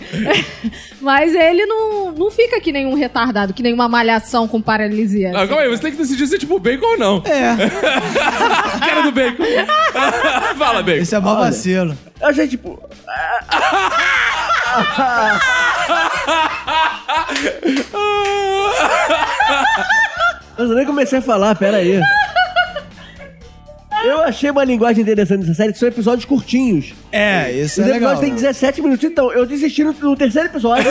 Mas 1.00 1.34
ele 1.34 1.64
não, 1.66 2.10
não 2.12 2.30
fica 2.30 2.60
que 2.60 2.72
nem 2.72 2.84
um 2.86 2.94
retardado, 2.94 3.54
que 3.54 3.62
nem 3.62 3.72
uma 3.72 3.88
malhação 3.88 4.48
com 4.48 4.60
paralisia. 4.60 5.30
Ah, 5.34 5.46
calma 5.46 5.62
aí, 5.62 5.68
você 5.68 5.82
tem 5.82 5.92
que 5.92 5.98
decidir 5.98 6.26
se 6.26 6.34
é 6.34 6.38
tipo 6.38 6.58
bacon 6.58 6.86
ou 6.86 6.98
não. 6.98 7.22
É, 7.24 7.54
Cara 8.80 9.02
do 9.02 9.12
bacon. 9.12 9.44
Fala, 10.56 10.82
bacon. 10.82 11.02
esse 11.02 11.14
é 11.14 11.20
mó 11.20 11.36
vacilo. 11.36 11.96
Eu 12.20 12.28
achei, 12.28 12.48
tipo... 12.48 12.78
Eu 20.58 20.68
nem 20.74 20.84
comecei 20.84 21.20
a 21.20 21.22
falar, 21.22 21.54
pera 21.54 21.78
aí. 21.78 22.00
Eu 24.04 24.20
achei 24.22 24.48
uma 24.50 24.62
linguagem 24.62 25.02
interessante 25.02 25.40
nessa 25.40 25.54
série, 25.54 25.72
que 25.72 25.78
são 25.78 25.88
episódios 25.88 26.24
curtinhos. 26.24 26.94
É, 27.10 27.50
isso 27.50 27.80
Os 27.80 27.86
é 27.86 27.92
legal. 27.92 28.12
episódios 28.12 28.20
têm 28.20 28.34
17 28.34 28.80
minutos, 28.82 29.04
então 29.04 29.32
eu 29.32 29.44
desisti 29.44 29.82
no, 29.82 29.92
no 29.92 30.16
terceiro 30.16 30.48
episódio. 30.48 30.88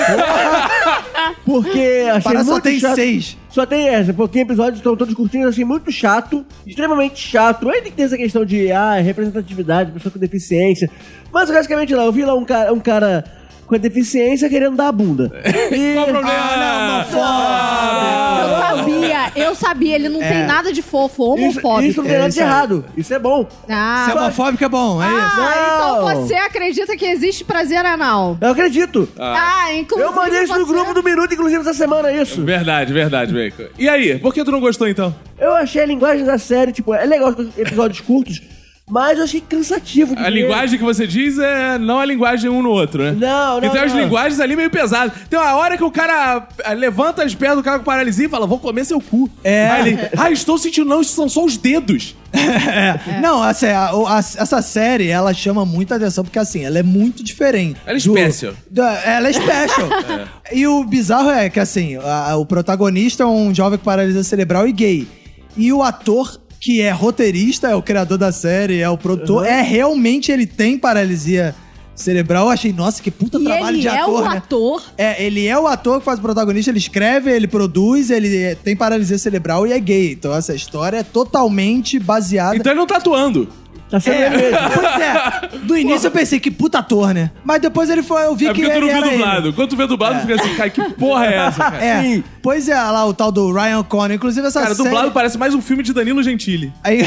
porque 1.46 2.06
achei 2.10 2.22
Parada 2.22 2.44
muito 2.44 2.56
só 2.56 2.60
tem 2.60 2.80
chato. 2.80 2.96
seis. 2.96 3.38
Só 3.50 3.66
tem 3.66 3.88
essa, 3.88 4.14
porque 4.14 4.40
episódios 4.40 4.80
estão 4.80 4.96
todos 4.96 5.14
curtinhos, 5.14 5.50
achei 5.50 5.64
muito 5.64 5.90
chato, 5.90 6.46
extremamente 6.66 7.18
chato. 7.20 7.70
Aí 7.70 7.82
tem 7.82 7.92
que 7.92 7.98
ter 7.98 8.04
essa 8.04 8.18
questão 8.18 8.44
de 8.44 8.72
ah, 8.74 8.96
representatividade, 8.96 9.92
pessoa 9.92 10.12
com 10.12 10.20
deficiência. 10.20 10.90
Mas 11.32 11.50
basicamente 11.50 11.96
lá, 11.96 12.04
eu 12.04 12.12
vi 12.12 12.26
lá 12.26 12.36
um 12.36 12.44
cara, 12.44 12.74
um 12.74 12.80
cara 12.80 13.24
com 13.68 13.78
deficiência 13.78 14.50
querendo 14.50 14.76
dar 14.76 14.88
a 14.88 14.92
bunda. 14.92 15.32
E... 15.72 15.94
Qual 15.96 16.06
o 16.08 16.10
problema? 16.12 17.06
Ah, 17.14 18.42
Eu 18.42 18.78
sabia, 18.78 19.32
eu 19.36 19.56
sabia. 19.56 19.96
Ele 19.96 20.10
não 20.10 20.20
tem 20.20 20.46
nada 20.46 20.72
de 20.72 20.82
fofo, 20.82 21.36
Isso, 21.38 21.44
homofóbico. 21.60 21.82
isso 21.90 22.02
não 22.02 22.08
tem 22.08 22.16
É, 22.16 22.20
nada 22.20 22.30
isso 22.30 22.38
de 22.38 22.44
aí. 22.44 22.50
errado. 22.50 22.86
Isso 22.96 23.14
é 23.14 23.20
bom. 23.20 23.48
Ah, 23.70 24.06
Se 24.06 24.12
é 24.12 24.20
homofóbico 24.20 24.64
é 24.64 24.70
bom, 24.70 25.02
é 25.04 25.08
isso. 25.08 25.16
Ah, 25.18 25.76
então 25.76 26.06
Não. 26.16 26.26
você 26.26 26.34
acredita 26.36 26.96
que 26.98 27.06
existe 27.06 27.44
prazer 27.44 27.86
anal? 27.86 28.38
Eu 28.40 28.50
acredito. 28.52 29.08
Ah, 29.20 29.74
inclusive 29.74 30.10
eu 30.10 30.16
mandei 30.16 30.44
isso 30.44 30.54
no 30.58 30.66
você- 30.66 30.74
grupo 30.74 30.94
do 30.94 31.04
Minuto, 31.04 31.34
inclusive, 31.34 31.62
essa 31.62 31.74
semana, 31.74 32.12
isso. 32.12 32.44
Verdade, 32.44 32.92
verdade, 32.94 33.34
bacon. 33.34 33.66
E 33.78 33.88
aí, 33.90 34.18
por 34.20 34.34
que 34.34 34.44
tu 34.44 34.52
não 34.52 34.60
gostou 34.60 34.88
então? 34.88 35.14
Eu 35.40 35.54
achei 35.54 35.82
a 35.82 35.86
linguagem 35.86 36.26
da 36.26 36.38
série, 36.38 36.72
tipo, 36.72 36.94
é 36.94 37.06
legal 37.06 37.34
com 37.34 37.44
episódios 37.58 38.00
curtos, 38.02 38.42
mas 38.90 39.18
eu 39.18 39.24
achei 39.26 39.42
cansativo. 39.42 40.14
A 40.18 40.24
ver. 40.24 40.30
linguagem 40.30 40.78
que 40.80 40.84
você 40.86 41.06
diz 41.06 41.38
é 41.38 41.78
não 41.78 42.00
a 42.00 42.06
linguagem 42.06 42.50
um 42.50 42.62
no 42.62 42.70
outro, 42.70 43.04
né? 43.04 43.12
Não, 43.12 43.60
Porque 43.60 43.68
não, 43.78 43.86
tem 43.86 43.94
não. 43.96 44.04
linguagens 44.04 44.40
ali 44.40 44.56
meio 44.56 44.70
pesadas. 44.70 45.14
Tem 45.30 45.38
uma 45.38 45.56
hora 45.56 45.76
que 45.78 45.84
o 45.84 45.92
cara 45.92 46.48
ah, 46.64 46.74
levanta 46.74 47.24
as 47.24 47.36
pernas 47.36 47.58
do 47.58 47.64
cara 47.64 47.80
com 47.80 47.84
paralisia 47.86 48.26
e 48.26 48.30
fala, 48.30 48.48
vou 48.48 48.60
comer 48.60 48.86
seu 48.86 49.02
cu. 49.02 49.30
É. 49.44 49.68
Aí 49.70 49.90
ele, 49.94 50.00
ah, 50.18 50.32
estou 50.32 50.58
sentindo 50.58 50.88
não, 50.90 51.02
isso 51.02 51.14
são 51.14 51.28
só 51.28 51.44
os 51.44 51.58
dedos. 51.58 52.16
É. 52.38 53.20
Não, 53.22 53.42
assim, 53.42 53.66
a- 53.68 53.90
a- 53.90 54.20
essa 54.20 54.62
série, 54.62 55.08
ela 55.08 55.34
chama 55.34 55.66
muita 55.66 55.96
atenção 55.96 56.24
porque, 56.24 56.38
assim, 56.38 56.64
ela 56.64 56.78
é 56.78 56.84
muito 56.84 57.24
diferente. 57.24 57.80
Ela 57.86 57.98
é 57.98 58.02
do- 58.02 58.12
special. 58.18 58.54
da- 58.70 59.02
ela 59.04 59.28
é 59.30 59.34
special. 59.34 59.90
E 60.52 60.66
o 60.68 60.84
bizarro 60.84 61.30
é 61.32 61.50
que, 61.50 61.60
assim, 61.60 61.96
a- 61.98 62.36
o 62.38 62.46
protagonista 62.46 63.24
é 63.24 63.26
um 63.26 63.54
jovem 63.56 63.78
com 63.80 63.86
paralisia 63.86 64.24
cerebral 64.24 64.68
e 64.68 64.72
gay. 64.72 65.08
E 65.56 65.74
o 65.74 65.82
ator 65.82 66.40
que 66.60 66.82
é 66.82 66.92
roteirista, 66.92 67.68
é 67.68 67.76
o 67.76 67.82
criador 67.82 68.18
da 68.18 68.32
série, 68.32 68.80
é 68.80 68.90
o 68.90 68.98
produtor, 68.98 69.46
é 69.46 69.62
realmente 69.62 70.32
ele 70.32 70.46
tem 70.46 70.78
paralisia 70.78 71.54
cerebral. 71.96 72.46
Eu 72.46 72.52
achei, 72.52 72.72
nossa, 72.72 73.02
que 73.02 73.10
puta 73.10 73.40
E 73.40 73.44
trabalho 73.44 73.76
ele 73.76 73.82
de 73.82 73.88
é 73.88 74.00
ator, 74.02 74.22
o 74.22 74.30
né? 74.30 74.38
ator. 74.38 74.84
É, 74.98 75.24
ele 75.24 75.48
é 75.48 75.58
o 75.58 75.66
ator 75.68 76.00
que 76.00 76.06
faz 76.06 76.20
o 76.20 76.22
protagonista, 76.22 76.70
ele 76.72 76.78
escreve, 76.78 77.32
ele 77.32 77.48
produz, 77.48 78.10
ele 78.12 78.36
é- 78.38 78.56
tem 78.56 78.76
paralisia 78.76 79.18
cerebral 79.18 79.66
e 79.66 79.74
é 79.74 79.80
gay. 79.80 80.12
Então 80.12 80.34
essa 80.36 80.54
história 80.54 80.98
é 80.98 81.04
totalmente 81.04 82.00
baseada. 82.00 82.56
Então 82.56 82.72
ele 82.72 82.80
não 82.80 82.88
tá 82.88 82.98
atuando. 82.98 83.48
Tá 83.90 84.00
sendo 84.00 84.16
ele 84.16 84.26
É, 84.26 84.30
mesmo. 84.30 84.58
pois 84.74 85.02
é. 85.02 85.50
No 85.68 85.78
início 85.78 86.08
eu 86.08 86.12
pensei 86.12 86.40
que 86.40 86.52
puta 86.52 86.80
ator, 86.80 87.14
né? 87.14 87.32
Mas 87.44 87.62
depois 87.62 87.90
ele 87.90 88.04
foi, 88.04 88.24
eu 88.26 88.36
vi 88.36 88.48
É 88.48 88.54
que 88.54 88.62
porque 88.62 88.72
tu 88.80 88.84
ele 88.84 88.92
não 88.92 89.00
viu 89.02 89.08
ele. 89.08 89.18
dublado. 89.18 89.54
Quando 89.54 89.70
tu 89.70 89.76
vê 89.78 89.88
dublado, 89.88 90.16
tu 90.20 90.22
fica 90.28 90.36
assim, 90.36 90.56
cara, 90.56 90.70
que 90.70 90.82
porra 90.96 91.26
é 91.26 91.36
essa, 91.36 91.64
cara? 91.72 91.84
É, 91.86 92.02
Sim. 92.02 92.24
pois 92.42 92.68
é, 92.68 92.76
lá 92.76 93.06
o 93.06 93.14
tal 93.14 93.32
do 93.32 93.52
Ryan 93.52 93.84
Connor. 93.84 94.12
Inclusive 94.12 94.46
essa 94.48 94.62
Cara, 94.62 94.76
série... 94.76 94.88
dublado 94.90 95.12
parece 95.12 95.38
mais 95.38 95.54
um 95.54 95.62
filme 95.62 95.84
de 95.84 95.94
Danilo 95.94 96.22
Gentili. 96.22 96.72
Aí- 96.84 97.02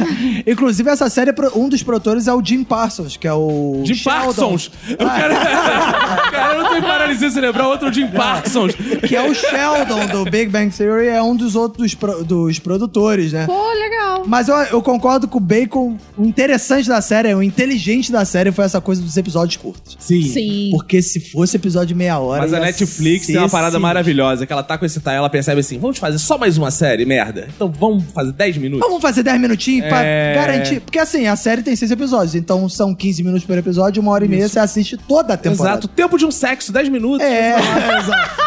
Inclusive 0.46 0.88
essa 0.90 1.08
série, 1.08 1.32
um 1.54 1.68
dos 1.68 1.82
produtores 1.82 2.26
é 2.28 2.32
o 2.34 2.44
Jim 2.44 2.64
Parsons, 2.64 3.16
que 3.16 3.26
é 3.26 3.32
o 3.32 3.82
Jim 3.84 3.94
Sheldon. 3.94 4.24
Parsons. 4.26 4.70
O 4.90 4.96
cara, 5.06 5.34
o 5.34 6.30
cara 6.30 6.58
não 6.62 6.70
tem 6.70 6.82
paralisia 6.82 7.30
cerebral, 7.30 7.70
outro 7.70 7.88
é 7.88 7.92
Jim 7.92 8.08
Parsons. 8.08 8.74
Que 9.08 9.16
é 9.16 9.22
o 9.22 9.34
Sheldon 9.34 10.06
do 10.12 10.30
Big 10.30 10.50
Bang 10.50 10.70
Theory, 10.74 11.08
é 11.08 11.22
um 11.22 11.34
dos 11.34 11.54
outros 11.56 11.94
pro- 11.94 12.22
dos 12.24 12.58
produtores, 12.58 13.32
né? 13.32 13.46
Pô, 13.46 13.72
legal. 13.72 14.24
Mas 14.26 14.48
eu, 14.48 14.56
eu 14.56 14.82
concordo 14.82 15.26
com 15.28 15.38
o 15.38 15.40
Bacon. 15.40 15.96
O 16.26 16.28
interessante 16.28 16.88
da 16.88 17.00
série, 17.00 17.32
o 17.34 17.40
inteligente 17.40 18.10
da 18.10 18.24
série 18.24 18.50
foi 18.50 18.64
essa 18.64 18.80
coisa 18.80 19.00
dos 19.00 19.16
episódios 19.16 19.56
curtos. 19.56 19.96
Sim. 20.00 20.70
Porque 20.72 21.00
se 21.00 21.20
fosse 21.20 21.56
episódio 21.56 21.86
de 21.88 21.94
meia 21.94 22.18
hora. 22.18 22.42
Mas 22.42 22.52
a 22.52 22.58
Netflix 22.58 23.26
tem 23.28 23.36
uma 23.36 23.48
parada 23.48 23.70
sinistro. 23.70 23.80
maravilhosa, 23.82 24.44
que 24.44 24.52
ela 24.52 24.64
tá 24.64 24.76
com 24.76 24.84
esse 24.84 24.98
time, 24.98 25.14
ela 25.14 25.30
percebe 25.30 25.60
assim, 25.60 25.78
vamos 25.78 25.98
fazer 25.98 26.18
só 26.18 26.36
mais 26.36 26.58
uma 26.58 26.72
série, 26.72 27.04
merda. 27.04 27.46
Então 27.54 27.70
vamos 27.70 28.04
fazer 28.12 28.32
10 28.32 28.56
minutos. 28.56 28.84
Vamos 28.84 29.00
fazer 29.00 29.22
10 29.22 29.40
minutinhos 29.40 29.86
pra 29.88 30.02
É. 30.02 30.34
garantir. 30.34 30.80
Porque 30.80 30.98
assim, 30.98 31.28
a 31.28 31.36
série 31.36 31.62
tem 31.62 31.76
seis 31.76 31.92
episódios. 31.92 32.34
Então 32.34 32.68
são 32.68 32.92
15 32.92 33.22
minutos 33.22 33.46
por 33.46 33.56
episódio, 33.56 34.02
uma 34.02 34.10
hora 34.10 34.24
e 34.24 34.28
meia, 34.28 34.48
você 34.48 34.58
assiste 34.58 34.96
toda 34.96 35.34
a 35.34 35.36
temporada. 35.36 35.78
Exato, 35.78 35.86
tempo 35.88 36.18
de 36.18 36.26
um 36.26 36.32
sexo, 36.32 36.72
10 36.72 36.88
minutos. 36.88 37.24
É, 37.24 37.54
exato. 38.02 38.45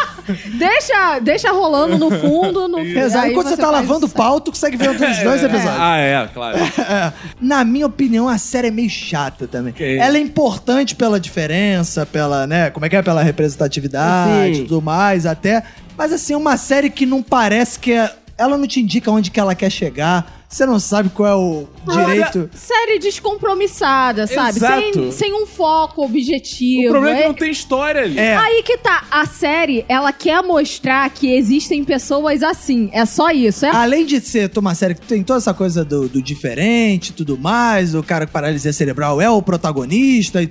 Deixa, 0.58 1.20
deixa 1.20 1.52
rolando 1.52 1.98
no 1.98 2.12
fundo. 2.12 2.68
No, 2.68 2.80
Exato. 2.80 3.26
aí 3.26 3.32
Enquanto 3.32 3.48
você, 3.48 3.58
tá 3.58 3.70
lavando 3.70 4.06
o 4.06 4.10
pau, 4.10 4.40
tu 4.40 4.52
consegue 4.52 4.78
ver 4.78 4.90
outros 4.90 5.18
dois 5.20 5.44
episódios. 5.44 5.80
Ah, 5.80 5.98
é, 5.98 6.28
claro. 6.34 6.58
É. 6.90 7.14
Na 7.40 7.64
minha 7.64 7.86
opinião, 7.86 8.28
a 8.28 8.38
série 8.38 8.70
é 8.70 8.72
meio 8.72 8.90
chata 8.90 9.48
também. 9.48 9.72
Ok. 9.74 9.98
Ela 9.98 10.18
é 10.18 10.20
importante 10.20 10.96
pela 10.96 11.20
diferença, 11.20 12.06
pela, 12.06 12.48
né, 12.48 12.70
como 12.72 12.86
é 12.86 12.90
que 12.90 12.96
é? 12.96 13.02
Pela 13.02 13.22
representatividade 13.22 14.62
e 14.62 14.64
tudo 14.64 14.82
mais, 14.82 15.26
até. 15.26 15.64
Mas 15.98 16.12
assim, 16.12 16.34
é 16.34 16.38
uma 16.38 16.58
série 16.58 16.90
que 16.90 17.06
não 17.06 17.22
parece 17.22 17.78
que 17.78 17.92
é... 17.92 18.12
Ela 18.40 18.58
não 18.58 18.66
te 18.66 18.80
indica 18.80 19.12
onde 19.12 19.30
que 19.30 19.40
ela 19.40 19.54
quer 19.54 19.70
chegar. 19.70 20.40
Você 20.48 20.66
não 20.66 20.80
sabe 20.80 21.10
qual 21.10 21.28
é 21.30 21.36
o 21.36 21.68
direito. 21.94 22.50
Série 22.56 22.98
descompromissada, 22.98 24.26
sabe? 24.26 24.58
Exato. 24.58 24.94
Sem, 24.94 25.12
sem 25.12 25.34
um 25.34 25.46
foco 25.46 26.04
objetivo. 26.04 26.88
O 26.88 26.92
problema 26.92 27.16
é 27.18 27.20
que 27.20 27.24
É- 27.24 27.28
não 27.28 27.34
tem 27.36 27.52
história 27.52 28.02
ali. 28.02 28.18
É. 28.18 28.36
Aí 28.36 28.64
que 28.64 28.78
tá, 28.78 29.04
a 29.12 29.26
série, 29.28 29.86
ela 29.88 30.12
quer 30.12 30.42
mostrar 30.42 31.08
que 31.12 31.32
existem 31.32 31.84
pessoas 31.84 32.42
assim. 32.42 32.90
É 32.94 33.06
só 33.06 33.30
isso, 33.30 33.66
é? 33.66 33.70
Além 33.70 34.06
de 34.06 34.20
ser 34.22 34.50
uma 34.58 34.74
série 34.74 34.96
que 34.96 35.02
tem 35.06 35.22
toda 35.24 35.38
essa 35.38 35.54
coisa 35.54 35.86
do, 35.86 36.08
do 36.10 36.22
diferente 36.22 37.10
e 37.10 37.14
tudo 37.14 37.38
mais, 37.38 37.94
o 37.94 38.02
cara 38.02 38.26
com 38.26 38.32
paralisia 38.32 38.74
cerebral 38.74 39.22
é 39.22 39.30
o 39.30 39.42
protagonista. 39.42 40.42
E, 40.42 40.50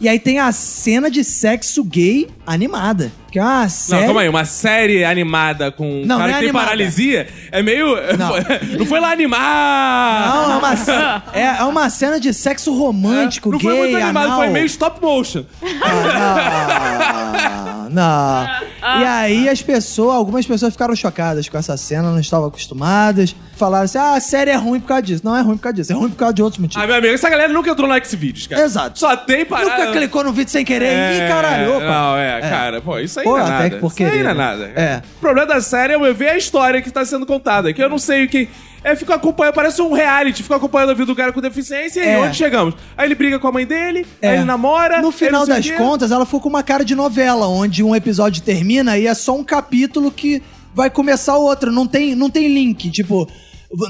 e 0.00 0.08
aí 0.08 0.18
tem 0.18 0.38
a 0.38 0.50
cena 0.52 1.10
de 1.10 1.22
sexo 1.22 1.84
gay 1.84 2.28
animada. 2.46 3.12
Que 3.30 3.38
é 3.38 3.42
uma 3.42 3.68
série. 3.68 4.00
Não, 4.00 4.06
calma 4.08 4.20
aí, 4.22 4.28
uma 4.28 4.44
série 4.44 5.04
animada 5.04 5.70
com 5.70 6.02
um 6.02 6.04
Não, 6.04 6.18
cara 6.18 6.30
não 6.30 6.36
é 6.36 6.40
que 6.40 6.44
tem 6.46 6.52
paralisia 6.52 7.28
é 7.52 7.62
meio. 7.62 7.86
Não. 8.18 8.30
Não 8.78 8.86
foi 8.86 8.98
lá 8.98 9.12
animar! 9.12 10.28
Não, 10.34 10.52
é 10.52 10.56
uma, 10.56 10.76
ce- 10.76 10.90
é, 11.32 11.42
é 11.60 11.62
uma 11.64 11.88
cena 11.90 12.18
de 12.18 12.34
sexo 12.34 12.76
romântico, 12.76 13.50
não 13.50 13.58
gay, 13.58 13.68
foi 13.70 13.78
muito 13.78 13.96
animado, 13.96 14.24
anal. 14.26 14.38
foi 14.38 14.48
meio 14.48 14.66
stop 14.66 15.00
motion. 15.00 15.44
Ah, 15.82 17.69
não, 17.90 18.42
não. 18.42 19.00
E 19.00 19.04
aí 19.04 19.48
as 19.48 19.62
pessoas, 19.62 20.16
algumas 20.16 20.46
pessoas 20.46 20.72
ficaram 20.72 20.94
chocadas 20.94 21.48
com 21.48 21.58
essa 21.58 21.76
cena, 21.76 22.10
não 22.10 22.20
estavam 22.20 22.48
acostumadas. 22.48 23.34
Falaram 23.56 23.84
assim, 23.84 23.98
ah, 23.98 24.14
a 24.14 24.20
série 24.20 24.50
é 24.50 24.56
ruim 24.56 24.80
por 24.80 24.88
causa 24.88 25.02
disso. 25.02 25.22
Não 25.22 25.36
é 25.36 25.42
ruim 25.42 25.56
por 25.56 25.64
causa 25.64 25.76
disso, 25.76 25.92
é 25.92 25.94
ruim 25.94 26.08
por 26.08 26.16
causa 26.16 26.32
de 26.32 26.42
outros 26.42 26.60
motivos. 26.60 26.82
Ah, 26.82 26.86
meu 26.86 26.96
amigo, 26.96 27.12
essa 27.12 27.28
galera 27.28 27.52
nunca 27.52 27.70
entrou 27.70 27.86
no 27.86 28.04
Xvideos, 28.04 28.46
cara. 28.46 28.62
Exato. 28.62 28.98
Só 28.98 29.14
tem 29.16 29.44
parada. 29.44 29.84
Nunca 29.84 29.92
clicou 29.92 30.24
no 30.24 30.32
vídeo 30.32 30.50
sem 30.50 30.64
querer. 30.64 30.94
Ih, 31.16 31.28
caralho, 31.28 31.76
opa. 31.76 31.84
Não, 31.84 32.16
é, 32.16 32.40
cara, 32.40 32.80
pô, 32.80 32.98
isso 32.98 33.20
aí 33.20 33.24
Pô, 33.24 33.36
não 33.36 33.46
é 33.46 33.48
nada. 33.50 33.70
que 33.70 33.76
por 33.76 33.92
isso 33.92 34.02
aí 34.02 34.22
não 34.22 34.30
é 34.30 34.34
né? 34.34 34.34
nada. 34.34 34.72
É. 34.74 35.02
O 35.16 35.20
problema 35.20 35.46
da 35.46 35.60
série 35.60 35.92
é 35.92 35.96
eu 35.96 36.14
ver 36.14 36.30
a 36.30 36.36
história 36.38 36.80
que 36.80 36.90
tá 36.90 37.04
sendo 37.04 37.26
contada, 37.26 37.72
que 37.72 37.82
eu 37.82 37.88
não 37.88 37.98
sei 37.98 38.24
o 38.24 38.28
que... 38.28 38.48
é, 38.82 38.96
fica 38.96 39.14
acompanhando, 39.14 39.54
parece 39.54 39.80
um 39.82 39.92
reality, 39.92 40.42
fica 40.42 40.56
acompanhando 40.56 40.90
a 40.90 40.94
vida 40.94 41.06
do 41.06 41.14
cara 41.16 41.32
com 41.32 41.40
deficiência 41.40 42.00
e 42.02 42.08
É. 42.08 42.18
onde 42.18 42.36
chegamos? 42.36 42.74
Aí 42.96 43.06
ele 43.06 43.14
briga 43.14 43.38
com 43.38 43.46
a 43.48 43.52
mãe 43.52 43.66
dele, 43.66 44.06
É. 44.22 44.28
aí 44.30 44.36
ele 44.36 44.44
namora. 44.44 45.00
No 45.00 45.08
aí 45.08 45.12
final 45.12 45.40
não 45.40 45.46
sei 45.46 45.54
o 45.54 45.56
das 45.58 45.66
quê. 45.66 45.76
contas, 45.76 46.10
ela 46.12 46.24
ficou 46.24 46.40
com 46.40 46.48
uma 46.48 46.62
cara 46.62 46.84
de 46.84 46.94
novela, 46.94 47.46
onde 47.46 47.82
um 47.82 47.94
episódio 47.94 48.42
termina 48.42 48.96
e 48.98 49.06
é 49.06 49.14
só 49.14 49.36
um 49.36 49.44
capítulo 49.44 50.10
que 50.10 50.42
vai 50.74 50.88
começar 50.88 51.36
o 51.36 51.42
outro. 51.42 51.70
Não 51.72 51.86
tem, 51.86 52.14
não 52.14 52.30
tem 52.30 52.48
link. 52.48 52.90
Tipo, 52.90 53.28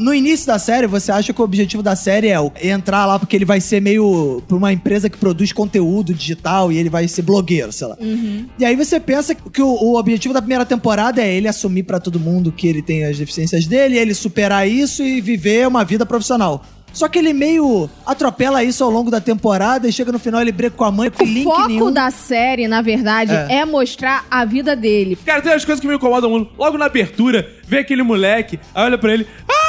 no 0.00 0.12
início 0.12 0.46
da 0.46 0.58
série, 0.58 0.86
você 0.86 1.10
acha 1.10 1.32
que 1.32 1.40
o 1.40 1.44
objetivo 1.44 1.82
da 1.82 1.96
série 1.96 2.28
é 2.28 2.38
o- 2.38 2.52
entrar 2.62 3.06
lá 3.06 3.18
porque 3.18 3.34
ele 3.34 3.44
vai 3.44 3.60
ser 3.60 3.80
meio 3.80 4.42
pra 4.46 4.56
uma 4.56 4.72
empresa 4.72 5.08
que 5.08 5.16
produz 5.16 5.52
conteúdo 5.52 6.12
digital 6.12 6.70
e 6.70 6.76
ele 6.76 6.90
vai 6.90 7.08
ser 7.08 7.22
blogueiro, 7.22 7.72
sei 7.72 7.86
lá. 7.86 7.96
E 8.58 8.64
aí 8.64 8.76
você 8.76 9.00
pensa 9.00 9.34
que 9.34 9.62
o, 9.62 9.68
o 9.68 9.98
objetivo 9.98 10.34
da 10.34 10.40
primeira 10.42 10.66
temporada 10.66 11.22
é 11.22 11.32
ele 11.34 11.48
assumir 11.48 11.84
pra 11.84 11.98
todo 11.98 12.20
mundo 12.20 12.52
que 12.52 12.66
ele 12.68 12.82
tem 12.82 13.04
as 13.04 13.16
deficiências 13.18 13.66
dele, 13.66 13.96
ele 13.98 14.12
superar 14.14 14.68
isso 14.68 15.02
e 15.02 15.20
viver 15.20 15.66
uma 15.66 15.84
vida 15.84 16.04
profissional. 16.04 16.62
Só 16.92 17.08
que 17.08 17.20
ele 17.20 17.32
meio 17.32 17.88
atropela 18.04 18.64
isso 18.64 18.82
ao 18.82 18.90
longo 18.90 19.12
da 19.12 19.20
temporada 19.20 19.86
e 19.86 19.92
chega 19.92 20.10
no 20.10 20.18
final 20.18 20.40
ele 20.40 20.50
briga 20.50 20.74
com 20.74 20.82
a 20.82 20.90
mãe 20.90 21.08
com 21.08 21.22
O 21.22 21.26
link 21.26 21.44
foco 21.44 21.68
nenhum. 21.68 21.92
da 21.92 22.10
série, 22.10 22.66
na 22.66 22.82
verdade, 22.82 23.32
É. 23.32 23.58
é. 23.58 23.64
mostrar 23.64 24.26
a 24.28 24.44
vida 24.44 24.74
dele. 24.74 25.16
Cara, 25.24 25.40
tem 25.40 25.52
umas 25.52 25.64
coisas 25.64 25.80
que 25.80 25.86
me 25.86 25.94
incomodam 25.94 26.28
muito. 26.28 26.50
Logo 26.58 26.76
na 26.76 26.86
abertura, 26.86 27.48
vê 27.64 27.78
aquele 27.78 28.02
moleque, 28.02 28.58
aí 28.74 28.84
olha 28.86 28.98
pra 28.98 29.14
ele. 29.14 29.24
Ah, 29.48 29.59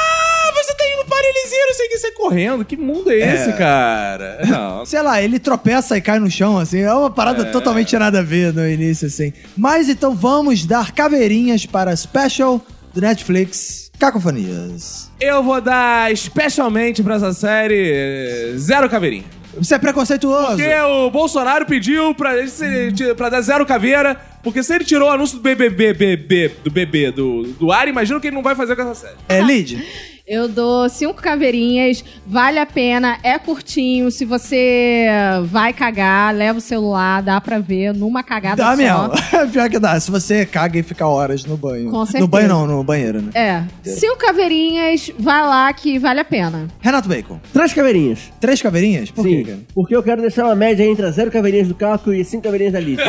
não 1.23 1.73
sei 1.73 1.85
o 1.87 1.89
que, 1.89 1.97
você 1.97 2.11
correndo. 2.11 2.65
Que 2.65 2.75
mundo 2.77 3.11
é 3.11 3.17
esse, 3.17 3.53
cara? 3.53 4.39
Não. 4.47 4.85
Sei 4.85 5.01
lá, 5.01 5.21
ele 5.21 5.39
tropeça 5.39 5.97
e 5.97 6.01
cai 6.01 6.19
no 6.19 6.29
chão, 6.29 6.57
assim. 6.57 6.79
É 6.79 6.93
uma 6.93 7.09
parada 7.09 7.45
totalmente 7.45 7.97
nada 7.97 8.19
a 8.19 8.23
ver 8.23 8.53
no 8.53 8.67
início, 8.67 9.07
assim. 9.07 9.31
Mas 9.57 9.89
então 9.89 10.15
vamos 10.15 10.65
dar 10.65 10.91
caveirinhas 10.91 11.65
para 11.65 11.91
a 11.91 11.95
special 11.95 12.61
do 12.93 13.01
Netflix 13.01 13.91
Cacofonias. 13.99 15.09
Eu 15.19 15.43
vou 15.43 15.61
dar 15.61 16.11
especialmente 16.11 17.01
pra 17.03 17.15
essa 17.15 17.33
série 17.33 18.53
zero 18.57 18.89
caveirinha. 18.89 19.25
Você 19.57 19.75
é 19.75 19.77
preconceituoso? 19.77 20.55
Porque 20.55 20.73
o 20.79 21.11
Bolsonaro 21.11 21.65
pediu 21.65 22.15
pra, 22.15 22.37
ele 22.37 22.47
se- 22.47 22.91
ti- 22.93 23.13
pra 23.15 23.27
dar 23.27 23.41
zero 23.41 23.65
caveira, 23.65 24.15
porque 24.41 24.63
se 24.63 24.73
ele 24.73 24.85
tirou 24.85 25.09
o 25.09 25.11
anúncio 25.11 25.37
do 25.37 25.43
BBB, 25.43 25.93
BB, 25.93 26.51
do 26.63 26.71
bebê 26.71 27.11
do, 27.11 27.43
do 27.59 27.69
ar, 27.71 27.85
imagina 27.89 28.17
o 28.17 28.21
que 28.21 28.27
ele 28.27 28.35
não 28.35 28.41
vai 28.43 28.55
fazer 28.55 28.77
com 28.77 28.81
essa 28.83 28.95
série. 28.95 29.15
É, 29.27 29.41
Lid? 29.41 29.83
Eu 30.31 30.47
dou 30.47 30.87
cinco 30.87 31.15
caveirinhas, 31.15 32.05
vale 32.25 32.57
a 32.57 32.65
pena, 32.65 33.17
é 33.21 33.37
curtinho. 33.37 34.09
Se 34.09 34.23
você 34.23 35.05
vai 35.47 35.73
cagar, 35.73 36.33
leva 36.33 36.57
o 36.57 36.61
celular, 36.61 37.21
dá 37.21 37.41
pra 37.41 37.59
ver 37.59 37.93
numa 37.93 38.23
cagada 38.23 38.55
Dá 38.63 38.71
só. 38.71 38.77
mesmo. 38.77 39.11
Pior 39.51 39.69
que 39.69 39.77
dá. 39.77 39.99
Se 39.99 40.09
você 40.09 40.45
caga 40.45 40.79
e 40.79 40.83
fica 40.83 41.05
horas 41.05 41.43
no 41.43 41.57
banho. 41.57 41.91
Com 41.91 41.97
No 41.97 42.05
certeza. 42.05 42.27
banho 42.27 42.47
não, 42.47 42.65
no 42.65 42.81
banheiro, 42.81 43.21
né? 43.21 43.31
É. 43.33 43.63
Cinco 43.83 44.15
caveirinhas, 44.19 45.11
vai 45.19 45.41
lá 45.45 45.73
que 45.73 45.99
vale 45.99 46.21
a 46.21 46.23
pena. 46.25 46.65
Renato 46.79 47.09
Bacon. 47.09 47.37
Três 47.51 47.73
caveirinhas. 47.73 48.31
Três 48.39 48.61
caveirinhas? 48.61 49.11
Por 49.11 49.25
quê, 49.25 49.35
Sim, 49.39 49.43
cara? 49.43 49.59
porque 49.75 49.93
eu 49.93 50.01
quero 50.01 50.21
deixar 50.21 50.45
uma 50.45 50.55
média 50.55 50.85
entre 50.85 51.11
zero 51.11 51.29
caveirinhas 51.29 51.67
do 51.67 51.75
Caco 51.75 52.13
e 52.13 52.23
cinco 52.23 52.43
caveirinhas 52.43 52.71
da 52.71 52.79
Lid. 52.79 53.01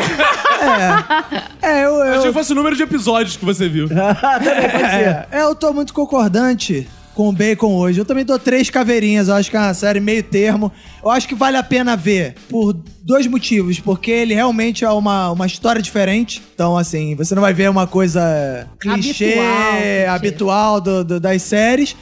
É, 1.61 1.85
eu... 1.85 1.89
Eu 1.91 2.03
eu 2.03 2.13
achei 2.15 2.27
que 2.27 2.33
fosse 2.33 2.51
o 2.51 2.55
número 2.55 2.75
de 2.75 2.83
episódios 2.83 3.37
que 3.37 3.45
você 3.45 3.69
viu. 3.69 3.87
Também 3.87 4.69
pode 4.69 4.89
ser. 4.91 5.27
É, 5.31 5.41
eu 5.43 5.55
tô 5.55 5.71
muito 5.71 5.93
concordante 5.93 6.85
com 7.15 7.29
o 7.29 7.31
Bacon 7.31 7.73
hoje. 7.75 7.99
Eu 7.99 8.05
também 8.05 8.25
dou 8.25 8.37
três 8.39 8.69
caveirinhas. 8.69 9.27
Eu 9.27 9.35
acho 9.35 9.49
que 9.49 9.55
é 9.57 9.59
uma 9.59 9.73
série 9.73 9.99
meio 9.99 10.23
termo. 10.23 10.71
Eu 11.03 11.09
acho 11.09 11.27
que 11.27 11.35
vale 11.35 11.57
a 11.57 11.63
pena 11.63 11.95
ver 11.95 12.35
por 12.49 12.73
dois 13.01 13.27
motivos. 13.27 13.79
Porque 13.79 14.11
ele 14.11 14.33
realmente 14.33 14.83
é 14.83 14.89
uma, 14.89 15.31
uma 15.31 15.45
história 15.45 15.81
diferente. 15.81 16.41
Então, 16.53 16.77
assim, 16.77 17.15
você 17.15 17.33
não 17.35 17.41
vai 17.41 17.53
ver 17.53 17.69
uma 17.69 17.85
coisa 17.87 18.67
clichê, 18.79 19.33
clichê. 19.33 20.05
habitual 20.09 20.81
do- 20.81 21.03
do- 21.03 21.19
das 21.19 21.41
séries. 21.41 21.95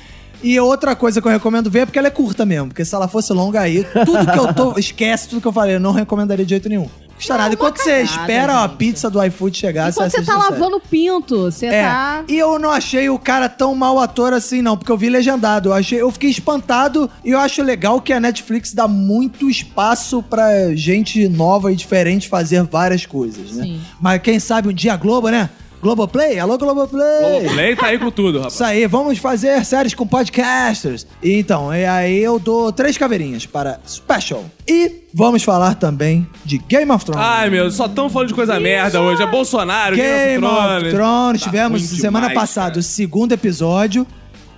E 0.44 0.60
outra 0.60 0.96
coisa 0.96 1.22
que 1.22 1.28
eu 1.28 1.32
recomendo 1.32 1.70
ver 1.70 1.82
é 1.82 1.86
porque 1.86 2.00
ela 2.00 2.08
é 2.08 2.12
curta 2.12 2.46
mesmo. 2.46 2.70
Porque 2.70 2.84
se 2.84 2.96
ela 2.96 3.08
fosse 3.08 3.32
longa 3.32 3.60
aí, 3.62 3.86
tudo 4.06 4.26
que 4.32 4.40
eu 4.40 4.54
tô. 4.54 4.78
Esquece 4.80 5.28
tudo 5.30 5.40
que 5.42 5.48
eu 5.48 5.54
falei. 5.54 5.76
Eu 5.76 5.80
não 5.80 5.92
recomendaria 5.92 6.44
de 6.46 6.50
jeito 6.50 6.68
nenhum. 6.68 6.90
Custa 7.22 7.38
nada. 7.38 7.54
Enquanto 7.54 7.78
você 7.78 8.04
cagada, 8.04 8.22
espera 8.22 8.60
a 8.60 8.68
gente. 8.68 8.78
pizza 8.78 9.10
do 9.10 9.24
iFood 9.24 9.58
chegar, 9.58 9.90
Enquanto 9.92 10.10
você 10.12 10.18
assiste 10.18 10.26
tá 10.26 10.34
a 10.36 10.50
lavando 10.50 10.80
pinto, 10.80 11.44
você 11.52 11.68
É. 11.68 11.84
tá. 11.84 12.24
E 12.28 12.38
eu 12.38 12.58
não 12.60 12.72
achei 12.72 13.10
o 13.10 13.20
cara 13.20 13.48
tão 13.48 13.76
mau 13.76 14.00
ator 14.00 14.34
assim, 14.34 14.62
não, 14.62 14.76
porque 14.78 14.92
eu 14.92 14.98
vi 14.98 15.10
legendado. 15.10 15.70
Eu, 15.70 15.74
achei, 15.74 16.02
eu 16.02 16.12
fiquei 16.12 16.30
espantado 16.30 17.10
e 17.24 17.32
eu 17.32 17.40
acho 17.40 17.62
legal 17.64 18.02
que 18.02 18.12
a 18.12 18.20
Netflix 18.20 18.74
dá 18.74 18.88
muito 18.88 19.50
espaço 19.50 20.24
pra 20.24 20.76
gente 20.76 21.28
nova 21.30 21.72
e 21.72 21.76
diferente 21.76 22.28
fazer 22.28 22.64
várias 22.64 23.06
coisas, 23.06 23.52
né? 23.52 23.64
Sim. 23.64 23.82
Mas 24.00 24.22
quem 24.22 24.40
sabe 24.40 24.68
um 24.70 24.74
dia 24.74 24.94
a 24.94 24.98
Globo, 24.98 25.30
né? 25.30 25.50
Globoplay? 25.82 26.38
Alô, 26.38 26.58
Globoplay! 26.58 27.48
O 27.48 27.52
Play 27.54 27.76
tá 27.76 27.88
aí 27.88 27.98
com 27.98 28.12
tudo, 28.12 28.38
rapaz. 28.38 28.54
Isso 28.54 28.64
aí, 28.64 28.86
vamos 28.86 29.18
fazer 29.18 29.66
séries 29.66 29.96
com 29.96 30.06
podcasters. 30.06 31.08
E 31.24 31.34
Então, 31.34 31.74
e 31.74 31.86
aí 31.86 32.20
eu 32.20 32.38
dou 32.38 32.72
três 32.72 32.98
caveirinhas 32.98 33.48
para 33.48 33.80
Special. 33.88 34.46
E 34.68 35.06
vamos 35.12 35.44
falar 35.44 35.74
também 35.74 36.28
de 36.46 36.60
Game 36.60 36.92
of 36.92 37.04
Thrones. 37.04 37.26
Ai, 37.26 37.50
meu, 37.50 37.72
só 37.72 37.88
tão 37.88 38.10
falando 38.12 38.28
de 38.28 38.36
coisa 38.36 38.60
merda 38.60 39.02
hoje. 39.02 39.24
É 39.24 39.28
Bolsonaro, 39.28 39.96
Game 39.96 40.46
of 40.46 40.56
Thrones. 40.56 40.94
Thrones. 40.94 41.42
Tá 41.42 41.50
Tivemos 41.50 41.82
semana 41.82 42.28
demais, 42.28 42.40
passada 42.40 42.70
cara. 42.70 42.80
o 42.80 42.84
segundo 42.84 43.32
episódio. 43.32 44.06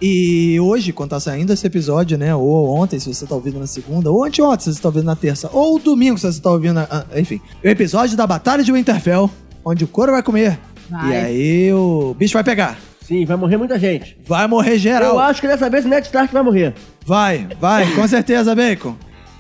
E 0.01 0.59
hoje, 0.59 0.91
quando 0.91 1.11
tá 1.11 1.19
saindo 1.21 1.53
esse 1.53 1.65
episódio, 1.65 2.17
né? 2.17 2.36
Ou 2.36 2.76
ontem, 2.76 2.99
se 2.99 3.13
você 3.13 3.26
tá 3.26 3.34
ouvindo 3.34 3.57
na 3.57 3.67
segunda, 3.67 4.11
ou 4.11 4.26
anteontem, 4.26 4.65
se 4.65 4.74
você 4.74 4.82
tá 4.82 4.89
ouvindo 4.89 5.05
na 5.05 5.15
terça, 5.15 5.49
ou 5.53 5.80
domingo, 5.80 6.17
se 6.17 6.30
você 6.30 6.41
tá 6.41 6.51
ouvindo. 6.51 6.74
Na, 6.74 6.88
ah, 6.91 7.05
enfim, 7.15 7.39
o 7.63 7.67
episódio 7.69 8.17
da 8.17 8.28
Batalha 8.28 8.61
de 8.61 8.74
Winterfell, 8.74 9.32
onde 9.63 9.86
o 9.86 9.88
couro 9.88 10.11
vai 10.11 10.21
comer. 10.21 10.59
Vai. 10.94 11.12
E 11.12 11.16
aí 11.16 11.74
o 11.74 12.16
bicho 12.18 12.34
vai 12.34 12.44
pegar. 12.44 12.78
Sim, 13.02 13.26
vai 13.26 13.36
morrer 13.36 13.58
muita 13.58 13.80
gente. 13.80 14.16
Vai 14.26 14.48
morrer 14.48 14.78
geral. 14.78 15.14
Eu 15.14 15.20
acho 15.20 15.41
que 15.41 15.48
dessa 15.48 15.70
vez 15.70 15.86
o 15.86 15.89
Ned 15.89 16.06
Stark 16.06 16.32
vai 16.32 16.44
morrer. 16.44 16.74
Vai, 17.06 17.48
vai, 17.60 17.91
com 17.96 18.08
certeza, 18.08 18.56
Bacon. 18.56 18.96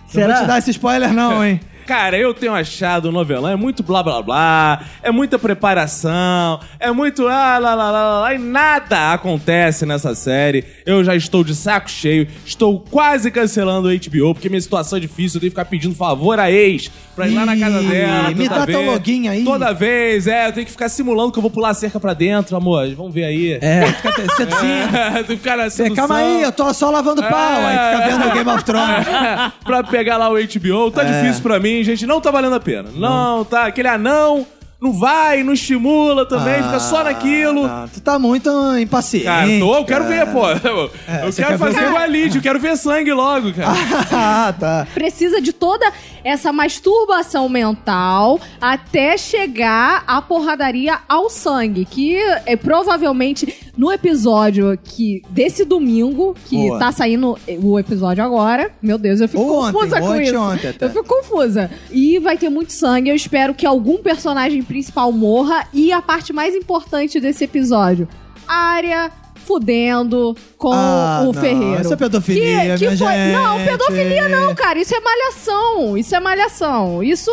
Será? 0.07 0.27
Não 0.27 0.33
vou 0.35 0.43
te 0.43 0.47
dar 0.47 0.57
esse 0.57 0.71
spoiler, 0.71 1.13
não, 1.13 1.43
hein? 1.45 1.59
Cara, 1.85 2.17
eu 2.17 2.33
tenho 2.33 2.53
achado 2.53 3.09
o 3.09 3.11
novelão 3.11 3.49
é 3.49 3.55
muito 3.55 3.83
blá 3.83 4.01
blá 4.01 4.21
blá, 4.21 4.81
é 5.01 5.11
muita 5.11 5.37
preparação, 5.37 6.59
é 6.79 6.91
muito 6.91 7.27
ah, 7.27 7.57
lá, 7.57 7.73
lá, 7.75 7.91
lá, 7.91 8.19
lá, 8.21 8.33
e 8.33 8.37
nada 8.37 9.13
acontece 9.13 9.85
nessa 9.85 10.15
série. 10.15 10.63
Eu 10.85 11.03
já 11.03 11.15
estou 11.15 11.43
de 11.43 11.55
saco 11.55 11.89
cheio, 11.89 12.27
estou 12.45 12.79
quase 12.79 13.29
cancelando 13.31 13.89
o 13.89 13.91
HBO, 13.91 14.33
porque 14.33 14.49
minha 14.49 14.61
situação 14.61 14.97
é 14.97 15.01
difícil, 15.01 15.37
eu 15.37 15.41
tenho 15.41 15.51
que 15.51 15.55
ficar 15.59 15.65
pedindo 15.69 15.95
favor 15.95 16.39
a 16.39 16.49
ex 16.51 16.89
pra 17.15 17.27
ir 17.27 17.35
lá 17.35 17.45
na 17.45 17.57
casa 17.57 17.81
dela. 17.83 18.31
me 18.31 18.47
dá 18.49 18.65
teu 18.65 18.79
vez. 18.79 18.91
login 18.91 19.27
aí. 19.27 19.43
Toda 19.43 19.73
vez, 19.73 20.25
é, 20.27 20.47
eu 20.47 20.53
tenho 20.53 20.65
que 20.65 20.71
ficar 20.71 20.89
simulando 20.89 21.31
que 21.31 21.37
eu 21.37 21.41
vou 21.41 21.51
pular 21.51 21.69
a 21.69 21.73
cerca 21.73 21.99
pra 21.99 22.13
dentro, 22.13 22.55
amor. 22.55 22.87
Vamos 22.95 23.13
ver 23.13 23.25
aí. 23.25 23.57
É, 23.61 23.85
fica 23.87 24.09
até- 24.09 24.23
você 24.23 24.43
sim. 24.45 24.73
É, 24.93 25.23
tem 25.23 25.23
que 25.23 25.43
ficar 25.43 25.57
na 25.57 25.69
sedução. 25.69 25.95
calma 26.07 26.17
aí, 26.17 26.41
eu 26.43 26.51
tô 26.51 26.73
só 26.73 26.89
lavando 26.89 27.21
pau. 27.21 27.31
Aí 27.33 27.95
fica 27.97 28.07
vendo 28.09 28.27
o 28.29 28.31
Game 28.33 28.49
of 28.49 28.63
Thrones. 28.63 29.05
pra 29.63 29.83
pegar 29.83 30.17
lá 30.17 30.29
o 30.29 30.33
HBO. 30.33 30.91
Tá 30.91 31.03
É. 31.03 31.21
difícil 31.21 31.41
pra 31.43 31.59
mim, 31.59 31.72
gente. 31.81 32.05
Não 32.05 32.19
tá 32.19 32.29
valendo 32.29 32.55
a 32.55 32.59
pena. 32.59 32.89
Não, 32.93 33.45
tá. 33.45 33.67
Aquele 33.67 33.87
anão 33.87 34.45
não 34.83 34.91
vai, 34.91 35.43
não 35.43 35.53
estimula 35.53 36.25
também, 36.25 36.55
fica 36.61 36.77
só 36.77 37.05
naquilo. 37.05 37.63
Ah, 37.65 37.81
Não, 37.83 37.87
tu 37.87 38.01
tá 38.01 38.19
muito 38.19 38.49
impaciente. 38.77 39.25
Cara, 39.25 39.47
tô, 39.47 39.75
eu 39.77 39.85
quero 39.85 40.03
cara. 40.03 40.25
ver, 40.25 40.33
pô. 40.33 40.49
Eu, 40.67 40.91
É, 41.07 41.25
eu 41.25 41.33
quero 41.33 41.57
fazer 41.57 41.87
o 41.87 42.35
eu 42.35 42.41
quero 42.41 42.59
ver 42.59 42.75
sangue 42.75 43.13
logo, 43.13 43.53
cara. 43.53 43.71
ah, 44.11 44.53
tá. 44.59 44.85
Precisa 44.93 45.39
de 45.39 45.53
toda 45.53 45.89
essa 46.21 46.51
masturbação 46.51 47.47
mental 47.47 48.41
até 48.59 49.17
chegar 49.17 50.03
a 50.05 50.21
porradaria 50.21 50.99
ao 51.07 51.29
sangue. 51.29 51.85
Que 51.85 52.17
é 52.45 52.57
provavelmente 52.57 53.71
no 53.75 53.91
episódio 53.91 54.77
que 54.83 55.21
desse 55.29 55.65
domingo, 55.65 56.35
que 56.45 56.55
Boa. 56.67 56.79
tá 56.79 56.91
saindo 56.91 57.37
o 57.61 57.79
episódio 57.79 58.23
agora. 58.23 58.71
Meu 58.81 58.97
Deus, 58.97 59.19
eu 59.19 59.27
fico 59.27 59.41
Ou 59.43 59.61
ontem, 59.61 59.73
confusa 59.73 59.99
com 59.99 60.07
ontem, 60.07 60.23
isso. 60.23 60.39
ontem 60.39 60.67
até. 60.69 60.85
Eu 60.85 60.89
fico 60.89 61.05
confusa. 61.05 61.71
E 61.91 62.19
vai 62.19 62.37
ter 62.37 62.49
muito 62.49 62.71
sangue. 62.71 63.09
Eu 63.09 63.15
espero 63.15 63.53
que 63.53 63.65
algum 63.65 63.97
personagem 63.97 64.61
principal 64.61 65.11
morra. 65.11 65.67
E 65.73 65.91
a 65.91 66.01
parte 66.01 66.31
mais 66.31 66.53
importante 66.55 67.19
desse 67.19 67.43
episódio: 67.43 68.07
Arya 68.47 69.11
fudendo 69.45 70.35
com 70.57 70.71
Ah, 70.73 71.19
o 71.21 71.25
não, 71.25 71.33
Ferreiro. 71.33 71.81
isso 71.81 71.93
é 71.93 71.95
pedofilia, 71.97 72.43
que, 72.43 72.77
que 72.79 72.85
minha 72.85 72.97
foi... 72.97 73.07
gente. 73.07 73.31
Não, 73.33 73.65
pedofilia 73.65 74.29
não, 74.29 74.55
cara. 74.55 74.79
Isso 74.79 74.95
é 74.95 74.99
malhação. 74.99 75.97
Isso 75.97 76.15
é 76.15 76.19
malhação. 76.19 77.03
Isso 77.03 77.31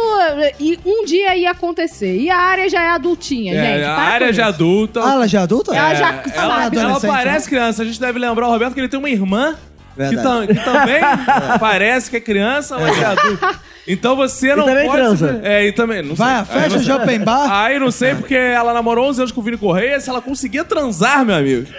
e 0.58 0.78
um 0.84 1.04
dia 1.04 1.36
ia 1.36 1.50
acontecer. 1.52 2.16
E 2.18 2.28
a 2.30 2.36
área 2.36 2.68
já 2.68 2.82
é 2.82 2.88
adultinha, 2.90 3.54
É, 3.54 3.74
gente. 3.76 3.84
a 3.84 3.94
área 3.94 4.26
de 4.32 4.40
isso. 4.40 4.48
adulta. 4.48 5.00
Ah, 5.04 5.12
ela 5.12 5.28
já 5.28 5.40
é 5.40 5.42
adulta? 5.42 5.74
Ela 5.74 5.94
já 5.94 6.08
É, 6.08 6.12
sabe. 6.12 6.32
ela, 6.36 6.44
ela 6.44 6.66
Adolescente, 6.66 7.10
parece 7.10 7.48
criança. 7.48 7.82
A 7.82 7.84
gente 7.86 8.00
deve 8.00 8.18
lembrar 8.18 8.48
o 8.48 8.50
Roberto 8.50 8.74
que 8.74 8.80
ele 8.80 8.88
tem 8.88 8.98
uma 8.98 9.10
irmã, 9.10 9.54
que, 9.96 10.16
tam- 10.16 10.46
que 10.46 10.54
também 10.54 11.00
parece 11.60 12.10
que 12.10 12.16
é 12.16 12.20
criança, 12.20 12.78
mas 12.78 12.98
é 13.00 13.04
adulto. 13.04 13.46
Então 13.92 14.14
você 14.16 14.54
não 14.54 14.64
também 14.66 14.86
pode... 14.86 14.98
transa. 14.98 15.40
É, 15.42 15.66
e 15.66 15.72
também, 15.72 16.02
não 16.02 16.14
Vai 16.14 16.34
à 16.34 16.44
sei. 16.44 16.54
Aí 16.54 16.60
festa 16.62 16.78
não 16.78 16.84
de 16.84 16.92
sei. 16.92 16.94
open 16.94 17.20
bar. 17.20 17.52
Aí 17.64 17.78
não 17.78 17.90
sei 17.90 18.14
porque 18.14 18.34
ela 18.34 18.72
namorou 18.72 19.08
11 19.08 19.20
anos 19.20 19.32
com 19.32 19.40
o 19.40 19.44
Vini 19.44 19.56
Correia, 19.56 19.98
se 20.00 20.08
ela 20.10 20.20
conseguia 20.20 20.64
transar, 20.64 21.24
meu 21.24 21.36
amigo. 21.36 21.66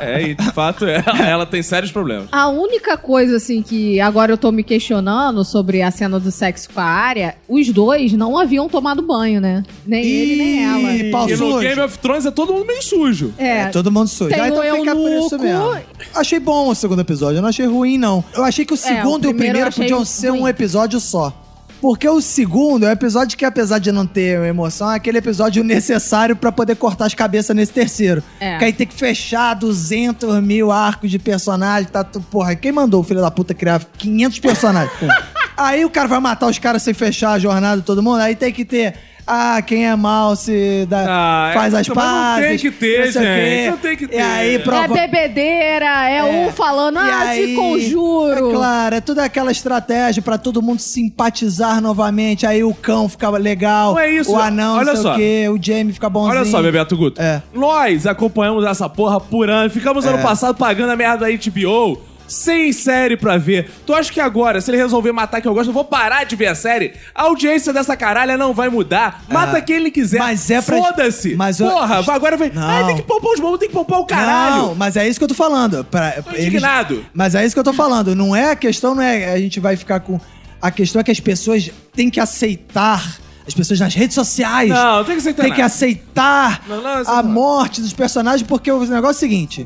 É, 0.00 0.22
e 0.22 0.34
de 0.34 0.52
fato 0.52 0.84
ela, 0.86 1.04
ela 1.26 1.46
tem 1.46 1.62
sérios 1.62 1.90
problemas. 1.90 2.28
A 2.30 2.48
única 2.48 2.96
coisa, 2.96 3.36
assim, 3.36 3.62
que 3.62 3.98
agora 4.00 4.32
eu 4.32 4.38
tô 4.38 4.52
me 4.52 4.62
questionando 4.62 5.44
sobre 5.44 5.82
a 5.82 5.90
cena 5.90 6.20
do 6.20 6.30
sexo 6.30 6.68
com 6.72 6.80
a 6.80 6.84
área, 6.84 7.34
os 7.48 7.68
dois 7.70 8.12
não 8.12 8.38
haviam 8.38 8.68
tomado 8.68 9.02
banho, 9.02 9.40
né? 9.40 9.62
Nem 9.86 10.04
ele, 10.04 10.36
nem 10.36 10.64
ela. 10.64 10.92
Ih, 10.94 11.10
pau 11.10 11.28
E 11.28 11.32
no 11.32 11.36
sujo. 11.38 11.58
Game 11.60 11.80
of 11.80 11.98
Thrones 11.98 12.26
é 12.26 12.30
todo 12.30 12.52
mundo 12.52 12.66
meio 12.66 12.82
sujo. 12.82 13.32
É, 13.38 13.46
É, 13.62 13.66
todo 13.66 13.90
mundo 13.90 14.08
sujo. 14.08 14.30
Tem 14.30 14.40
Ah, 14.40 14.48
então 14.48 14.60
o 14.60 14.78
fica 14.80 14.94
por 14.94 15.10
isso 15.10 15.34
eunuco. 15.34 15.38
mesmo. 15.42 15.80
Achei 16.14 16.38
bom 16.40 16.68
o 16.68 16.74
segundo 16.74 17.00
episódio, 17.00 17.38
eu 17.38 17.42
não 17.42 17.48
achei 17.48 17.66
ruim, 17.66 17.98
não. 17.98 18.22
Eu 18.34 18.44
achei 18.44 18.64
que 18.64 18.74
o 18.74 18.76
segundo 18.76 19.24
e 19.24 19.28
o 19.28 19.34
primeiro 19.34 19.58
eu 19.58 19.62
primeiro 19.62 19.68
achei 19.68 19.84
podiam 19.84 20.04
ser 20.04 20.30
ruim. 20.30 20.40
um 20.42 20.48
episódio 20.48 21.00
só. 21.00 21.32
Porque 21.80 22.08
o 22.08 22.20
segundo 22.20 22.86
é 22.86 22.88
um 22.88 22.92
episódio 22.92 23.36
que, 23.36 23.44
apesar 23.44 23.78
de 23.78 23.92
não 23.92 24.06
ter 24.06 24.42
emoção, 24.44 24.90
é 24.90 24.96
aquele 24.96 25.18
episódio 25.18 25.62
necessário 25.62 26.34
pra 26.34 26.50
poder 26.50 26.76
cortar 26.76 27.06
as 27.06 27.14
cabeças 27.14 27.54
nesse 27.54 27.72
terceiro. 27.72 28.22
É. 28.40 28.58
Que 28.58 28.64
aí 28.64 28.72
tem 28.72 28.86
que 28.86 28.94
fechar 28.94 29.54
200 29.54 30.42
mil 30.42 30.72
arcos 30.72 31.10
de 31.10 31.18
personagem. 31.18 31.90
Tá, 31.90 32.04
porra, 32.04 32.54
quem 32.54 32.72
mandou 32.72 33.00
o 33.00 33.04
filho 33.04 33.20
da 33.20 33.30
puta 33.30 33.54
criar 33.54 33.84
500 33.98 34.40
personagens? 34.40 34.92
aí 35.56 35.84
o 35.84 35.90
cara 35.90 36.08
vai 36.08 36.20
matar 36.20 36.48
os 36.48 36.58
caras 36.58 36.82
sem 36.82 36.94
fechar 36.94 37.32
a 37.32 37.38
jornada 37.38 37.80
de 37.80 37.86
todo 37.86 38.02
mundo. 38.02 38.20
Aí 38.20 38.34
tem 38.34 38.52
que 38.52 38.64
ter. 38.64 38.94
Ah, 39.26 39.60
quem 39.60 39.84
é 39.86 39.96
mal 39.96 40.36
se 40.36 40.86
dá, 40.88 41.04
Ah, 41.08 41.50
faz 41.52 41.74
é, 41.74 41.80
as 41.80 41.88
mas 41.88 41.88
não 41.88 41.94
pazes. 41.96 42.46
tem 42.48 42.58
que 42.58 42.70
ter, 42.70 42.98
não 43.06 43.12
gente, 43.22 43.70
não 43.70 43.76
tem 43.78 43.96
que 43.96 44.04
E 44.04 44.08
ter. 44.08 44.20
aí, 44.20 44.54
É 44.54 44.58
prova... 44.60 44.84
É 44.84 45.06
bebedeira, 45.08 46.08
é, 46.08 46.22
um 46.22 46.52
falando, 46.52 46.96
E 46.96 47.00
ah, 47.00 47.18
aí, 47.30 47.46
te 47.48 47.54
conjuro. 47.56 48.50
É 48.50 48.54
claro, 48.54 48.94
é 48.94 49.00
toda 49.00 49.24
aquela 49.24 49.50
estratégia 49.50 50.22
pra 50.22 50.38
todo 50.38 50.62
mundo 50.62 50.78
simpatizar 50.78 51.80
novamente. 51.80 52.46
Aí 52.46 52.62
o 52.62 52.72
cão 52.72 53.08
ficava 53.08 53.36
legal. 53.36 53.94
Não 53.94 54.00
é 54.00 54.10
isso. 54.10 54.30
O 54.30 54.36
anão, 54.38 54.76
Olha 54.76 54.84
não 54.86 54.94
sei 54.94 55.02
só. 55.02 55.12
o 55.14 55.16
quê. 55.16 55.48
O 55.48 55.58
Jamie 55.60 55.92
fica 55.92 56.08
bonzinho. 56.08 56.36
Olha 56.36 56.44
só, 56.44 56.62
Bebeto 56.62 56.96
Guto. 56.96 57.20
É. 57.20 57.42
Nós 57.52 58.06
acompanhamos 58.06 58.64
essa 58.64 58.88
porra 58.88 59.18
por 59.20 59.50
ano. 59.50 59.68
Ficamos 59.70 60.06
ano 60.06 60.22
passado 60.22 60.56
pagando 60.56 60.90
a 60.92 60.96
merda 60.96 61.26
da 61.26 61.32
HBO. 61.32 62.00
Sem 62.28 62.72
série 62.72 63.16
pra 63.16 63.36
ver. 63.38 63.70
Tu 63.86 63.94
acha 63.94 64.12
que 64.12 64.20
agora, 64.20 64.60
se 64.60 64.70
ele 64.70 64.78
resolver 64.78 65.12
matar 65.12 65.40
quem 65.40 65.48
eu 65.48 65.54
gosto, 65.54 65.68
eu 65.68 65.74
vou 65.74 65.84
parar 65.84 66.24
de 66.24 66.34
ver 66.36 66.46
a 66.46 66.54
série? 66.54 66.92
A 67.14 67.22
audiência 67.22 67.72
dessa 67.72 67.96
caralha 67.96 68.36
não 68.36 68.52
vai 68.52 68.68
mudar. 68.68 69.22
Mata 69.28 69.58
Ah, 69.58 69.60
quem 69.60 69.76
ele 69.76 69.90
quiser. 69.90 70.18
mas 70.18 70.50
é 70.50 70.60
pra- 70.60 70.76
Foda-se. 70.76 71.34
mas 71.36 71.60
eu- 71.60 71.68
Porra, 71.70 72.02
agora 72.14 72.36
vem. 72.36 72.50
Não. 72.52 72.68
Ah, 72.68 72.84
tem 72.86 72.96
que 72.96 73.02
poupar 73.02 73.32
os 73.32 73.40
bobos, 73.40 73.58
tem 73.60 73.68
que 73.68 73.74
poupar 73.74 74.00
o 74.00 74.06
caralho. 74.06 74.56
Não, 74.56 74.74
mas 74.74 74.96
é 74.96 75.08
isso 75.08 75.18
que 75.20 75.24
eu 75.24 75.28
tô 75.28 75.34
falando. 75.34 75.84
Pra, 75.84 76.14
indignado. 76.36 77.04
Mas 77.14 77.34
é 77.34 77.44
isso 77.44 77.54
que 77.54 77.60
eu 77.60 77.64
tô 77.64 77.72
falando. 77.72 78.14
Não 78.14 78.34
é 78.34 78.50
a 78.50 78.56
questão, 78.56 78.94
não 78.94 79.02
é 79.02 79.32
a 79.32 79.38
gente 79.38 79.60
vai 79.60 79.76
ficar 79.76 80.00
com. 80.00 80.20
A 80.60 80.70
questão 80.70 81.00
é 81.00 81.04
que 81.04 81.10
as 81.10 81.20
pessoas 81.20 81.70
têm 81.94 82.10
que 82.10 82.18
aceitar. 82.18 83.18
As 83.46 83.54
pessoas 83.54 83.78
nas 83.78 83.94
redes 83.94 84.14
sociais. 84.14 84.68
Não, 84.70 85.04
tem 85.04 85.14
que 85.14 85.20
aceitar 85.20 85.42
Tem 85.44 85.52
que 85.52 85.58
nada. 85.60 85.72
aceitar 85.72 86.62
Não, 86.68 86.82
não, 86.82 86.90
a 87.06 87.22
não. 87.22 87.30
morte 87.30 87.80
dos 87.80 87.92
personagens, 87.92 88.42
porque 88.46 88.70
o 88.72 88.80
negócio 88.84 89.06
é 89.06 89.10
o 89.10 89.20
seguinte. 89.20 89.64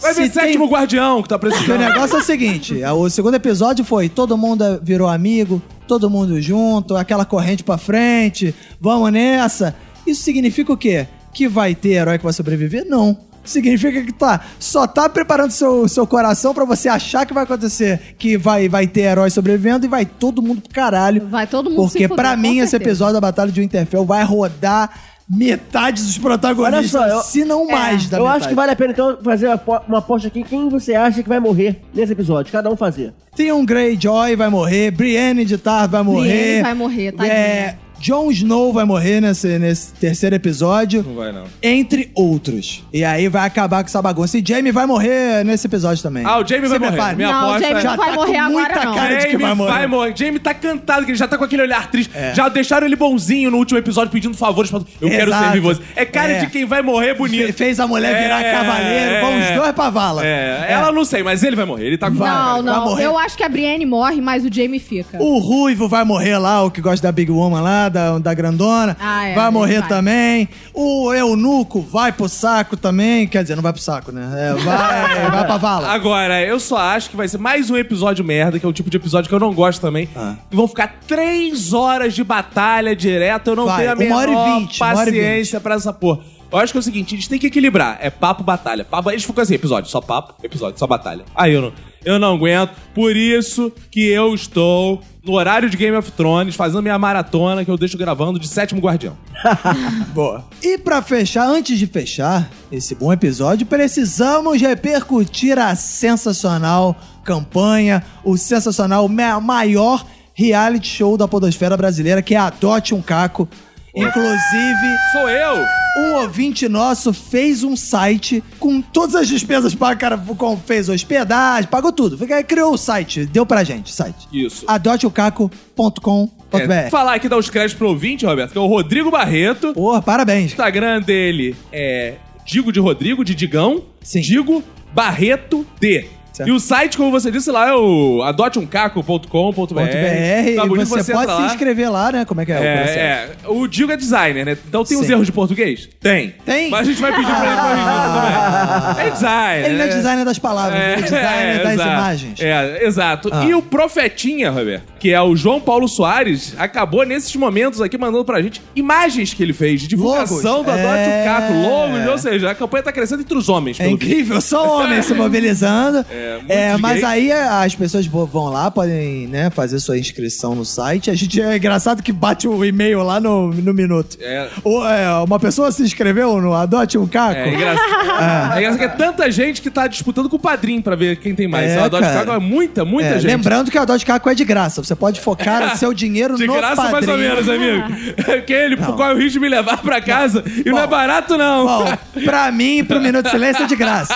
Vai 0.00 0.12
ver 0.14 0.24
se 0.28 0.30
tem- 0.30 0.42
sétimo 0.46 0.66
guardião 0.66 1.22
que 1.22 1.28
tá 1.28 1.38
Porque 1.38 1.54
o 1.54 1.58
precisando. 1.58 1.78
negócio 1.80 2.16
é 2.16 2.20
o 2.20 2.24
seguinte: 2.24 2.82
o 2.84 3.08
segundo 3.08 3.34
episódio 3.34 3.84
foi 3.84 4.08
todo 4.08 4.36
mundo 4.36 4.64
virou 4.82 5.06
amigo, 5.08 5.62
todo 5.86 6.10
mundo 6.10 6.40
junto, 6.42 6.96
aquela 6.96 7.24
corrente 7.24 7.62
pra 7.62 7.78
frente, 7.78 8.52
vamos 8.80 9.12
nessa. 9.12 9.74
Isso 10.06 10.22
significa 10.22 10.72
o 10.72 10.76
quê? 10.76 11.06
Que 11.32 11.46
vai 11.48 11.74
ter 11.76 11.90
herói 11.90 12.18
que 12.18 12.24
vai 12.24 12.32
sobreviver? 12.32 12.84
Não. 12.88 13.16
Significa 13.44 14.02
que 14.02 14.12
tá, 14.12 14.40
só 14.58 14.86
tá 14.86 15.08
preparando 15.08 15.50
seu, 15.50 15.88
seu 15.88 16.06
coração 16.06 16.54
pra 16.54 16.64
você 16.64 16.88
achar 16.88 17.26
que 17.26 17.34
vai 17.34 17.44
acontecer, 17.44 18.14
que 18.18 18.36
vai, 18.36 18.68
vai 18.68 18.86
ter 18.86 19.00
herói 19.02 19.30
sobrevivendo 19.30 19.84
e 19.86 19.88
vai 19.88 20.04
todo 20.06 20.40
mundo 20.42 20.60
pro 20.60 20.72
caralho. 20.72 21.26
Vai 21.28 21.46
todo 21.46 21.68
mundo 21.70 21.82
Porque 21.90 22.06
com 22.08 22.36
mim 22.36 22.58
esse 22.58 22.70
certeza. 22.70 22.90
episódio 22.90 23.14
da 23.14 23.20
Batalha 23.20 23.50
de 23.50 23.60
Winterfell 23.60 24.04
vai 24.04 24.22
rodar 24.24 24.90
metade 25.28 26.02
dos 26.02 26.18
protagonistas, 26.18 26.94
Olha 27.00 27.10
só, 27.10 27.16
eu- 27.18 27.22
se 27.22 27.44
não 27.44 27.66
mais 27.66 28.06
da 28.08 28.18
Eu 28.18 28.24
metade. 28.24 28.38
acho 28.40 28.48
que 28.50 28.54
vale 28.54 28.72
a 28.72 28.76
pena 28.76 28.92
então 28.92 29.18
fazer 29.22 29.46
uma 29.46 29.54
apo- 29.54 29.80
uma 29.88 29.98
aposta 29.98 30.28
aqui. 30.28 30.42
Quem 30.42 30.68
você 30.68 30.94
acha 30.94 31.22
que 31.22 31.28
vai 31.28 31.40
morrer 31.40 31.80
nesse 31.94 32.12
episódio? 32.12 32.52
Cada 32.52 32.68
um 32.70 32.76
fazer. 32.76 33.14
Theon 33.34 33.64
Greyjoy 33.64 34.36
vai 34.36 34.50
morrer, 34.50 34.90
Brienne 34.90 35.44
de 35.44 35.56
Tarth 35.56 35.90
vai 35.90 36.02
morrer. 36.02 36.28
Brienne 36.28 36.62
vai 36.62 36.74
morrer, 36.74 37.12
tadinha. 37.12 37.34
É, 37.34 37.76
Jon 38.02 38.32
Snow 38.32 38.72
vai 38.72 38.84
morrer 38.84 39.20
nesse, 39.20 39.60
nesse 39.60 39.92
terceiro 39.94 40.34
episódio. 40.34 41.04
Não 41.06 41.14
vai, 41.14 41.30
não. 41.30 41.44
Entre 41.62 42.10
outros. 42.16 42.82
E 42.92 43.04
aí 43.04 43.28
vai 43.28 43.46
acabar 43.46 43.80
com 43.84 43.86
essa 43.88 44.02
bagunça. 44.02 44.36
E 44.36 44.42
Jamie 44.44 44.72
vai 44.72 44.86
morrer 44.86 45.44
nesse 45.44 45.68
episódio 45.68 46.02
também. 46.02 46.24
Ah, 46.26 46.38
o 46.40 46.44
Jamie 46.46 46.68
vai 46.68 46.80
morrer. 46.80 47.14
Minha 47.14 47.28
Não, 47.30 47.50
aposta 47.50 47.60
Jamie 47.68 47.80
é- 47.80 47.84
não 47.84 47.96
vai 47.96 48.08
tá 48.10 48.14
morrer 48.16 48.32
com 48.42 48.50
muita 48.50 48.70
agora, 48.72 48.84
não. 48.86 48.94
cara 48.96 49.08
de 49.14 49.16
que 49.26 49.30
Jamie 49.32 49.46
vai 49.46 49.54
morrer. 49.54 49.70
vai 49.72 49.86
morrer. 49.86 50.14
Jamie 50.16 50.38
tá 50.40 50.52
cantado, 50.52 51.04
que 51.04 51.12
ele 51.12 51.18
já 51.18 51.28
tá 51.28 51.38
com 51.38 51.44
aquele 51.44 51.62
olhar 51.62 51.88
triste. 51.92 52.10
É. 52.12 52.34
Já 52.34 52.48
deixaram 52.48 52.86
ele 52.88 52.96
bonzinho 52.96 53.52
no 53.52 53.56
último 53.58 53.78
episódio 53.78 54.10
pedindo 54.10 54.36
favores 54.36 54.68
pra. 54.68 54.80
Eu 55.00 55.08
quero 55.08 55.30
Exato. 55.30 55.44
servir 55.44 55.60
você. 55.60 55.82
É 55.94 56.04
cara 56.04 56.32
É. 56.32 56.40
de 56.40 56.46
quem 56.48 56.64
vai 56.64 56.82
morrer 56.82 57.14
bonito. 57.14 57.46
Fe- 57.46 57.52
Fez 57.52 57.78
a 57.78 57.86
mulher 57.86 58.20
virar 58.20 58.42
É, 58.42 58.52
cavaleiro. 58.52 59.20
Vamos 59.26 59.44
é. 59.44 59.54
dois 59.56 59.72
pra 59.72 59.90
vala. 59.90 60.26
É, 60.26 60.66
ela 60.70 60.90
não 60.90 61.04
sei, 61.04 61.22
mas 61.22 61.44
ele 61.44 61.54
vai 61.54 61.64
morrer. 61.64 61.86
Ele 61.86 61.98
tá 61.98 62.08
com 62.10 62.16
Não, 62.16 62.24
vai 62.24 62.62
não. 62.62 62.98
Eu 62.98 63.16
acho 63.16 63.36
que 63.36 63.44
a 63.44 63.48
Brienne 63.48 63.86
morre, 63.86 64.20
mas 64.20 64.44
o 64.44 64.52
Jamie 64.52 64.80
fica. 64.80 65.22
O 65.22 65.38
Ruivo 65.38 65.88
vai 65.88 66.04
morrer 66.04 66.36
lá, 66.38 66.64
o 66.64 66.70
que 66.70 66.80
gosta 66.80 67.06
da 67.06 67.12
Big 67.12 67.30
Woman 67.30 67.60
lá, 67.60 67.88
da, 67.92 68.18
da 68.18 68.34
grandona. 68.34 68.96
Ah, 68.98 69.26
é, 69.28 69.34
vai 69.34 69.50
morrer 69.50 69.80
vai. 69.80 69.88
também. 69.88 70.48
O 70.74 71.12
Eunuco 71.12 71.80
vai 71.80 72.10
pro 72.10 72.28
saco 72.28 72.76
também. 72.76 73.28
Quer 73.28 73.42
dizer, 73.42 73.54
não 73.54 73.62
vai 73.62 73.72
pro 73.72 73.80
saco, 73.80 74.10
né? 74.10 74.28
É, 74.36 74.54
vai, 74.54 75.30
vai 75.30 75.44
pra 75.44 75.56
vala. 75.56 75.88
Agora, 75.88 76.42
eu 76.42 76.58
só 76.58 76.78
acho 76.78 77.10
que 77.10 77.16
vai 77.16 77.28
ser 77.28 77.38
mais 77.38 77.70
um 77.70 77.76
episódio 77.76 78.24
merda, 78.24 78.58
que 78.58 78.66
é 78.66 78.68
o 78.68 78.72
tipo 78.72 78.90
de 78.90 78.96
episódio 78.96 79.28
que 79.28 79.34
eu 79.34 79.40
não 79.40 79.54
gosto 79.54 79.80
também. 79.80 80.08
Ah. 80.16 80.34
E 80.50 80.56
vão 80.56 80.66
ficar 80.66 81.00
três 81.06 81.72
horas 81.72 82.14
de 82.14 82.24
batalha 82.24 82.96
direto. 82.96 83.48
Eu 83.48 83.56
não 83.56 83.66
Vai, 83.66 83.78
tenho 83.78 83.92
a 83.92 83.96
menor 83.96 84.68
paciência 84.78 85.60
pra 85.60 85.74
essa 85.74 85.92
porra. 85.92 86.20
Eu 86.52 86.58
acho 86.58 86.72
que 86.72 86.78
é 86.78 86.80
o 86.80 86.82
seguinte, 86.82 87.14
eles 87.14 87.26
têm 87.26 87.38
que 87.38 87.46
equilibrar. 87.46 87.98
É 88.00 88.10
papo, 88.10 88.42
batalha. 88.44 88.84
Papo, 88.84 89.10
eles 89.10 89.24
ficam 89.24 89.42
assim, 89.42 89.54
episódio, 89.54 89.90
só 89.90 90.00
papo, 90.00 90.34
episódio, 90.44 90.78
só 90.78 90.86
batalha. 90.86 91.24
Aí 91.34 91.54
eu 91.54 91.62
não, 91.62 91.72
eu 92.04 92.18
não 92.18 92.34
aguento. 92.34 92.72
Por 92.94 93.16
isso 93.16 93.72
que 93.90 94.06
eu 94.08 94.34
estou 94.34 95.00
no 95.24 95.32
horário 95.34 95.70
de 95.70 95.76
Game 95.76 95.96
of 95.96 96.10
Thrones, 96.12 96.54
fazendo 96.54 96.82
minha 96.82 96.98
maratona, 96.98 97.64
que 97.64 97.70
eu 97.70 97.78
deixo 97.78 97.96
gravando 97.96 98.38
de 98.38 98.46
Sétimo 98.48 98.80
Guardião. 98.80 99.16
Boa. 100.12 100.44
E 100.62 100.76
pra 100.76 101.00
fechar, 101.00 101.46
antes 101.48 101.78
de 101.78 101.86
fechar 101.86 102.50
esse 102.70 102.94
bom 102.94 103.12
episódio, 103.12 103.64
precisamos 103.66 104.60
repercutir 104.60 105.58
a 105.58 105.74
sensacional 105.74 106.96
campanha, 107.24 108.02
o 108.24 108.36
sensacional 108.36 109.08
ma- 109.08 109.40
maior 109.40 110.04
reality 110.34 110.88
show 110.88 111.16
da 111.16 111.28
podosfera 111.28 111.76
brasileira, 111.76 112.20
que 112.22 112.34
é 112.34 112.38
Adote 112.38 112.94
um 112.94 113.00
Caco. 113.02 113.48
Inclusive, 113.94 114.96
Sou 115.12 115.28
eu! 115.28 115.64
um 115.98 116.14
ouvinte 116.22 116.66
nosso 116.68 117.12
fez 117.12 117.62
um 117.62 117.76
site 117.76 118.42
com 118.58 118.80
todas 118.80 119.14
as 119.14 119.28
despesas 119.28 119.74
pagas, 119.74 119.98
cara, 120.00 120.16
com- 120.18 120.56
fez 120.56 120.88
hospedagem, 120.88 121.68
pagou 121.68 121.92
tudo. 121.92 122.18
Criou 122.46 122.72
o 122.72 122.78
site, 122.78 123.26
deu 123.26 123.44
pra 123.44 123.62
gente, 123.62 123.92
o 123.92 123.94
site. 123.94 124.26
Isso. 124.32 124.64
adoteocaco.com.br. 124.66 126.58
É, 126.72 126.90
falar 126.90 127.14
aqui, 127.14 127.28
dar 127.28 127.36
os 127.38 127.50
créditos 127.50 127.76
pro 127.78 127.88
ouvinte, 127.88 128.24
Roberto, 128.26 128.52
que 128.52 128.58
é 128.58 128.60
o 128.60 128.66
Rodrigo 128.66 129.10
Barreto. 129.10 129.72
Porra, 129.74 129.98
O 129.98 130.02
parabéns. 130.02 130.52
Instagram 130.52 131.00
dele 131.00 131.54
é 131.72 132.14
Digo 132.46 132.72
de 132.72 132.80
Rodrigo, 132.80 133.24
de 133.24 133.34
Digão. 133.34 133.84
Sim. 134.02 134.20
Digo 134.20 134.62
Barreto 134.94 135.66
D. 135.80 136.06
Certo. 136.32 136.48
E 136.48 136.52
o 136.52 136.58
site, 136.58 136.96
como 136.96 137.10
você 137.10 137.30
disse 137.30 137.50
lá, 137.50 137.68
é 137.68 137.74
o 137.74 138.22
adoteumcaco.com.br. 138.22 139.74
.br, 139.74 140.56
Tá 140.56 140.66
bonito, 140.66 140.88
você, 140.88 141.00
entra 141.12 141.14
pode 141.14 141.32
se 141.32 141.40
lá. 141.40 141.46
inscrever 141.46 141.90
lá, 141.92 142.12
né? 142.12 142.24
Como 142.24 142.40
é 142.40 142.46
que 142.46 142.52
é, 142.52 142.56
o 142.56 142.58
processo? 142.78 142.98
É, 142.98 143.02
é, 143.44 143.48
o 143.48 143.66
Digo 143.66 143.92
é 143.92 143.96
designer, 143.96 144.46
né? 144.46 144.56
Então 144.66 144.84
tem 144.84 144.96
Sim. 145.02 145.12
erros 145.12 145.26
de 145.26 145.32
português? 145.32 145.88
Tem. 146.00 146.34
Tem? 146.44 146.70
Mas 146.70 146.80
a 146.80 146.84
gente 146.84 147.00
vai 147.00 147.12
pedir 147.12 147.26
pra 147.26 147.46
ele 147.46 147.56
corrigir 147.60 147.84
também. 147.84 149.02
É 149.06 149.10
designer. 149.10 149.64
Ele 149.66 149.76
não 149.76 149.84
é 149.84 149.88
né? 149.88 149.94
designer 149.96 150.24
das 150.24 150.38
palavras, 150.38 150.80
ele 150.80 150.92
é 150.92 151.02
designer 151.02 151.62
das 151.62 151.72
exato. 151.74 151.90
imagens. 151.90 152.40
É, 152.40 152.84
exato. 152.86 153.28
Ah. 153.32 153.44
E 153.44 153.54
o 153.54 153.62
Profetinha, 153.62 154.50
Roberto, 154.50 154.84
que 154.98 155.10
é 155.12 155.20
o 155.20 155.34
João 155.36 155.60
Paulo 155.60 155.88
Soares, 155.88 156.54
acabou 156.58 157.04
nesses 157.04 157.34
momentos 157.36 157.80
aqui 157.80 157.96
mandando 157.98 158.24
pra 158.24 158.40
gente 158.40 158.62
imagens 158.74 159.34
que 159.34 159.42
ele 159.42 159.52
fez 159.52 159.80
de 159.80 159.88
divulgação 159.88 160.58
Logos. 160.58 160.64
do 160.64 160.70
Adote 160.70 160.86
É. 160.86 161.22
o 161.22 161.24
Caco, 161.24 161.52
logos, 161.54 162.06
ou 162.08 162.18
seja, 162.18 162.50
a 162.50 162.54
campanha 162.54 162.82
tá 162.84 162.92
crescendo 162.92 163.22
entre 163.22 163.36
os 163.36 163.48
homens, 163.48 163.78
É 163.80 163.88
incrível, 163.88 164.40
só 164.40 164.78
homens 164.82 165.06
se 165.06 165.14
mobilizando. 165.14 166.04
É, 166.10 166.21
É, 166.48 166.76
mas 166.78 166.92
gays. 166.94 167.04
aí 167.04 167.30
é, 167.30 167.42
as 167.48 167.74
pessoas 167.74 168.06
vão 168.06 168.48
lá, 168.50 168.70
podem 168.70 169.26
né, 169.26 169.50
fazer 169.50 169.78
sua 169.80 169.98
inscrição 169.98 170.54
no 170.54 170.64
site. 170.64 171.10
A 171.10 171.14
gente 171.14 171.40
é 171.40 171.56
engraçado 171.56 172.02
que 172.02 172.12
bate 172.12 172.46
o 172.48 172.64
e-mail 172.64 173.02
lá 173.02 173.18
no, 173.20 173.48
no 173.52 173.74
minuto. 173.74 174.16
É. 174.20 174.48
O- 174.64 174.84
é, 174.86 175.08
uma 175.24 175.38
pessoa 175.38 175.70
se 175.72 175.82
inscreveu 175.82 176.40
no 176.40 176.52
Adote 176.54 176.98
um 176.98 177.06
Caco. 177.06 177.36
É 177.40 177.48
engraçado. 177.54 177.82
É 178.52 178.58
engraçado 178.58 178.78
que 178.78 178.84
é 178.84 178.88
tanta 178.88 179.30
gente 179.30 179.60
que 179.62 179.70
tá 179.70 179.86
disputando 179.86 180.28
com 180.28 180.36
o 180.36 180.38
padrinho 180.38 180.82
pra 180.82 180.94
ver 180.94 181.16
quem 181.16 181.34
tem 181.34 181.48
mais. 181.48 181.70
É, 181.70 181.78
o 181.80 181.84
Adote 181.84 182.02
cara. 182.04 182.20
Caco 182.20 182.32
é 182.32 182.38
muita, 182.38 182.84
muita 182.84 183.10
É, 183.10 183.14
gente. 183.14 183.26
lembrando 183.26 183.70
que 183.70 183.78
o 183.78 183.80
Adote 183.82 184.04
Caco 184.04 184.28
é 184.28 184.34
de 184.34 184.44
graça. 184.44 184.82
Você 184.82 184.94
pode 184.94 185.20
focar 185.20 185.72
o 185.74 185.76
seu 185.76 185.92
dinheiro 185.94 186.36
De 186.36 186.46
no 186.46 186.54
graça, 186.54 186.76
mais 186.76 186.90
padrinho. 186.92 187.12
ou 187.12 187.18
menos, 187.18 187.48
amigo. 187.48 188.14
Porque 188.24 188.52
ele 188.52 188.76
Não. 188.76 188.92
corre 188.96 189.14
o 189.14 189.16
risco 189.16 189.32
de 189.32 189.40
me 189.40 189.48
levar 189.48 189.78
pra 189.78 190.00
casa 190.00 190.44
e 190.64 190.68
não 190.70 190.78
é 190.78 190.82
Bom. 190.82 190.88
barato, 190.90 191.36
não. 191.38 191.66
Bom, 191.66 191.84
pra 192.24 192.50
mim, 192.52 192.84
pro 192.84 193.00
Minuto 193.00 193.24
de 193.24 193.30
Silêncio 193.30 193.64
é 193.64 193.66
de 193.66 193.76
graça. 193.76 194.14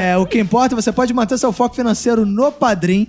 É, 0.00 0.16
o 0.16 0.26
que 0.26 0.38
importa, 0.38 0.74
você 0.76 0.92
pode 0.92 1.01
pode 1.02 1.12
manter 1.12 1.36
seu 1.36 1.52
foco 1.52 1.74
financeiro 1.74 2.24
no 2.24 2.52
Padrim 2.52 3.08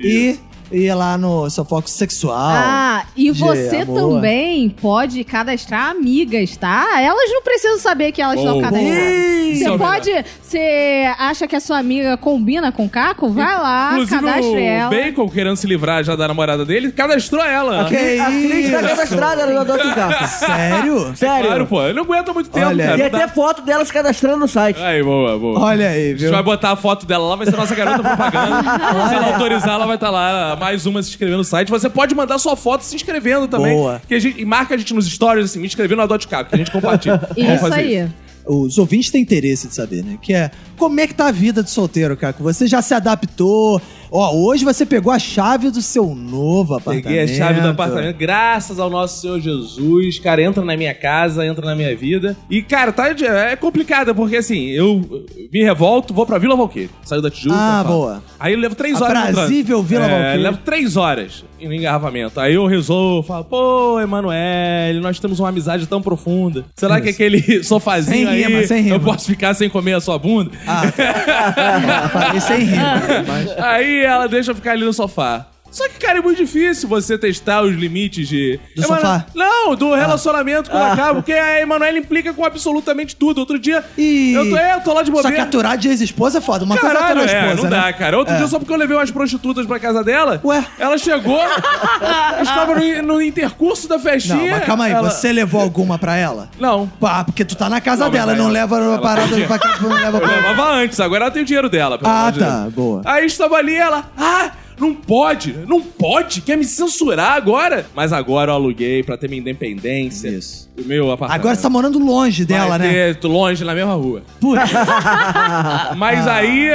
e 0.00 0.40
ir 0.70 0.94
lá 0.94 1.16
no 1.18 1.48
seu 1.50 1.64
foco 1.64 1.88
sexual. 1.88 2.36
Ah, 2.38 3.04
e 3.16 3.30
você 3.30 3.78
amor. 3.78 4.14
também 4.14 4.68
pode 4.68 5.22
cadastrar 5.24 5.90
amigas, 5.90 6.56
tá? 6.56 7.00
Elas 7.00 7.30
não 7.30 7.42
precisam 7.42 7.78
saber 7.78 8.12
que 8.12 8.20
elas 8.22 8.38
estão 8.38 8.54
Bom. 8.54 8.60
cadastradas. 8.62 8.98
É 8.98 9.54
Você 9.54 9.78
pode. 9.78 10.24
Você 10.42 11.14
acha 11.18 11.46
que 11.46 11.56
a 11.56 11.60
sua 11.60 11.78
amiga 11.78 12.16
combina 12.16 12.70
com 12.72 12.84
o 12.84 12.88
Caco? 12.88 13.28
Vai 13.30 13.56
lá, 13.58 13.90
Inclusive, 13.92 14.20
cadastre 14.20 14.50
o 14.54 14.58
ela. 14.58 14.90
Bacon, 14.90 15.28
querendo 15.28 15.56
se 15.56 15.66
livrar 15.66 16.04
já 16.04 16.14
da 16.16 16.28
namorada 16.28 16.64
dele, 16.64 16.92
cadastrou 16.92 17.42
ela. 17.44 17.84
Que 17.86 18.18
A 18.18 18.26
Cris 18.26 18.70
tá 18.70 18.82
cadastrada 18.82 19.46
no 19.46 19.60
Adote 19.60 19.86
um 19.86 19.94
Carro. 19.94 20.28
Sério? 20.28 21.16
Sério. 21.16 21.46
Claro, 21.46 21.66
pô. 21.66 21.82
Ele 21.82 21.94
não 21.94 22.02
aguenta 22.02 22.32
muito 22.32 22.50
tempo, 22.50 22.66
Olha, 22.66 22.86
cara. 22.96 23.10
Dá- 23.10 23.18
até 23.18 23.28
foto 23.28 23.62
dela 23.62 23.84
se 23.84 23.92
cadastrando 23.92 24.36
no 24.38 24.48
site. 24.48 24.80
Aí, 24.80 25.02
boa, 25.02 25.38
boa. 25.38 25.58
Olha 25.60 25.88
aí, 25.88 26.06
A 26.06 26.10
gente 26.10 26.20
viu? 26.20 26.30
vai 26.30 26.42
botar 26.42 26.72
a 26.72 26.76
foto 26.76 27.06
dela 27.06 27.26
lá, 27.28 27.36
vai 27.36 27.46
ser 27.46 27.56
nossa 27.56 27.74
garota 27.74 28.02
propaganda. 28.02 28.62
Se 29.08 29.14
ela 29.14 29.26
autorizar, 29.34 29.74
ela 29.74 29.86
vai 29.86 29.96
estar 29.96 30.10
lá, 30.10 30.56
mais 30.58 30.86
uma 30.86 31.02
se 31.02 31.10
inscrevendo 31.10 31.38
no 31.38 31.44
site. 31.44 31.68
Você 31.70 31.88
pode 31.88 32.14
mandar 32.14 32.38
sua 32.38 32.56
foto 32.56 32.82
se 32.82 32.94
inscrevendo 32.94 33.48
também. 33.48 33.74
Boa. 33.74 34.02
Que 34.06 34.14
a 34.14 34.18
gente, 34.18 34.40
e 34.40 34.44
marca 34.44 34.74
a 34.74 34.78
gente 34.78 34.92
nos 34.94 35.06
stories, 35.06 35.46
assim, 35.46 35.60
me 35.60 35.66
inscrever 35.66 35.96
no 35.96 36.02
Adote 36.02 36.28
Caco, 36.28 36.50
que 36.50 36.56
a 36.56 36.58
gente 36.58 36.70
compartilha. 36.70 37.18
Vamos 37.36 37.52
Isso 37.52 37.60
fazer 37.60 37.74
aí. 37.74 38.08
Os 38.46 38.78
ouvintes 38.78 39.10
têm 39.10 39.20
interesse 39.20 39.68
de 39.68 39.74
saber, 39.74 40.02
né? 40.02 40.18
Que 40.22 40.32
é 40.32 40.50
como 40.76 40.98
é 41.00 41.06
que 41.06 41.14
tá 41.14 41.28
a 41.28 41.32
vida 41.32 41.62
de 41.62 41.70
solteiro, 41.70 42.16
Caco? 42.16 42.42
Você 42.42 42.66
já 42.66 42.80
se 42.80 42.94
adaptou? 42.94 43.80
Ó, 44.10 44.34
hoje 44.34 44.64
você 44.64 44.86
pegou 44.86 45.12
a 45.12 45.18
chave 45.18 45.70
do 45.70 45.82
seu 45.82 46.14
novo 46.14 46.74
apartamento. 46.74 47.04
Peguei 47.04 47.22
a 47.22 47.26
chave 47.26 47.60
do 47.60 47.68
apartamento, 47.68 48.16
graças 48.16 48.78
ao 48.78 48.88
nosso 48.88 49.20
Senhor 49.20 49.40
Jesus. 49.40 50.18
Cara, 50.18 50.42
entra 50.42 50.64
na 50.64 50.76
minha 50.76 50.94
casa, 50.94 51.46
entra 51.46 51.64
na 51.64 51.74
minha 51.74 51.94
vida. 51.96 52.36
E, 52.48 52.62
cara, 52.62 52.92
tá, 52.92 53.08
é 53.08 53.56
complicado, 53.56 54.14
porque 54.14 54.36
assim, 54.36 54.68
eu 54.68 55.24
me 55.52 55.62
revolto, 55.62 56.14
vou 56.14 56.26
pra 56.26 56.38
Vila 56.38 56.56
Valqueire. 56.56 56.90
Saio 57.04 57.20
da 57.20 57.30
Tijuca. 57.30 57.56
Ah, 57.56 57.84
boa. 57.84 58.22
Aí 58.38 58.54
eu 58.54 58.58
levo 58.58 58.74
três 58.74 59.00
horas 59.00 59.30
Aprazível. 59.30 59.82
Vila 59.82 60.04
é, 60.04 60.08
Valqueire. 60.08 60.42
levo 60.42 60.58
três 60.58 60.96
horas 60.96 61.44
no 61.66 61.72
engarrafamento. 61.74 62.38
Aí 62.40 62.54
eu 62.54 62.66
resolvo, 62.66 63.26
falo, 63.26 63.44
pô, 63.44 64.00
Emanuele, 64.00 65.00
nós 65.00 65.18
temos 65.18 65.40
uma 65.40 65.48
amizade 65.48 65.86
tão 65.86 66.00
profunda. 66.00 66.64
Será 66.76 67.00
que 67.00 67.08
aquele 67.08 67.62
sofazinho 67.64 68.28
Sem 68.28 68.42
rima, 68.44 68.58
aí 68.58 68.66
sem 68.66 68.82
rima. 68.82 68.96
eu 68.96 69.00
posso 69.00 69.26
ficar 69.26 69.54
sem 69.54 69.68
comer 69.68 69.94
a 69.94 70.00
sua 70.00 70.18
bunda? 70.18 70.50
Ah, 70.66 70.82
falei 72.12 72.40
sem 72.40 72.60
rima. 72.64 73.02
Mas... 73.26 73.58
Aí 73.58 74.04
ela 74.04 74.26
deixa 74.28 74.50
eu 74.50 74.54
ficar 74.54 74.72
ali 74.72 74.84
no 74.84 74.92
sofá. 74.92 75.46
Só 75.70 75.88
que, 75.88 75.98
cara, 75.98 76.18
é 76.18 76.22
muito 76.22 76.38
difícil 76.38 76.88
você 76.88 77.16
testar 77.18 77.62
os 77.62 77.74
limites 77.74 78.26
de. 78.28 78.58
Do 78.74 78.82
sofá? 78.82 79.26
Não, 79.34 79.74
do 79.76 79.94
relacionamento 79.94 80.70
com 80.70 80.78
a 80.78 80.96
Cabo, 80.96 81.14
porque 81.16 81.32
a 81.32 81.60
Emanuele 81.60 81.98
implica 81.98 82.32
com 82.32 82.44
absolutamente 82.44 83.14
tudo. 83.14 83.38
Outro 83.38 83.58
dia. 83.58 83.84
E- 83.96 84.32
Eu, 84.34 84.48
tô, 84.50 84.56
é, 84.56 84.74
eu 84.74 84.80
tô 84.80 84.92
lá 84.94 85.02
de 85.02 85.10
Só 85.10 85.16
que 85.16 85.22
bobeira. 85.22 85.42
aturar 85.44 85.76
de 85.78 85.88
ex-esposa 85.88 86.38
é 86.38 86.40
foda. 86.40 86.64
Uma 86.64 86.76
coisa 86.76 86.94
é 86.94 86.98
Caralho, 86.98 87.20
aturar 87.20 87.34
a 87.34 87.38
é, 87.38 87.44
esposa, 87.50 87.70
não 87.70 87.76
né? 87.76 87.82
dá, 87.84 87.92
cara. 87.92 88.18
Outro 88.18 88.34
É. 88.34 88.38
dia, 88.38 88.46
só 88.46 88.58
porque 88.58 88.72
eu 88.72 88.76
levei 88.76 88.96
umas 88.96 89.10
prostitutas 89.10 89.66
pra 89.66 89.78
casa 89.78 90.02
dela, 90.02 90.40
Ué? 90.44 90.64
ela 90.78 90.96
chegou, 90.98 91.40
eu 91.40 92.42
estava 92.42 92.74
no, 92.74 93.02
no 93.02 93.22
intercurso 93.22 93.88
da 93.88 93.96
Não, 93.96 94.02
festinha. 94.02 94.50
mas 94.50 94.64
calma 94.64 94.84
aí. 94.86 94.92
ela- 94.92 95.10
Você 95.10 95.32
levou 95.32 95.60
alguma 95.60 95.98
pra 95.98 96.16
ela? 96.16 96.48
Não. 96.58 96.86
Pá, 97.00 97.24
porque 97.24 97.44
tu 97.44 97.54
tá 97.56 97.68
na 97.68 97.80
casa 97.80 98.04
Não, 98.04 98.10
dela, 98.10 98.34
não 98.34 98.48
leva 98.48 98.76
uma 98.76 98.84
ela 98.94 98.98
parada 99.00 99.34
tem 99.34 99.46
pra 99.46 99.58
casa, 99.58 99.82
não 99.82 99.90
leva 99.90 100.16
Eu 100.18 100.20
pra 100.20 100.36
levava 100.36 100.70
antes, 100.72 100.98
agora 101.00 101.24
ela 101.24 101.30
tem 101.30 101.42
o 101.42 101.44
dinheiro 101.44 101.68
dela. 101.68 101.98
Ah, 102.02 102.32
tá, 102.36 102.60
Deus. 102.62 102.74
boa. 102.74 103.02
Aí 103.04 103.26
estava 103.26 103.56
ali 103.56 103.74
ela, 103.74 104.10
ah, 104.16 104.50
não 104.78 104.94
pode, 104.94 105.52
não 105.66 105.80
pode, 105.82 106.40
quer 106.40 106.56
me 106.56 106.64
censurar 106.64 107.32
agora? 107.32 107.86
Mas 107.94 108.12
agora 108.12 108.50
eu 108.50 108.54
aluguei 108.54 109.02
pra 109.02 109.16
ter 109.16 109.28
minha 109.28 109.40
independência. 109.40 110.28
Isso. 110.28 110.68
O 110.78 110.82
meu 110.86 111.10
apartamento. 111.10 111.40
Agora 111.40 111.54
você 111.56 111.62
tá 111.62 111.70
morando 111.70 111.98
longe 111.98 112.44
dela, 112.44 112.70
Vai 112.70 112.78
né? 112.78 112.92
ter- 112.92 113.16
tô 113.16 113.28
longe, 113.28 113.64
na 113.64 113.74
mesma 113.74 113.94
rua. 113.94 114.22
Putz. 114.40 114.62
Mas 115.96 116.26
Ah. 116.26 116.34
aí, 116.36 116.68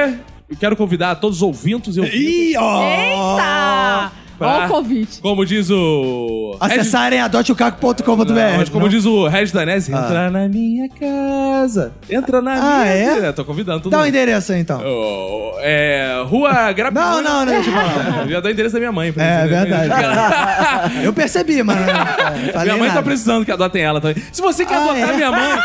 eu 0.50 0.58
quero 0.60 0.76
convidar 0.76 1.16
todos 1.16 1.38
os 1.38 1.44
ouvintes 1.44 1.96
e 1.96 2.00
ouvintes. 2.00 2.20
Ih, 2.22 2.56
ó! 2.58 2.84
Eita! 2.84 4.12
Pra- 4.44 4.56
Olha 4.58 4.66
o 4.66 4.70
convite. 4.70 5.22
Como 5.22 5.46
diz 5.46 5.70
o... 5.70 6.56
Acessarem 6.60 7.20
adoteocaco.com.br. 7.22 8.70
Como 8.72 8.86
não? 8.86 8.90
diz 8.90 9.06
o 9.06 9.28
Regis 9.28 9.52
Danese, 9.52 9.92
entra 9.92 10.30
na 10.30 10.48
minha 10.48 10.88
casa. 10.90 11.94
Entra 12.10 12.42
na 12.42 12.54
Ah, 12.54 12.84
minha 12.84 13.28
é? 13.28 13.32
Tô 13.32 13.44
convidando 13.46 13.82
todo 13.82 13.92
Dá 13.92 14.00
o 14.02 14.06
endereço 14.06 14.52
aí, 14.54 14.60
então. 14.60 14.82
Oh, 14.86 15.54
é, 15.60 16.24
rua 16.26 16.72
Grabinha. 16.72 17.04
Não, 17.06 17.22
não, 17.22 17.40
não, 17.40 17.54
deixa 17.54 17.70
eu 17.70 17.74
falar. 17.74 18.28
Já 18.30 18.40
dou 18.40 18.50
o 18.50 18.54
endereço 18.54 18.74
da 18.74 18.80
minha 18.80 18.92
mãe. 18.92 19.12
pra 19.12 19.24
É 19.24 19.42
né? 19.44 19.48
verdade. 19.48 19.94
Eu 21.04 21.14
percebi, 21.14 21.60
é, 21.60 21.64
falei 22.52 22.64
minha 22.64 22.78
mãe 22.78 22.88
nada. 22.90 22.94
tá 22.94 23.04
precisando 23.04 23.46
que 23.46 23.52
adotem 23.52 23.82
ela 23.84 24.00
também. 24.02 24.22
Se 24.32 24.42
você 24.42 24.66
quer 24.66 24.76
Ah, 24.76 24.84
adotar 24.84 25.10
é? 25.10 25.14
minha 25.16 25.32
mãe. 25.32 25.58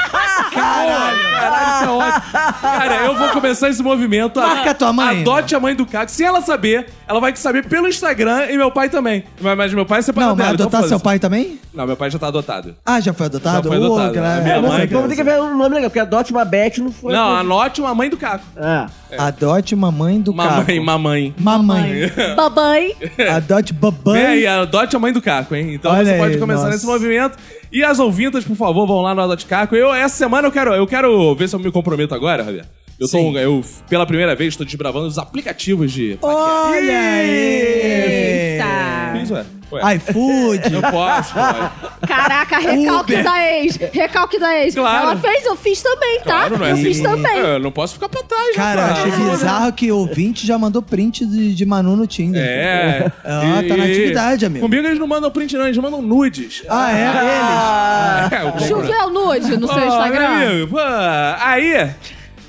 caralho, 0.54 1.18
caralho, 1.40 1.74
isso 1.74 1.84
é 1.84 1.88
ótimo. 1.88 2.22
Cara, 2.62 2.96
eu 3.06 3.14
vou 3.16 3.28
começar 3.30 3.68
esse 3.68 3.82
movimento. 3.82 4.40
Marca 4.40 4.70
a 4.70 4.74
tua 4.74 4.92
mãe. 4.92 5.20
Adote 5.20 5.54
a 5.54 5.60
mãe 5.60 5.74
do 5.74 5.86
Caco. 5.86 6.10
Se 6.10 6.24
ela 6.24 6.40
saber, 6.40 6.86
ela 7.06 7.20
vai 7.20 7.34
saber 7.36 7.66
pelo 7.66 7.88
Instagram 7.88 8.46
e 8.50 8.56
meu 8.56 8.67
pai 8.70 8.88
também. 8.88 9.24
Mas, 9.40 9.56
mas 9.56 9.74
meu 9.74 9.84
pai 9.86 9.98
é 9.98 10.02
separado 10.02 10.30
Não, 10.30 10.36
mas 10.36 10.44
dela. 10.46 10.54
então 10.54 10.66
adotar 10.66 10.80
foda-se. 10.80 10.88
seu 10.88 11.00
pai 11.00 11.18
também? 11.18 11.58
Não, 11.74 11.86
meu 11.86 11.96
pai 11.96 12.10
já 12.10 12.18
tá 12.18 12.28
adotado. 12.28 12.74
Ah, 12.84 13.00
já 13.00 13.12
foi 13.12 13.26
adotado? 13.26 13.56
Já 13.56 13.62
foi 13.62 13.76
adotado. 13.76 14.08
Ô, 14.10 14.20
minha 14.20 14.54
é, 14.54 14.60
mãe 14.60 14.70
você- 14.70 14.86
que- 14.88 14.94
Vamos 14.94 15.08
ter 15.10 15.16
que 15.16 15.22
ver 15.24 15.40
um 15.40 15.56
nome 15.56 15.74
legal, 15.74 15.90
porque 15.90 16.00
adote 16.00 16.32
uma 16.32 16.44
Beth 16.44 16.78
não 16.78 16.90
foi. 16.92 17.12
Não, 17.12 17.34
anote 17.36 17.80
uma 17.80 17.94
mãe 17.94 18.08
do 18.10 18.16
Caco. 18.16 18.44
Ah. 18.56 18.86
Adote 19.18 19.74
uma 19.74 19.90
mãe 19.90 20.20
do 20.20 20.34
Mamãe, 20.34 20.64
Caco. 20.66 20.84
mamãe. 20.84 21.34
Mamãe. 21.38 22.12
Babai. 22.36 22.92
Adote 23.34 23.72
babãe. 23.72 24.14
Vem 24.22 24.26
aí, 24.26 24.46
adote 24.46 24.94
a 24.96 24.98
mãe 24.98 25.12
do 25.12 25.22
Caco, 25.22 25.54
hein? 25.54 25.74
Então 25.74 25.92
Olha 25.92 26.04
você 26.12 26.18
pode 26.18 26.34
aí, 26.34 26.40
começar 26.40 26.60
nossa. 26.62 26.72
nesse 26.74 26.86
movimento. 26.86 27.36
E 27.72 27.82
as 27.84 27.98
ouvintas, 27.98 28.44
por 28.44 28.56
favor, 28.56 28.86
vão 28.86 29.02
lá 29.02 29.14
no 29.14 29.20
Adote 29.20 29.44
Caco. 29.46 29.76
Eu, 29.76 29.92
essa 29.92 30.16
semana 30.16 30.48
eu 30.48 30.52
quero, 30.52 30.72
eu 30.74 30.86
quero 30.86 31.34
ver 31.34 31.48
se 31.48 31.54
eu 31.56 31.60
me 31.60 31.70
comprometo 31.70 32.14
agora, 32.14 32.42
Javier. 32.44 32.64
Eu, 33.00 33.08
tô, 33.08 33.38
eu, 33.38 33.64
pela 33.88 34.04
primeira 34.04 34.34
vez, 34.34 34.54
estou 34.54 34.66
desbravando 34.66 35.06
os 35.06 35.18
aplicativos 35.18 35.92
de 35.92 36.16
paquera. 36.20 36.36
Olha 36.40 37.00
aí! 37.00 38.54
Eita. 38.54 39.18
Fiz, 39.18 39.30
ué. 39.30 39.44
Ué. 39.70 39.94
iFood. 39.96 40.70
Não 40.70 40.80
posso, 40.82 41.34
pode. 41.34 41.70
Caraca, 42.08 42.58
recalque 42.58 43.12
Uber. 43.12 43.22
da 43.24 43.52
ex. 43.52 43.76
Recalque 43.92 44.38
da 44.40 44.58
ex. 44.64 44.74
Claro. 44.74 45.10
Ela 45.10 45.16
fez, 45.16 45.44
eu 45.44 45.54
fiz 45.56 45.82
também, 45.82 46.18
tá? 46.20 46.24
Claro, 46.24 46.58
não 46.58 46.66
é 46.66 46.70
eu 46.70 46.74
assim. 46.74 46.84
fiz 46.84 47.00
também. 47.00 47.36
Eu 47.36 47.58
não 47.60 47.70
posso 47.70 47.94
ficar 47.94 48.08
pra 48.08 48.22
trás, 48.22 48.56
Cara, 48.56 48.86
rapaz. 48.86 49.14
achei 49.14 49.30
bizarro 49.30 49.72
que 49.74 49.92
o 49.92 49.96
ouvinte 49.98 50.46
já 50.46 50.58
mandou 50.58 50.80
print 50.82 51.24
de, 51.26 51.54
de 51.54 51.66
Manu 51.66 51.94
no 51.96 52.06
Tinder. 52.06 52.42
É. 52.42 53.12
Ah, 53.24 53.62
tá 53.68 53.76
na 53.76 53.84
atividade, 53.84 54.44
amigo. 54.46 54.64
Comigo 54.64 54.86
eles 54.86 54.98
não 54.98 55.06
mandam 55.06 55.30
print, 55.30 55.54
não, 55.56 55.66
eles 55.66 55.76
mandam 55.78 56.00
nudes. 56.02 56.62
Ah, 56.68 56.90
é? 56.92 57.04
Eles? 57.04 58.32
É, 58.32 58.42
eu 58.46 58.52
compro- 58.52 58.66
Choveu 58.68 59.10
nude 59.10 59.56
no 59.58 59.66
seu 59.68 59.76
meu 59.76 59.86
Instagram? 59.86 60.26
amigo, 60.28 60.68
pô, 60.68 60.78
aí, 60.80 61.90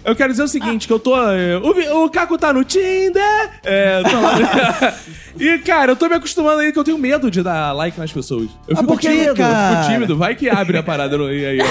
eu 0.04 0.16
quero 0.16 0.32
dizer 0.32 0.44
o 0.44 0.48
seguinte, 0.48 0.88
que 0.88 0.94
eu 0.94 1.00
tô... 1.00 1.16
é, 1.32 1.58
O, 1.58 2.06
o 2.06 2.10
Caco 2.10 2.38
tá 2.38 2.52
no 2.54 2.64
Tinder, 2.64 3.50
é, 3.64 4.02
tô 4.04 4.20
lá... 4.20 4.94
e, 5.38 5.58
cara, 5.60 5.92
eu 5.92 5.96
tô 5.96 6.08
me 6.08 6.16
acostumando 6.16 6.60
aí 6.62 6.72
que 6.72 6.80
eu 6.80 6.84
tenho 6.84 6.98
medo 6.98 7.30
de 7.30 7.42
dar 7.44 7.72
like 7.74 8.00
nas 8.00 8.12
pessoas. 8.12 8.50
Eu 8.68 8.76
Ah, 8.76 8.78
fico 8.78 8.88
por 8.88 9.00
quê, 9.00 9.10
tímido, 9.10 9.28
eu 9.30 9.36
cara? 9.36 9.78
fico 9.84 9.94
tímido. 9.94 10.18
Vai 10.18 10.36
que 10.36 10.50
abre 10.50 10.78
a 10.78 10.84
parada 10.84 11.18
no- 11.18 11.32
e 11.32 11.46
aí, 11.46 11.60
ó. 11.62 11.66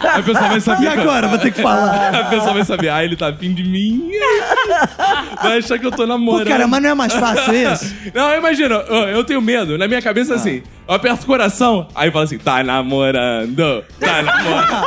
A 0.20 0.22
pessoa 0.22 0.48
vai 0.48 0.60
saber... 0.60 0.84
E 0.84 0.88
agora? 0.88 1.28
Vou 1.28 1.38
ter 1.38 1.52
que 1.52 1.60
falar. 1.62 2.14
A 2.14 2.24
pessoa 2.24 2.52
vai 2.54 2.64
saber, 2.64 2.88
ah, 2.88 3.04
ele 3.04 3.16
tá 3.16 3.28
afim 3.28 3.52
de 3.52 3.62
mim. 3.64 4.10
Vai 5.42 5.58
achar 5.58 5.78
que 5.78 5.86
eu 5.86 5.90
tô 5.90 5.98
Pô, 5.98 6.06
namorando. 6.06 6.46
cara, 6.48 6.66
mas 6.66 6.82
não 6.82 6.90
é 6.90 6.94
mais 6.94 7.12
fácil 7.12 7.54
isso? 7.54 7.94
Não, 8.14 8.34
imagina, 8.36 8.74
eu, 8.88 8.96
eu 9.08 9.24
tenho 9.24 9.40
medo. 9.40 9.76
Na 9.78 9.86
minha 9.88 10.02
cabeça, 10.02 10.34
assim, 10.34 10.62
eu 10.88 10.94
aperto 10.94 11.22
o 11.24 11.26
coração, 11.26 11.88
aí 11.94 12.10
fala 12.10 12.24
assim, 12.24 12.38
tá 12.38 12.62
namorando, 12.62 13.82
tá 13.98 14.22
namorando. 14.22 14.86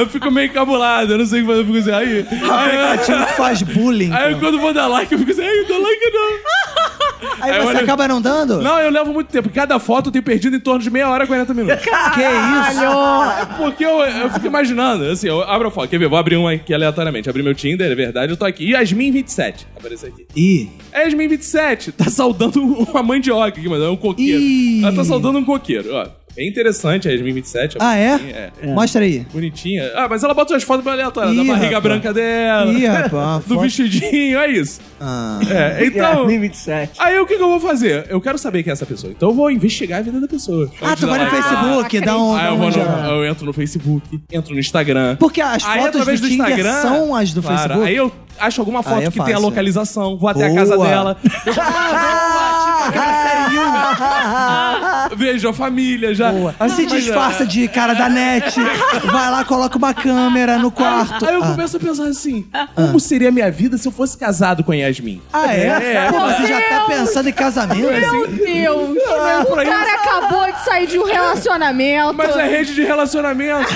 eu 0.00 0.06
fico 0.08 0.30
meio 0.30 0.48
encabulado, 0.48 1.12
eu 1.12 1.18
não 1.18 1.26
sei 1.26 1.40
o 1.40 1.44
que 1.44 1.48
fazer, 1.48 1.60
eu 1.62 1.66
fico 1.66 1.78
assim, 1.78 1.92
aí... 1.92 2.26
aí, 2.42 2.96
Aplicativo 2.96 3.26
que 3.26 3.32
faz 3.34 3.62
bullying. 3.62 4.12
aí 4.12 4.34
pô. 4.34 4.40
quando 4.40 4.54
eu 4.54 4.60
vou 4.60 4.72
dar 4.74 4.86
like, 4.86 5.12
eu 5.12 5.18
fico 5.18 5.30
assim, 5.30 5.42
ai, 5.42 5.56
não 5.56 5.68
dá 5.68 5.78
like 5.78 6.10
não. 6.12 6.99
Aí 7.40 7.52
aí 7.52 7.64
você 7.64 7.78
acaba 7.78 8.06
não 8.08 8.20
dando? 8.20 8.60
Não, 8.60 8.78
eu 8.78 8.90
levo 8.90 9.12
muito 9.12 9.28
tempo. 9.28 9.48
Cada 9.50 9.78
foto 9.78 10.08
eu 10.08 10.12
tenho 10.12 10.24
perdido 10.24 10.56
em 10.56 10.60
torno 10.60 10.80
de 10.80 10.90
meia 10.90 11.08
hora 11.08 11.24
e 11.24 11.26
40 11.26 11.54
minutos. 11.54 11.82
Que 11.84 11.90
isso? 11.90 13.56
Porque 13.56 13.84
eu, 13.84 14.00
eu 14.00 14.30
fico 14.30 14.46
imaginando, 14.46 15.04
assim, 15.04 15.28
eu 15.28 15.42
abro 15.42 15.68
a 15.68 15.70
foto, 15.70 15.88
quer 15.88 15.98
ver? 15.98 16.08
Vou 16.08 16.18
abrir 16.18 16.36
uma 16.36 16.52
aqui 16.52 16.72
aleatoriamente. 16.72 17.28
Abri 17.28 17.42
meu 17.42 17.54
Tinder, 17.54 17.90
é 17.90 17.94
verdade, 17.94 18.32
eu 18.32 18.36
tô 18.36 18.44
aqui. 18.44 18.72
Yasmin27, 18.72 19.66
apareceu 19.76 20.08
aqui. 20.08 20.26
Ih, 20.36 20.68
Yasmin27 20.94 21.92
tá 21.92 22.10
saudando 22.10 22.62
uma 22.90 23.02
mandioca 23.02 23.58
aqui, 23.58 23.68
mas 23.68 23.82
é 23.82 23.88
um 23.88 23.96
coqueiro. 23.96 24.40
Ih. 24.40 24.82
Ela 24.82 24.92
tá 24.94 25.04
saudando 25.04 25.38
um 25.38 25.44
coqueiro, 25.44 25.94
ó. 25.94 26.06
É 26.36 26.46
interessante 26.46 27.08
a 27.08 27.12
Yasmin27. 27.12 27.76
ah, 27.80 27.96
é? 27.96 28.18
bonitinha, 28.18 28.52
é? 28.62 28.66
Mostra 28.68 29.04
aí. 29.04 29.26
Bonitinha. 29.32 29.90
Ah, 29.94 30.06
mas 30.08 30.22
ela 30.22 30.32
bota 30.32 30.52
umas 30.54 30.62
fotos 30.62 30.86
aleatórias 30.86 31.36
da 31.36 31.44
barriga 31.44 31.76
rapaz. 31.76 31.82
branca 31.82 32.12
dela. 32.14 32.72
Ih, 32.72 32.86
rapaz, 32.86 33.44
do 33.44 33.54
foto- 33.54 33.60
vestidinho, 33.60 34.38
é 34.38 34.50
isso. 34.50 34.80
Ah. 35.00 35.40
É, 35.50 35.84
então... 35.86 36.16
2027. 36.16 36.92
Aí 36.98 37.18
o 37.18 37.26
que, 37.26 37.36
que 37.36 37.42
eu 37.42 37.48
vou 37.48 37.60
fazer? 37.60 38.06
Eu 38.08 38.20
quero 38.20 38.38
saber 38.38 38.62
quem 38.62 38.70
é 38.70 38.72
essa 38.72 38.86
pessoa. 38.86 39.12
Então 39.12 39.30
eu 39.30 39.34
vou 39.34 39.50
investigar 39.50 39.98
a 39.98 40.02
vida 40.02 40.20
da 40.20 40.28
pessoa. 40.28 40.70
Ah, 40.80 40.94
tu 40.94 41.06
vai 41.06 41.18
no 41.18 41.24
lá. 41.24 41.30
Facebook, 41.30 42.00
dá 42.00 42.18
um... 42.18 42.34
Aí 42.34 42.42
dá 42.42 42.48
eu, 42.48 42.54
um 42.54 42.58
vou 42.58 42.70
no, 42.70 43.10
eu 43.10 43.26
entro 43.26 43.46
no 43.46 43.52
Facebook, 43.52 44.20
entro 44.30 44.54
no 44.54 44.60
Instagram. 44.60 45.16
Porque 45.16 45.40
as 45.40 45.64
Aí, 45.64 45.80
fotos 45.80 45.92
do 45.92 45.98
através 46.00 46.20
Tinder 46.20 46.64
são 46.80 47.14
as 47.14 47.32
do 47.32 47.42
Claro, 47.42 47.58
Facebook. 47.58 47.88
Aí 47.88 47.96
eu 47.96 48.12
acho 48.40 48.60
alguma 48.60 48.82
foto 48.82 48.96
Aí 48.98 49.04
é 49.06 49.10
que 49.10 49.18
tem 49.18 49.22
a 49.22 49.26
fácil. 49.26 49.40
localização, 49.42 50.16
vou 50.16 50.28
até 50.28 50.46
a 50.46 50.48
Boa. 50.48 50.58
casa 50.60 50.78
dela. 50.78 51.16
Ah, 51.58 52.90
te 55.10 55.16
Vejo 55.16 55.48
a 55.48 55.52
família 55.52 56.14
já. 56.14 56.32
Boa. 56.32 56.54
Ah, 56.58 56.68
Se 56.68 56.82
mas, 56.82 56.92
disfarça 56.92 57.42
ah, 57.42 57.46
de 57.46 57.68
cara 57.68 57.94
da 57.94 58.08
net, 58.08 58.58
vai 59.04 59.30
lá, 59.30 59.44
coloca 59.44 59.76
uma 59.76 59.92
câmera 59.94 60.58
no 60.58 60.70
quarto. 60.70 61.24
Aí 61.26 61.34
eu 61.34 61.42
Ah. 61.44 61.48
começo 61.50 61.76
a 61.76 61.80
pensar 61.80 62.04
assim: 62.06 62.46
como 62.74 62.98
seria 63.00 63.28
a 63.28 63.32
minha 63.32 63.50
vida 63.50 63.76
se 63.78 63.86
eu 63.86 63.92
fosse 63.92 64.16
casado 64.16 64.64
com 64.64 64.72
a 64.72 64.76
Yasmin? 64.76 65.20
Ah, 65.32 65.54
é? 65.54 65.66
É, 65.66 66.08
Pô, 66.10 66.18
é. 66.18 66.34
você 66.34 66.46
já 66.46 66.60
tá 66.62 66.80
pensando 66.86 67.28
em 67.28 67.32
casamento? 67.32 67.80
Meu 67.80 68.26
Deus! 68.28 68.98
o 69.42 69.54
pra 69.54 69.64
cara 69.64 69.94
acabou 69.94 70.52
de 70.52 70.64
sair 70.64 70.86
de 70.86 70.98
um 70.98 71.04
relacionamento. 71.04 72.14
Mas 72.14 72.36
é 72.36 72.48
rede 72.48 72.74
de 72.74 72.82
relacionamento. 72.84 73.74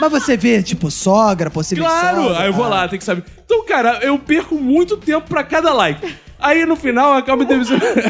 Mas 0.00 0.10
você 0.10 0.36
vê, 0.36 0.62
tipo, 0.62 0.90
sogra, 0.90 1.48
possível 1.50 1.84
Claro! 1.84 2.22
sogra. 2.24 2.40
Aí 2.40 2.46
eu 2.48 2.52
vou 2.52 2.68
lá, 2.68 2.88
tem 2.88 2.98
que 2.98 3.04
saber. 3.04 3.22
Então, 3.44 3.64
cara, 3.64 4.00
eu 4.02 4.18
perco 4.18 4.56
muito 4.56 4.96
tempo 4.96 5.28
pra 5.28 5.44
cada 5.44 5.72
like. 5.72 6.14
Aí 6.40 6.66
no 6.66 6.74
final 6.74 7.12
eu 7.12 7.18
acabo 7.18 7.44
me 7.44 7.46
decepcionando. 7.46 8.00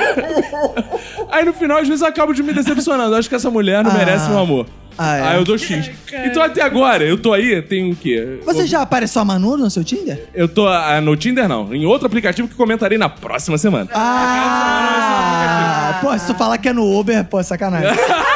Aí 1.31 1.45
no 1.45 1.53
final, 1.53 1.79
às 1.79 1.87
vezes, 1.87 2.01
eu 2.01 2.09
acabo 2.09 2.33
de 2.33 2.43
me 2.43 2.55
decepcionando. 2.55 3.13
Eu 3.15 3.19
acho 3.19 3.29
que 3.29 3.35
essa 3.35 3.51
mulher 3.51 3.85
não 3.85 3.91
Ah. 3.91 3.95
merece 3.95 4.29
meu 4.31 4.39
amor. 4.39 4.67
Ah, 4.97 5.17
é? 5.17 5.23
Aí 5.23 5.37
eu 5.37 5.45
dou 5.45 5.57
X. 5.57 5.91
Então 6.27 6.43
até 6.43 6.61
agora, 6.63 7.03
eu 7.03 7.17
tô 7.17 7.33
aí, 7.33 7.63
tem 7.63 7.91
o 7.91 7.97
quê? 7.97 8.39
Você 8.45 8.67
já 8.67 8.83
apareceu 8.83 9.23
a 9.23 9.25
Manu 9.25 9.57
no 9.57 9.71
seu 9.71 9.83
Tinder? 9.83 10.29
Eu 10.35 10.47
tô 10.47 10.69
ah, 10.69 11.01
no 11.01 11.17
Tinder, 11.17 11.49
não. 11.49 11.73
Em 11.75 11.87
outro 11.87 12.07
aplicativo 12.07 12.47
que 12.47 12.55
comentarei 12.55 12.99
na 12.99 13.09
próxima 13.09 13.57
semana. 13.57 13.89
Ah! 13.95 15.99
Pô, 16.03 16.17
se 16.19 16.27
tu 16.27 16.35
falar 16.35 16.59
que 16.59 16.69
é 16.69 16.73
no 16.73 16.99
Uber, 16.99 17.25
pô, 17.25 17.43
sacanagem. 17.43 17.91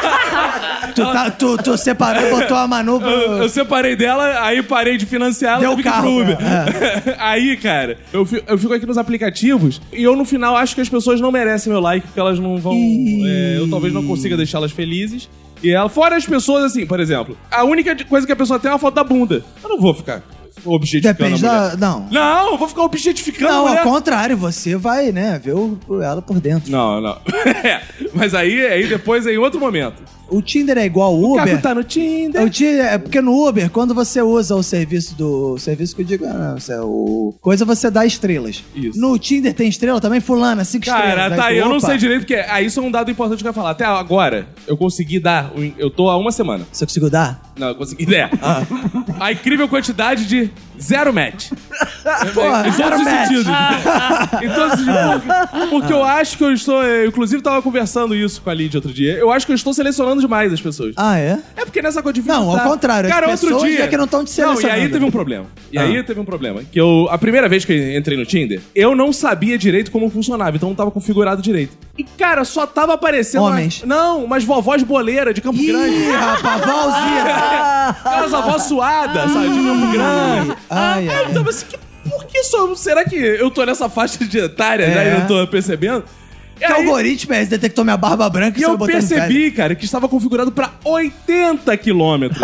tu, 1.05 1.11
tá, 1.13 1.31
tu, 1.31 1.57
tu 1.57 1.77
separou 1.77 2.23
e 2.23 2.29
botou 2.31 2.57
a 2.57 2.67
Manu 2.67 2.99
pro... 2.99 3.09
Eu, 3.09 3.37
eu 3.43 3.49
separei 3.49 3.95
dela, 3.95 4.41
aí 4.43 4.61
parei 4.63 4.97
de 4.97 5.05
financiar 5.05 5.61
ela 5.61 5.75
Deu 5.75 5.83
carro 5.83 6.03
pro 6.03 6.21
Uber. 6.21 6.37
pra- 6.37 7.15
aí, 7.25 7.55
cara, 7.57 7.97
eu 8.13 8.25
fico, 8.25 8.43
eu 8.51 8.57
fico 8.57 8.73
aqui 8.73 8.85
nos 8.85 8.97
aplicativos 8.97 9.81
e 9.93 10.03
eu 10.03 10.15
no 10.15 10.25
final 10.25 10.55
acho 10.55 10.75
que 10.75 10.81
as 10.81 10.89
pessoas 10.89 11.19
não 11.21 11.31
merecem 11.31 11.71
meu 11.71 11.81
like, 11.81 12.05
porque 12.07 12.19
elas 12.19 12.39
não 12.39 12.57
vão. 12.57 12.73
é, 12.75 13.55
eu 13.57 13.69
talvez 13.69 13.93
não 13.93 14.05
consiga 14.05 14.35
deixá-las 14.37 14.71
felizes. 14.71 15.29
E 15.63 15.71
ela, 15.71 15.89
fora 15.89 16.15
as 16.15 16.25
pessoas, 16.25 16.63
assim, 16.65 16.85
por 16.85 16.99
exemplo, 16.99 17.35
a 17.49 17.63
única 17.63 17.95
coisa 18.05 18.27
que 18.27 18.31
a 18.33 18.35
pessoa 18.35 18.59
tem 18.59 18.69
é 18.69 18.73
uma 18.73 18.79
foto 18.79 18.93
da 18.93 19.03
bunda. 19.03 19.43
Eu 19.63 19.69
não 19.69 19.79
vou 19.79 19.93
ficar 19.93 20.21
objetificando 20.65 21.17
Depende 21.17 21.45
a 21.45 21.51
mulher. 21.51 21.75
da... 21.77 21.87
Não. 21.87 22.07
Não, 22.11 22.51
eu 22.51 22.57
vou 22.57 22.67
ficar 22.67 22.81
objetificando 22.83 23.47
a 23.51 23.55
Não, 23.55 23.67
mulher. 23.67 23.77
ao 23.79 23.83
contrário, 23.83 24.35
você 24.37 24.75
vai, 24.75 25.11
né, 25.11 25.39
ver 25.43 25.53
o- 25.53 25.77
ela 26.01 26.21
por 26.21 26.39
dentro. 26.39 26.71
Não, 26.71 26.99
não. 27.01 27.17
É, 27.63 27.81
Mas 28.13 28.33
aí, 28.35 28.65
aí 28.67 28.87
depois 28.87 29.25
é 29.25 29.33
em 29.33 29.37
outro 29.37 29.59
momento. 29.59 29.95
O 30.29 30.41
Tinder 30.41 30.77
é 30.77 30.85
igual 30.85 31.13
ao 31.13 31.19
O 31.19 31.33
Uber? 31.33 31.45
Caco 31.45 31.61
tá 31.61 31.75
no 31.75 31.83
Tinder. 31.83 32.43
O 32.43 32.49
Tinder, 32.49 32.85
é 32.85 32.97
porque 32.97 33.21
no 33.21 33.47
Uber, 33.47 33.69
quando 33.69 33.93
você 33.93 34.21
usa 34.21 34.55
o 34.55 34.63
serviço 34.63 35.15
do. 35.15 35.53
O 35.53 35.59
serviço 35.59 35.95
que 35.95 36.01
eu 36.01 36.05
digo, 36.05 36.25
ah, 36.25 36.57
não, 36.67 36.75
é 36.75 36.81
o. 36.81 37.33
Coisa 37.41 37.65
você 37.65 37.89
dá 37.89 38.05
estrelas. 38.05 38.63
Isso. 38.75 38.99
No 38.99 39.17
Tinder 39.17 39.53
tem 39.53 39.69
estrela 39.69 40.01
também, 40.01 40.19
fulana, 40.19 40.63
cinco 40.63 40.85
Cara, 40.85 41.09
estrelas. 41.09 41.37
tá 41.37 41.45
Aí 41.45 41.57
eu 41.57 41.69
não 41.69 41.79
sei 41.79 41.97
direito 41.97 42.21
porque. 42.21 42.35
Ah, 42.35 42.61
isso 42.61 42.79
é 42.79 42.83
um 42.83 42.91
dado 42.91 43.09
importante 43.09 43.41
que 43.41 43.47
eu 43.47 43.49
ia 43.49 43.53
falar. 43.53 43.71
Até 43.71 43.85
agora, 43.85 44.47
eu 44.67 44.75
consegui 44.77 45.19
dar. 45.19 45.51
Eu 45.77 45.89
tô 45.89 46.09
há 46.09 46.17
uma 46.17 46.31
semana. 46.31 46.65
Você 46.71 46.85
conseguiu 46.85 47.09
dar? 47.09 47.41
Não, 47.57 47.69
eu 47.69 47.75
consegui 47.75 48.05
dar. 48.05 48.29
A 49.19 49.31
incrível 49.31 49.67
quantidade 49.67 50.25
de 50.25 50.51
zero 50.81 51.13
match. 51.13 51.49
Porra, 52.33 52.67
em 52.67 52.71
todos 52.71 52.99
os 52.99 53.07
sentidos. 53.07 53.45
em 54.43 54.49
todos 54.49 54.79
os 54.79 54.85
sentidos. 54.85 55.69
Porque, 55.69 55.93
eu 55.93 56.03
acho 56.03 56.37
que 56.37 56.43
eu 56.43 56.53
estou. 56.53 56.83
Eu, 56.83 57.07
inclusive, 57.07 57.41
tava 57.41 57.61
conversando 57.61 58.15
isso 58.15 58.41
com 58.41 58.49
a 58.49 58.53
Lidia 58.53 58.77
outro 58.77 58.93
dia. 58.93 59.13
Eu 59.13 59.31
acho 59.31 59.45
que 59.45 59.51
eu 59.51 59.55
estou 59.55 59.73
selecionando 59.73 60.21
demais 60.21 60.51
as 60.53 60.61
pessoas. 60.61 60.93
Ah, 60.97 61.17
é? 61.17 61.39
É 61.55 61.65
porque 61.65 61.81
nessa 61.81 62.01
coisa 62.01 62.21
de 62.21 62.27
Não, 62.27 62.49
ao 62.51 62.59
contrário, 62.69 63.07
as 63.09 63.13
Cara, 63.15 63.29
outro 63.29 63.47
pessoas 63.49 63.71
dia. 63.71 63.83
é 63.83 63.87
que 63.87 63.97
não 63.97 64.07
tão 64.07 64.23
te 64.23 64.29
Não, 64.41 64.53
e 64.53 64.55
selecionando. 64.57 64.81
aí 64.81 64.89
teve 64.89 65.05
um 65.05 65.11
problema. 65.11 65.45
E 65.71 65.77
Ah. 65.77 65.83
aí 65.83 66.03
teve 66.03 66.19
um 66.19 66.25
problema. 66.25 66.61
Que 66.71 66.79
eu. 66.79 67.07
A 67.09 67.17
primeira 67.17 67.47
vez 67.49 67.63
que 67.65 67.73
eu 67.73 67.97
entrei 67.97 68.17
no 68.17 68.25
Tinder, 68.25 68.61
eu 68.75 68.95
não 68.95 69.11
sabia 69.13 69.57
direito 69.57 69.91
como 69.91 70.09
funcionava, 70.09 70.55
então 70.55 70.69
não 70.69 70.75
tava 70.75 70.91
configurado 70.91 71.41
direito. 71.41 71.77
E, 71.97 72.03
cara, 72.03 72.43
só 72.45 72.65
tava 72.67 72.93
aparecendo. 72.93 73.43
Homens. 73.43 73.81
Uma, 73.83 73.95
não, 73.95 74.23
umas 74.25 74.43
vovós 74.43 74.83
boleiras 74.83 75.33
de 75.33 75.41
Campo 75.41 75.57
Grande. 75.63 75.93
Ih, 75.95 76.11
rapaz, 76.11 76.61
Valzira! 76.65 77.35
Aquelas 78.05 78.33
avós 78.33 78.63
suadas, 78.63 79.31
sabe? 79.31 79.49
De 79.49 79.55
Campo 79.55 79.91
Grande. 79.91 80.57
Ai, 80.69 81.07
Aí 81.07 81.09
ai. 81.09 81.25
eu 81.25 81.33
tava 81.33 81.49
assim, 81.49 81.65
que, 81.65 81.77
por 82.09 82.25
que 82.25 82.43
só. 82.43 82.73
Será 82.75 83.03
que 83.05 83.15
eu 83.15 83.49
tô 83.51 83.63
nessa 83.65 83.89
faixa 83.89 84.23
de 84.25 84.37
etária 84.39 84.85
É. 84.85 84.93
já 84.93 85.03
e 85.05 85.19
não 85.19 85.27
tô 85.27 85.47
percebendo? 85.47 86.03
E 86.59 86.65
Que 86.65 86.65
aí- 86.65 86.73
algoritmo 86.73 87.33
é 87.33 87.41
esse? 87.41 87.49
Detectou 87.51 87.83
minha 87.83 87.97
barba 87.97 88.29
branca 88.29 88.57
e 88.57 88.61
saiu 88.61 88.73
eu 88.73 88.79
percebi, 88.79 89.51
cara, 89.51 89.75
que 89.75 89.85
estava 89.85 90.07
configurado 90.09 90.51
pra 90.51 90.71
80 90.83 91.75
quilômetros. 91.77 92.41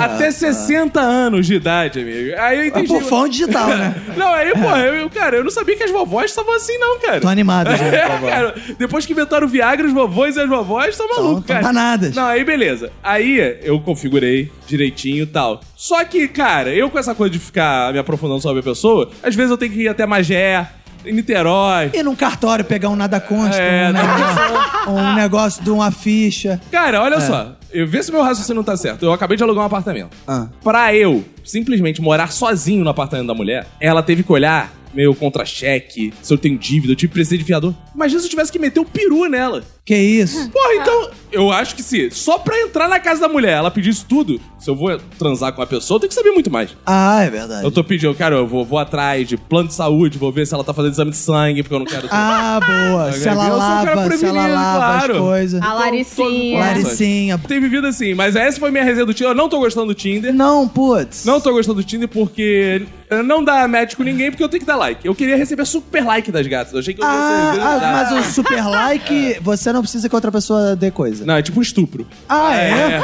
Até 0.00 0.30
60 0.30 1.00
anos 1.00 1.46
de 1.46 1.54
idade, 1.54 2.00
amigo. 2.00 2.34
Aí 2.38 2.58
eu 2.58 2.62
É 2.64 2.66
entendi. 2.68 2.88
por 2.88 3.02
fã 3.02 3.28
digital, 3.28 3.68
né? 3.68 3.94
Não, 4.16 4.32
aí, 4.32 4.52
pô, 4.52 4.70
eu, 4.76 5.10
cara, 5.10 5.36
eu 5.36 5.44
não 5.44 5.50
sabia 5.50 5.76
que 5.76 5.82
as 5.82 5.90
vovós 5.90 6.30
estavam 6.30 6.54
assim, 6.54 6.76
não, 6.78 6.98
cara. 7.00 7.20
Tô 7.20 7.28
animado 7.28 7.68
já, 7.76 7.84
É, 7.92 8.08
cara, 8.30 8.54
depois 8.78 9.04
que 9.06 9.12
inventaram 9.12 9.46
o 9.46 9.50
Viagra, 9.50 9.86
os 9.86 9.92
vovôs 9.92 10.36
e 10.36 10.40
as 10.40 10.48
vovós 10.48 10.88
estão 10.90 11.08
malucos, 11.08 11.44
tão 11.46 11.56
cara. 11.56 11.62
danadas. 11.66 12.14
Não, 12.14 12.26
aí 12.26 12.44
beleza. 12.44 12.90
Aí 13.02 13.58
eu 13.62 13.80
configurei 13.80 14.50
direitinho 14.66 15.22
e 15.24 15.26
tal. 15.26 15.60
Só 15.76 16.04
que, 16.04 16.28
cara, 16.28 16.70
eu 16.70 16.88
com 16.90 16.98
essa 16.98 17.14
coisa 17.14 17.32
de 17.32 17.38
ficar 17.38 17.92
me 17.92 17.98
aprofundando 17.98 18.40
sobre 18.40 18.60
a 18.60 18.62
pessoa, 18.62 19.10
às 19.22 19.34
vezes 19.34 19.50
eu 19.50 19.56
tenho 19.58 19.72
que 19.72 19.82
ir 19.82 19.88
até 19.88 20.06
Magé, 20.06 20.66
em 21.04 21.12
Niterói. 21.12 21.90
E 21.94 22.02
num 22.02 22.14
cartório 22.14 22.64
pegar 22.64 22.88
um 22.88 22.96
nada 22.96 23.20
consta, 23.20 23.56
É, 23.60 23.88
um, 23.88 23.92
negócio, 23.92 24.92
um 24.92 25.14
negócio 25.14 25.62
de 25.64 25.70
uma 25.70 25.90
ficha. 25.90 26.60
Cara, 26.70 26.98
É. 26.98 27.00
olha 27.00 27.20
só. 27.20 27.56
Eu 27.72 27.86
vê 27.86 28.02
se 28.02 28.12
meu 28.12 28.22
raciocínio 28.22 28.56
não 28.56 28.64
tá 28.64 28.76
certo. 28.76 29.04
Eu 29.04 29.12
acabei 29.12 29.36
de 29.36 29.42
alugar 29.42 29.62
um 29.62 29.66
apartamento. 29.66 30.10
Ah. 30.28 30.46
Pra 30.62 30.94
eu 30.94 31.24
simplesmente 31.44 32.02
morar 32.02 32.30
sozinho 32.30 32.84
no 32.84 32.90
apartamento 32.90 33.26
da 33.28 33.34
mulher, 33.34 33.66
ela 33.80 34.02
teve 34.02 34.22
que 34.22 34.30
olhar 34.32 34.70
meu 34.94 35.14
contra-cheque, 35.14 36.12
se 36.20 36.34
eu 36.34 36.36
tenho 36.36 36.58
dívida, 36.58 36.92
eu 36.92 36.96
tive 36.96 37.12
precisar 37.14 37.38
de 37.38 37.44
fiador. 37.44 37.72
Imagina 37.94 38.20
se 38.20 38.26
eu 38.26 38.30
tivesse 38.30 38.52
que 38.52 38.58
meter 38.58 38.78
o 38.78 38.84
peru 38.84 39.26
nela. 39.26 39.62
Que 39.84 39.96
isso? 39.96 40.48
Porra, 40.50 40.74
então, 40.76 41.10
eu 41.32 41.50
acho 41.50 41.74
que 41.74 41.82
se 41.82 42.08
só 42.12 42.38
pra 42.38 42.56
entrar 42.60 42.88
na 42.88 43.00
casa 43.00 43.20
da 43.22 43.28
mulher 43.28 43.54
ela 43.56 43.68
pedisse 43.70 44.04
tudo, 44.04 44.40
se 44.56 44.70
eu 44.70 44.76
vou 44.76 44.96
transar 45.18 45.52
com 45.52 45.60
a 45.60 45.66
pessoa, 45.66 45.96
eu 45.96 46.00
tenho 46.00 46.08
que 46.08 46.14
saber 46.14 46.30
muito 46.30 46.48
mais. 46.52 46.70
Ah, 46.86 47.24
é 47.24 47.28
verdade. 47.30 47.64
Eu 47.64 47.70
tô 47.72 47.82
pedindo, 47.82 48.14
cara, 48.14 48.36
eu 48.36 48.46
vou, 48.46 48.64
vou 48.64 48.78
atrás 48.78 49.26
de 49.26 49.36
plano 49.36 49.66
de 49.68 49.74
saúde, 49.74 50.18
vou 50.18 50.30
ver 50.30 50.46
se 50.46 50.54
ela 50.54 50.62
tá 50.62 50.72
fazendo 50.72 50.92
exame 50.92 51.10
de 51.10 51.16
sangue, 51.16 51.64
porque 51.64 51.74
eu 51.74 51.80
não 51.80 51.86
quero. 51.86 52.06
Ah, 52.12 52.60
boa. 52.64 53.10
Se 53.12 53.28
ela 53.28 53.44
Eu 53.48 53.50
sou 53.50 53.56
um 53.56 53.58
cara 53.58 53.66
lava, 53.66 53.82
se 53.86 53.92
ela 53.92 54.06
prevenido, 54.06 54.54
lava 54.54 54.76
claro. 54.78 55.14
as 55.14 55.20
coisas. 55.20 55.62
A 55.62 55.72
Laricinha. 55.74 56.60
Laricinha. 56.60 57.38
Tem 57.38 57.60
vivido 57.60 57.86
assim, 57.88 58.14
mas 58.14 58.36
essa 58.36 58.60
foi 58.60 58.70
minha 58.70 58.84
resenha 58.84 59.04
do 59.04 59.12
Tinder. 59.12 59.32
Eu 59.32 59.34
não 59.36 59.48
tô 59.48 59.58
gostando 59.58 59.86
do 59.88 59.94
Tinder. 59.94 60.32
Não, 60.32 60.68
putz. 60.68 61.24
Não 61.24 61.40
tô 61.40 61.50
gostando 61.52 61.82
do 61.82 61.84
Tinder 61.84 62.08
porque 62.08 62.86
eh, 63.10 63.20
não 63.24 63.42
dá 63.42 63.66
match 63.66 63.96
com 63.96 64.04
ninguém 64.04 64.30
porque 64.30 64.44
eu 64.44 64.48
tenho 64.48 64.60
que 64.60 64.66
dar 64.66 64.76
like. 64.76 65.04
Eu 65.04 65.14
queria 65.14 65.36
receber 65.36 65.64
super 65.66 66.04
like 66.04 66.30
das 66.30 66.46
gatas. 66.46 66.72
Eu 66.72 66.78
achei 66.78 66.94
que 66.94 67.02
eu 67.02 67.04
ia 67.04 67.10
Ah, 67.12 67.52
ser- 67.54 67.60
ah, 67.60 68.08
mas 68.12 68.26
o 68.28 68.32
super 68.32 68.64
like, 68.64 69.38
você 69.42 69.71
não 69.72 69.82
precisa 69.82 70.08
que 70.08 70.14
outra 70.14 70.30
pessoa 70.32 70.74
dê 70.76 70.90
coisa. 70.90 71.24
Não, 71.24 71.34
é 71.36 71.42
tipo 71.42 71.58
um 71.58 71.62
estupro. 71.62 72.06
Ah, 72.28 72.54
é? 72.56 73.02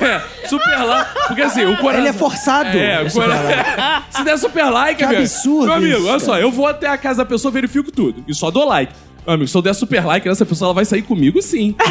É, 0.00 0.20
super 0.48 0.78
like. 0.84 1.10
Porque 1.26 1.42
assim, 1.42 1.64
o 1.64 1.76
coração. 1.76 2.00
Ele 2.00 2.08
é 2.08 2.12
forçado. 2.12 2.78
É, 2.78 3.02
o 3.02 3.06
o 3.06 3.10
super 3.10 3.26
cora- 3.28 4.02
Se 4.10 4.24
der 4.24 4.38
super 4.38 4.70
like, 4.70 4.98
Que 4.98 5.04
amigo. 5.04 5.20
absurdo 5.20 5.66
Meu 5.66 5.74
amigo, 5.74 5.98
isso, 5.98 6.08
olha 6.08 6.20
só, 6.20 6.38
eu 6.38 6.50
vou 6.50 6.66
até 6.66 6.88
a 6.88 6.96
casa 6.96 7.18
da 7.18 7.24
pessoa, 7.28 7.52
verifico 7.52 7.90
tudo. 7.92 8.24
E 8.28 8.34
só 8.34 8.50
dou 8.50 8.66
like. 8.66 8.92
Meu 9.26 9.34
amigo, 9.34 9.48
se 9.48 9.56
eu 9.56 9.62
der 9.62 9.74
super 9.74 10.04
like 10.04 10.28
nessa 10.28 10.44
pessoa, 10.44 10.68
ela 10.68 10.74
vai 10.74 10.84
sair 10.84 11.02
comigo 11.02 11.40
sim. 11.42 11.74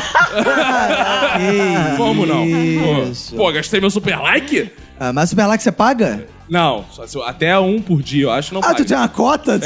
Como 1.98 2.26
não? 2.26 2.45
Pô, 2.45 3.35
pô, 3.38 3.52
gastei 3.52 3.80
meu 3.80 3.90
super 3.90 4.19
like? 4.22 4.72
Ah, 4.99 5.11
mas 5.11 5.30
super 5.30 5.45
like 5.48 5.64
você 5.64 5.72
paga? 5.72 6.27
Não, 6.49 6.85
só 6.91 7.07
se 7.07 7.18
eu- 7.18 7.23
até 7.23 7.57
um 7.57 7.81
por 7.81 8.02
dia, 8.02 8.26
eu 8.26 8.31
acho, 8.31 8.53
não 8.53 8.61
Ah, 8.61 8.65
paga. 8.68 8.76
tu 8.76 8.85
tem 8.85 8.95
uma 8.98 9.07
cota 9.07 9.53
É, 9.56 9.60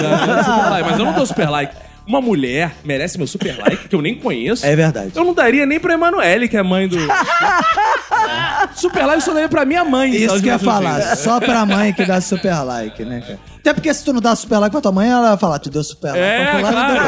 já- 0.00 0.26
já- 0.26 0.44
super 0.44 0.70
like, 0.70 0.88
mas 0.90 0.98
eu 0.98 1.04
não 1.04 1.12
dou 1.12 1.26
super 1.26 1.48
like. 1.50 1.74
Uma 2.06 2.20
mulher 2.20 2.72
merece 2.84 3.16
meu 3.16 3.26
super 3.26 3.56
like, 3.58 3.88
que 3.88 3.94
eu 3.94 4.02
nem 4.02 4.14
conheço. 4.14 4.64
É 4.72 4.74
verdade. 4.74 5.12
Eu 5.14 5.24
não 5.24 5.32
daria 5.34 5.64
nem 5.66 5.78
pra 5.78 5.94
Emanuele, 5.94 6.48
que 6.48 6.56
é 6.56 6.62
mãe 6.62 6.88
do. 6.88 6.96
super 8.74 9.04
like 9.06 9.18
eu 9.18 9.20
só 9.20 9.32
daria 9.32 9.48
pra 9.48 9.64
minha 9.64 9.84
mãe. 9.84 10.10
Isso 10.14 10.40
que 10.40 10.48
eu 10.48 10.52
ia 10.52 10.58
falar, 10.58 11.16
só 11.16 11.40
pra 11.40 11.64
mãe 11.66 11.92
que 11.92 12.04
dá 12.04 12.20
super 12.20 12.54
like, 12.62 13.04
né, 13.04 13.20
cara? 13.20 13.38
Até 13.58 13.72
porque 13.72 13.94
se 13.94 14.04
tu 14.04 14.12
não 14.12 14.20
dá 14.20 14.34
super 14.34 14.58
like 14.58 14.72
pra 14.72 14.80
tua 14.80 14.90
mãe, 14.92 15.08
ela 15.08 15.28
vai 15.30 15.38
falar, 15.38 15.58
tu 15.60 15.70
deu 15.70 15.84
super 15.84 16.08
like. 16.10 16.20
É, 16.22 16.44
pra 16.46 16.58
fulano, 16.58 16.72
claro, 16.72 16.92
deu 16.94 17.02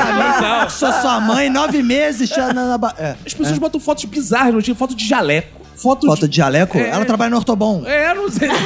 pra 0.48 0.62
mim. 0.64 0.70
Sou 0.70 0.92
sua 0.92 1.20
mãe, 1.20 1.50
nove 1.50 1.82
meses, 1.82 2.30
na, 2.36 2.52
na 2.52 2.78
ba- 2.78 2.94
é. 2.96 3.16
As 3.26 3.34
pessoas 3.34 3.58
botam 3.58 3.80
fotos 3.80 4.04
bizarras, 4.04 4.54
não 4.54 4.62
tinha 4.62 4.74
foto 4.76 4.94
de 4.94 5.04
jaleco. 5.06 5.63
Foto, 5.76 6.06
Foto 6.06 6.28
de 6.28 6.36
jaleco? 6.36 6.78
É. 6.78 6.88
Ela 6.90 7.04
trabalha 7.04 7.30
no 7.30 7.36
Ortobon. 7.36 7.82
É, 7.86 8.14
não 8.14 8.28
sei. 8.30 8.48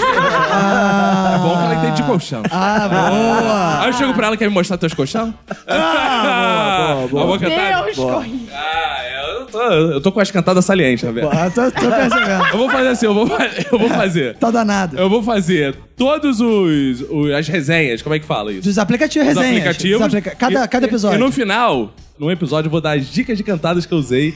Ah, 0.50 1.34
É 1.34 1.38
bom 1.38 1.56
que 1.56 1.62
ela 1.64 1.74
entende 1.76 1.96
de 1.96 2.02
colchão. 2.04 2.42
Ah, 2.50 2.88
boa. 2.88 3.80
Aí 3.82 3.88
eu 3.88 3.92
chego 3.94 4.14
pra 4.14 4.26
ela, 4.28 4.36
quer 4.36 4.48
me 4.48 4.54
mostrar 4.54 4.76
teus 4.78 4.92
colchão? 4.94 5.32
Ah, 5.66 7.06
boa, 7.10 7.24
boa, 7.26 7.38
cantar? 7.40 7.84
Deus, 7.84 7.96
Boa. 7.96 8.14
corri. 8.14 8.48
Ah, 8.52 8.98
eu 9.40 9.46
tô, 9.46 9.62
eu 9.62 10.00
tô 10.00 10.12
com 10.12 10.20
as 10.20 10.30
cantadas 10.30 10.64
salientes, 10.64 11.04
Roberto. 11.06 11.30
Ah, 11.32 11.50
tô, 11.50 11.62
tô 11.70 11.90
percebendo. 11.90 12.44
Eu 12.52 12.58
vou 12.58 12.70
fazer 12.70 12.88
assim, 12.88 13.06
eu 13.06 13.14
vou, 13.14 13.28
eu 13.72 13.78
vou 13.78 13.88
fazer. 13.88 14.36
Tá 14.36 14.50
danado. 14.50 14.96
Eu 14.98 15.08
vou 15.08 15.22
fazer 15.22 15.76
todos 15.96 16.40
os, 16.40 17.00
os- 17.10 17.30
as 17.32 17.46
resenhas, 17.48 18.02
como 18.02 18.14
é 18.14 18.18
que 18.18 18.26
fala 18.26 18.52
isso? 18.52 18.62
Dos 18.62 18.78
aplicativos 18.78 19.26
Dos 19.28 19.36
resenhas. 19.36 19.58
aplicativos. 19.60 19.98
Dos 19.98 20.06
aplica- 20.14 20.34
Cada, 20.36 20.64
E- 20.64 20.68
cada 20.68 20.86
episódio. 20.86 21.16
E, 21.16 21.20
no 21.20 21.30
final, 21.32 21.90
no 22.18 22.30
episódio, 22.30 22.68
eu 22.68 22.70
vou 22.70 22.80
dar 22.80 22.96
as 22.96 23.06
dicas 23.10 23.36
de 23.36 23.44
cantadas 23.44 23.84
que 23.86 23.92
eu 23.92 23.98
usei. 23.98 24.34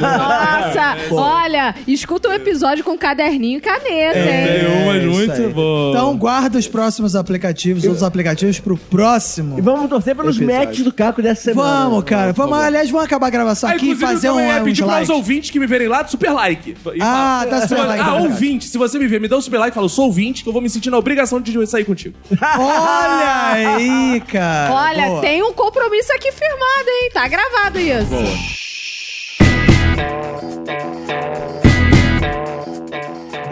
Nossa, 0.00 0.96
olha, 1.12 1.74
escuta 1.86 2.28
o 2.28 2.32
episódio 2.32 2.84
com 2.84 2.96
caderninho 2.98 3.58
e 3.58 3.60
caneta, 3.60 4.18
hein? 4.18 4.46
Tem 4.46 4.82
umas 4.82 4.96
É 5.02 5.06
muito 5.06 5.32
aí. 5.32 5.48
boas. 5.48 5.94
Então 5.96 6.16
guarda 6.16 6.58
os 6.58 6.68
próximos 6.68 7.16
aplicativos, 7.16 7.84
outros 7.84 8.02
aplicativos 8.02 8.58
pro 8.60 8.76
próximo. 8.76 9.58
E 9.58 9.62
vamos 9.62 9.88
torcer 9.88 10.14
pelos 10.14 10.36
Episódio. 10.36 10.66
matches 10.66 10.84
do 10.84 10.92
Caco 10.92 11.22
dessa 11.22 11.42
semana. 11.42 11.84
Vamos, 11.88 12.04
cara. 12.04 12.32
Vamos, 12.32 12.58
aliás, 12.58 12.90
vamos 12.90 13.06
acabar 13.06 13.26
a 13.28 13.30
gravação 13.30 13.70
Ah, 13.70 13.72
aqui 13.72 13.90
e 13.92 13.96
fazer 13.96 14.30
um, 14.30 14.36
uns 14.38 14.62
pedir 14.64 14.84
para 14.84 15.02
os 15.02 15.08
ouvintes 15.10 15.50
que 15.50 15.58
me 15.58 15.66
verem 15.66 15.88
lá, 15.88 16.06
super 16.06 16.30
like. 16.32 16.76
Ah, 17.00 17.46
tá 17.48 17.62
super 17.66 17.84
like, 17.84 18.02
Ah, 18.04 18.16
é 18.18 18.20
ouvinte, 18.22 18.66
se 18.66 18.76
você 18.78 18.98
me 18.98 19.06
ver, 19.06 19.20
me 19.20 19.28
dá 19.28 19.36
um 19.36 19.40
super 19.40 19.58
like 19.58 19.70
e 19.72 19.74
fala, 19.74 19.84
eu 19.86 19.90
sou 19.90 20.06
ouvinte, 20.06 20.42
que 20.42 20.48
eu 20.48 20.52
vou 20.52 20.62
me 20.62 20.68
sentir 20.68 20.90
na 20.90 20.98
obrigação 20.98 21.40
de 21.40 21.66
sair 21.66 21.84
contigo. 21.84 22.14
Olha 22.58 23.52
aí, 23.52 24.22
cara. 24.30 24.74
Olha, 24.74 25.06
Boa. 25.06 25.20
tem 25.20 25.42
um 25.42 25.52
compromisso 25.52 26.12
aqui 26.12 26.30
firmado, 26.32 26.88
hein? 26.88 27.10
Tá 27.12 27.26
gravado 27.28 27.78
isso. 27.78 27.85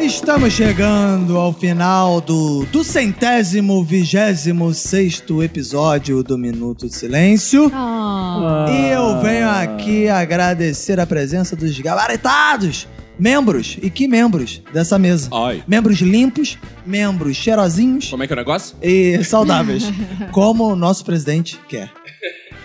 Estamos 0.01 0.53
chegando 0.53 1.39
ao 1.39 1.53
final 1.53 2.21
do, 2.21 2.65
do 2.65 2.83
centésimo, 2.83 3.85
vigésimo 3.85 4.75
sexto 4.75 5.41
episódio 5.41 6.21
do 6.25 6.37
Minuto 6.37 6.89
de 6.89 6.97
Silêncio. 6.97 7.71
Ah. 7.73 8.67
E 8.69 8.89
eu 8.91 9.21
venho 9.23 9.49
aqui 9.49 10.09
agradecer 10.09 10.99
a 10.99 11.07
presença 11.07 11.55
dos 11.55 11.79
gabaritados 11.79 12.89
membros. 13.17 13.79
E 13.81 13.89
que 13.89 14.09
membros 14.09 14.61
dessa 14.73 14.99
mesa? 14.99 15.29
Ai. 15.33 15.63
Membros 15.65 16.01
limpos, 16.01 16.59
membros 16.85 17.37
cheirosinhos 17.37 18.09
Como 18.11 18.25
é 18.25 18.27
que 18.27 18.33
é 18.33 18.35
o 18.35 18.39
negócio? 18.39 18.77
e 18.83 19.23
saudáveis, 19.23 19.85
como 20.33 20.73
o 20.73 20.75
nosso 20.75 21.05
presidente 21.05 21.57
quer. 21.69 21.93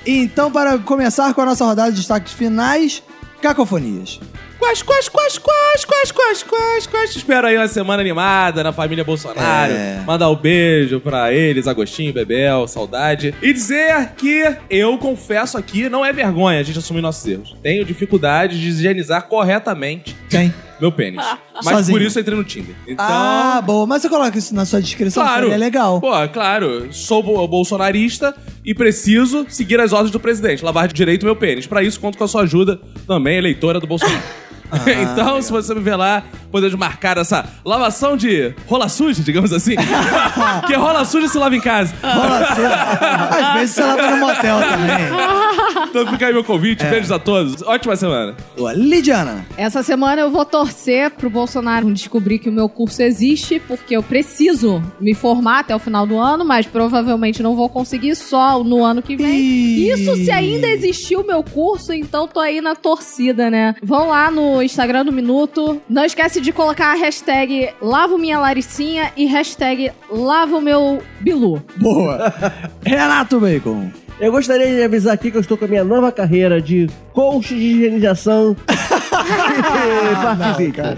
Então, 0.06 0.52
para 0.52 0.78
começar 0.80 1.34
com 1.34 1.42
a 1.42 1.46
nossa 1.46 1.66
rodada 1.66 1.92
de 1.92 1.98
destaques 1.98 2.34
finais, 2.34 3.04
cacofonias. 3.42 4.20
Quais, 4.60 4.84
quais, 4.84 5.08
quais, 5.08 5.38
quais, 5.38 5.86
quais, 5.86 6.12
quais, 6.12 6.44
quais, 6.44 6.88
quais. 6.88 7.16
Espero 7.16 7.48
aí 7.48 7.56
uma 7.56 7.68
semana 7.70 8.02
animada 8.02 8.62
na 8.62 8.74
família 8.74 9.06
Bolsonaro. 9.06 9.72
É. 9.72 10.04
Mandar 10.06 10.30
um 10.30 10.36
beijo 10.36 11.00
pra 11.00 11.34
eles, 11.34 11.66
Agostinho, 11.66 12.14
Bebel, 12.14 12.68
saudade. 12.68 13.34
E 13.42 13.54
dizer 13.54 14.12
que 14.18 14.44
eu 14.70 14.98
confesso 14.98 15.58
aqui, 15.58 15.88
não 15.88 16.06
é 16.06 16.12
vergonha 16.12 16.60
a 16.60 16.64
gente 16.64 16.78
assumir 16.78 17.02
nossos 17.02 17.26
erros. 17.26 17.56
Tenho 17.64 17.86
dificuldade 17.86 18.60
de 18.60 18.68
higienizar 18.68 19.28
corretamente 19.28 20.16
Quem? 20.30 20.54
meu 20.80 20.92
pênis. 20.92 21.20
Mas 21.56 21.66
Sozinho. 21.76 21.98
por 21.98 22.02
isso 22.06 22.18
eu 22.18 22.22
entrei 22.22 22.38
no 22.38 22.44
Tinder. 22.44 22.76
Então. 22.88 23.06
Ah, 23.08 23.62
boa. 23.66 23.86
Mas 23.86 24.02
você 24.02 24.08
coloca 24.10 24.38
isso 24.38 24.56
na 24.56 24.66
sua 24.66 24.82
descrição, 24.82 25.24
Claro. 25.24 25.44
seria 25.44 25.58
legal. 25.58 26.00
Pô, 26.00 26.12
claro. 26.30 26.88
Sou 26.94 27.22
bo- 27.22 27.46
bolsonarista 27.48 28.34
e 28.64 28.74
preciso 28.74 29.46
seguir 29.50 29.80
as 29.80 29.92
ordens 29.92 30.12
do 30.12 30.20
presidente. 30.20 30.64
Lavar 30.64 30.88
direito 30.88 31.26
meu 31.26 31.36
pênis. 31.36 31.68
Pra 31.68 31.84
isso, 31.84 32.00
conto 32.00 32.18
com 32.18 32.24
a 32.24 32.28
sua 32.28 32.44
ajuda 32.44 32.80
também, 33.06 33.38
eleitora 33.38 33.80
do 33.80 33.88
Bolsonaro. 33.88 34.22
então, 35.12 35.42
se 35.42 35.52
você 35.52 35.74
me 35.74 35.82
ver 35.82 35.96
lá, 35.96 36.24
podemos 36.52 36.76
marcar 36.76 37.18
essa 37.18 37.46
lavação 37.64 38.16
de 38.16 38.54
rola 38.68 38.90
suja, 38.90 39.22
digamos 39.24 39.52
assim. 39.54 39.76
Porque 40.60 40.76
rola 40.76 41.06
suja 41.06 41.28
se 41.28 41.38
lava 41.38 41.56
em 41.56 41.62
casa. 41.62 41.94
Rola 42.02 42.40
assim. 42.40 43.46
Às 43.46 43.54
vezes 43.60 43.76
você 43.76 43.84
lava 43.84 44.12
no 44.12 44.18
motel 44.18 44.60
também. 44.60 45.90
Então 45.90 46.08
fica 46.08 46.28
aí 46.28 46.34
meu 46.34 46.44
convite. 46.44 46.86
É. 46.86 46.90
Beijos 46.90 47.12
a 47.12 47.20
todos. 47.20 47.62
Ótima 47.64 47.96
semana. 47.96 48.36
Boa. 48.58 48.74
Lidiana. 48.74 49.46
Essa 49.58 49.84
semana 49.84 50.22
eu 50.22 50.30
vou 50.30 50.46
torcer 50.46 51.12
pro 51.12 51.30
Bolsonaro 51.30 51.92
descobrir 51.92 52.40
que 52.40 52.50
o 52.50 52.52
meu 52.52 52.70
curso 52.70 53.02
existe, 53.02 53.60
porque 53.60 53.96
eu 53.96 54.04
preciso 54.04 54.82
me 55.00 55.14
formar 55.14 55.60
até 55.60 55.76
o 55.76 55.80
final 55.80 56.06
do 56.06 56.18
ano, 56.18 56.46
mas 56.46 56.66
provavelmente 56.66 57.42
não 57.42 57.56
vou 57.56 57.70
conseguir 57.70 58.16
só 58.16 58.64
no 58.64 58.84
ano 58.84 59.02
que 59.02 59.16
vem. 59.16 59.40
Ih. 59.40 59.90
Isso 59.92 60.16
se 60.16 60.32
ainda 60.32 60.68
existir 60.68 61.16
o 61.16 61.26
meu 61.26 61.44
curso, 61.44 61.94
então 61.94 62.28
tô 62.28 62.40
aí 62.40 62.62
na 62.62 62.76
torcida, 62.76 63.50
né? 63.50 63.76
Vão 63.82 64.10
lá 64.10 64.30
no 64.30 64.59
Instagram 64.62 65.06
do 65.06 65.12
Minuto. 65.12 65.82
Não 65.90 66.04
esquece 66.04 66.42
de 66.42 66.52
colocar 66.52 66.92
a 66.92 66.96
hashtag 66.96 67.70
Lavo 67.82 68.18
Minha 68.18 68.40
Laricinha 68.40 69.12
e 69.16 69.26
hashtag 69.26 69.92
Lavo 70.10 70.60
Meu 70.62 71.02
Bilu. 71.20 71.62
Boa. 71.78 72.34
Renato 72.84 73.40
Bacon. 73.40 73.92
Eu 74.20 74.34
gostaria 74.34 74.76
de 74.76 74.84
avisar 74.84 75.14
aqui 75.14 75.32
que 75.32 75.38
eu 75.38 75.42
estou 75.42 75.58
com 75.58 75.64
a 75.64 75.68
minha 75.68 75.84
nova 75.84 76.12
carreira 76.12 76.62
de 76.62 76.90
coach 77.14 77.56
de 77.56 77.62
higienização 77.62 78.54
participa. 80.38 80.98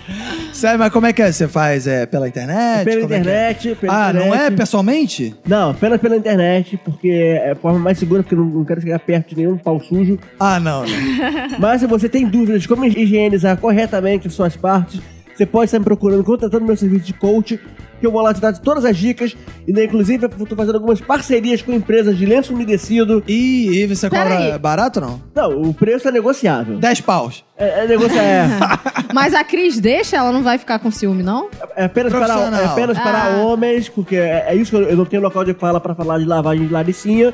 Sério, 0.53 0.79
mas 0.79 0.91
como 0.91 1.05
é 1.07 1.13
que 1.13 1.21
é? 1.21 1.31
Você 1.31 1.47
faz 1.47 1.87
é, 1.87 2.05
pela 2.05 2.27
internet? 2.27 2.85
Pela 2.85 3.01
Como 3.01 3.13
é 3.13 3.21
que 3.21 3.29
é? 3.29 3.51
internet, 3.51 3.75
pela 3.79 4.07
Ah, 4.07 4.13
não 4.13 4.21
é 4.21 4.27
internet. 4.27 4.55
pessoalmente? 4.57 5.35
Não, 5.47 5.69
apenas 5.71 5.99
pela 6.01 6.15
internet, 6.17 6.77
porque 6.83 7.09
é 7.09 7.51
a 7.51 7.55
forma 7.55 7.79
mais 7.79 7.97
segura, 7.97 8.21
porque 8.23 8.35
eu 8.35 8.39
não, 8.39 8.45
não 8.45 8.65
quero 8.65 8.81
chegar 8.81 8.99
perto 8.99 9.29
de 9.29 9.37
nenhum 9.37 9.57
pau 9.57 9.79
sujo. 9.79 10.19
Ah, 10.39 10.59
não. 10.59 10.83
não. 10.83 10.87
Mas 11.59 11.81
se 11.81 11.87
você 11.87 12.07
tem 12.09 12.27
dúvidas 12.27 12.61
de 12.61 12.67
como 12.67 12.85
higienizar 12.85 13.57
corretamente 13.57 14.29
suas 14.29 14.55
partes, 14.55 14.99
você 15.33 15.45
pode 15.45 15.65
estar 15.65 15.79
me 15.79 15.85
procurando, 15.85 16.23
contratando 16.23 16.65
meu 16.65 16.75
serviço 16.75 17.05
de 17.05 17.13
coach, 17.13 17.59
que 18.01 18.05
eu 18.07 18.11
vou 18.11 18.21
lá 18.21 18.33
te 18.33 18.41
dar 18.41 18.51
todas 18.57 18.83
as 18.83 18.97
dicas. 18.97 19.37
E 19.65 19.71
né, 19.71 19.85
inclusive 19.85 20.25
eu 20.25 20.45
tô 20.45 20.55
fazendo 20.55 20.75
algumas 20.75 20.99
parcerias 20.99 21.61
com 21.61 21.71
empresas 21.71 22.17
de 22.17 22.25
lenço 22.25 22.53
umedecido. 22.53 23.23
E, 23.27 23.69
e 23.83 23.87
você 23.87 24.09
Pera 24.09 24.29
cobra 24.31 24.53
aí. 24.53 24.59
barato 24.59 24.99
ou 24.99 25.05
não? 25.07 25.21
Não, 25.33 25.61
o 25.69 25.73
preço 25.73 26.07
é 26.07 26.11
negociável. 26.11 26.77
10 26.77 27.01
paus. 27.01 27.45
É, 27.57 27.85
é 27.85 27.87
negociável. 27.87 28.67
Mas 29.13 29.33
a 29.33 29.43
Cris 29.43 29.79
deixa, 29.79 30.17
ela 30.17 30.31
não 30.31 30.41
vai 30.43 30.57
ficar 30.57 30.79
com 30.79 30.89
ciúme, 30.91 31.21
não? 31.23 31.47
É 31.75 31.85
apenas 31.85 32.11
para, 32.11 32.33
é 32.59 32.65
apenas 32.65 32.97
para 32.97 33.23
Ah. 33.23 33.37
homens, 33.43 33.87
porque 33.87 34.15
é, 34.15 34.45
é 34.49 34.55
isso 34.55 34.71
que 34.71 34.77
eu, 34.77 34.83
eu 34.89 34.97
não 34.97 35.05
tenho 35.05 35.21
local 35.21 35.45
de 35.45 35.53
fala 35.53 35.79
para 35.79 35.93
falar 35.93 36.17
de 36.19 36.25
lavagem 36.25 36.65
de 36.67 36.73
laricinha. 36.73 37.33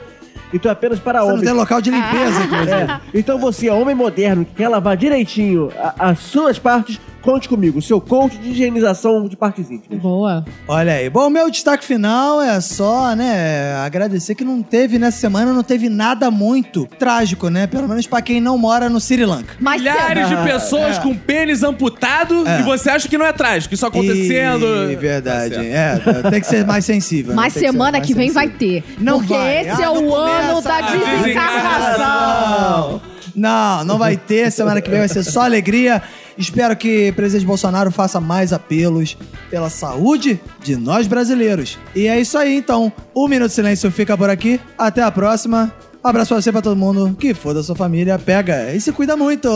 Então 0.54 0.70
é 0.70 0.74
apenas 0.74 0.98
para 1.00 1.20
Você 1.20 1.26
não 1.26 1.34
homens. 1.36 1.48
tem 1.50 1.54
local 1.58 1.82
de 1.82 1.92
limpeza, 1.92 2.44
inclusive. 2.44 2.72
É. 2.72 3.00
Então 3.14 3.38
você, 3.38 3.70
homem 3.70 3.94
moderno, 3.96 4.46
que 4.46 4.54
quer 4.54 4.70
lavar 4.70 4.96
direitinho 4.96 5.70
a- 5.78 5.94
as 6.10 6.20
suas 6.20 6.58
partes, 6.58 7.00
conte 7.28 7.50
comigo. 7.50 7.82
Seu 7.82 8.00
coach 8.00 8.38
de 8.38 8.52
higienização 8.52 9.28
de 9.28 9.36
partes 9.36 9.70
íntimas. 9.70 10.00
Boa. 10.02 10.46
Olha 10.66 10.94
aí. 10.94 11.10
Bom, 11.10 11.28
o 11.28 11.30
meu 11.30 11.52
destaque 11.52 11.84
final 11.84 12.42
é 12.42 12.62
só, 12.62 13.14
né, 13.16 13.76
agradecer 13.86 14.34
que 14.34 14.46
não 14.46 14.64
teve, 14.64 14.98
nessa 14.98 15.18
semana, 15.20 15.52
não 15.52 15.62
teve 15.64 15.90
nada 15.90 16.32
muito 16.32 16.88
trágico, 16.98 17.50
né? 17.50 17.68
Pelo 17.68 17.86
menos 17.88 18.08
pra 18.08 18.22
quem 18.22 18.40
não 18.40 18.58
mora 18.58 18.88
no 18.90 19.02
Sri 19.02 19.26
Lanka. 19.26 19.56
Mas 19.60 19.82
Milhares 19.82 20.30
de 20.30 20.36
Ah, 20.36 20.44
pessoas 20.44 20.98
é. 20.98 21.02
com 21.02 21.14
pênis 21.18 21.64
amputado 21.64 22.48
É. 22.48 22.62
e 22.62 22.64
você 22.64 22.90
acha 22.90 23.10
que 23.10 23.18
não 23.18 23.26
é 23.26 23.34
trágico, 23.34 23.74
isso 23.74 23.86
acontecendo. 23.86 24.90
Ih, 24.90 24.96
verdade. 24.96 25.56
Tá 25.56 25.64
é, 25.64 26.00
tem 26.32 26.40
que 26.40 26.48
ser 26.48 26.66
mais 26.66 26.86
sensível. 26.86 27.36
Mas 27.36 27.54
né? 27.54 27.60
Tem 27.60 27.68
ser 27.68 27.72
semana 27.74 27.92
mais 27.98 28.08
que 28.08 28.14
vem 28.14 28.32
vai 28.32 28.48
sensível. 28.48 28.84
ter. 28.84 29.04
Não 29.04 29.18
porque 29.20 29.34
vai. 29.34 29.62
esse 29.68 29.82
Ah, 29.82 29.86
é 29.86 29.90
o 29.90 30.16
ano 30.16 30.62
da 30.62 30.78
a 30.78 30.82
desencarnação. 30.82 33.02
Não, 33.36 33.84
não 33.84 33.98
vai 33.98 34.16
ter. 34.18 34.52
Semana 34.52 34.82
que 34.82 34.90
vem 34.90 35.00
vai 35.00 35.08
ser 35.08 35.24
só 35.24 35.42
alegria. 35.42 36.02
Espero 36.38 36.76
que 36.76 37.10
o 37.10 37.14
presidente 37.14 37.46
Bolsonaro 37.46 37.92
faça 37.92 38.20
mais 38.20 38.54
apelos 38.54 39.18
pela 39.50 39.70
saúde 39.70 40.40
de 40.64 40.76
nós 40.76 41.08
brasileiros. 41.08 41.78
E 41.96 42.08
é 42.08 42.20
isso 42.20 42.38
aí, 42.38 42.56
então. 42.56 42.92
O 43.14 43.28
Minuto 43.28 43.50
de 43.50 43.56
Silêncio 43.56 43.92
fica 43.92 44.18
por 44.18 44.30
aqui. 44.30 44.60
Até 44.78 45.02
a 45.02 45.12
próxima. 45.12 45.74
Abraço 46.04 46.30
pra 46.30 46.42
você 46.42 46.52
pra 46.52 46.62
todo 46.62 46.76
mundo. 46.76 47.16
Que 47.20 47.34
for 47.34 47.54
da 47.54 47.64
sua 47.64 47.76
família. 47.76 48.20
Pega 48.20 48.72
e 48.74 48.80
se 48.80 48.92
cuida 48.92 49.18
muito. 49.18 49.50